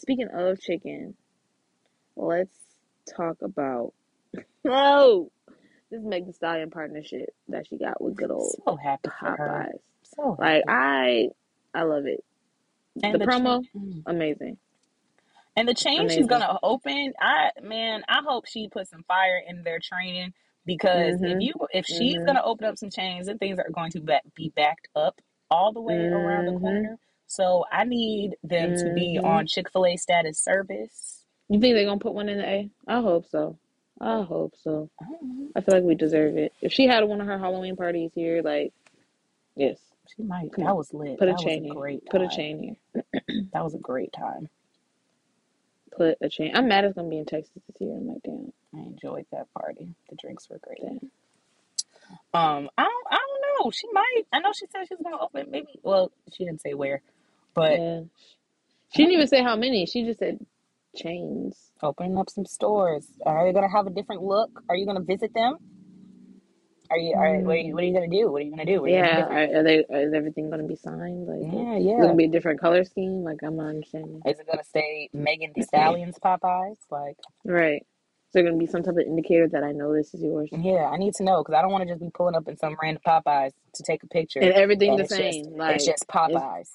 Speaking 0.00 0.28
of 0.32 0.60
chicken, 0.60 1.14
let's 2.16 2.56
talk 3.16 3.36
about 3.42 3.92
oh 4.66 5.30
this 5.90 6.00
Meg 6.02 6.26
Thee 6.26 6.32
Stallion 6.32 6.70
partnership 6.70 7.30
that 7.48 7.66
she 7.66 7.76
got 7.76 8.00
with 8.02 8.14
good 8.16 8.30
old 8.30 8.56
So 8.66 8.76
happy 8.76 9.10
for 9.18 9.30
her. 9.30 9.66
Popeyes. 9.72 9.80
So 10.16 10.36
Like 10.38 10.64
happy. 10.66 11.30
I 11.74 11.78
I 11.78 11.82
love 11.82 12.06
it. 12.06 12.24
And 13.02 13.14
The 13.14 13.18
the 13.18 13.26
promo, 13.26 13.62
chain, 13.62 13.68
mm. 13.76 14.02
amazing. 14.06 14.56
and 15.56 15.68
the 15.68 15.74
chain 15.74 16.08
she's 16.08 16.26
gonna 16.26 16.58
open. 16.62 17.12
I 17.20 17.50
man, 17.62 18.02
I 18.08 18.20
hope 18.26 18.46
she 18.46 18.68
puts 18.68 18.90
some 18.90 19.02
fire 19.04 19.42
in 19.46 19.62
their 19.64 19.78
training 19.80 20.32
because 20.64 21.16
if 21.16 21.38
Mhm. 21.38 21.42
you 21.42 21.54
if 21.72 21.86
she's 21.86 22.16
Mhm. 22.16 22.26
gonna 22.26 22.42
open 22.42 22.66
up 22.66 22.78
some 22.78 22.90
chains, 22.90 23.26
then 23.26 23.38
things 23.38 23.58
are 23.58 23.70
going 23.70 23.90
to 23.92 24.00
be 24.34 24.48
backed 24.56 24.88
up 24.96 25.20
all 25.50 25.72
the 25.72 25.80
way 25.80 26.08
around 26.08 26.46
the 26.46 26.52
Mhm. 26.52 26.60
corner. 26.60 26.98
So 27.30 27.64
I 27.70 27.84
need 27.84 28.36
them 28.42 28.74
to 28.76 28.92
be 28.92 29.20
Mhm. 29.20 29.24
on 29.24 29.46
Chick 29.46 29.70
Fil 29.70 29.86
A 29.86 29.96
status 29.96 30.38
service. 30.40 31.24
You 31.48 31.60
think 31.60 31.74
they're 31.76 31.84
gonna 31.84 32.00
put 32.00 32.12
one 32.14 32.28
in 32.28 32.38
the 32.38 32.44
A? 32.48 32.70
I 32.88 33.00
hope 33.00 33.26
so. 33.28 33.56
I 34.00 34.22
hope 34.22 34.56
so. 34.56 34.90
I. 35.00 35.06
I 35.56 35.60
feel 35.60 35.74
like 35.76 35.84
we 35.84 35.94
deserve 35.94 36.36
it. 36.36 36.52
If 36.60 36.72
she 36.72 36.86
had 36.88 37.04
one 37.04 37.20
of 37.20 37.28
her 37.28 37.38
Halloween 37.38 37.76
parties 37.76 38.10
here, 38.14 38.42
like 38.42 38.72
yes. 39.54 39.78
She 40.16 40.22
might. 40.24 40.52
Come 40.52 40.64
That 40.64 40.70
on. 40.72 40.76
was 40.76 40.92
lit. 40.92 41.18
Put 41.20 41.28
a 41.28 41.32
That 41.32 41.36
was 41.36 41.42
a 41.44 41.48
chain 41.48 41.64
here. 41.64 41.74
great 41.74 42.04
Put 42.06 42.20
a 42.22 42.28
chain 42.28 42.76
here. 42.94 43.04
That 43.52 43.62
was 43.64 43.74
a 43.74 43.78
great 43.78 44.12
time. 44.12 44.48
Put 45.92 46.18
a 46.20 46.28
chain. 46.28 46.52
I'm 46.56 46.66
mad 46.68 46.84
it's 46.84 46.94
gonna 46.96 47.08
be 47.08 47.18
in 47.18 47.26
Texas 47.26 47.52
this 47.66 47.80
year. 47.80 47.96
I'm 47.96 48.08
like, 48.08 48.22
damn, 48.24 48.52
I 48.74 48.78
enjoyed 48.78 49.26
that 49.30 49.52
party. 49.54 49.94
The 50.08 50.16
drinks 50.16 50.48
were 50.50 50.58
great. 50.58 50.80
damn. 50.82 51.10
Um, 52.34 52.70
I 52.76 52.82
don't, 52.84 53.06
I 53.10 53.16
don't 53.18 53.64
know. 53.64 53.70
She 53.70 53.88
might. 53.92 54.22
I 54.32 54.40
know 54.40 54.52
she 54.52 54.66
said 54.66 54.88
she's 54.88 54.98
gonna 55.02 55.18
open. 55.20 55.50
Maybe. 55.50 55.78
Well, 55.82 56.10
she 56.32 56.44
didn't 56.44 56.60
say 56.60 56.74
where, 56.74 57.02
but 57.54 57.78
Yeah. 57.78 58.00
She 58.92 59.02
didn't 59.04 59.14
even 59.14 59.28
say 59.28 59.42
how 59.42 59.54
many. 59.56 59.86
She 59.86 60.04
just 60.04 60.18
said 60.18 60.44
chains. 60.96 61.70
opening 61.82 62.18
up 62.18 62.28
some 62.28 62.44
stores. 62.44 63.06
Are 63.24 63.46
they 63.46 63.52
gonna 63.52 63.70
have 63.70 63.86
a 63.86 63.90
different 63.90 64.22
look? 64.22 64.62
Are 64.68 64.76
you 64.76 64.84
gonna 64.86 65.00
visit 65.00 65.32
them? 65.34 65.56
Are 66.90 66.98
you? 66.98 67.14
Are 67.16 67.38
what 67.42 67.52
are 67.52 67.56
you? 67.58 67.70
Mm. 67.70 67.74
What 67.74 67.82
are 67.84 67.86
you 67.86 67.94
gonna 67.94 68.08
do? 68.08 68.32
What 68.32 68.42
are 68.42 68.44
you 68.44 68.50
gonna 68.50 68.64
do? 68.64 68.84
Are 68.84 68.88
you 68.88 68.96
gonna 68.96 69.08
Yeah. 69.08 69.28
do? 69.28 69.34
Are, 69.56 69.60
are 69.60 69.62
they? 69.62 69.76
Is 69.78 70.12
everything 70.12 70.50
gonna 70.50 70.64
be 70.64 70.74
signed? 70.74 71.28
Like, 71.28 71.40
Yeah, 71.42 71.76
yeah. 71.78 72.00
gonna 72.02 72.16
be 72.16 72.24
a 72.24 72.28
different 72.28 72.60
color 72.60 72.82
scheme? 72.84 73.22
Like, 73.22 73.38
I'm 73.44 73.56
not 73.56 73.66
understanding. 73.68 74.22
Is 74.26 74.40
it 74.40 74.46
gonna 74.48 74.64
stay 74.64 75.08
Megan 75.14 75.52
Thee 75.54 75.62
Stallion's 75.72 76.18
Popeyes? 76.18 76.78
Like, 76.90 77.16
Right. 77.44 77.82
Is 77.82 78.32
there 78.34 78.42
gonna 78.42 78.56
be 78.58 78.66
some 78.66 78.82
type 78.82 78.94
of 78.94 79.00
indicator 79.06 79.48
that 79.48 79.62
I 79.62 79.70
know 79.72 79.92
this 79.94 80.14
is 80.14 80.22
yours? 80.22 80.50
yeah, 80.52 80.88
I 80.92 80.96
need 80.96 81.14
to 81.14 81.22
know 81.24 81.42
because 81.44 81.54
I 81.56 81.62
don't 81.62 81.70
want 81.72 81.82
to 81.82 81.88
just 81.94 82.00
be 82.00 82.10
pulling 82.12 82.34
up 82.34 82.48
in 82.48 82.56
some 82.56 82.76
random 82.82 83.02
Popeyes 83.06 83.52
to 83.74 83.82
take 83.84 84.02
a 84.02 84.08
picture 84.08 84.40
And 84.40 84.52
everything 84.52 84.90
and 84.90 84.98
the 84.98 85.02
it's 85.04 85.16
just 85.16 85.44
same. 85.44 85.56
Like 85.56 85.76
it's 85.76 85.84
just 85.84 86.04
it's 86.04 86.12
Popeyes. 86.12 86.68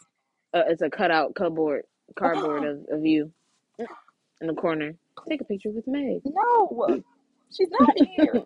Uh, 0.56 0.64
it's 0.70 0.82
a 0.84 0.90
cutout 0.90 1.36
cardboard 1.36 1.84
cardboard 2.16 2.66
of, 2.66 2.86
of 2.92 3.06
you 3.06 3.32
in 4.42 4.48
the 4.48 4.54
corner. 4.56 4.96
Take 5.30 5.42
a 5.42 5.46
picture 5.46 5.72
with 5.72 5.88
Meg. 5.88 6.22
No, 6.26 7.02
she's 7.52 7.70
not 7.80 7.92
here. 7.98 8.34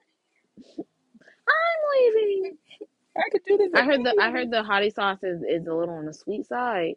I'm 1.48 2.16
leaving. 2.16 2.58
I 3.18 3.30
could 3.32 3.42
do 3.48 3.58
this. 3.58 3.72
I 3.76 3.84
heard 3.84 4.04
the 4.04 4.16
I 4.22 4.32
heard 4.32 4.52
the 4.52 4.64
hottie 4.64 4.94
sauce 4.94 5.24
is, 5.24 5.42
is 5.44 5.68
a 5.68 5.74
little 5.74 5.96
on 5.96 6.06
the 6.06 6.14
sweet 6.14 6.48
side. 6.48 6.96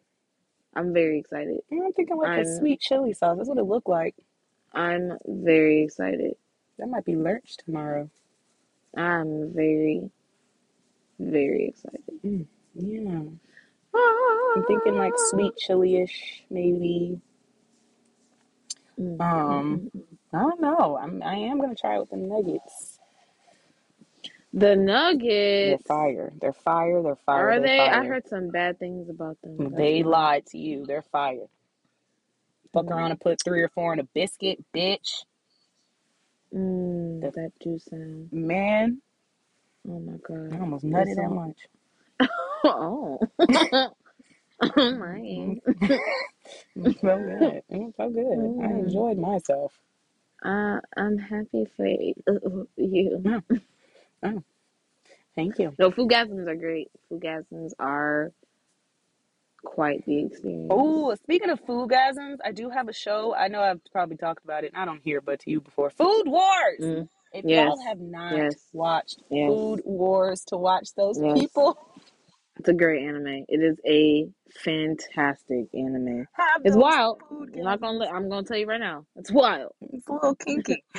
I'm 0.75 0.93
very 0.93 1.19
excited. 1.19 1.59
I'm 1.71 1.93
thinking 1.93 2.17
like 2.17 2.29
a 2.29 2.47
I'm- 2.47 2.59
sweet 2.59 2.79
chili 2.81 3.13
sauce. 3.13 3.37
That's 3.37 3.49
what 3.49 3.57
it 3.59 3.63
looked 3.65 3.89
like. 3.89 4.15
I'm 4.73 5.17
very 5.27 5.83
excited. 5.83 6.35
That 6.79 6.87
might 6.87 7.05
be 7.05 7.15
lurch 7.15 7.57
tomorrow. 7.57 8.09
I'm 8.97 9.53
very, 9.53 10.09
very 11.19 11.67
excited. 11.69 12.47
Yeah. 12.75 13.21
I'm 13.95 14.63
thinking 14.65 14.95
like 14.97 15.13
sweet 15.17 15.55
chili-ish, 15.57 16.43
maybe. 16.49 17.19
Um, 19.19 19.91
I 20.33 20.39
don't 20.39 20.61
know. 20.61 20.97
I'm 21.01 21.23
I 21.23 21.35
am 21.35 21.59
gonna 21.59 21.75
try 21.75 21.95
it 21.95 21.99
with 22.01 22.09
the 22.11 22.17
nuggets. 22.17 22.99
The 24.53 24.75
They're 25.61 25.77
nuggets. 25.77 25.83
fire. 25.87 26.33
They're 26.39 26.53
fire. 26.53 27.01
They're 27.01 27.15
fire. 27.15 27.51
Are 27.51 27.59
they're 27.59 27.67
they? 27.67 27.89
I 27.89 28.01
fire. 28.01 28.05
heard 28.05 28.27
some 28.27 28.49
bad 28.49 28.79
things 28.79 29.09
about 29.09 29.41
them. 29.41 29.71
That's 29.71 29.75
They 29.77 30.03
why. 30.03 30.09
lied 30.09 30.45
to 30.47 30.57
you. 30.57 30.85
They're 30.85 31.01
fire. 31.03 31.47
Fuck 32.73 32.91
around 32.91 33.11
and 33.11 33.19
put 33.21 33.41
three 33.43 33.61
or 33.61 33.69
four 33.69 33.93
in 33.93 33.99
a 33.99 34.03
biscuit, 34.03 34.63
bitch. 34.75 35.25
Mm, 36.53 37.21
The- 37.21 37.31
that 37.31 37.51
do 37.59 37.79
sound. 37.79 38.31
Man, 38.31 39.01
Oh 39.89 39.99
my 39.99 40.17
I 40.51 40.57
god. 40.57 40.59
almost 40.59 40.85
nutted 40.85 41.15
that 41.17 41.29
much. 41.31 41.57
Oh. 42.65 43.19
oh 44.61 44.91
my. 44.91 45.57
It 46.75 46.97
felt 47.01 47.25
good. 47.25 47.63
It 47.69 47.95
felt 47.97 48.13
good. 48.13 48.53
I 48.61 48.67
Mm. 48.67 48.73
enjoyed 48.73 49.17
myself. 49.17 49.73
Uh, 50.43 50.79
I'm 50.97 51.17
happy 51.17 51.65
for 51.77 51.87
you. 51.87 52.13
Oh, 54.23 54.43
Thank 55.35 55.59
you. 55.59 55.77
No, 55.79 55.91
Foodgasms 55.91 56.47
are 56.47 56.55
great. 56.55 56.89
Foodgasms 57.11 57.71
are 57.79 58.31
quite 59.65 60.05
the 60.05 60.25
experience. 60.25 60.71
Oh, 60.71 61.15
speaking 61.15 61.49
of 61.51 61.65
foodgasms, 61.65 62.39
I 62.45 62.51
do 62.51 62.69
have 62.71 62.89
a 62.89 62.93
show. 62.93 63.35
I 63.35 63.47
know 63.49 63.61
I've 63.61 63.81
probably 63.93 64.17
talked 64.17 64.43
about 64.43 64.65
it. 64.65 64.73
I 64.75 64.85
don't 64.85 65.01
hear 65.03 65.21
but 65.21 65.41
to 65.41 65.51
you 65.51 65.61
before. 65.61 65.91
Food 65.91 66.25
Wars. 66.27 66.81
Mm, 66.81 67.09
If 67.33 67.45
Yes. 67.45 67.49
y'all 67.49 67.81
have 67.87 67.99
not 68.01 68.45
Yes. 68.45 68.55
watched 68.73 69.23
Yes. 69.29 69.59
Food 69.59 69.81
Wars 69.85 70.43
to 70.47 70.57
watch 70.57 70.89
those 70.97 71.21
Yes. 71.21 71.33
people, 71.33 71.77
It's 72.59 72.69
a 72.69 72.73
great 72.73 73.03
anime. 73.07 73.45
It 73.49 73.61
is 73.61 73.77
a 73.85 74.27
fantastic 74.51 75.65
anime. 75.73 76.27
have 76.33 76.63
It's 76.63 76.75
those 76.75 76.81
wild. 76.81 77.21
food 77.29 77.51
I'm 77.55 77.63
not 77.63 77.81
gonna. 77.81 77.97
Let, 77.97 78.13
I'm 78.13 78.29
gonna 78.29 78.45
tell 78.45 78.57
you 78.57 78.67
right 78.67 78.79
now. 78.79 79.05
It's 79.15 79.31
wild. 79.31 79.73
It's 79.81 80.07
a 80.07 80.13
little 80.13 80.35
kinky. 80.35 80.83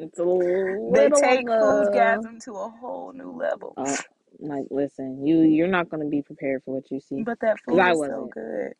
It's 0.00 0.18
a 0.20 0.22
little. 0.22 0.92
they 0.94 1.08
take 1.10 1.50
on 1.50 1.86
foodgasm 1.86 2.44
to 2.44 2.52
a 2.52 2.68
whole 2.68 3.12
new 3.12 3.32
level. 3.32 3.74
Uh, 3.76 3.96
like, 4.38 4.66
listen, 4.70 5.26
you 5.26 5.40
you're 5.40 5.66
not 5.66 5.88
gonna 5.88 6.04
be 6.06 6.22
prepared 6.22 6.62
for 6.64 6.74
what 6.76 6.88
you 6.92 7.00
see. 7.00 7.22
But 7.24 7.40
that 7.40 7.56
'Cause 7.64 7.74
food 7.74 7.80
I 7.80 7.90
is 7.90 7.98
so 7.98 7.98
wasn't. 7.98 8.30
good. 8.30 8.72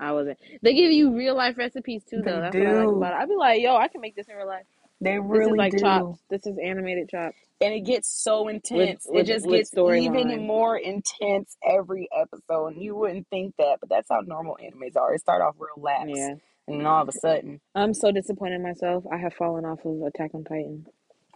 I 0.00 0.12
wasn't. 0.12 0.38
They 0.62 0.74
give 0.74 0.90
you 0.92 1.14
real 1.14 1.34
life 1.36 1.58
recipes 1.58 2.02
too, 2.04 2.22
though. 2.22 2.40
They 2.40 2.40
That's 2.40 2.56
what 2.56 2.66
I 2.66 2.72
like 2.76 2.88
do. 2.88 2.96
about 2.96 3.12
it. 3.12 3.16
I'd 3.16 3.28
be 3.28 3.36
like, 3.36 3.60
yo, 3.60 3.76
I 3.76 3.88
can 3.88 4.00
make 4.00 4.16
this 4.16 4.28
in 4.28 4.36
real 4.36 4.46
life. 4.46 4.64
They 5.00 5.12
This 5.16 5.22
really 5.26 5.50
is 5.52 5.56
like 5.56 5.72
do. 5.72 5.78
chops. 5.78 6.18
This 6.28 6.46
is 6.46 6.58
animated 6.62 7.08
chops. 7.08 7.36
And 7.60 7.74
it 7.74 7.80
gets 7.80 8.08
so 8.08 8.48
intense. 8.48 9.06
with- 9.08 9.22
it 9.22 9.26
just 9.32 9.46
gets 9.48 9.70
storyline. 9.72 10.02
even 10.02 10.46
more 10.46 10.76
intense 10.76 11.56
every 11.68 12.08
episode. 12.16 12.74
And 12.74 12.82
you 12.82 12.96
wouldn't 12.96 13.26
think 13.28 13.54
that, 13.58 13.78
but 13.80 13.88
that's 13.88 14.08
how 14.10 14.20
normal 14.20 14.56
animes 14.62 14.96
are. 14.96 15.14
It 15.14 15.20
start 15.20 15.42
off 15.42 15.56
real 15.58 15.70
lax. 15.76 16.10
Yeah. 16.14 16.34
And 16.68 16.80
then 16.80 16.86
all 16.86 17.02
of 17.02 17.08
a 17.08 17.12
sudden, 17.12 17.60
I'm 17.74 17.94
so 17.94 18.10
disappointed 18.12 18.56
in 18.56 18.62
myself. 18.62 19.04
I 19.10 19.16
have 19.16 19.34
fallen 19.34 19.64
off 19.64 19.84
of 19.84 20.02
Attack 20.02 20.32
on 20.34 20.44
Titan. 20.44 20.86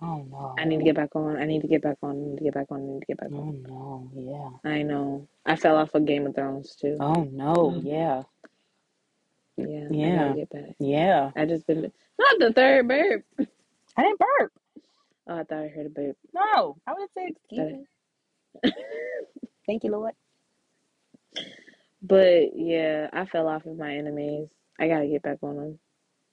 oh 0.03 0.27
no. 0.31 0.55
I 0.59 0.65
need 0.65 0.79
to 0.79 0.85
get 0.85 0.95
back 0.97 1.15
on. 1.17 1.37
I 1.37 1.45
need 1.47 1.63
to 1.63 1.69
get 1.69 1.81
back 1.83 1.97
on. 2.03 2.11
I 2.11 2.15
need 2.31 2.39
to 2.39 2.45
get 2.45 2.55
back 2.55 2.67
on. 2.71 2.81
I 2.81 2.85
need 2.85 3.01
to 3.01 3.07
get 3.07 3.17
back 3.19 3.29
Oh 3.33 3.39
on. 3.39 3.63
no, 3.63 4.11
yeah. 4.15 4.71
I 4.71 4.83
know. 4.83 5.27
I 5.47 5.57
fell 5.57 5.77
off 5.77 5.95
of 5.95 6.05
Game 6.05 6.27
of 6.27 6.35
Thrones 6.35 6.75
too. 6.77 6.97
Oh 7.01 7.27
no, 7.33 7.55
Mm. 7.55 7.85
yeah. 7.85 8.23
Yeah. 9.57 9.89
I 9.91 9.95
Yeah. 9.95 10.17
gotta 10.29 10.35
get 10.41 10.51
back. 10.51 10.77
Yeah. 10.79 11.31
I 11.37 11.47
just 11.47 11.67
been 11.67 11.83
not 12.19 12.39
the 12.39 12.53
third 12.53 12.89
burp. 12.89 13.25
I 13.97 14.03
didn't 14.03 14.19
burp. 14.21 14.53
Oh, 15.29 15.39
I 15.39 15.45
thought 15.45 15.65
I 15.65 15.69
heard 15.69 15.87
a 15.87 15.91
burp. 15.91 16.17
No. 16.35 16.77
I 16.87 16.95
would 16.95 17.09
say 17.17 17.29
excuse 17.29 17.73
me. 17.73 18.73
Thank 19.67 19.85
you, 19.85 19.93
Lord. 19.93 20.15
But 22.03 22.57
yeah, 22.57 23.09
I 23.13 23.27
fell 23.27 23.47
off 23.49 23.65
of 23.67 23.79
my 23.79 23.97
enemies. 23.97 24.49
I 24.81 24.89
gotta 24.89 25.07
get 25.07 25.23
back 25.23 25.39
on 25.43 25.57
them. 25.57 25.79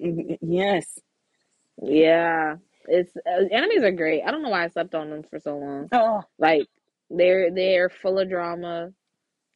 Mm, 0.02 0.38
Yes. 0.42 1.00
Yeah, 1.82 2.56
it's 2.88 3.16
uh, 3.18 3.44
animes 3.54 3.84
are 3.84 3.92
great. 3.92 4.24
I 4.26 4.32
don't 4.32 4.42
know 4.44 4.50
why 4.50 4.64
I 4.66 4.68
slept 4.70 4.96
on 4.96 5.10
them 5.10 5.24
for 5.30 5.40
so 5.40 5.58
long. 5.58 5.90
Oh, 5.92 6.24
Like 6.40 6.68
they're 7.10 7.52
they're 7.52 7.90
full 7.90 8.20
of 8.20 8.30
drama 8.30 8.92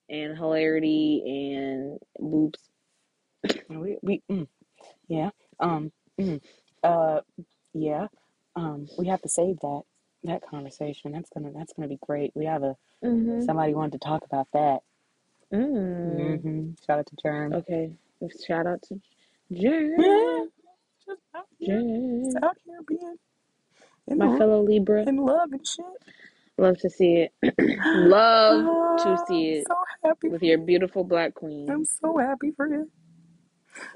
and 0.09 0.37
hilarity 0.37 1.23
and 1.55 1.99
boobs. 2.19 2.59
We, 3.69 3.97
we 4.03 4.23
mm, 4.31 4.47
yeah. 5.07 5.31
Um 5.59 5.91
mm, 6.19 6.41
uh 6.83 7.21
yeah. 7.73 8.07
Um 8.55 8.87
we 8.97 9.07
have 9.07 9.21
to 9.23 9.29
save 9.29 9.59
that 9.61 9.81
that 10.25 10.43
conversation. 10.49 11.13
That's 11.13 11.29
gonna 11.31 11.51
that's 11.55 11.73
gonna 11.73 11.89
be 11.89 11.99
great. 12.01 12.31
We 12.35 12.45
have 12.45 12.63
a 12.63 12.75
Mm-hmm. 13.03 13.45
somebody 13.45 13.73
wanted 13.75 13.93
to 13.93 14.07
talk 14.07 14.25
about 14.25 14.47
that. 14.53 14.79
Mm. 15.53 16.41
hmm 16.41 16.71
Shout 16.87 16.99
out 16.99 17.07
to 17.07 17.17
Germ. 17.23 17.53
Okay. 17.53 17.91
Shout 18.47 18.67
out 18.67 18.81
to 18.89 19.01
Jen. 19.53 20.51
Just 21.07 21.21
out 21.35 21.45
Jen. 21.65 22.43
out 22.43 22.57
here 22.65 22.79
being 22.87 23.17
in, 24.07 24.19
My 24.19 24.29
lo- 24.29 24.37
fellow 24.37 24.63
Libra. 24.63 25.07
in 25.07 25.17
love 25.17 25.51
and 25.53 25.65
shit. 25.67 25.85
Love 26.57 26.77
to 26.79 26.89
see 26.91 27.27
it. 27.27 27.33
Love 27.93 28.71
to 28.97 29.17
see 29.17 29.49
I'm 29.49 29.53
it 29.53 29.67
so 29.67 29.75
happy. 30.03 30.29
with 30.29 30.43
your 30.43 30.59
beautiful 30.59 31.03
black 31.03 31.35
queen. 31.35 31.69
I'm 31.69 31.85
so 31.85 32.17
happy 32.17 32.53
for 32.57 32.67
you. 32.67 32.91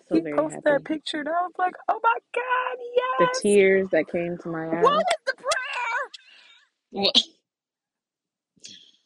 So 0.09 0.15
he 0.15 0.21
very 0.21 0.33
posted 0.35 0.63
that 0.65 0.85
picture 0.85 1.19
and 1.19 1.29
I 1.29 1.33
was 1.43 1.53
like, 1.59 1.75
oh 1.89 1.99
my 2.03 2.17
God, 2.35 2.77
yeah 2.95 3.03
The 3.19 3.27
yes. 3.35 3.41
tears 3.41 3.89
that 3.91 4.09
came 4.11 4.37
to 4.39 4.49
my 4.49 4.67
eyes. 4.67 4.81
What 4.81 4.93
was 4.93 5.17
the 5.27 5.33
prayer? 5.35 6.11
What? 6.91 7.15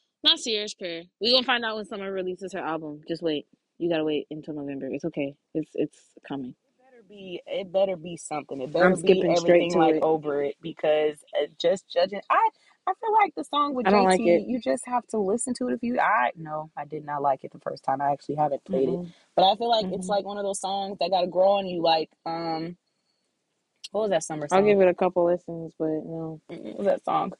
Not 0.23 0.39
serious 0.39 0.73
prayer. 0.73 1.03
We 1.21 1.31
gonna 1.33 1.45
find 1.45 1.65
out 1.65 1.77
when 1.77 1.85
Summer 1.85 2.11
releases 2.11 2.53
her 2.53 2.59
album. 2.59 3.01
Just 3.07 3.23
wait. 3.23 3.47
You 3.79 3.89
gotta 3.89 4.05
wait 4.05 4.27
until 4.31 4.55
November. 4.55 4.87
It's 4.91 5.05
okay. 5.05 5.35
It's 5.55 5.71
it's 5.75 5.99
coming. 6.27 6.55
It 6.65 6.73
better 6.79 7.03
be 7.09 7.41
it 7.47 7.71
better 7.73 7.97
be 7.97 8.17
something. 8.17 8.61
It 8.61 8.73
better 8.73 8.95
I'm 8.95 8.97
be 8.97 9.23
skipping 9.23 9.37
straight 9.37 9.69
everything 9.69 9.71
to 9.71 9.79
like 9.79 9.97
it. 9.97 10.03
over 10.03 10.43
it 10.43 10.55
because 10.61 11.17
uh, 11.41 11.47
just 11.61 11.89
judging 11.91 12.21
I 12.29 12.49
I 12.87 12.93
feel 12.99 13.13
like 13.13 13.33
the 13.35 13.43
song 13.45 13.75
with 13.75 13.87
I 13.87 13.89
JT, 13.89 14.17
like 14.19 14.25
you 14.47 14.59
just 14.59 14.85
have 14.87 15.07
to 15.07 15.17
listen 15.19 15.53
to 15.55 15.69
it 15.69 15.73
if 15.73 15.83
you 15.83 15.99
I 15.99 16.31
no, 16.37 16.71
I 16.77 16.85
did 16.85 17.05
not 17.05 17.21
like 17.21 17.43
it 17.43 17.51
the 17.53 17.59
first 17.59 17.83
time. 17.83 18.01
I 18.01 18.11
actually 18.11 18.35
haven't 18.35 18.65
played 18.65 18.89
it. 18.89 18.99
Mm-mm. 18.99 19.13
But 19.35 19.45
I 19.51 19.55
feel 19.57 19.69
like 19.69 19.87
it's 19.91 20.07
Mhm. 20.07 20.09
like 20.09 20.25
one 20.25 20.37
of 20.37 20.43
those 20.43 20.59
songs 20.61 20.97
that 20.99 21.11
gotta 21.11 21.27
grow 21.27 21.53
on 21.53 21.67
you 21.67 21.81
like 21.81 22.09
um 22.25 22.77
what 23.91 24.01
was 24.03 24.09
that 24.11 24.23
summer 24.23 24.47
song? 24.49 24.59
I'll 24.59 24.63
give 24.65 24.81
it 24.81 24.87
a 24.89 24.95
couple 24.95 25.25
listens, 25.25 25.73
but 25.79 25.87
no. 25.87 26.41
What 26.47 26.77
was 26.79 26.87
that 26.87 27.05
song? 27.05 27.33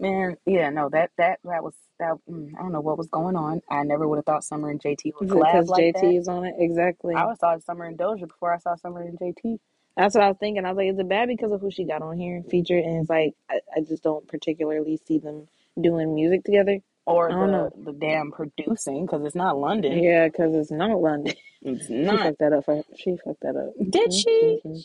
Man, 0.00 0.36
yeah, 0.46 0.70
no, 0.70 0.90
that 0.90 1.10
that 1.18 1.40
that 1.44 1.64
was 1.64 1.74
that. 2.00 2.14
Mm, 2.30 2.54
I 2.58 2.62
don't 2.62 2.72
know 2.72 2.82
what 2.82 2.98
was 2.98 3.08
going 3.08 3.36
on. 3.36 3.62
I 3.70 3.82
never 3.84 4.06
would 4.08 4.16
have 4.18 4.26
thought 4.26 4.44
Summer 4.44 4.70
and 4.70 4.80
JT 4.80 5.12
would 5.16 5.28
collab 5.28 5.64
Because 5.64 5.68
like 5.68 5.90
JT 5.94 5.94
that. 5.94 6.18
is 6.18 6.28
on 6.28 6.44
it. 6.46 6.56
Exactly. 6.58 7.14
I 7.14 7.22
always 7.22 7.38
thought 7.38 7.62
Summer 7.64 7.86
and 7.86 7.98
Doja 7.98 8.28
before 8.28 8.54
I 8.54 8.58
saw 8.58 8.76
Summer 8.76 9.02
and 9.02 9.18
JT. 9.18 9.58
That's 9.96 10.14
what 10.14 10.24
I 10.24 10.28
was 10.28 10.36
thinking. 10.38 10.64
I 10.64 10.70
was 10.70 10.76
like, 10.76 10.90
is 10.92 10.98
it 10.98 11.08
bad 11.08 11.28
because 11.28 11.52
of 11.52 11.60
who 11.60 11.70
she 11.70 11.84
got 11.84 12.02
on 12.02 12.18
here 12.18 12.42
featured? 12.50 12.84
And 12.84 13.00
it's 13.02 13.10
like, 13.10 13.34
I, 13.50 13.60
I 13.76 13.80
just 13.80 14.02
don't 14.02 14.26
particularly 14.28 15.00
see 15.06 15.18
them 15.18 15.48
doing 15.80 16.14
music 16.14 16.44
together. 16.44 16.80
Or 17.06 17.28
don't 17.30 17.52
know. 17.52 17.70
the 17.76 17.92
the 17.92 17.98
damn 17.98 18.32
producing 18.32 19.06
because 19.06 19.24
it's 19.24 19.36
not 19.36 19.58
London. 19.58 20.02
Yeah, 20.02 20.26
because 20.28 20.54
it's 20.54 20.72
not 20.72 21.00
London. 21.00 21.34
It's 21.62 21.86
She 21.88 21.94
not. 21.94 22.20
fucked 22.20 22.38
that 22.40 22.52
up. 22.52 22.64
For, 22.64 22.82
she 22.96 23.16
fucked 23.24 23.42
that 23.42 23.56
up. 23.56 23.72
Did 23.90 24.12
she? 24.12 24.60
Mhm. 24.64 24.84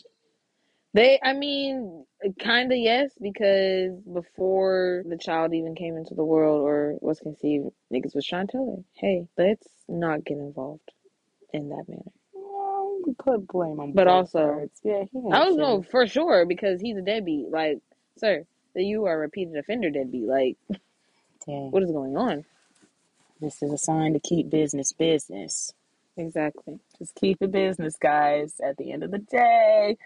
They, 0.94 1.18
I 1.22 1.32
mean, 1.34 2.04
kind 2.40 2.72
of 2.72 2.78
yes, 2.78 3.12
because 3.20 3.98
before 4.12 5.04
the 5.08 5.16
child 5.18 5.54
even 5.54 5.74
came 5.74 5.96
into 5.96 6.14
the 6.14 6.24
world 6.24 6.62
or 6.62 6.96
was 7.00 7.20
conceived, 7.20 7.70
niggas 7.92 8.14
was 8.14 8.26
trying 8.26 8.46
to 8.48 8.52
tell 8.52 8.76
her, 8.76 8.84
hey, 8.94 9.26
let's 9.38 9.66
not 9.88 10.24
get 10.24 10.38
involved 10.38 10.92
in 11.52 11.70
that 11.70 11.84
manner. 11.88 12.12
Could 13.18 13.46
blame 13.48 13.78
him. 13.78 13.92
But 13.92 14.08
also- 14.08 14.68
yeah, 14.82 15.04
he 15.12 15.18
I 15.32 15.46
was 15.46 15.56
no 15.56 15.82
for 15.82 16.06
sure 16.06 16.46
because 16.46 16.80
he's 16.80 16.96
a 16.96 17.02
deadbeat. 17.02 17.50
Like, 17.50 17.78
sir, 18.18 18.44
that 18.74 18.82
you 18.82 19.06
are 19.06 19.14
a 19.14 19.18
repeated 19.18 19.56
offender 19.56 19.90
deadbeat. 19.90 20.24
Like, 20.26 20.56
Dang. 21.46 21.70
what 21.70 21.82
is 21.82 21.90
going 21.90 22.16
on? 22.16 22.44
This 23.40 23.62
is 23.62 23.72
a 23.72 23.78
sign 23.78 24.12
to 24.12 24.20
keep 24.20 24.50
business 24.50 24.92
business. 24.92 25.72
Exactly. 26.16 26.78
Just 26.98 27.14
keep 27.14 27.38
it 27.40 27.50
business, 27.50 27.96
guys. 27.96 28.60
At 28.64 28.76
the 28.76 28.92
end 28.92 29.02
of 29.02 29.10
the 29.10 29.18
day, 29.18 29.96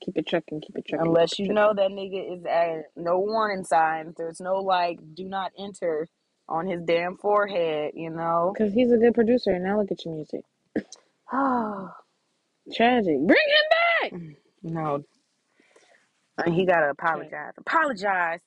Keep 0.00 0.18
it 0.18 0.26
trucking. 0.28 0.60
Keep 0.60 0.78
it 0.78 0.86
trucking. 0.86 1.06
unless 1.06 1.38
you 1.38 1.52
know 1.52 1.72
that 1.74 1.90
nigga 1.90 2.38
is 2.38 2.44
at 2.44 2.84
no 2.96 3.18
warning 3.18 3.64
signs, 3.64 4.14
there's 4.16 4.40
no 4.40 4.56
like 4.56 5.00
do 5.14 5.24
not 5.24 5.52
enter 5.58 6.08
on 6.48 6.66
his 6.66 6.82
damn 6.82 7.16
forehead, 7.16 7.92
you 7.94 8.10
know. 8.10 8.52
Because 8.56 8.72
he's 8.72 8.92
a 8.92 8.96
good 8.96 9.14
producer. 9.14 9.50
And 9.50 9.64
now 9.64 9.80
look 9.80 9.90
at 9.90 10.04
your 10.04 10.14
music. 10.14 10.44
Oh 11.32 11.90
Tragic. 12.74 13.18
Bring 13.18 13.28
him 13.28 13.32
back. 14.02 14.12
Mm, 14.12 14.36
no. 14.64 15.04
And 16.44 16.54
he 16.54 16.64
mm, 16.64 16.66
gotta 16.66 16.90
apologize. 16.90 17.52
Apologize. 17.58 18.40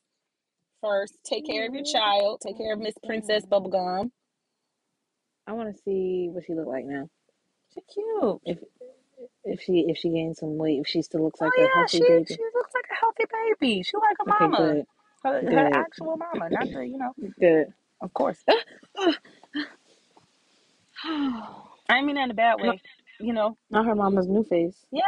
first. 0.82 1.18
Take 1.26 1.46
care 1.48 1.68
of 1.68 1.74
your 1.74 1.84
mm-hmm. 1.84 1.98
child. 1.98 2.42
Take 2.46 2.58
care 2.58 2.74
of 2.74 2.80
Miss 2.80 2.96
Princess 3.06 3.46
Bubblegum. 3.46 4.12
I 5.48 5.54
want 5.54 5.76
to 5.76 5.82
see 5.84 6.30
what 6.32 6.44
she 6.46 6.54
look 6.54 6.68
like 6.68 6.86
now. 6.86 7.10
She's 7.74 7.84
cute. 7.94 8.42
If 8.46 8.60
if 9.44 9.62
she 9.62 9.86
if 9.88 9.98
she 9.98 10.10
gained 10.10 10.38
some 10.38 10.58
weight, 10.58 10.80
if 10.82 10.88
she 10.88 11.02
still 11.02 11.24
looks 11.24 11.40
oh, 11.42 11.46
like 11.46 11.54
oh 11.58 11.62
a 11.62 11.66
yeah, 11.66 11.72
healthy 11.76 11.98
she 12.00 12.08
baby. 12.08 12.26
she 12.28 12.38
looks 12.56 12.72
like 12.76 12.86
a 12.92 12.96
healthy 12.96 13.24
baby. 13.60 13.84
She 13.84 13.98
like 13.98 14.18
a 14.20 14.30
Okay, 14.30 14.48
mama. 14.48 14.58
good, 14.58 14.86
Her, 15.24 15.34
her 15.34 15.42
good, 15.50 15.76
actual 15.76 16.18
mama, 16.18 16.50
not 16.52 16.68
the 16.72 16.88
you 16.88 16.98
know. 16.98 17.14
good. 17.40 17.74
Of 18.02 18.14
course. 18.14 18.44
I 21.04 22.02
mean 22.02 22.16
that 22.16 22.26
in 22.26 22.32
a 22.32 22.36
bad 22.36 22.62
way. 22.62 22.80
You 23.22 23.34
know. 23.34 23.58
Not 23.70 23.86
her 23.86 23.96
mama's 23.96 24.28
new 24.28 24.44
face. 24.44 24.86
Yeah. 24.92 25.02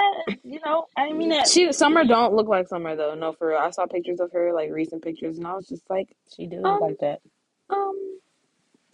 You 0.43 0.59
know. 0.65 0.87
I 0.95 1.11
mean 1.13 1.29
that. 1.29 1.47
She 1.47 1.71
Summer 1.73 2.03
don't 2.05 2.33
look 2.33 2.47
like 2.47 2.67
Summer 2.67 2.95
though. 2.95 3.15
No, 3.15 3.33
for 3.33 3.49
real. 3.49 3.57
I 3.57 3.71
saw 3.71 3.85
pictures 3.85 4.19
of 4.19 4.31
her, 4.31 4.53
like 4.53 4.71
recent 4.71 5.03
pictures, 5.03 5.37
and 5.37 5.47
I 5.47 5.53
was 5.53 5.67
just 5.67 5.89
like, 5.89 6.15
She 6.35 6.45
did 6.47 6.61
look 6.61 6.75
um, 6.75 6.79
like 6.81 6.99
that. 6.99 7.21
um, 7.69 8.19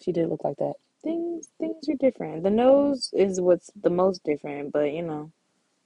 She 0.02 0.12
did 0.12 0.30
look 0.30 0.44
like 0.44 0.58
that. 0.58 0.74
things 1.04 1.48
things 1.60 1.88
are 1.90 1.96
different. 1.96 2.44
The 2.44 2.50
nose 2.50 3.10
is 3.14 3.40
what's 3.42 3.70
the 3.82 3.90
most 3.90 4.24
different, 4.24 4.72
but 4.72 4.92
you 4.94 5.02
know, 5.04 5.32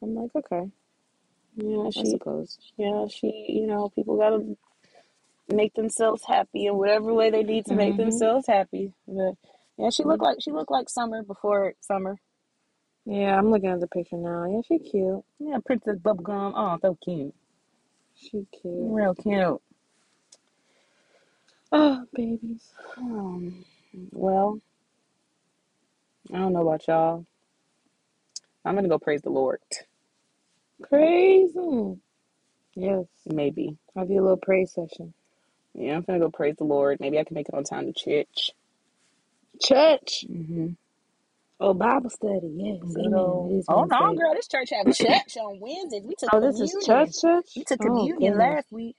I'm 0.02 0.16
like, 0.16 0.32
okay, 0.36 0.70
Yeah. 1.56 1.84
I 1.88 1.90
She. 1.92 2.06
suppose. 2.12 2.58
Yeah. 2.78 3.08
She. 3.08 3.46
You 3.50 3.68
know. 3.68 3.90
People 3.90 4.18
gotta 4.18 4.56
make 5.54 5.74
themselves 5.74 6.24
happy 6.26 6.66
in 6.68 6.76
whatever 6.78 7.14
way 7.14 7.30
they 7.30 7.44
need 7.44 7.66
to 7.66 7.76
make 7.76 7.96
Mhm. 7.96 7.98
themselves 7.98 8.48
happy. 8.48 8.94
But 9.08 9.34
yeah, 9.78 9.90
she 9.90 10.04
looked 10.04 10.24
like 10.24 10.38
she 10.42 10.52
looked 10.52 10.72
like 10.72 10.90
Summer 10.90 11.24
before 11.24 11.74
Summer. 11.82 12.18
Yeah, 13.06 13.38
I'm 13.38 13.52
looking 13.52 13.70
at 13.70 13.82
the 13.82 13.88
picture 13.88 14.18
now. 14.18 14.46
Yeah, 14.50 14.62
she 14.68 14.80
cute. 14.80 15.24
Yeah, 15.40 15.60
Princess 15.66 15.98
Bubblegum. 16.00 16.54
Oh, 16.56 16.80
so 16.82 16.98
cute. 17.04 17.36
She 18.16 18.48
cute. 18.52 18.64
Real 18.66 19.16
cute. 19.16 19.62
Oh, 21.72 22.06
babies. 22.14 22.72
Um, 22.98 23.66
well, 24.12 24.60
I 26.34 26.38
don't 26.38 26.54
know 26.54 26.62
about 26.68 26.88
y'all. 26.88 27.26
I'm 28.66 28.76
gonna 28.76 28.90
go 28.90 29.00
praise 29.00 29.22
the 29.24 29.32
Lord. 29.32 29.60
Crazy. 30.84 31.98
Yes. 32.76 33.06
Maybe. 33.28 33.78
Have 33.96 34.10
you 34.12 34.22
a 34.22 34.24
little 34.24 34.38
praise 34.38 34.74
session. 34.74 35.14
Yeah, 35.76 35.96
I'm 35.98 36.04
gonna 36.04 36.20
go 36.20 36.32
praise 36.32 36.56
the 36.58 36.66
Lord. 36.66 37.00
Maybe 37.00 37.20
I 37.20 37.24
can 37.26 37.36
make 37.36 37.50
it 37.50 37.56
on 37.56 37.64
time 37.66 37.88
to 37.88 37.94
church. 37.94 38.52
Church. 39.62 40.26
Mm-hmm. 40.30 40.83
Oh, 41.60 41.74
Bible 41.74 42.12
study. 42.12 42.52
Yes. 42.56 42.78
Good 42.94 43.14
Amen. 43.14 43.18
Um, 43.18 43.18
old. 43.18 43.60
Is 43.60 43.70
Oh 43.70 43.86
no, 43.90 44.00
Wednesday. 44.00 44.16
girl! 44.16 44.34
This 44.36 44.48
church 44.48 44.70
have 44.72 44.92
church 44.92 45.38
on 45.38 45.60
Wednesdays. 45.60 46.04
We 46.06 46.16
took 46.16 46.34
Oh, 46.34 46.42
this 46.42 46.60
is 46.62 46.76
communion. 46.76 46.82
church, 46.82 47.22
church. 47.22 47.50
We 47.56 47.64
took 47.66 47.82
Oh, 47.82 48.10
communion 48.10 48.16
goodness. 48.20 48.38
last 48.38 48.72
week. 48.72 48.98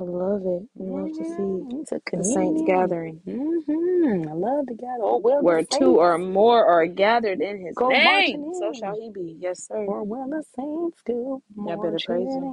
I 0.00 0.04
love 0.04 0.42
it. 0.46 0.62
I 0.80 0.84
love 0.84 1.12
to 1.14 1.24
Mhm, 1.24 1.26
see 1.26 1.66
We 1.72 1.84
took 1.84 2.10
the 2.14 2.24
saints 2.24 2.62
gathering. 2.62 3.22
hmm 3.26 4.28
I 4.28 4.34
love 4.34 4.66
to 4.68 4.74
gather. 4.74 5.04
Oh 5.04 5.18
well, 5.22 5.42
Where 5.42 5.64
two 5.64 5.98
or 6.00 6.18
more 6.18 6.66
are 6.66 6.86
gathered 6.86 7.40
in 7.42 7.60
his 7.66 7.78
go 7.78 7.96
marching 7.96 8.42
name, 8.42 8.52
so 8.54 8.72
shall 8.72 8.94
in. 8.94 9.00
he 9.00 9.10
be. 9.10 9.36
Yes, 9.40 9.66
sir. 9.68 9.86
Or 9.86 10.04
when 10.04 10.30
the 10.30 10.44
saints 10.56 11.00
go 11.06 11.42
Y'all 11.64 11.78
better 11.78 12.00
praise 12.00 12.34
him. 12.34 12.52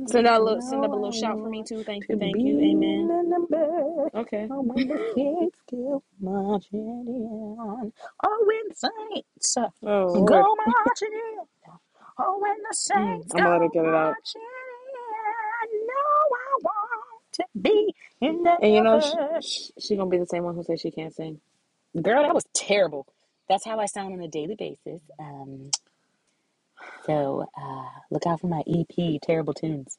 in. 0.00 0.06
Send 0.08 0.26
out 0.26 0.40
a 0.40 0.44
little, 0.44 0.62
send 0.62 0.84
up 0.84 0.92
a 0.92 0.96
little 0.96 1.12
shout 1.12 1.40
for 1.40 1.48
me 1.48 1.64
too. 1.64 1.84
Thank 1.84 2.08
you, 2.08 2.16
thank 2.18 2.44
be 2.44 2.44
you. 2.44 2.60
Amen. 2.60 3.00
in 3.00 3.08
the 3.08 3.22
number. 3.28 4.10
Okay. 4.14 4.50
Oh, 4.50 4.62
when 4.62 4.88
the 4.88 5.00
saints 5.16 5.58
go 5.70 6.02
marching 6.20 7.06
in. 7.08 7.92
Oh, 8.24 8.44
when 8.46 8.68
the 8.68 8.76
saints 8.76 9.56
uh, 9.58 9.70
Oh 9.86 10.12
Lord. 10.14 10.46
go 10.46 10.56
marching 10.66 11.12
in. 11.12 11.46
Oh, 12.18 12.38
when 12.40 12.56
the 12.68 12.76
Mm, 12.96 13.22
saints 13.22 13.34
I'm 13.34 13.42
gonna 13.44 13.52
let 13.52 13.62
go 13.62 13.70
get 13.72 13.84
it 13.86 13.94
out. 13.94 14.18
marching 14.18 14.42
in. 14.42 15.86
No, 15.86 16.04
I 16.36 16.58
want 16.62 17.27
to 17.38 17.46
be 17.60 17.94
in 18.20 18.44
that 18.44 18.60
And 18.60 18.74
you 18.74 18.82
know, 18.82 19.00
she, 19.00 19.16
she, 19.42 19.72
she 19.80 19.96
gonna 19.96 20.10
be 20.10 20.18
the 20.18 20.26
same 20.26 20.44
one 20.44 20.56
who 20.56 20.64
says 20.64 20.80
she 20.80 20.90
can't 20.92 21.14
sing. 21.14 21.40
Girl, 22.00 22.22
that 22.24 22.34
was 22.34 22.46
terrible. 22.54 23.06
That's 23.48 23.64
how 23.66 23.80
I 23.80 23.86
sound 23.86 24.14
on 24.14 24.20
a 24.22 24.28
daily 24.28 24.56
basis. 24.56 25.02
Um, 25.20 25.70
so 27.06 27.46
uh, 27.60 27.88
look 28.10 28.26
out 28.26 28.40
for 28.40 28.48
my 28.48 28.62
EP, 28.68 29.20
Terrible 29.22 29.54
Tunes. 29.54 29.98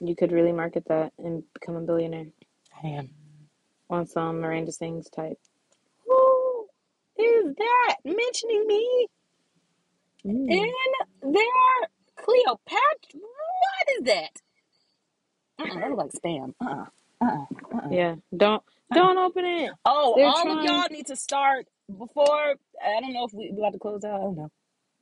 You 0.00 0.16
could 0.16 0.32
really 0.32 0.52
market 0.52 0.84
that 0.88 1.12
and 1.18 1.44
become 1.54 1.76
a 1.76 1.80
billionaire 1.82 2.26
I 2.84 2.88
am. 2.88 3.10
on 3.90 4.06
some 4.06 4.40
Miranda 4.40 4.72
sings 4.72 5.08
type. 5.10 5.38
Who 6.06 6.66
is 7.18 7.54
that 7.56 7.96
mentioning 8.04 8.66
me 8.66 9.08
Mm. 10.26 10.70
in 11.22 11.32
their 11.32 11.88
Cleopatra? 12.16 13.20
What 13.20 13.88
is 13.98 14.04
that? 14.06 14.30
Uh-uh, 15.60 15.74
that 15.80 15.90
look 15.90 15.98
like 15.98 16.12
spam. 16.12 16.54
Uh-uh. 16.60 16.84
Uh-uh. 17.22 17.44
Uh-uh. 17.74 17.88
Yeah. 17.90 18.16
Don't 18.36 18.62
don't 18.92 19.18
open 19.18 19.44
it. 19.44 19.72
Oh, 19.84 20.14
They're 20.16 20.26
all 20.26 20.38
of 20.40 20.44
trying. 20.44 20.66
y'all 20.66 20.86
need 20.90 21.06
to 21.06 21.16
start 21.16 21.66
before. 21.88 22.54
I 22.84 23.00
don't 23.00 23.12
know 23.12 23.24
if 23.24 23.32
we 23.32 23.50
we 23.52 23.58
about 23.58 23.72
to 23.72 23.78
close 23.78 24.04
out. 24.04 24.14
I 24.14 24.18
don't 24.24 24.36
know. 24.36 24.50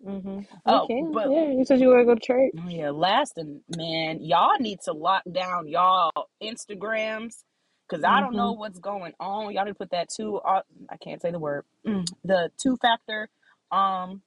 Mm-hmm. 0.06 0.40
Oh, 0.66 0.84
Okay. 0.84 1.02
but 1.12 1.30
Yeah. 1.30 1.50
You 1.52 1.64
said 1.64 1.80
you 1.80 1.88
were 1.88 1.94
gonna 1.94 2.06
go 2.06 2.14
to 2.14 2.20
church. 2.20 2.52
Oh 2.64 2.68
yeah, 2.68 2.90
last 2.90 3.34
and 3.36 3.60
man, 3.76 4.20
y'all 4.22 4.58
need 4.60 4.80
to 4.84 4.92
lock 4.92 5.22
down 5.30 5.68
y'all 5.68 6.10
Instagrams 6.42 7.42
because 7.88 8.04
I 8.04 8.20
don't 8.20 8.34
know 8.36 8.52
Mm-hmm. 8.52 8.60
what's 8.60 8.78
going 8.78 9.12
on. 9.20 9.52
Y'all 9.52 9.64
need 9.64 9.72
to 9.72 9.74
put 9.74 9.90
that 9.90 10.08
two. 10.14 10.36
Uh, 10.36 10.62
I 10.90 10.96
can't 10.98 11.20
say 11.20 11.30
the 11.30 11.38
word. 11.38 11.64
Mm, 11.86 12.06
the 12.24 12.50
two 12.62 12.76
factor 12.76 13.28
um 13.72 14.22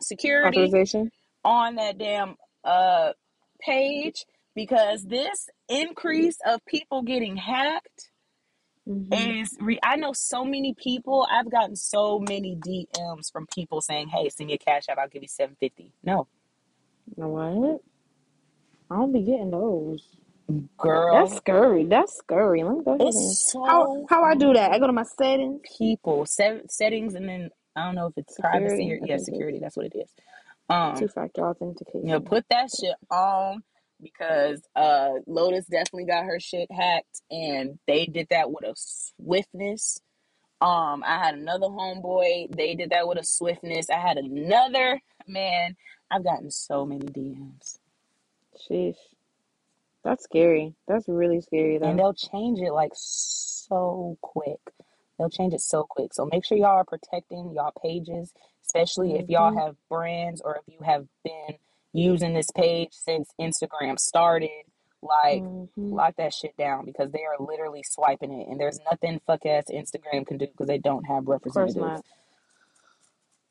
security 0.00 0.58
Authorization. 0.58 1.10
on 1.44 1.76
that 1.76 1.98
damn 1.98 2.36
uh 2.64 3.12
page 3.60 4.24
because 4.54 5.04
this 5.04 5.48
increase 5.68 6.38
of 6.46 6.64
people 6.66 7.02
getting 7.02 7.36
hacked 7.36 8.10
Mm-hmm. 8.88 9.42
is 9.42 9.56
re- 9.60 9.80
I 9.82 9.96
know 9.96 10.12
so 10.12 10.44
many 10.44 10.74
people. 10.74 11.26
I've 11.30 11.50
gotten 11.50 11.76
so 11.76 12.18
many 12.18 12.56
DMs 12.56 13.32
from 13.32 13.46
people 13.54 13.80
saying, 13.80 14.08
"Hey, 14.08 14.28
send 14.28 14.48
me 14.48 14.54
a 14.54 14.58
cash 14.58 14.84
app. 14.90 14.98
I'll 14.98 15.08
give 15.08 15.22
you 15.22 15.28
seven 15.28 15.56
fifty. 15.60 15.92
No, 16.04 16.28
You 17.16 17.22
know 17.24 17.28
what? 17.30 17.80
I 18.90 18.96
don't 19.00 19.12
be 19.12 19.22
getting 19.22 19.50
those. 19.52 20.06
girl, 20.78 21.14
That's 21.14 21.36
scary. 21.36 21.84
That's 21.86 22.14
scary. 22.16 22.62
Let 22.64 22.76
me 22.78 22.84
go 22.84 22.92
ahead 22.94 23.14
and 23.14 23.38
it's 23.38 23.52
how 23.66 23.86
so 23.86 24.06
how 24.08 24.24
I 24.24 24.34
do 24.36 24.52
that? 24.54 24.72
I 24.72 24.78
go 24.78 24.86
to 24.86 24.92
my 24.92 25.04
settings, 25.04 25.60
people 25.78 26.26
set, 26.26 26.70
settings 26.72 27.14
and 27.14 27.28
then 27.28 27.50
I 27.76 27.86
don't 27.86 27.94
know 27.96 28.06
if 28.08 28.14
it's 28.18 28.38
privacy 28.40 28.92
or 28.92 28.98
yeah 29.04 29.16
security 29.18 29.58
that's 29.60 29.76
what 29.76 29.86
it 29.86 29.94
is 29.96 30.10
two 30.94 31.06
um 31.06 31.08
factor 31.08 31.42
you 32.02 32.12
know 32.12 32.20
authentication. 32.20 32.20
put 32.20 32.44
that 32.50 32.70
shit 32.70 32.96
on 33.10 33.62
because 34.04 34.62
uh 34.76 35.10
Lotus 35.26 35.66
definitely 35.66 36.04
got 36.06 36.24
her 36.26 36.38
shit 36.38 36.70
hacked 36.70 37.22
and 37.30 37.78
they 37.88 38.06
did 38.06 38.28
that 38.30 38.50
with 38.52 38.64
a 38.64 38.74
swiftness 38.76 39.98
um 40.60 41.02
I 41.04 41.18
had 41.18 41.34
another 41.34 41.66
homeboy 41.66 42.54
they 42.54 42.76
did 42.76 42.90
that 42.90 43.08
with 43.08 43.18
a 43.18 43.24
swiftness 43.24 43.90
I 43.90 43.98
had 43.98 44.18
another 44.18 45.00
man 45.26 45.74
I've 46.10 46.22
gotten 46.24 46.50
so 46.52 46.86
many 46.86 47.06
DMs 47.06 47.78
Sheesh. 48.70 48.96
That's 50.04 50.24
scary. 50.24 50.74
That's 50.86 51.08
really 51.08 51.40
scary 51.40 51.78
Though. 51.78 51.86
and 51.88 51.98
they'll 51.98 52.14
change 52.14 52.60
it 52.60 52.72
like 52.72 52.92
so 52.94 54.18
quick. 54.20 54.60
They'll 55.18 55.30
change 55.30 55.54
it 55.54 55.60
so 55.60 55.84
quick. 55.88 56.12
So 56.12 56.28
make 56.30 56.44
sure 56.44 56.58
y'all 56.58 56.66
are 56.76 56.84
protecting 56.84 57.52
y'all 57.54 57.72
pages, 57.82 58.32
especially 58.66 59.14
if 59.14 59.28
y'all 59.28 59.50
Mm-hmm. 59.50 59.58
have 59.60 59.76
brands 59.88 60.42
or 60.44 60.56
if 60.56 60.62
you 60.72 60.78
have 60.84 61.06
been 61.24 61.56
using 61.94 62.34
this 62.34 62.50
page 62.50 62.90
since 62.92 63.30
Instagram 63.40 63.98
started. 63.98 64.50
Like, 65.02 65.42
Mm-hmm. 65.42 65.92
lock 65.92 66.16
that 66.16 66.32
shit 66.34 66.56
down 66.56 66.86
because 66.86 67.10
they 67.12 67.24
are 67.24 67.36
literally 67.38 67.82
swiping 67.82 68.32
it, 68.32 68.48
and 68.48 68.58
there's 68.60 68.80
nothing 68.90 69.20
fuck 69.26 69.44
ass 69.46 69.64
Instagram 69.70 70.26
can 70.26 70.38
do 70.38 70.46
because 70.46 70.66
they 70.66 70.78
don't 70.78 71.04
have 71.04 71.28
representatives. 71.28 72.02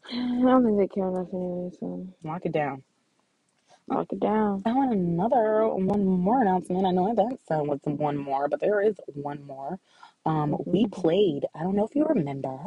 I 0.12 0.16
don't 0.42 0.66
think 0.66 0.78
they 0.80 0.88
care 0.88 1.08
enough 1.10 1.28
anyway, 1.34 1.70
so 1.80 2.08
Lock 2.24 2.46
it 2.46 2.52
down. 2.52 2.84
Lock 3.88 4.12
it 4.12 4.20
down. 4.20 4.64
I 4.66 4.74
want 4.74 4.94
another 4.94 5.68
one 5.68 6.06
more 6.06 6.42
announcement. 6.42 6.86
I 6.86 6.92
know 6.92 7.06
I 7.06 7.10
haven't 7.10 7.46
done 7.48 7.68
with 7.68 7.86
one 7.86 8.18
more, 8.18 8.48
but 8.48 8.60
there 8.60 8.82
is 8.82 8.96
one 9.14 9.44
more. 9.46 9.80
Um, 10.26 10.56
we 10.66 10.86
Mm-hmm. 10.86 11.02
played. 11.02 11.46
I 11.56 11.64
don't 11.64 11.76
know 11.76 11.86
if 11.86 11.96
you 11.96 12.06
remember. 12.06 12.58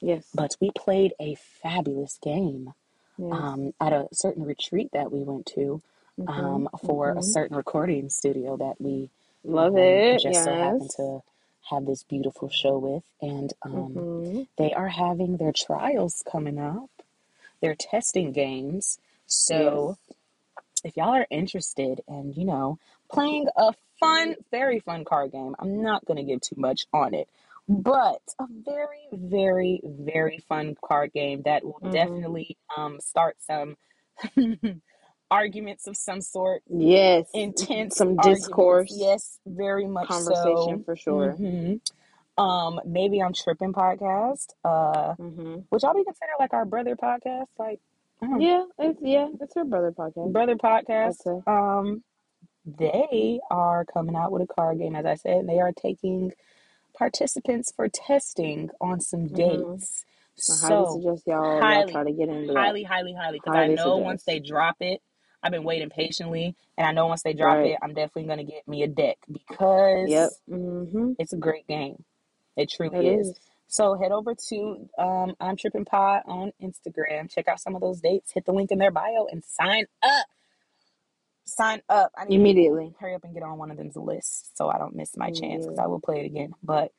Yes. 0.00 0.26
but 0.34 0.56
we 0.60 0.70
played 0.76 1.12
a 1.20 1.36
fabulous 1.62 2.18
game 2.22 2.72
Yes. 3.18 3.32
um, 3.32 3.72
at 3.80 3.92
a 3.92 4.08
certain 4.12 4.44
retreat 4.44 4.90
that 4.92 5.12
we 5.12 5.20
went 5.24 5.46
to 5.56 5.82
Mm-hmm. 6.20 6.30
um, 6.32 6.68
for 6.86 7.14
a 7.16 7.20
Mm-hmm. 7.20 7.22
certain 7.22 7.56
recording 7.56 8.10
studio 8.10 8.56
that 8.56 8.80
we 8.80 9.10
Love 9.44 9.76
um, 9.76 9.76
it. 9.76 10.22
just 10.22 10.42
so 10.44 10.54
happened 10.54 10.90
Yes. 10.90 10.96
to 10.96 11.20
have 11.70 11.86
this 11.86 12.04
beautiful 12.04 12.48
show 12.50 12.78
with. 12.78 13.04
And 13.22 13.52
um, 13.62 13.94
Mm-hmm. 13.98 14.42
they 14.58 14.72
are 14.74 14.88
having 14.88 15.36
their 15.36 15.52
trials 15.52 16.22
coming 16.30 16.58
up, 16.58 16.90
their 17.60 17.74
testing 17.74 18.32
games. 18.32 18.98
So 19.26 19.92
Yes. 19.94 19.98
if 20.84 20.96
y'all 20.96 21.14
are 21.14 21.26
interested 21.30 22.00
in, 22.08 22.32
you 22.36 22.44
know, 22.44 22.78
playing 23.10 23.48
a 23.56 23.72
fun, 24.00 24.36
very 24.50 24.80
fun 24.80 25.04
card 25.04 25.32
game, 25.32 25.54
I'm 25.58 25.82
not 25.82 26.04
going 26.06 26.18
to 26.18 26.22
give 26.24 26.40
too 26.40 26.56
much 26.58 26.86
on 26.92 27.14
it, 27.14 27.28
but 27.68 28.20
a 28.40 28.46
very, 28.64 29.08
very, 29.12 29.80
very 29.84 30.38
fun 30.48 30.74
card 30.84 31.12
game 31.12 31.42
that 31.44 31.64
will 31.64 31.80
Mm-hmm. 31.82 31.92
definitely 31.92 32.56
um, 32.76 32.98
start 33.00 33.36
some 33.40 33.76
arguments 35.30 35.86
of 35.86 35.96
some 35.96 36.20
sort, 36.20 36.62
Yes. 36.68 37.28
intense 37.34 37.96
Some 37.96 38.18
arguments. 38.18 38.40
discourse. 38.40 38.94
Yes, 38.96 39.38
very 39.46 39.86
much 39.86 40.08
Conversation 40.08 40.78
so. 40.78 40.82
for 40.84 40.96
sure. 40.96 41.32
hmm 41.32 41.74
Um, 42.36 42.80
maybe 42.86 43.20
I'm 43.22 43.32
tripping 43.32 43.72
podcast. 43.72 44.46
Uh, 44.64 45.14
hmm 45.14 45.56
which 45.70 45.82
y'all 45.82 45.94
be 45.94 46.04
considered 46.04 46.36
like 46.38 46.52
our 46.54 46.64
brother 46.64 46.96
podcast, 46.96 47.46
like 47.58 47.80
I 48.22 48.26
don't 48.26 48.40
know, 48.40 48.46
Yeah, 48.46 48.64
it's 48.78 48.98
yeah, 49.02 49.28
it's 49.40 49.54
her 49.54 49.64
brother 49.64 49.92
podcast. 49.92 50.32
brother 50.32 50.56
podcast. 50.56 51.22
say. 51.22 51.40
Um, 51.46 52.02
they 52.64 53.40
are 53.50 53.84
coming 53.84 54.14
out 54.16 54.32
with 54.32 54.42
a 54.42 54.46
card 54.46 54.78
game, 54.78 54.94
as 54.94 55.04
I 55.06 55.14
said. 55.16 55.38
and 55.38 55.48
They 55.48 55.60
are 55.60 55.72
taking 55.72 56.32
participants 56.98 57.72
for 57.76 57.88
testing 57.88 58.70
on 58.80 59.00
some 59.00 59.28
hmm 59.30 59.34
dates. 59.34 60.04
I 60.50 60.56
highly 60.56 60.86
So 60.86 60.86
suggest 60.86 61.24
y'all 61.26 61.64
y'all 61.66 61.84
try 61.84 62.04
to 62.04 62.12
get 62.12 62.28
into 62.30 62.54
that. 62.54 62.74
highly, 62.74 62.84
highly, 62.84 63.14
highly, 63.14 63.38
because 63.38 63.54
I 63.56 63.66
Highly 63.66 63.76
know 63.76 63.98
once 63.98 64.24
they 64.24 64.40
drop 64.40 64.76
it, 64.80 65.02
I've 65.42 65.52
been 65.52 65.64
waiting 65.64 65.90
patiently, 65.90 66.56
and 66.78 66.86
I 66.86 66.92
know 66.92 67.06
once 67.08 67.22
they 67.22 67.34
drop 67.34 67.60
Right. 67.60 67.64
it, 67.64 67.78
I'm 67.82 67.94
definitely 67.94 68.24
gonna 68.28 68.44
get 68.44 68.68
me 68.68 68.82
a 68.84 68.88
deck 68.88 69.18
Yep. 70.02 70.30
because 70.30 70.42
hmm 70.48 71.12
it's 71.18 71.32
a 71.34 71.38
great 71.38 71.66
game. 71.68 72.04
It 72.56 72.70
It 72.82 72.92
truly 72.92 73.06
is. 73.06 73.30
is. 73.30 73.38
So 73.68 73.96
head 73.98 74.12
over 74.12 74.34
to 74.50 74.88
um, 74.98 75.34
I'm 75.40 75.56
Tripping 75.56 75.86
Pod 75.86 76.22
on 76.26 76.52
Instagram. 76.62 77.30
Check 77.30 77.48
out 77.48 77.60
some 77.60 77.74
of 77.76 77.82
those 77.82 78.00
dates. 78.00 78.32
Hit 78.34 78.46
the 78.46 78.52
link 78.52 78.70
in 78.72 78.78
their 78.78 78.92
bio 78.92 79.26
and 79.32 79.44
sign 79.44 79.86
up. 80.02 80.26
Sign 81.48 81.82
up. 81.88 82.12
I 82.16 82.26
need 82.26 82.30
to 82.30 82.36
Immediately. 82.36 82.94
hurry 83.00 83.14
up 83.14 83.24
and 83.24 83.34
get 83.34 83.42
on 83.42 83.58
one 83.58 83.70
of 83.70 83.78
them's 83.78 83.96
lists 83.96 84.50
so 84.54 84.68
I 84.70 84.78
don't 84.78 84.96
miss 84.96 85.16
my 85.16 85.30
chance 85.30 85.66
because 85.66 85.78
I 85.78 85.86
will 85.88 86.00
play 86.00 86.20
it 86.20 86.26
again. 86.26 86.54
But 86.62 86.92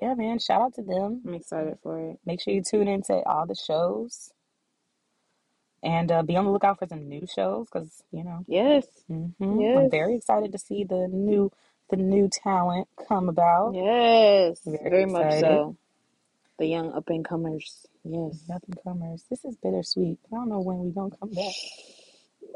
yeah, 0.00 0.14
man, 0.14 0.38
shout 0.38 0.62
out 0.62 0.74
to 0.76 0.82
them. 0.82 1.22
I'm 1.26 1.34
excited 1.34 1.78
for 1.82 1.98
it. 2.00 2.20
Make 2.26 2.40
sure 2.40 2.54
you 2.54 2.62
tune 2.62 2.88
into 2.88 3.14
all 3.26 3.46
the 3.46 3.56
shows 3.56 4.32
and 5.82 6.12
uh, 6.12 6.22
be 6.22 6.36
on 6.36 6.44
the 6.46 6.52
lookout 6.52 6.78
for 6.78 6.86
some 6.86 7.08
new 7.08 7.26
shows 7.26 7.68
because 7.72 8.02
you 8.12 8.24
know 8.24 8.44
Yes. 8.48 8.86
hmm 9.08 9.30
I'm 9.76 9.90
very 9.90 10.16
excited 10.16 10.52
to 10.52 10.58
see 10.58 10.84
the 10.84 11.08
new 11.08 11.52
the 11.90 11.96
new 11.96 12.28
talent 12.28 12.88
come 13.08 13.28
about. 13.28 13.74
Yes. 13.74 14.60
Very 14.66 14.80
Very 14.90 15.06
much 15.06 15.32
so. 15.40 15.76
The 16.58 16.66
young 16.66 16.92
up 16.92 17.08
and 17.10 17.24
comers. 17.24 17.86
Yes. 18.04 18.44
Nothing 18.48 18.74
comers. 18.84 19.24
This 19.30 19.44
is 19.44 19.56
bittersweet. 19.56 20.18
I 20.32 20.36
don't 20.36 20.48
know 20.50 20.60
when 20.60 20.78
we 20.80 20.90
gonna 20.90 21.16
come 21.18 21.30
back. 21.30 21.54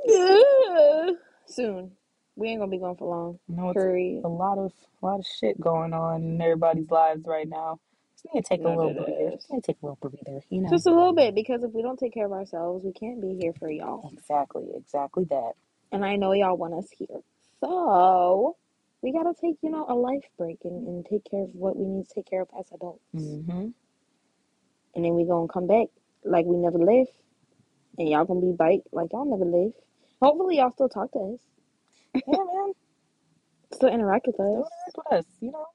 Soon. 1.46 1.92
We 2.36 2.48
ain't 2.48 2.60
gonna 2.60 2.70
be 2.70 2.78
gone 2.78 2.96
for 2.96 3.08
long. 3.10 3.38
Know 3.48 3.70
it's 3.70 3.84
a 4.24 4.28
lot 4.28 4.58
of 4.58 4.72
a 5.02 5.06
lot 5.06 5.20
of 5.20 5.26
shit 5.26 5.60
going 5.60 5.92
on 5.92 6.22
in 6.22 6.40
everybody's 6.42 6.90
lives 6.90 7.26
right 7.26 7.48
now. 7.48 7.80
Just 8.16 8.34
need 8.34 8.42
to 8.42 8.48
take 8.48 8.60
a 8.64 8.64
No, 8.64 8.70
little 8.70 8.90
it 8.90 8.96
breather. 8.96 9.30
Just 9.36 9.50
need 9.52 9.62
to 9.62 9.66
take 9.72 9.82
a 9.82 9.86
little 9.86 9.98
breather. 10.00 10.40
You 10.50 10.62
know. 10.62 10.70
Just 10.70 10.86
a 10.86 10.90
little 10.90 11.14
bit 11.14 11.34
because 11.34 11.62
if 11.62 11.72
we 11.72 11.82
don't 11.82 11.98
take 11.98 12.14
care 12.14 12.26
of 12.26 12.32
ourselves, 12.32 12.84
we 12.84 12.92
can't 12.92 13.20
be 13.22 13.36
here 13.40 13.52
for 13.58 13.70
y'all. 13.70 14.10
Exactly. 14.12 14.64
Exactly 14.76 15.24
that. 15.30 15.52
And 15.92 16.04
I 16.04 16.16
know 16.16 16.32
y'all 16.32 16.56
want 16.56 16.74
us 16.74 16.88
here. 16.98 17.20
So 17.62 18.56
we 19.02 19.12
gotta 19.12 19.34
take, 19.40 19.56
you 19.62 19.70
know, 19.70 19.86
a 19.88 19.94
life 19.94 20.24
break 20.38 20.58
and, 20.64 20.86
and 20.88 21.06
take 21.06 21.24
care 21.30 21.44
of 21.44 21.50
what 21.54 21.76
we 21.76 21.86
need 21.86 22.08
to 22.08 22.14
take 22.14 22.26
care 22.30 22.42
of 22.42 22.48
as 22.58 22.66
adults. 22.74 23.04
hmm 23.12 23.68
And 24.94 25.04
then 25.04 25.14
we 25.14 25.24
gonna 25.26 25.48
come 25.48 25.66
back 25.68 25.88
like 26.24 26.46
we 26.46 26.56
never 26.56 26.78
left. 26.78 27.12
And 27.98 28.08
y'all 28.08 28.24
gonna 28.26 28.40
be 28.40 28.52
bite 28.52 28.82
like 28.92 29.12
y'all 29.12 29.24
never 29.26 29.44
left. 29.44 29.76
Hopefully 30.22 30.58
y'all 30.58 30.72
still 30.72 30.88
talk 30.88 31.12
to 31.12 31.18
us. 31.34 31.40
Yeah, 32.26 32.38
man. 32.38 32.72
Still 33.74 33.90
interact 33.90 34.26
with 34.28 34.40
us. 34.40 34.66
interact 34.66 34.96
with 34.96 35.12
us. 35.12 35.26
You 35.40 35.52
know, 35.52 35.66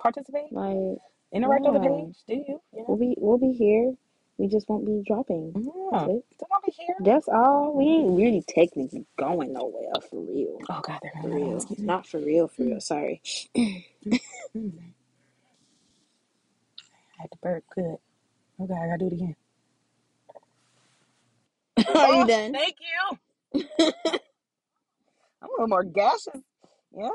participate. 0.00 0.52
Like 0.52 0.98
Interact 1.32 1.66
on 1.66 1.74
the 1.74 1.80
page. 1.80 2.16
Do 2.28 2.34
you? 2.34 2.60
You 2.74 2.84
We'll 2.88 2.98
be 2.98 3.14
we'll 3.18 3.38
be 3.38 3.52
here. 3.52 3.94
We 4.38 4.48
just 4.48 4.68
won't 4.68 4.86
be 4.86 5.02
dropping. 5.06 5.56
That's 5.90 6.04
Yeah. 6.04 6.08
Still 6.34 6.48
want 6.50 6.64
to 6.64 6.70
be 6.70 6.76
here. 6.78 6.96
That's 7.00 7.28
all. 7.28 7.74
We 7.76 7.86
ain't 7.86 8.16
really 8.18 8.44
technically 8.48 9.06
going 9.18 9.52
nowhere 9.54 9.92
for 10.10 10.20
real. 10.22 10.58
Oh 10.70 10.80
God, 10.82 11.00
they're 11.02 11.12
For 11.22 11.30
real. 11.30 11.56
Excuse 11.56 11.82
me. 11.82 11.86
Not 11.86 12.06
for 12.08 12.20
real, 12.20 12.48
for 12.48 12.64
real. 12.64 12.80
Mm. 12.80 12.82
Sorry. 12.82 13.22
Mm, 13.56 13.84
mm, 14.08 14.20
mm. 14.56 14.72
I 17.18 17.22
had 17.22 17.32
to 17.32 17.38
burp. 17.42 17.64
Good. 17.74 17.96
Okay, 18.60 18.74
I 18.74 18.86
gotta 18.88 18.98
do 18.98 19.06
it 19.08 19.12
again. 19.14 19.36
Are 22.02 22.12
you 22.12 22.24
Oh, 22.24 22.26
done? 22.26 22.58
thank 22.58 22.76
you. 22.80 23.18
I'm 25.42 25.50
a 25.50 25.52
little 25.52 25.68
more 25.68 25.84
gaseous. 25.84 26.42
Yeah, 26.96 27.06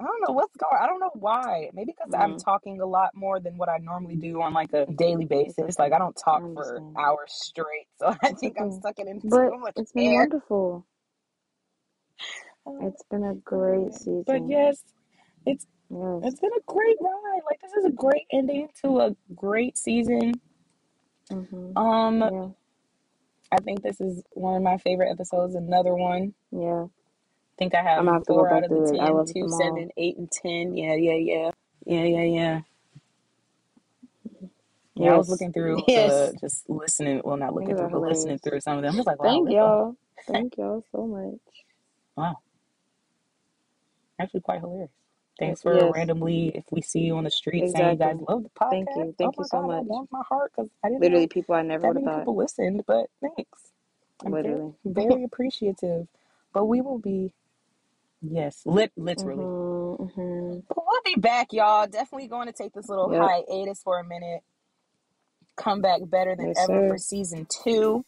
I 0.00 0.04
don't 0.04 0.22
know 0.28 0.34
what's 0.34 0.56
going. 0.56 0.78
I 0.82 0.86
don't 0.86 1.00
know 1.00 1.10
why. 1.14 1.70
Maybe 1.74 1.94
because 1.96 2.12
I'm 2.18 2.34
Mm, 2.34 2.44
talking 2.44 2.80
a 2.80 2.86
lot 2.86 3.10
more 3.14 3.40
than 3.40 3.58
what 3.58 3.68
I 3.68 3.78
normally 3.78 4.16
do 4.16 4.42
on 4.42 4.54
like 4.54 4.72
a 4.74 4.86
daily 4.86 5.26
basis. 5.26 5.78
Like 5.78 5.92
I 5.92 5.98
don't 5.98 6.16
I 6.36 6.40
talk 6.42 6.44
for 6.54 6.82
hours 6.98 7.32
straight, 7.32 7.88
so 8.00 8.14
I 8.22 8.32
think 8.32 8.56
I'm 8.60 8.70
okay. 8.70 8.82
sucking 8.82 9.08
in 9.08 9.22
But 9.24 9.50
too 9.50 9.58
much 9.58 9.76
it's 9.76 9.92
been 9.92 10.12
air. 10.12 10.12
wonderful. 10.12 10.86
Oh, 12.66 12.88
It's 12.88 13.04
been 13.10 13.24
a 13.24 13.34
great 13.34 13.94
season. 13.94 14.24
But 14.26 14.42
yes, 14.48 14.82
it's 15.46 15.66
Yes. 15.90 16.22
it's 16.22 16.40
been 16.40 16.52
a 16.56 16.72
great 16.72 16.96
ride. 17.00 17.42
Like 17.46 17.60
this 17.62 17.72
is 17.74 17.86
a 17.86 17.92
great 17.92 18.26
ending 18.32 18.68
to 18.84 19.00
a 19.00 19.16
great 19.36 19.78
season. 19.78 20.40
Mm-hmm. 21.32 21.72
Um, 21.76 22.24
Yeah. 22.28 22.48
I 23.52 23.58
think 23.58 23.82
this 23.82 24.00
is 24.00 24.22
one 24.32 24.56
of 24.56 24.62
my 24.62 24.78
favorite 24.78 25.10
episodes. 25.10 25.54
Another 25.54 25.94
one. 25.94 26.34
Yeah. 26.52 26.86
I 26.86 27.02
think 27.58 27.74
I 27.74 27.82
have 27.82 28.06
have 28.06 28.26
four 28.26 28.50
out 28.50 28.64
of 28.64 28.72
the 28.72 28.82
through 28.82 28.94
it. 28.94 29.00
I 29.00 29.10
ten, 29.10 29.24
two, 29.26 29.52
all. 29.52 29.86
eight, 29.96 30.18
and 30.18 30.30
ten. 30.30 30.76
Yeah, 30.76 30.94
yeah, 30.94 31.14
yeah, 31.14 31.50
yeah, 31.86 32.04
yeah, 32.04 32.24
yeah. 32.24 32.60
Yeah, 34.96 35.14
I 35.14 35.16
was 35.16 35.28
looking 35.28 35.52
through 35.52 35.84
Yes. 35.88 36.32
the 36.32 36.36
just 36.40 36.68
listening. 36.68 37.22
Well, 37.24 37.36
not 37.38 37.54
looking 37.54 37.76
through, 37.76 37.90
but 37.90 38.02
listening 38.02 38.38
through 38.38 38.60
some 38.60 38.78
of 38.78 38.82
them. 38.84 38.94
I 38.94 38.98
was 38.98 39.06
like, 39.06 39.20
wow, 39.20 39.42
Thank 39.42 39.50
y'all. 39.50 39.96
Thank 40.28 40.56
y'all 40.58 40.84
so 40.92 41.06
much. 41.06 41.40
wow, 42.16 42.36
actually 44.20 44.40
quite 44.42 44.60
hilarious. 44.60 44.90
Thanks 45.38 45.62
for 45.62 45.74
Yes. 45.76 45.92
randomly 45.94 46.48
if 46.54 46.64
we 46.70 46.80
see 46.80 47.00
you 47.00 47.16
on 47.16 47.24
the 47.24 47.30
street 47.30 47.70
saying 47.70 47.92
you 47.92 47.96
guys 47.98 48.16
Exactly. 48.16 48.26
love 48.28 48.42
the 48.42 48.48
podcast. 48.50 48.70
Thank 48.70 48.88
podcast. 48.88 48.96
you. 48.96 49.02
Oh 49.02 49.14
Thank 49.18 49.36
my 49.36 49.42
you 49.42 49.44
so 49.44 49.58
god, 49.58 49.62
that 49.70 49.76
much. 49.76 49.86
warms 49.86 50.08
my 50.10 50.22
heart 50.28 50.52
because 50.56 50.70
I 50.84 50.88
didn't 50.88 51.00
Literally 51.00 51.24
know 51.24 51.28
people 51.28 51.54
I 51.54 51.62
never 51.62 51.82
that 51.82 51.88
would 51.88 51.96
have 51.96 52.04
many 52.04 52.16
thought. 52.16 52.20
people 52.22 52.36
listened. 52.36 52.84
But 52.86 53.06
thanks, 53.20 53.62
I'm 54.24 54.32
very 54.32 54.44
Literally. 54.44 54.74
very 54.84 55.24
appreciative. 55.24 56.08
But 56.52 56.64
we 56.66 56.80
will 56.80 56.98
be 56.98 57.32
yes, 58.22 58.62
lit 58.64 58.92
literally. 58.96 59.44
Mm-hmm. 59.44 60.02
Mm-hmm. 60.04 60.58
But 60.68 60.78
we'll 60.86 61.00
be 61.04 61.20
back, 61.20 61.52
y'all. 61.52 61.86
Definitely 61.86 62.28
going 62.28 62.46
to 62.48 62.52
take 62.52 62.72
this 62.72 62.88
little 62.88 63.10
Yep. 63.12 63.20
hiatus 63.20 63.82
for 63.82 64.00
a 64.00 64.04
minute. 64.04 64.42
Come 65.56 65.80
back 65.82 66.00
better 66.04 66.34
than 66.36 66.48
Yes, 66.48 66.58
ever 66.58 66.66
sir. 66.66 66.88
for 66.88 66.98
season 66.98 67.46
two. 67.64 68.04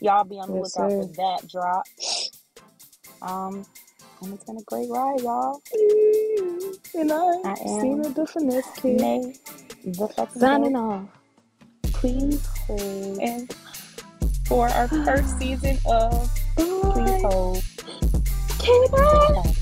Y'all 0.00 0.24
be 0.24 0.36
on 0.38 0.48
the 0.48 0.54
Yes, 0.54 0.72
lookout 0.74 0.92
for 0.92 1.06
sir. 1.06 1.12
that 1.16 1.48
drop. 1.48 1.84
Um, 3.22 3.64
and 4.22 4.34
it's 4.34 4.44
been 4.44 4.58
a 4.58 4.62
great 4.62 4.88
ride, 4.90 5.20
y'all. 5.20 5.62
And 6.94 7.12
I 7.12 7.42
I've 7.44 7.58
seen 7.80 8.00
am 8.00 8.04
a 8.04 8.10
the 8.10 8.26
finesse 8.26 8.70
kid. 8.76 9.00
Nay, 9.00 9.34
the 9.84 10.08
fucking 10.08 10.40
Signing 10.40 10.72
goat. 10.72 10.76
off. 10.76 11.08
Please 11.84 12.46
hold. 12.66 13.18
And 13.20 13.54
for 14.46 14.68
our 14.68 14.88
first 14.88 15.38
season 15.38 15.78
of 15.86 16.30
Please 16.92 17.16
Bye. 17.22 17.22
Hold. 17.22 17.64
Okay, 18.60 18.88
bye. 18.92 19.28
Bye. 19.34 19.54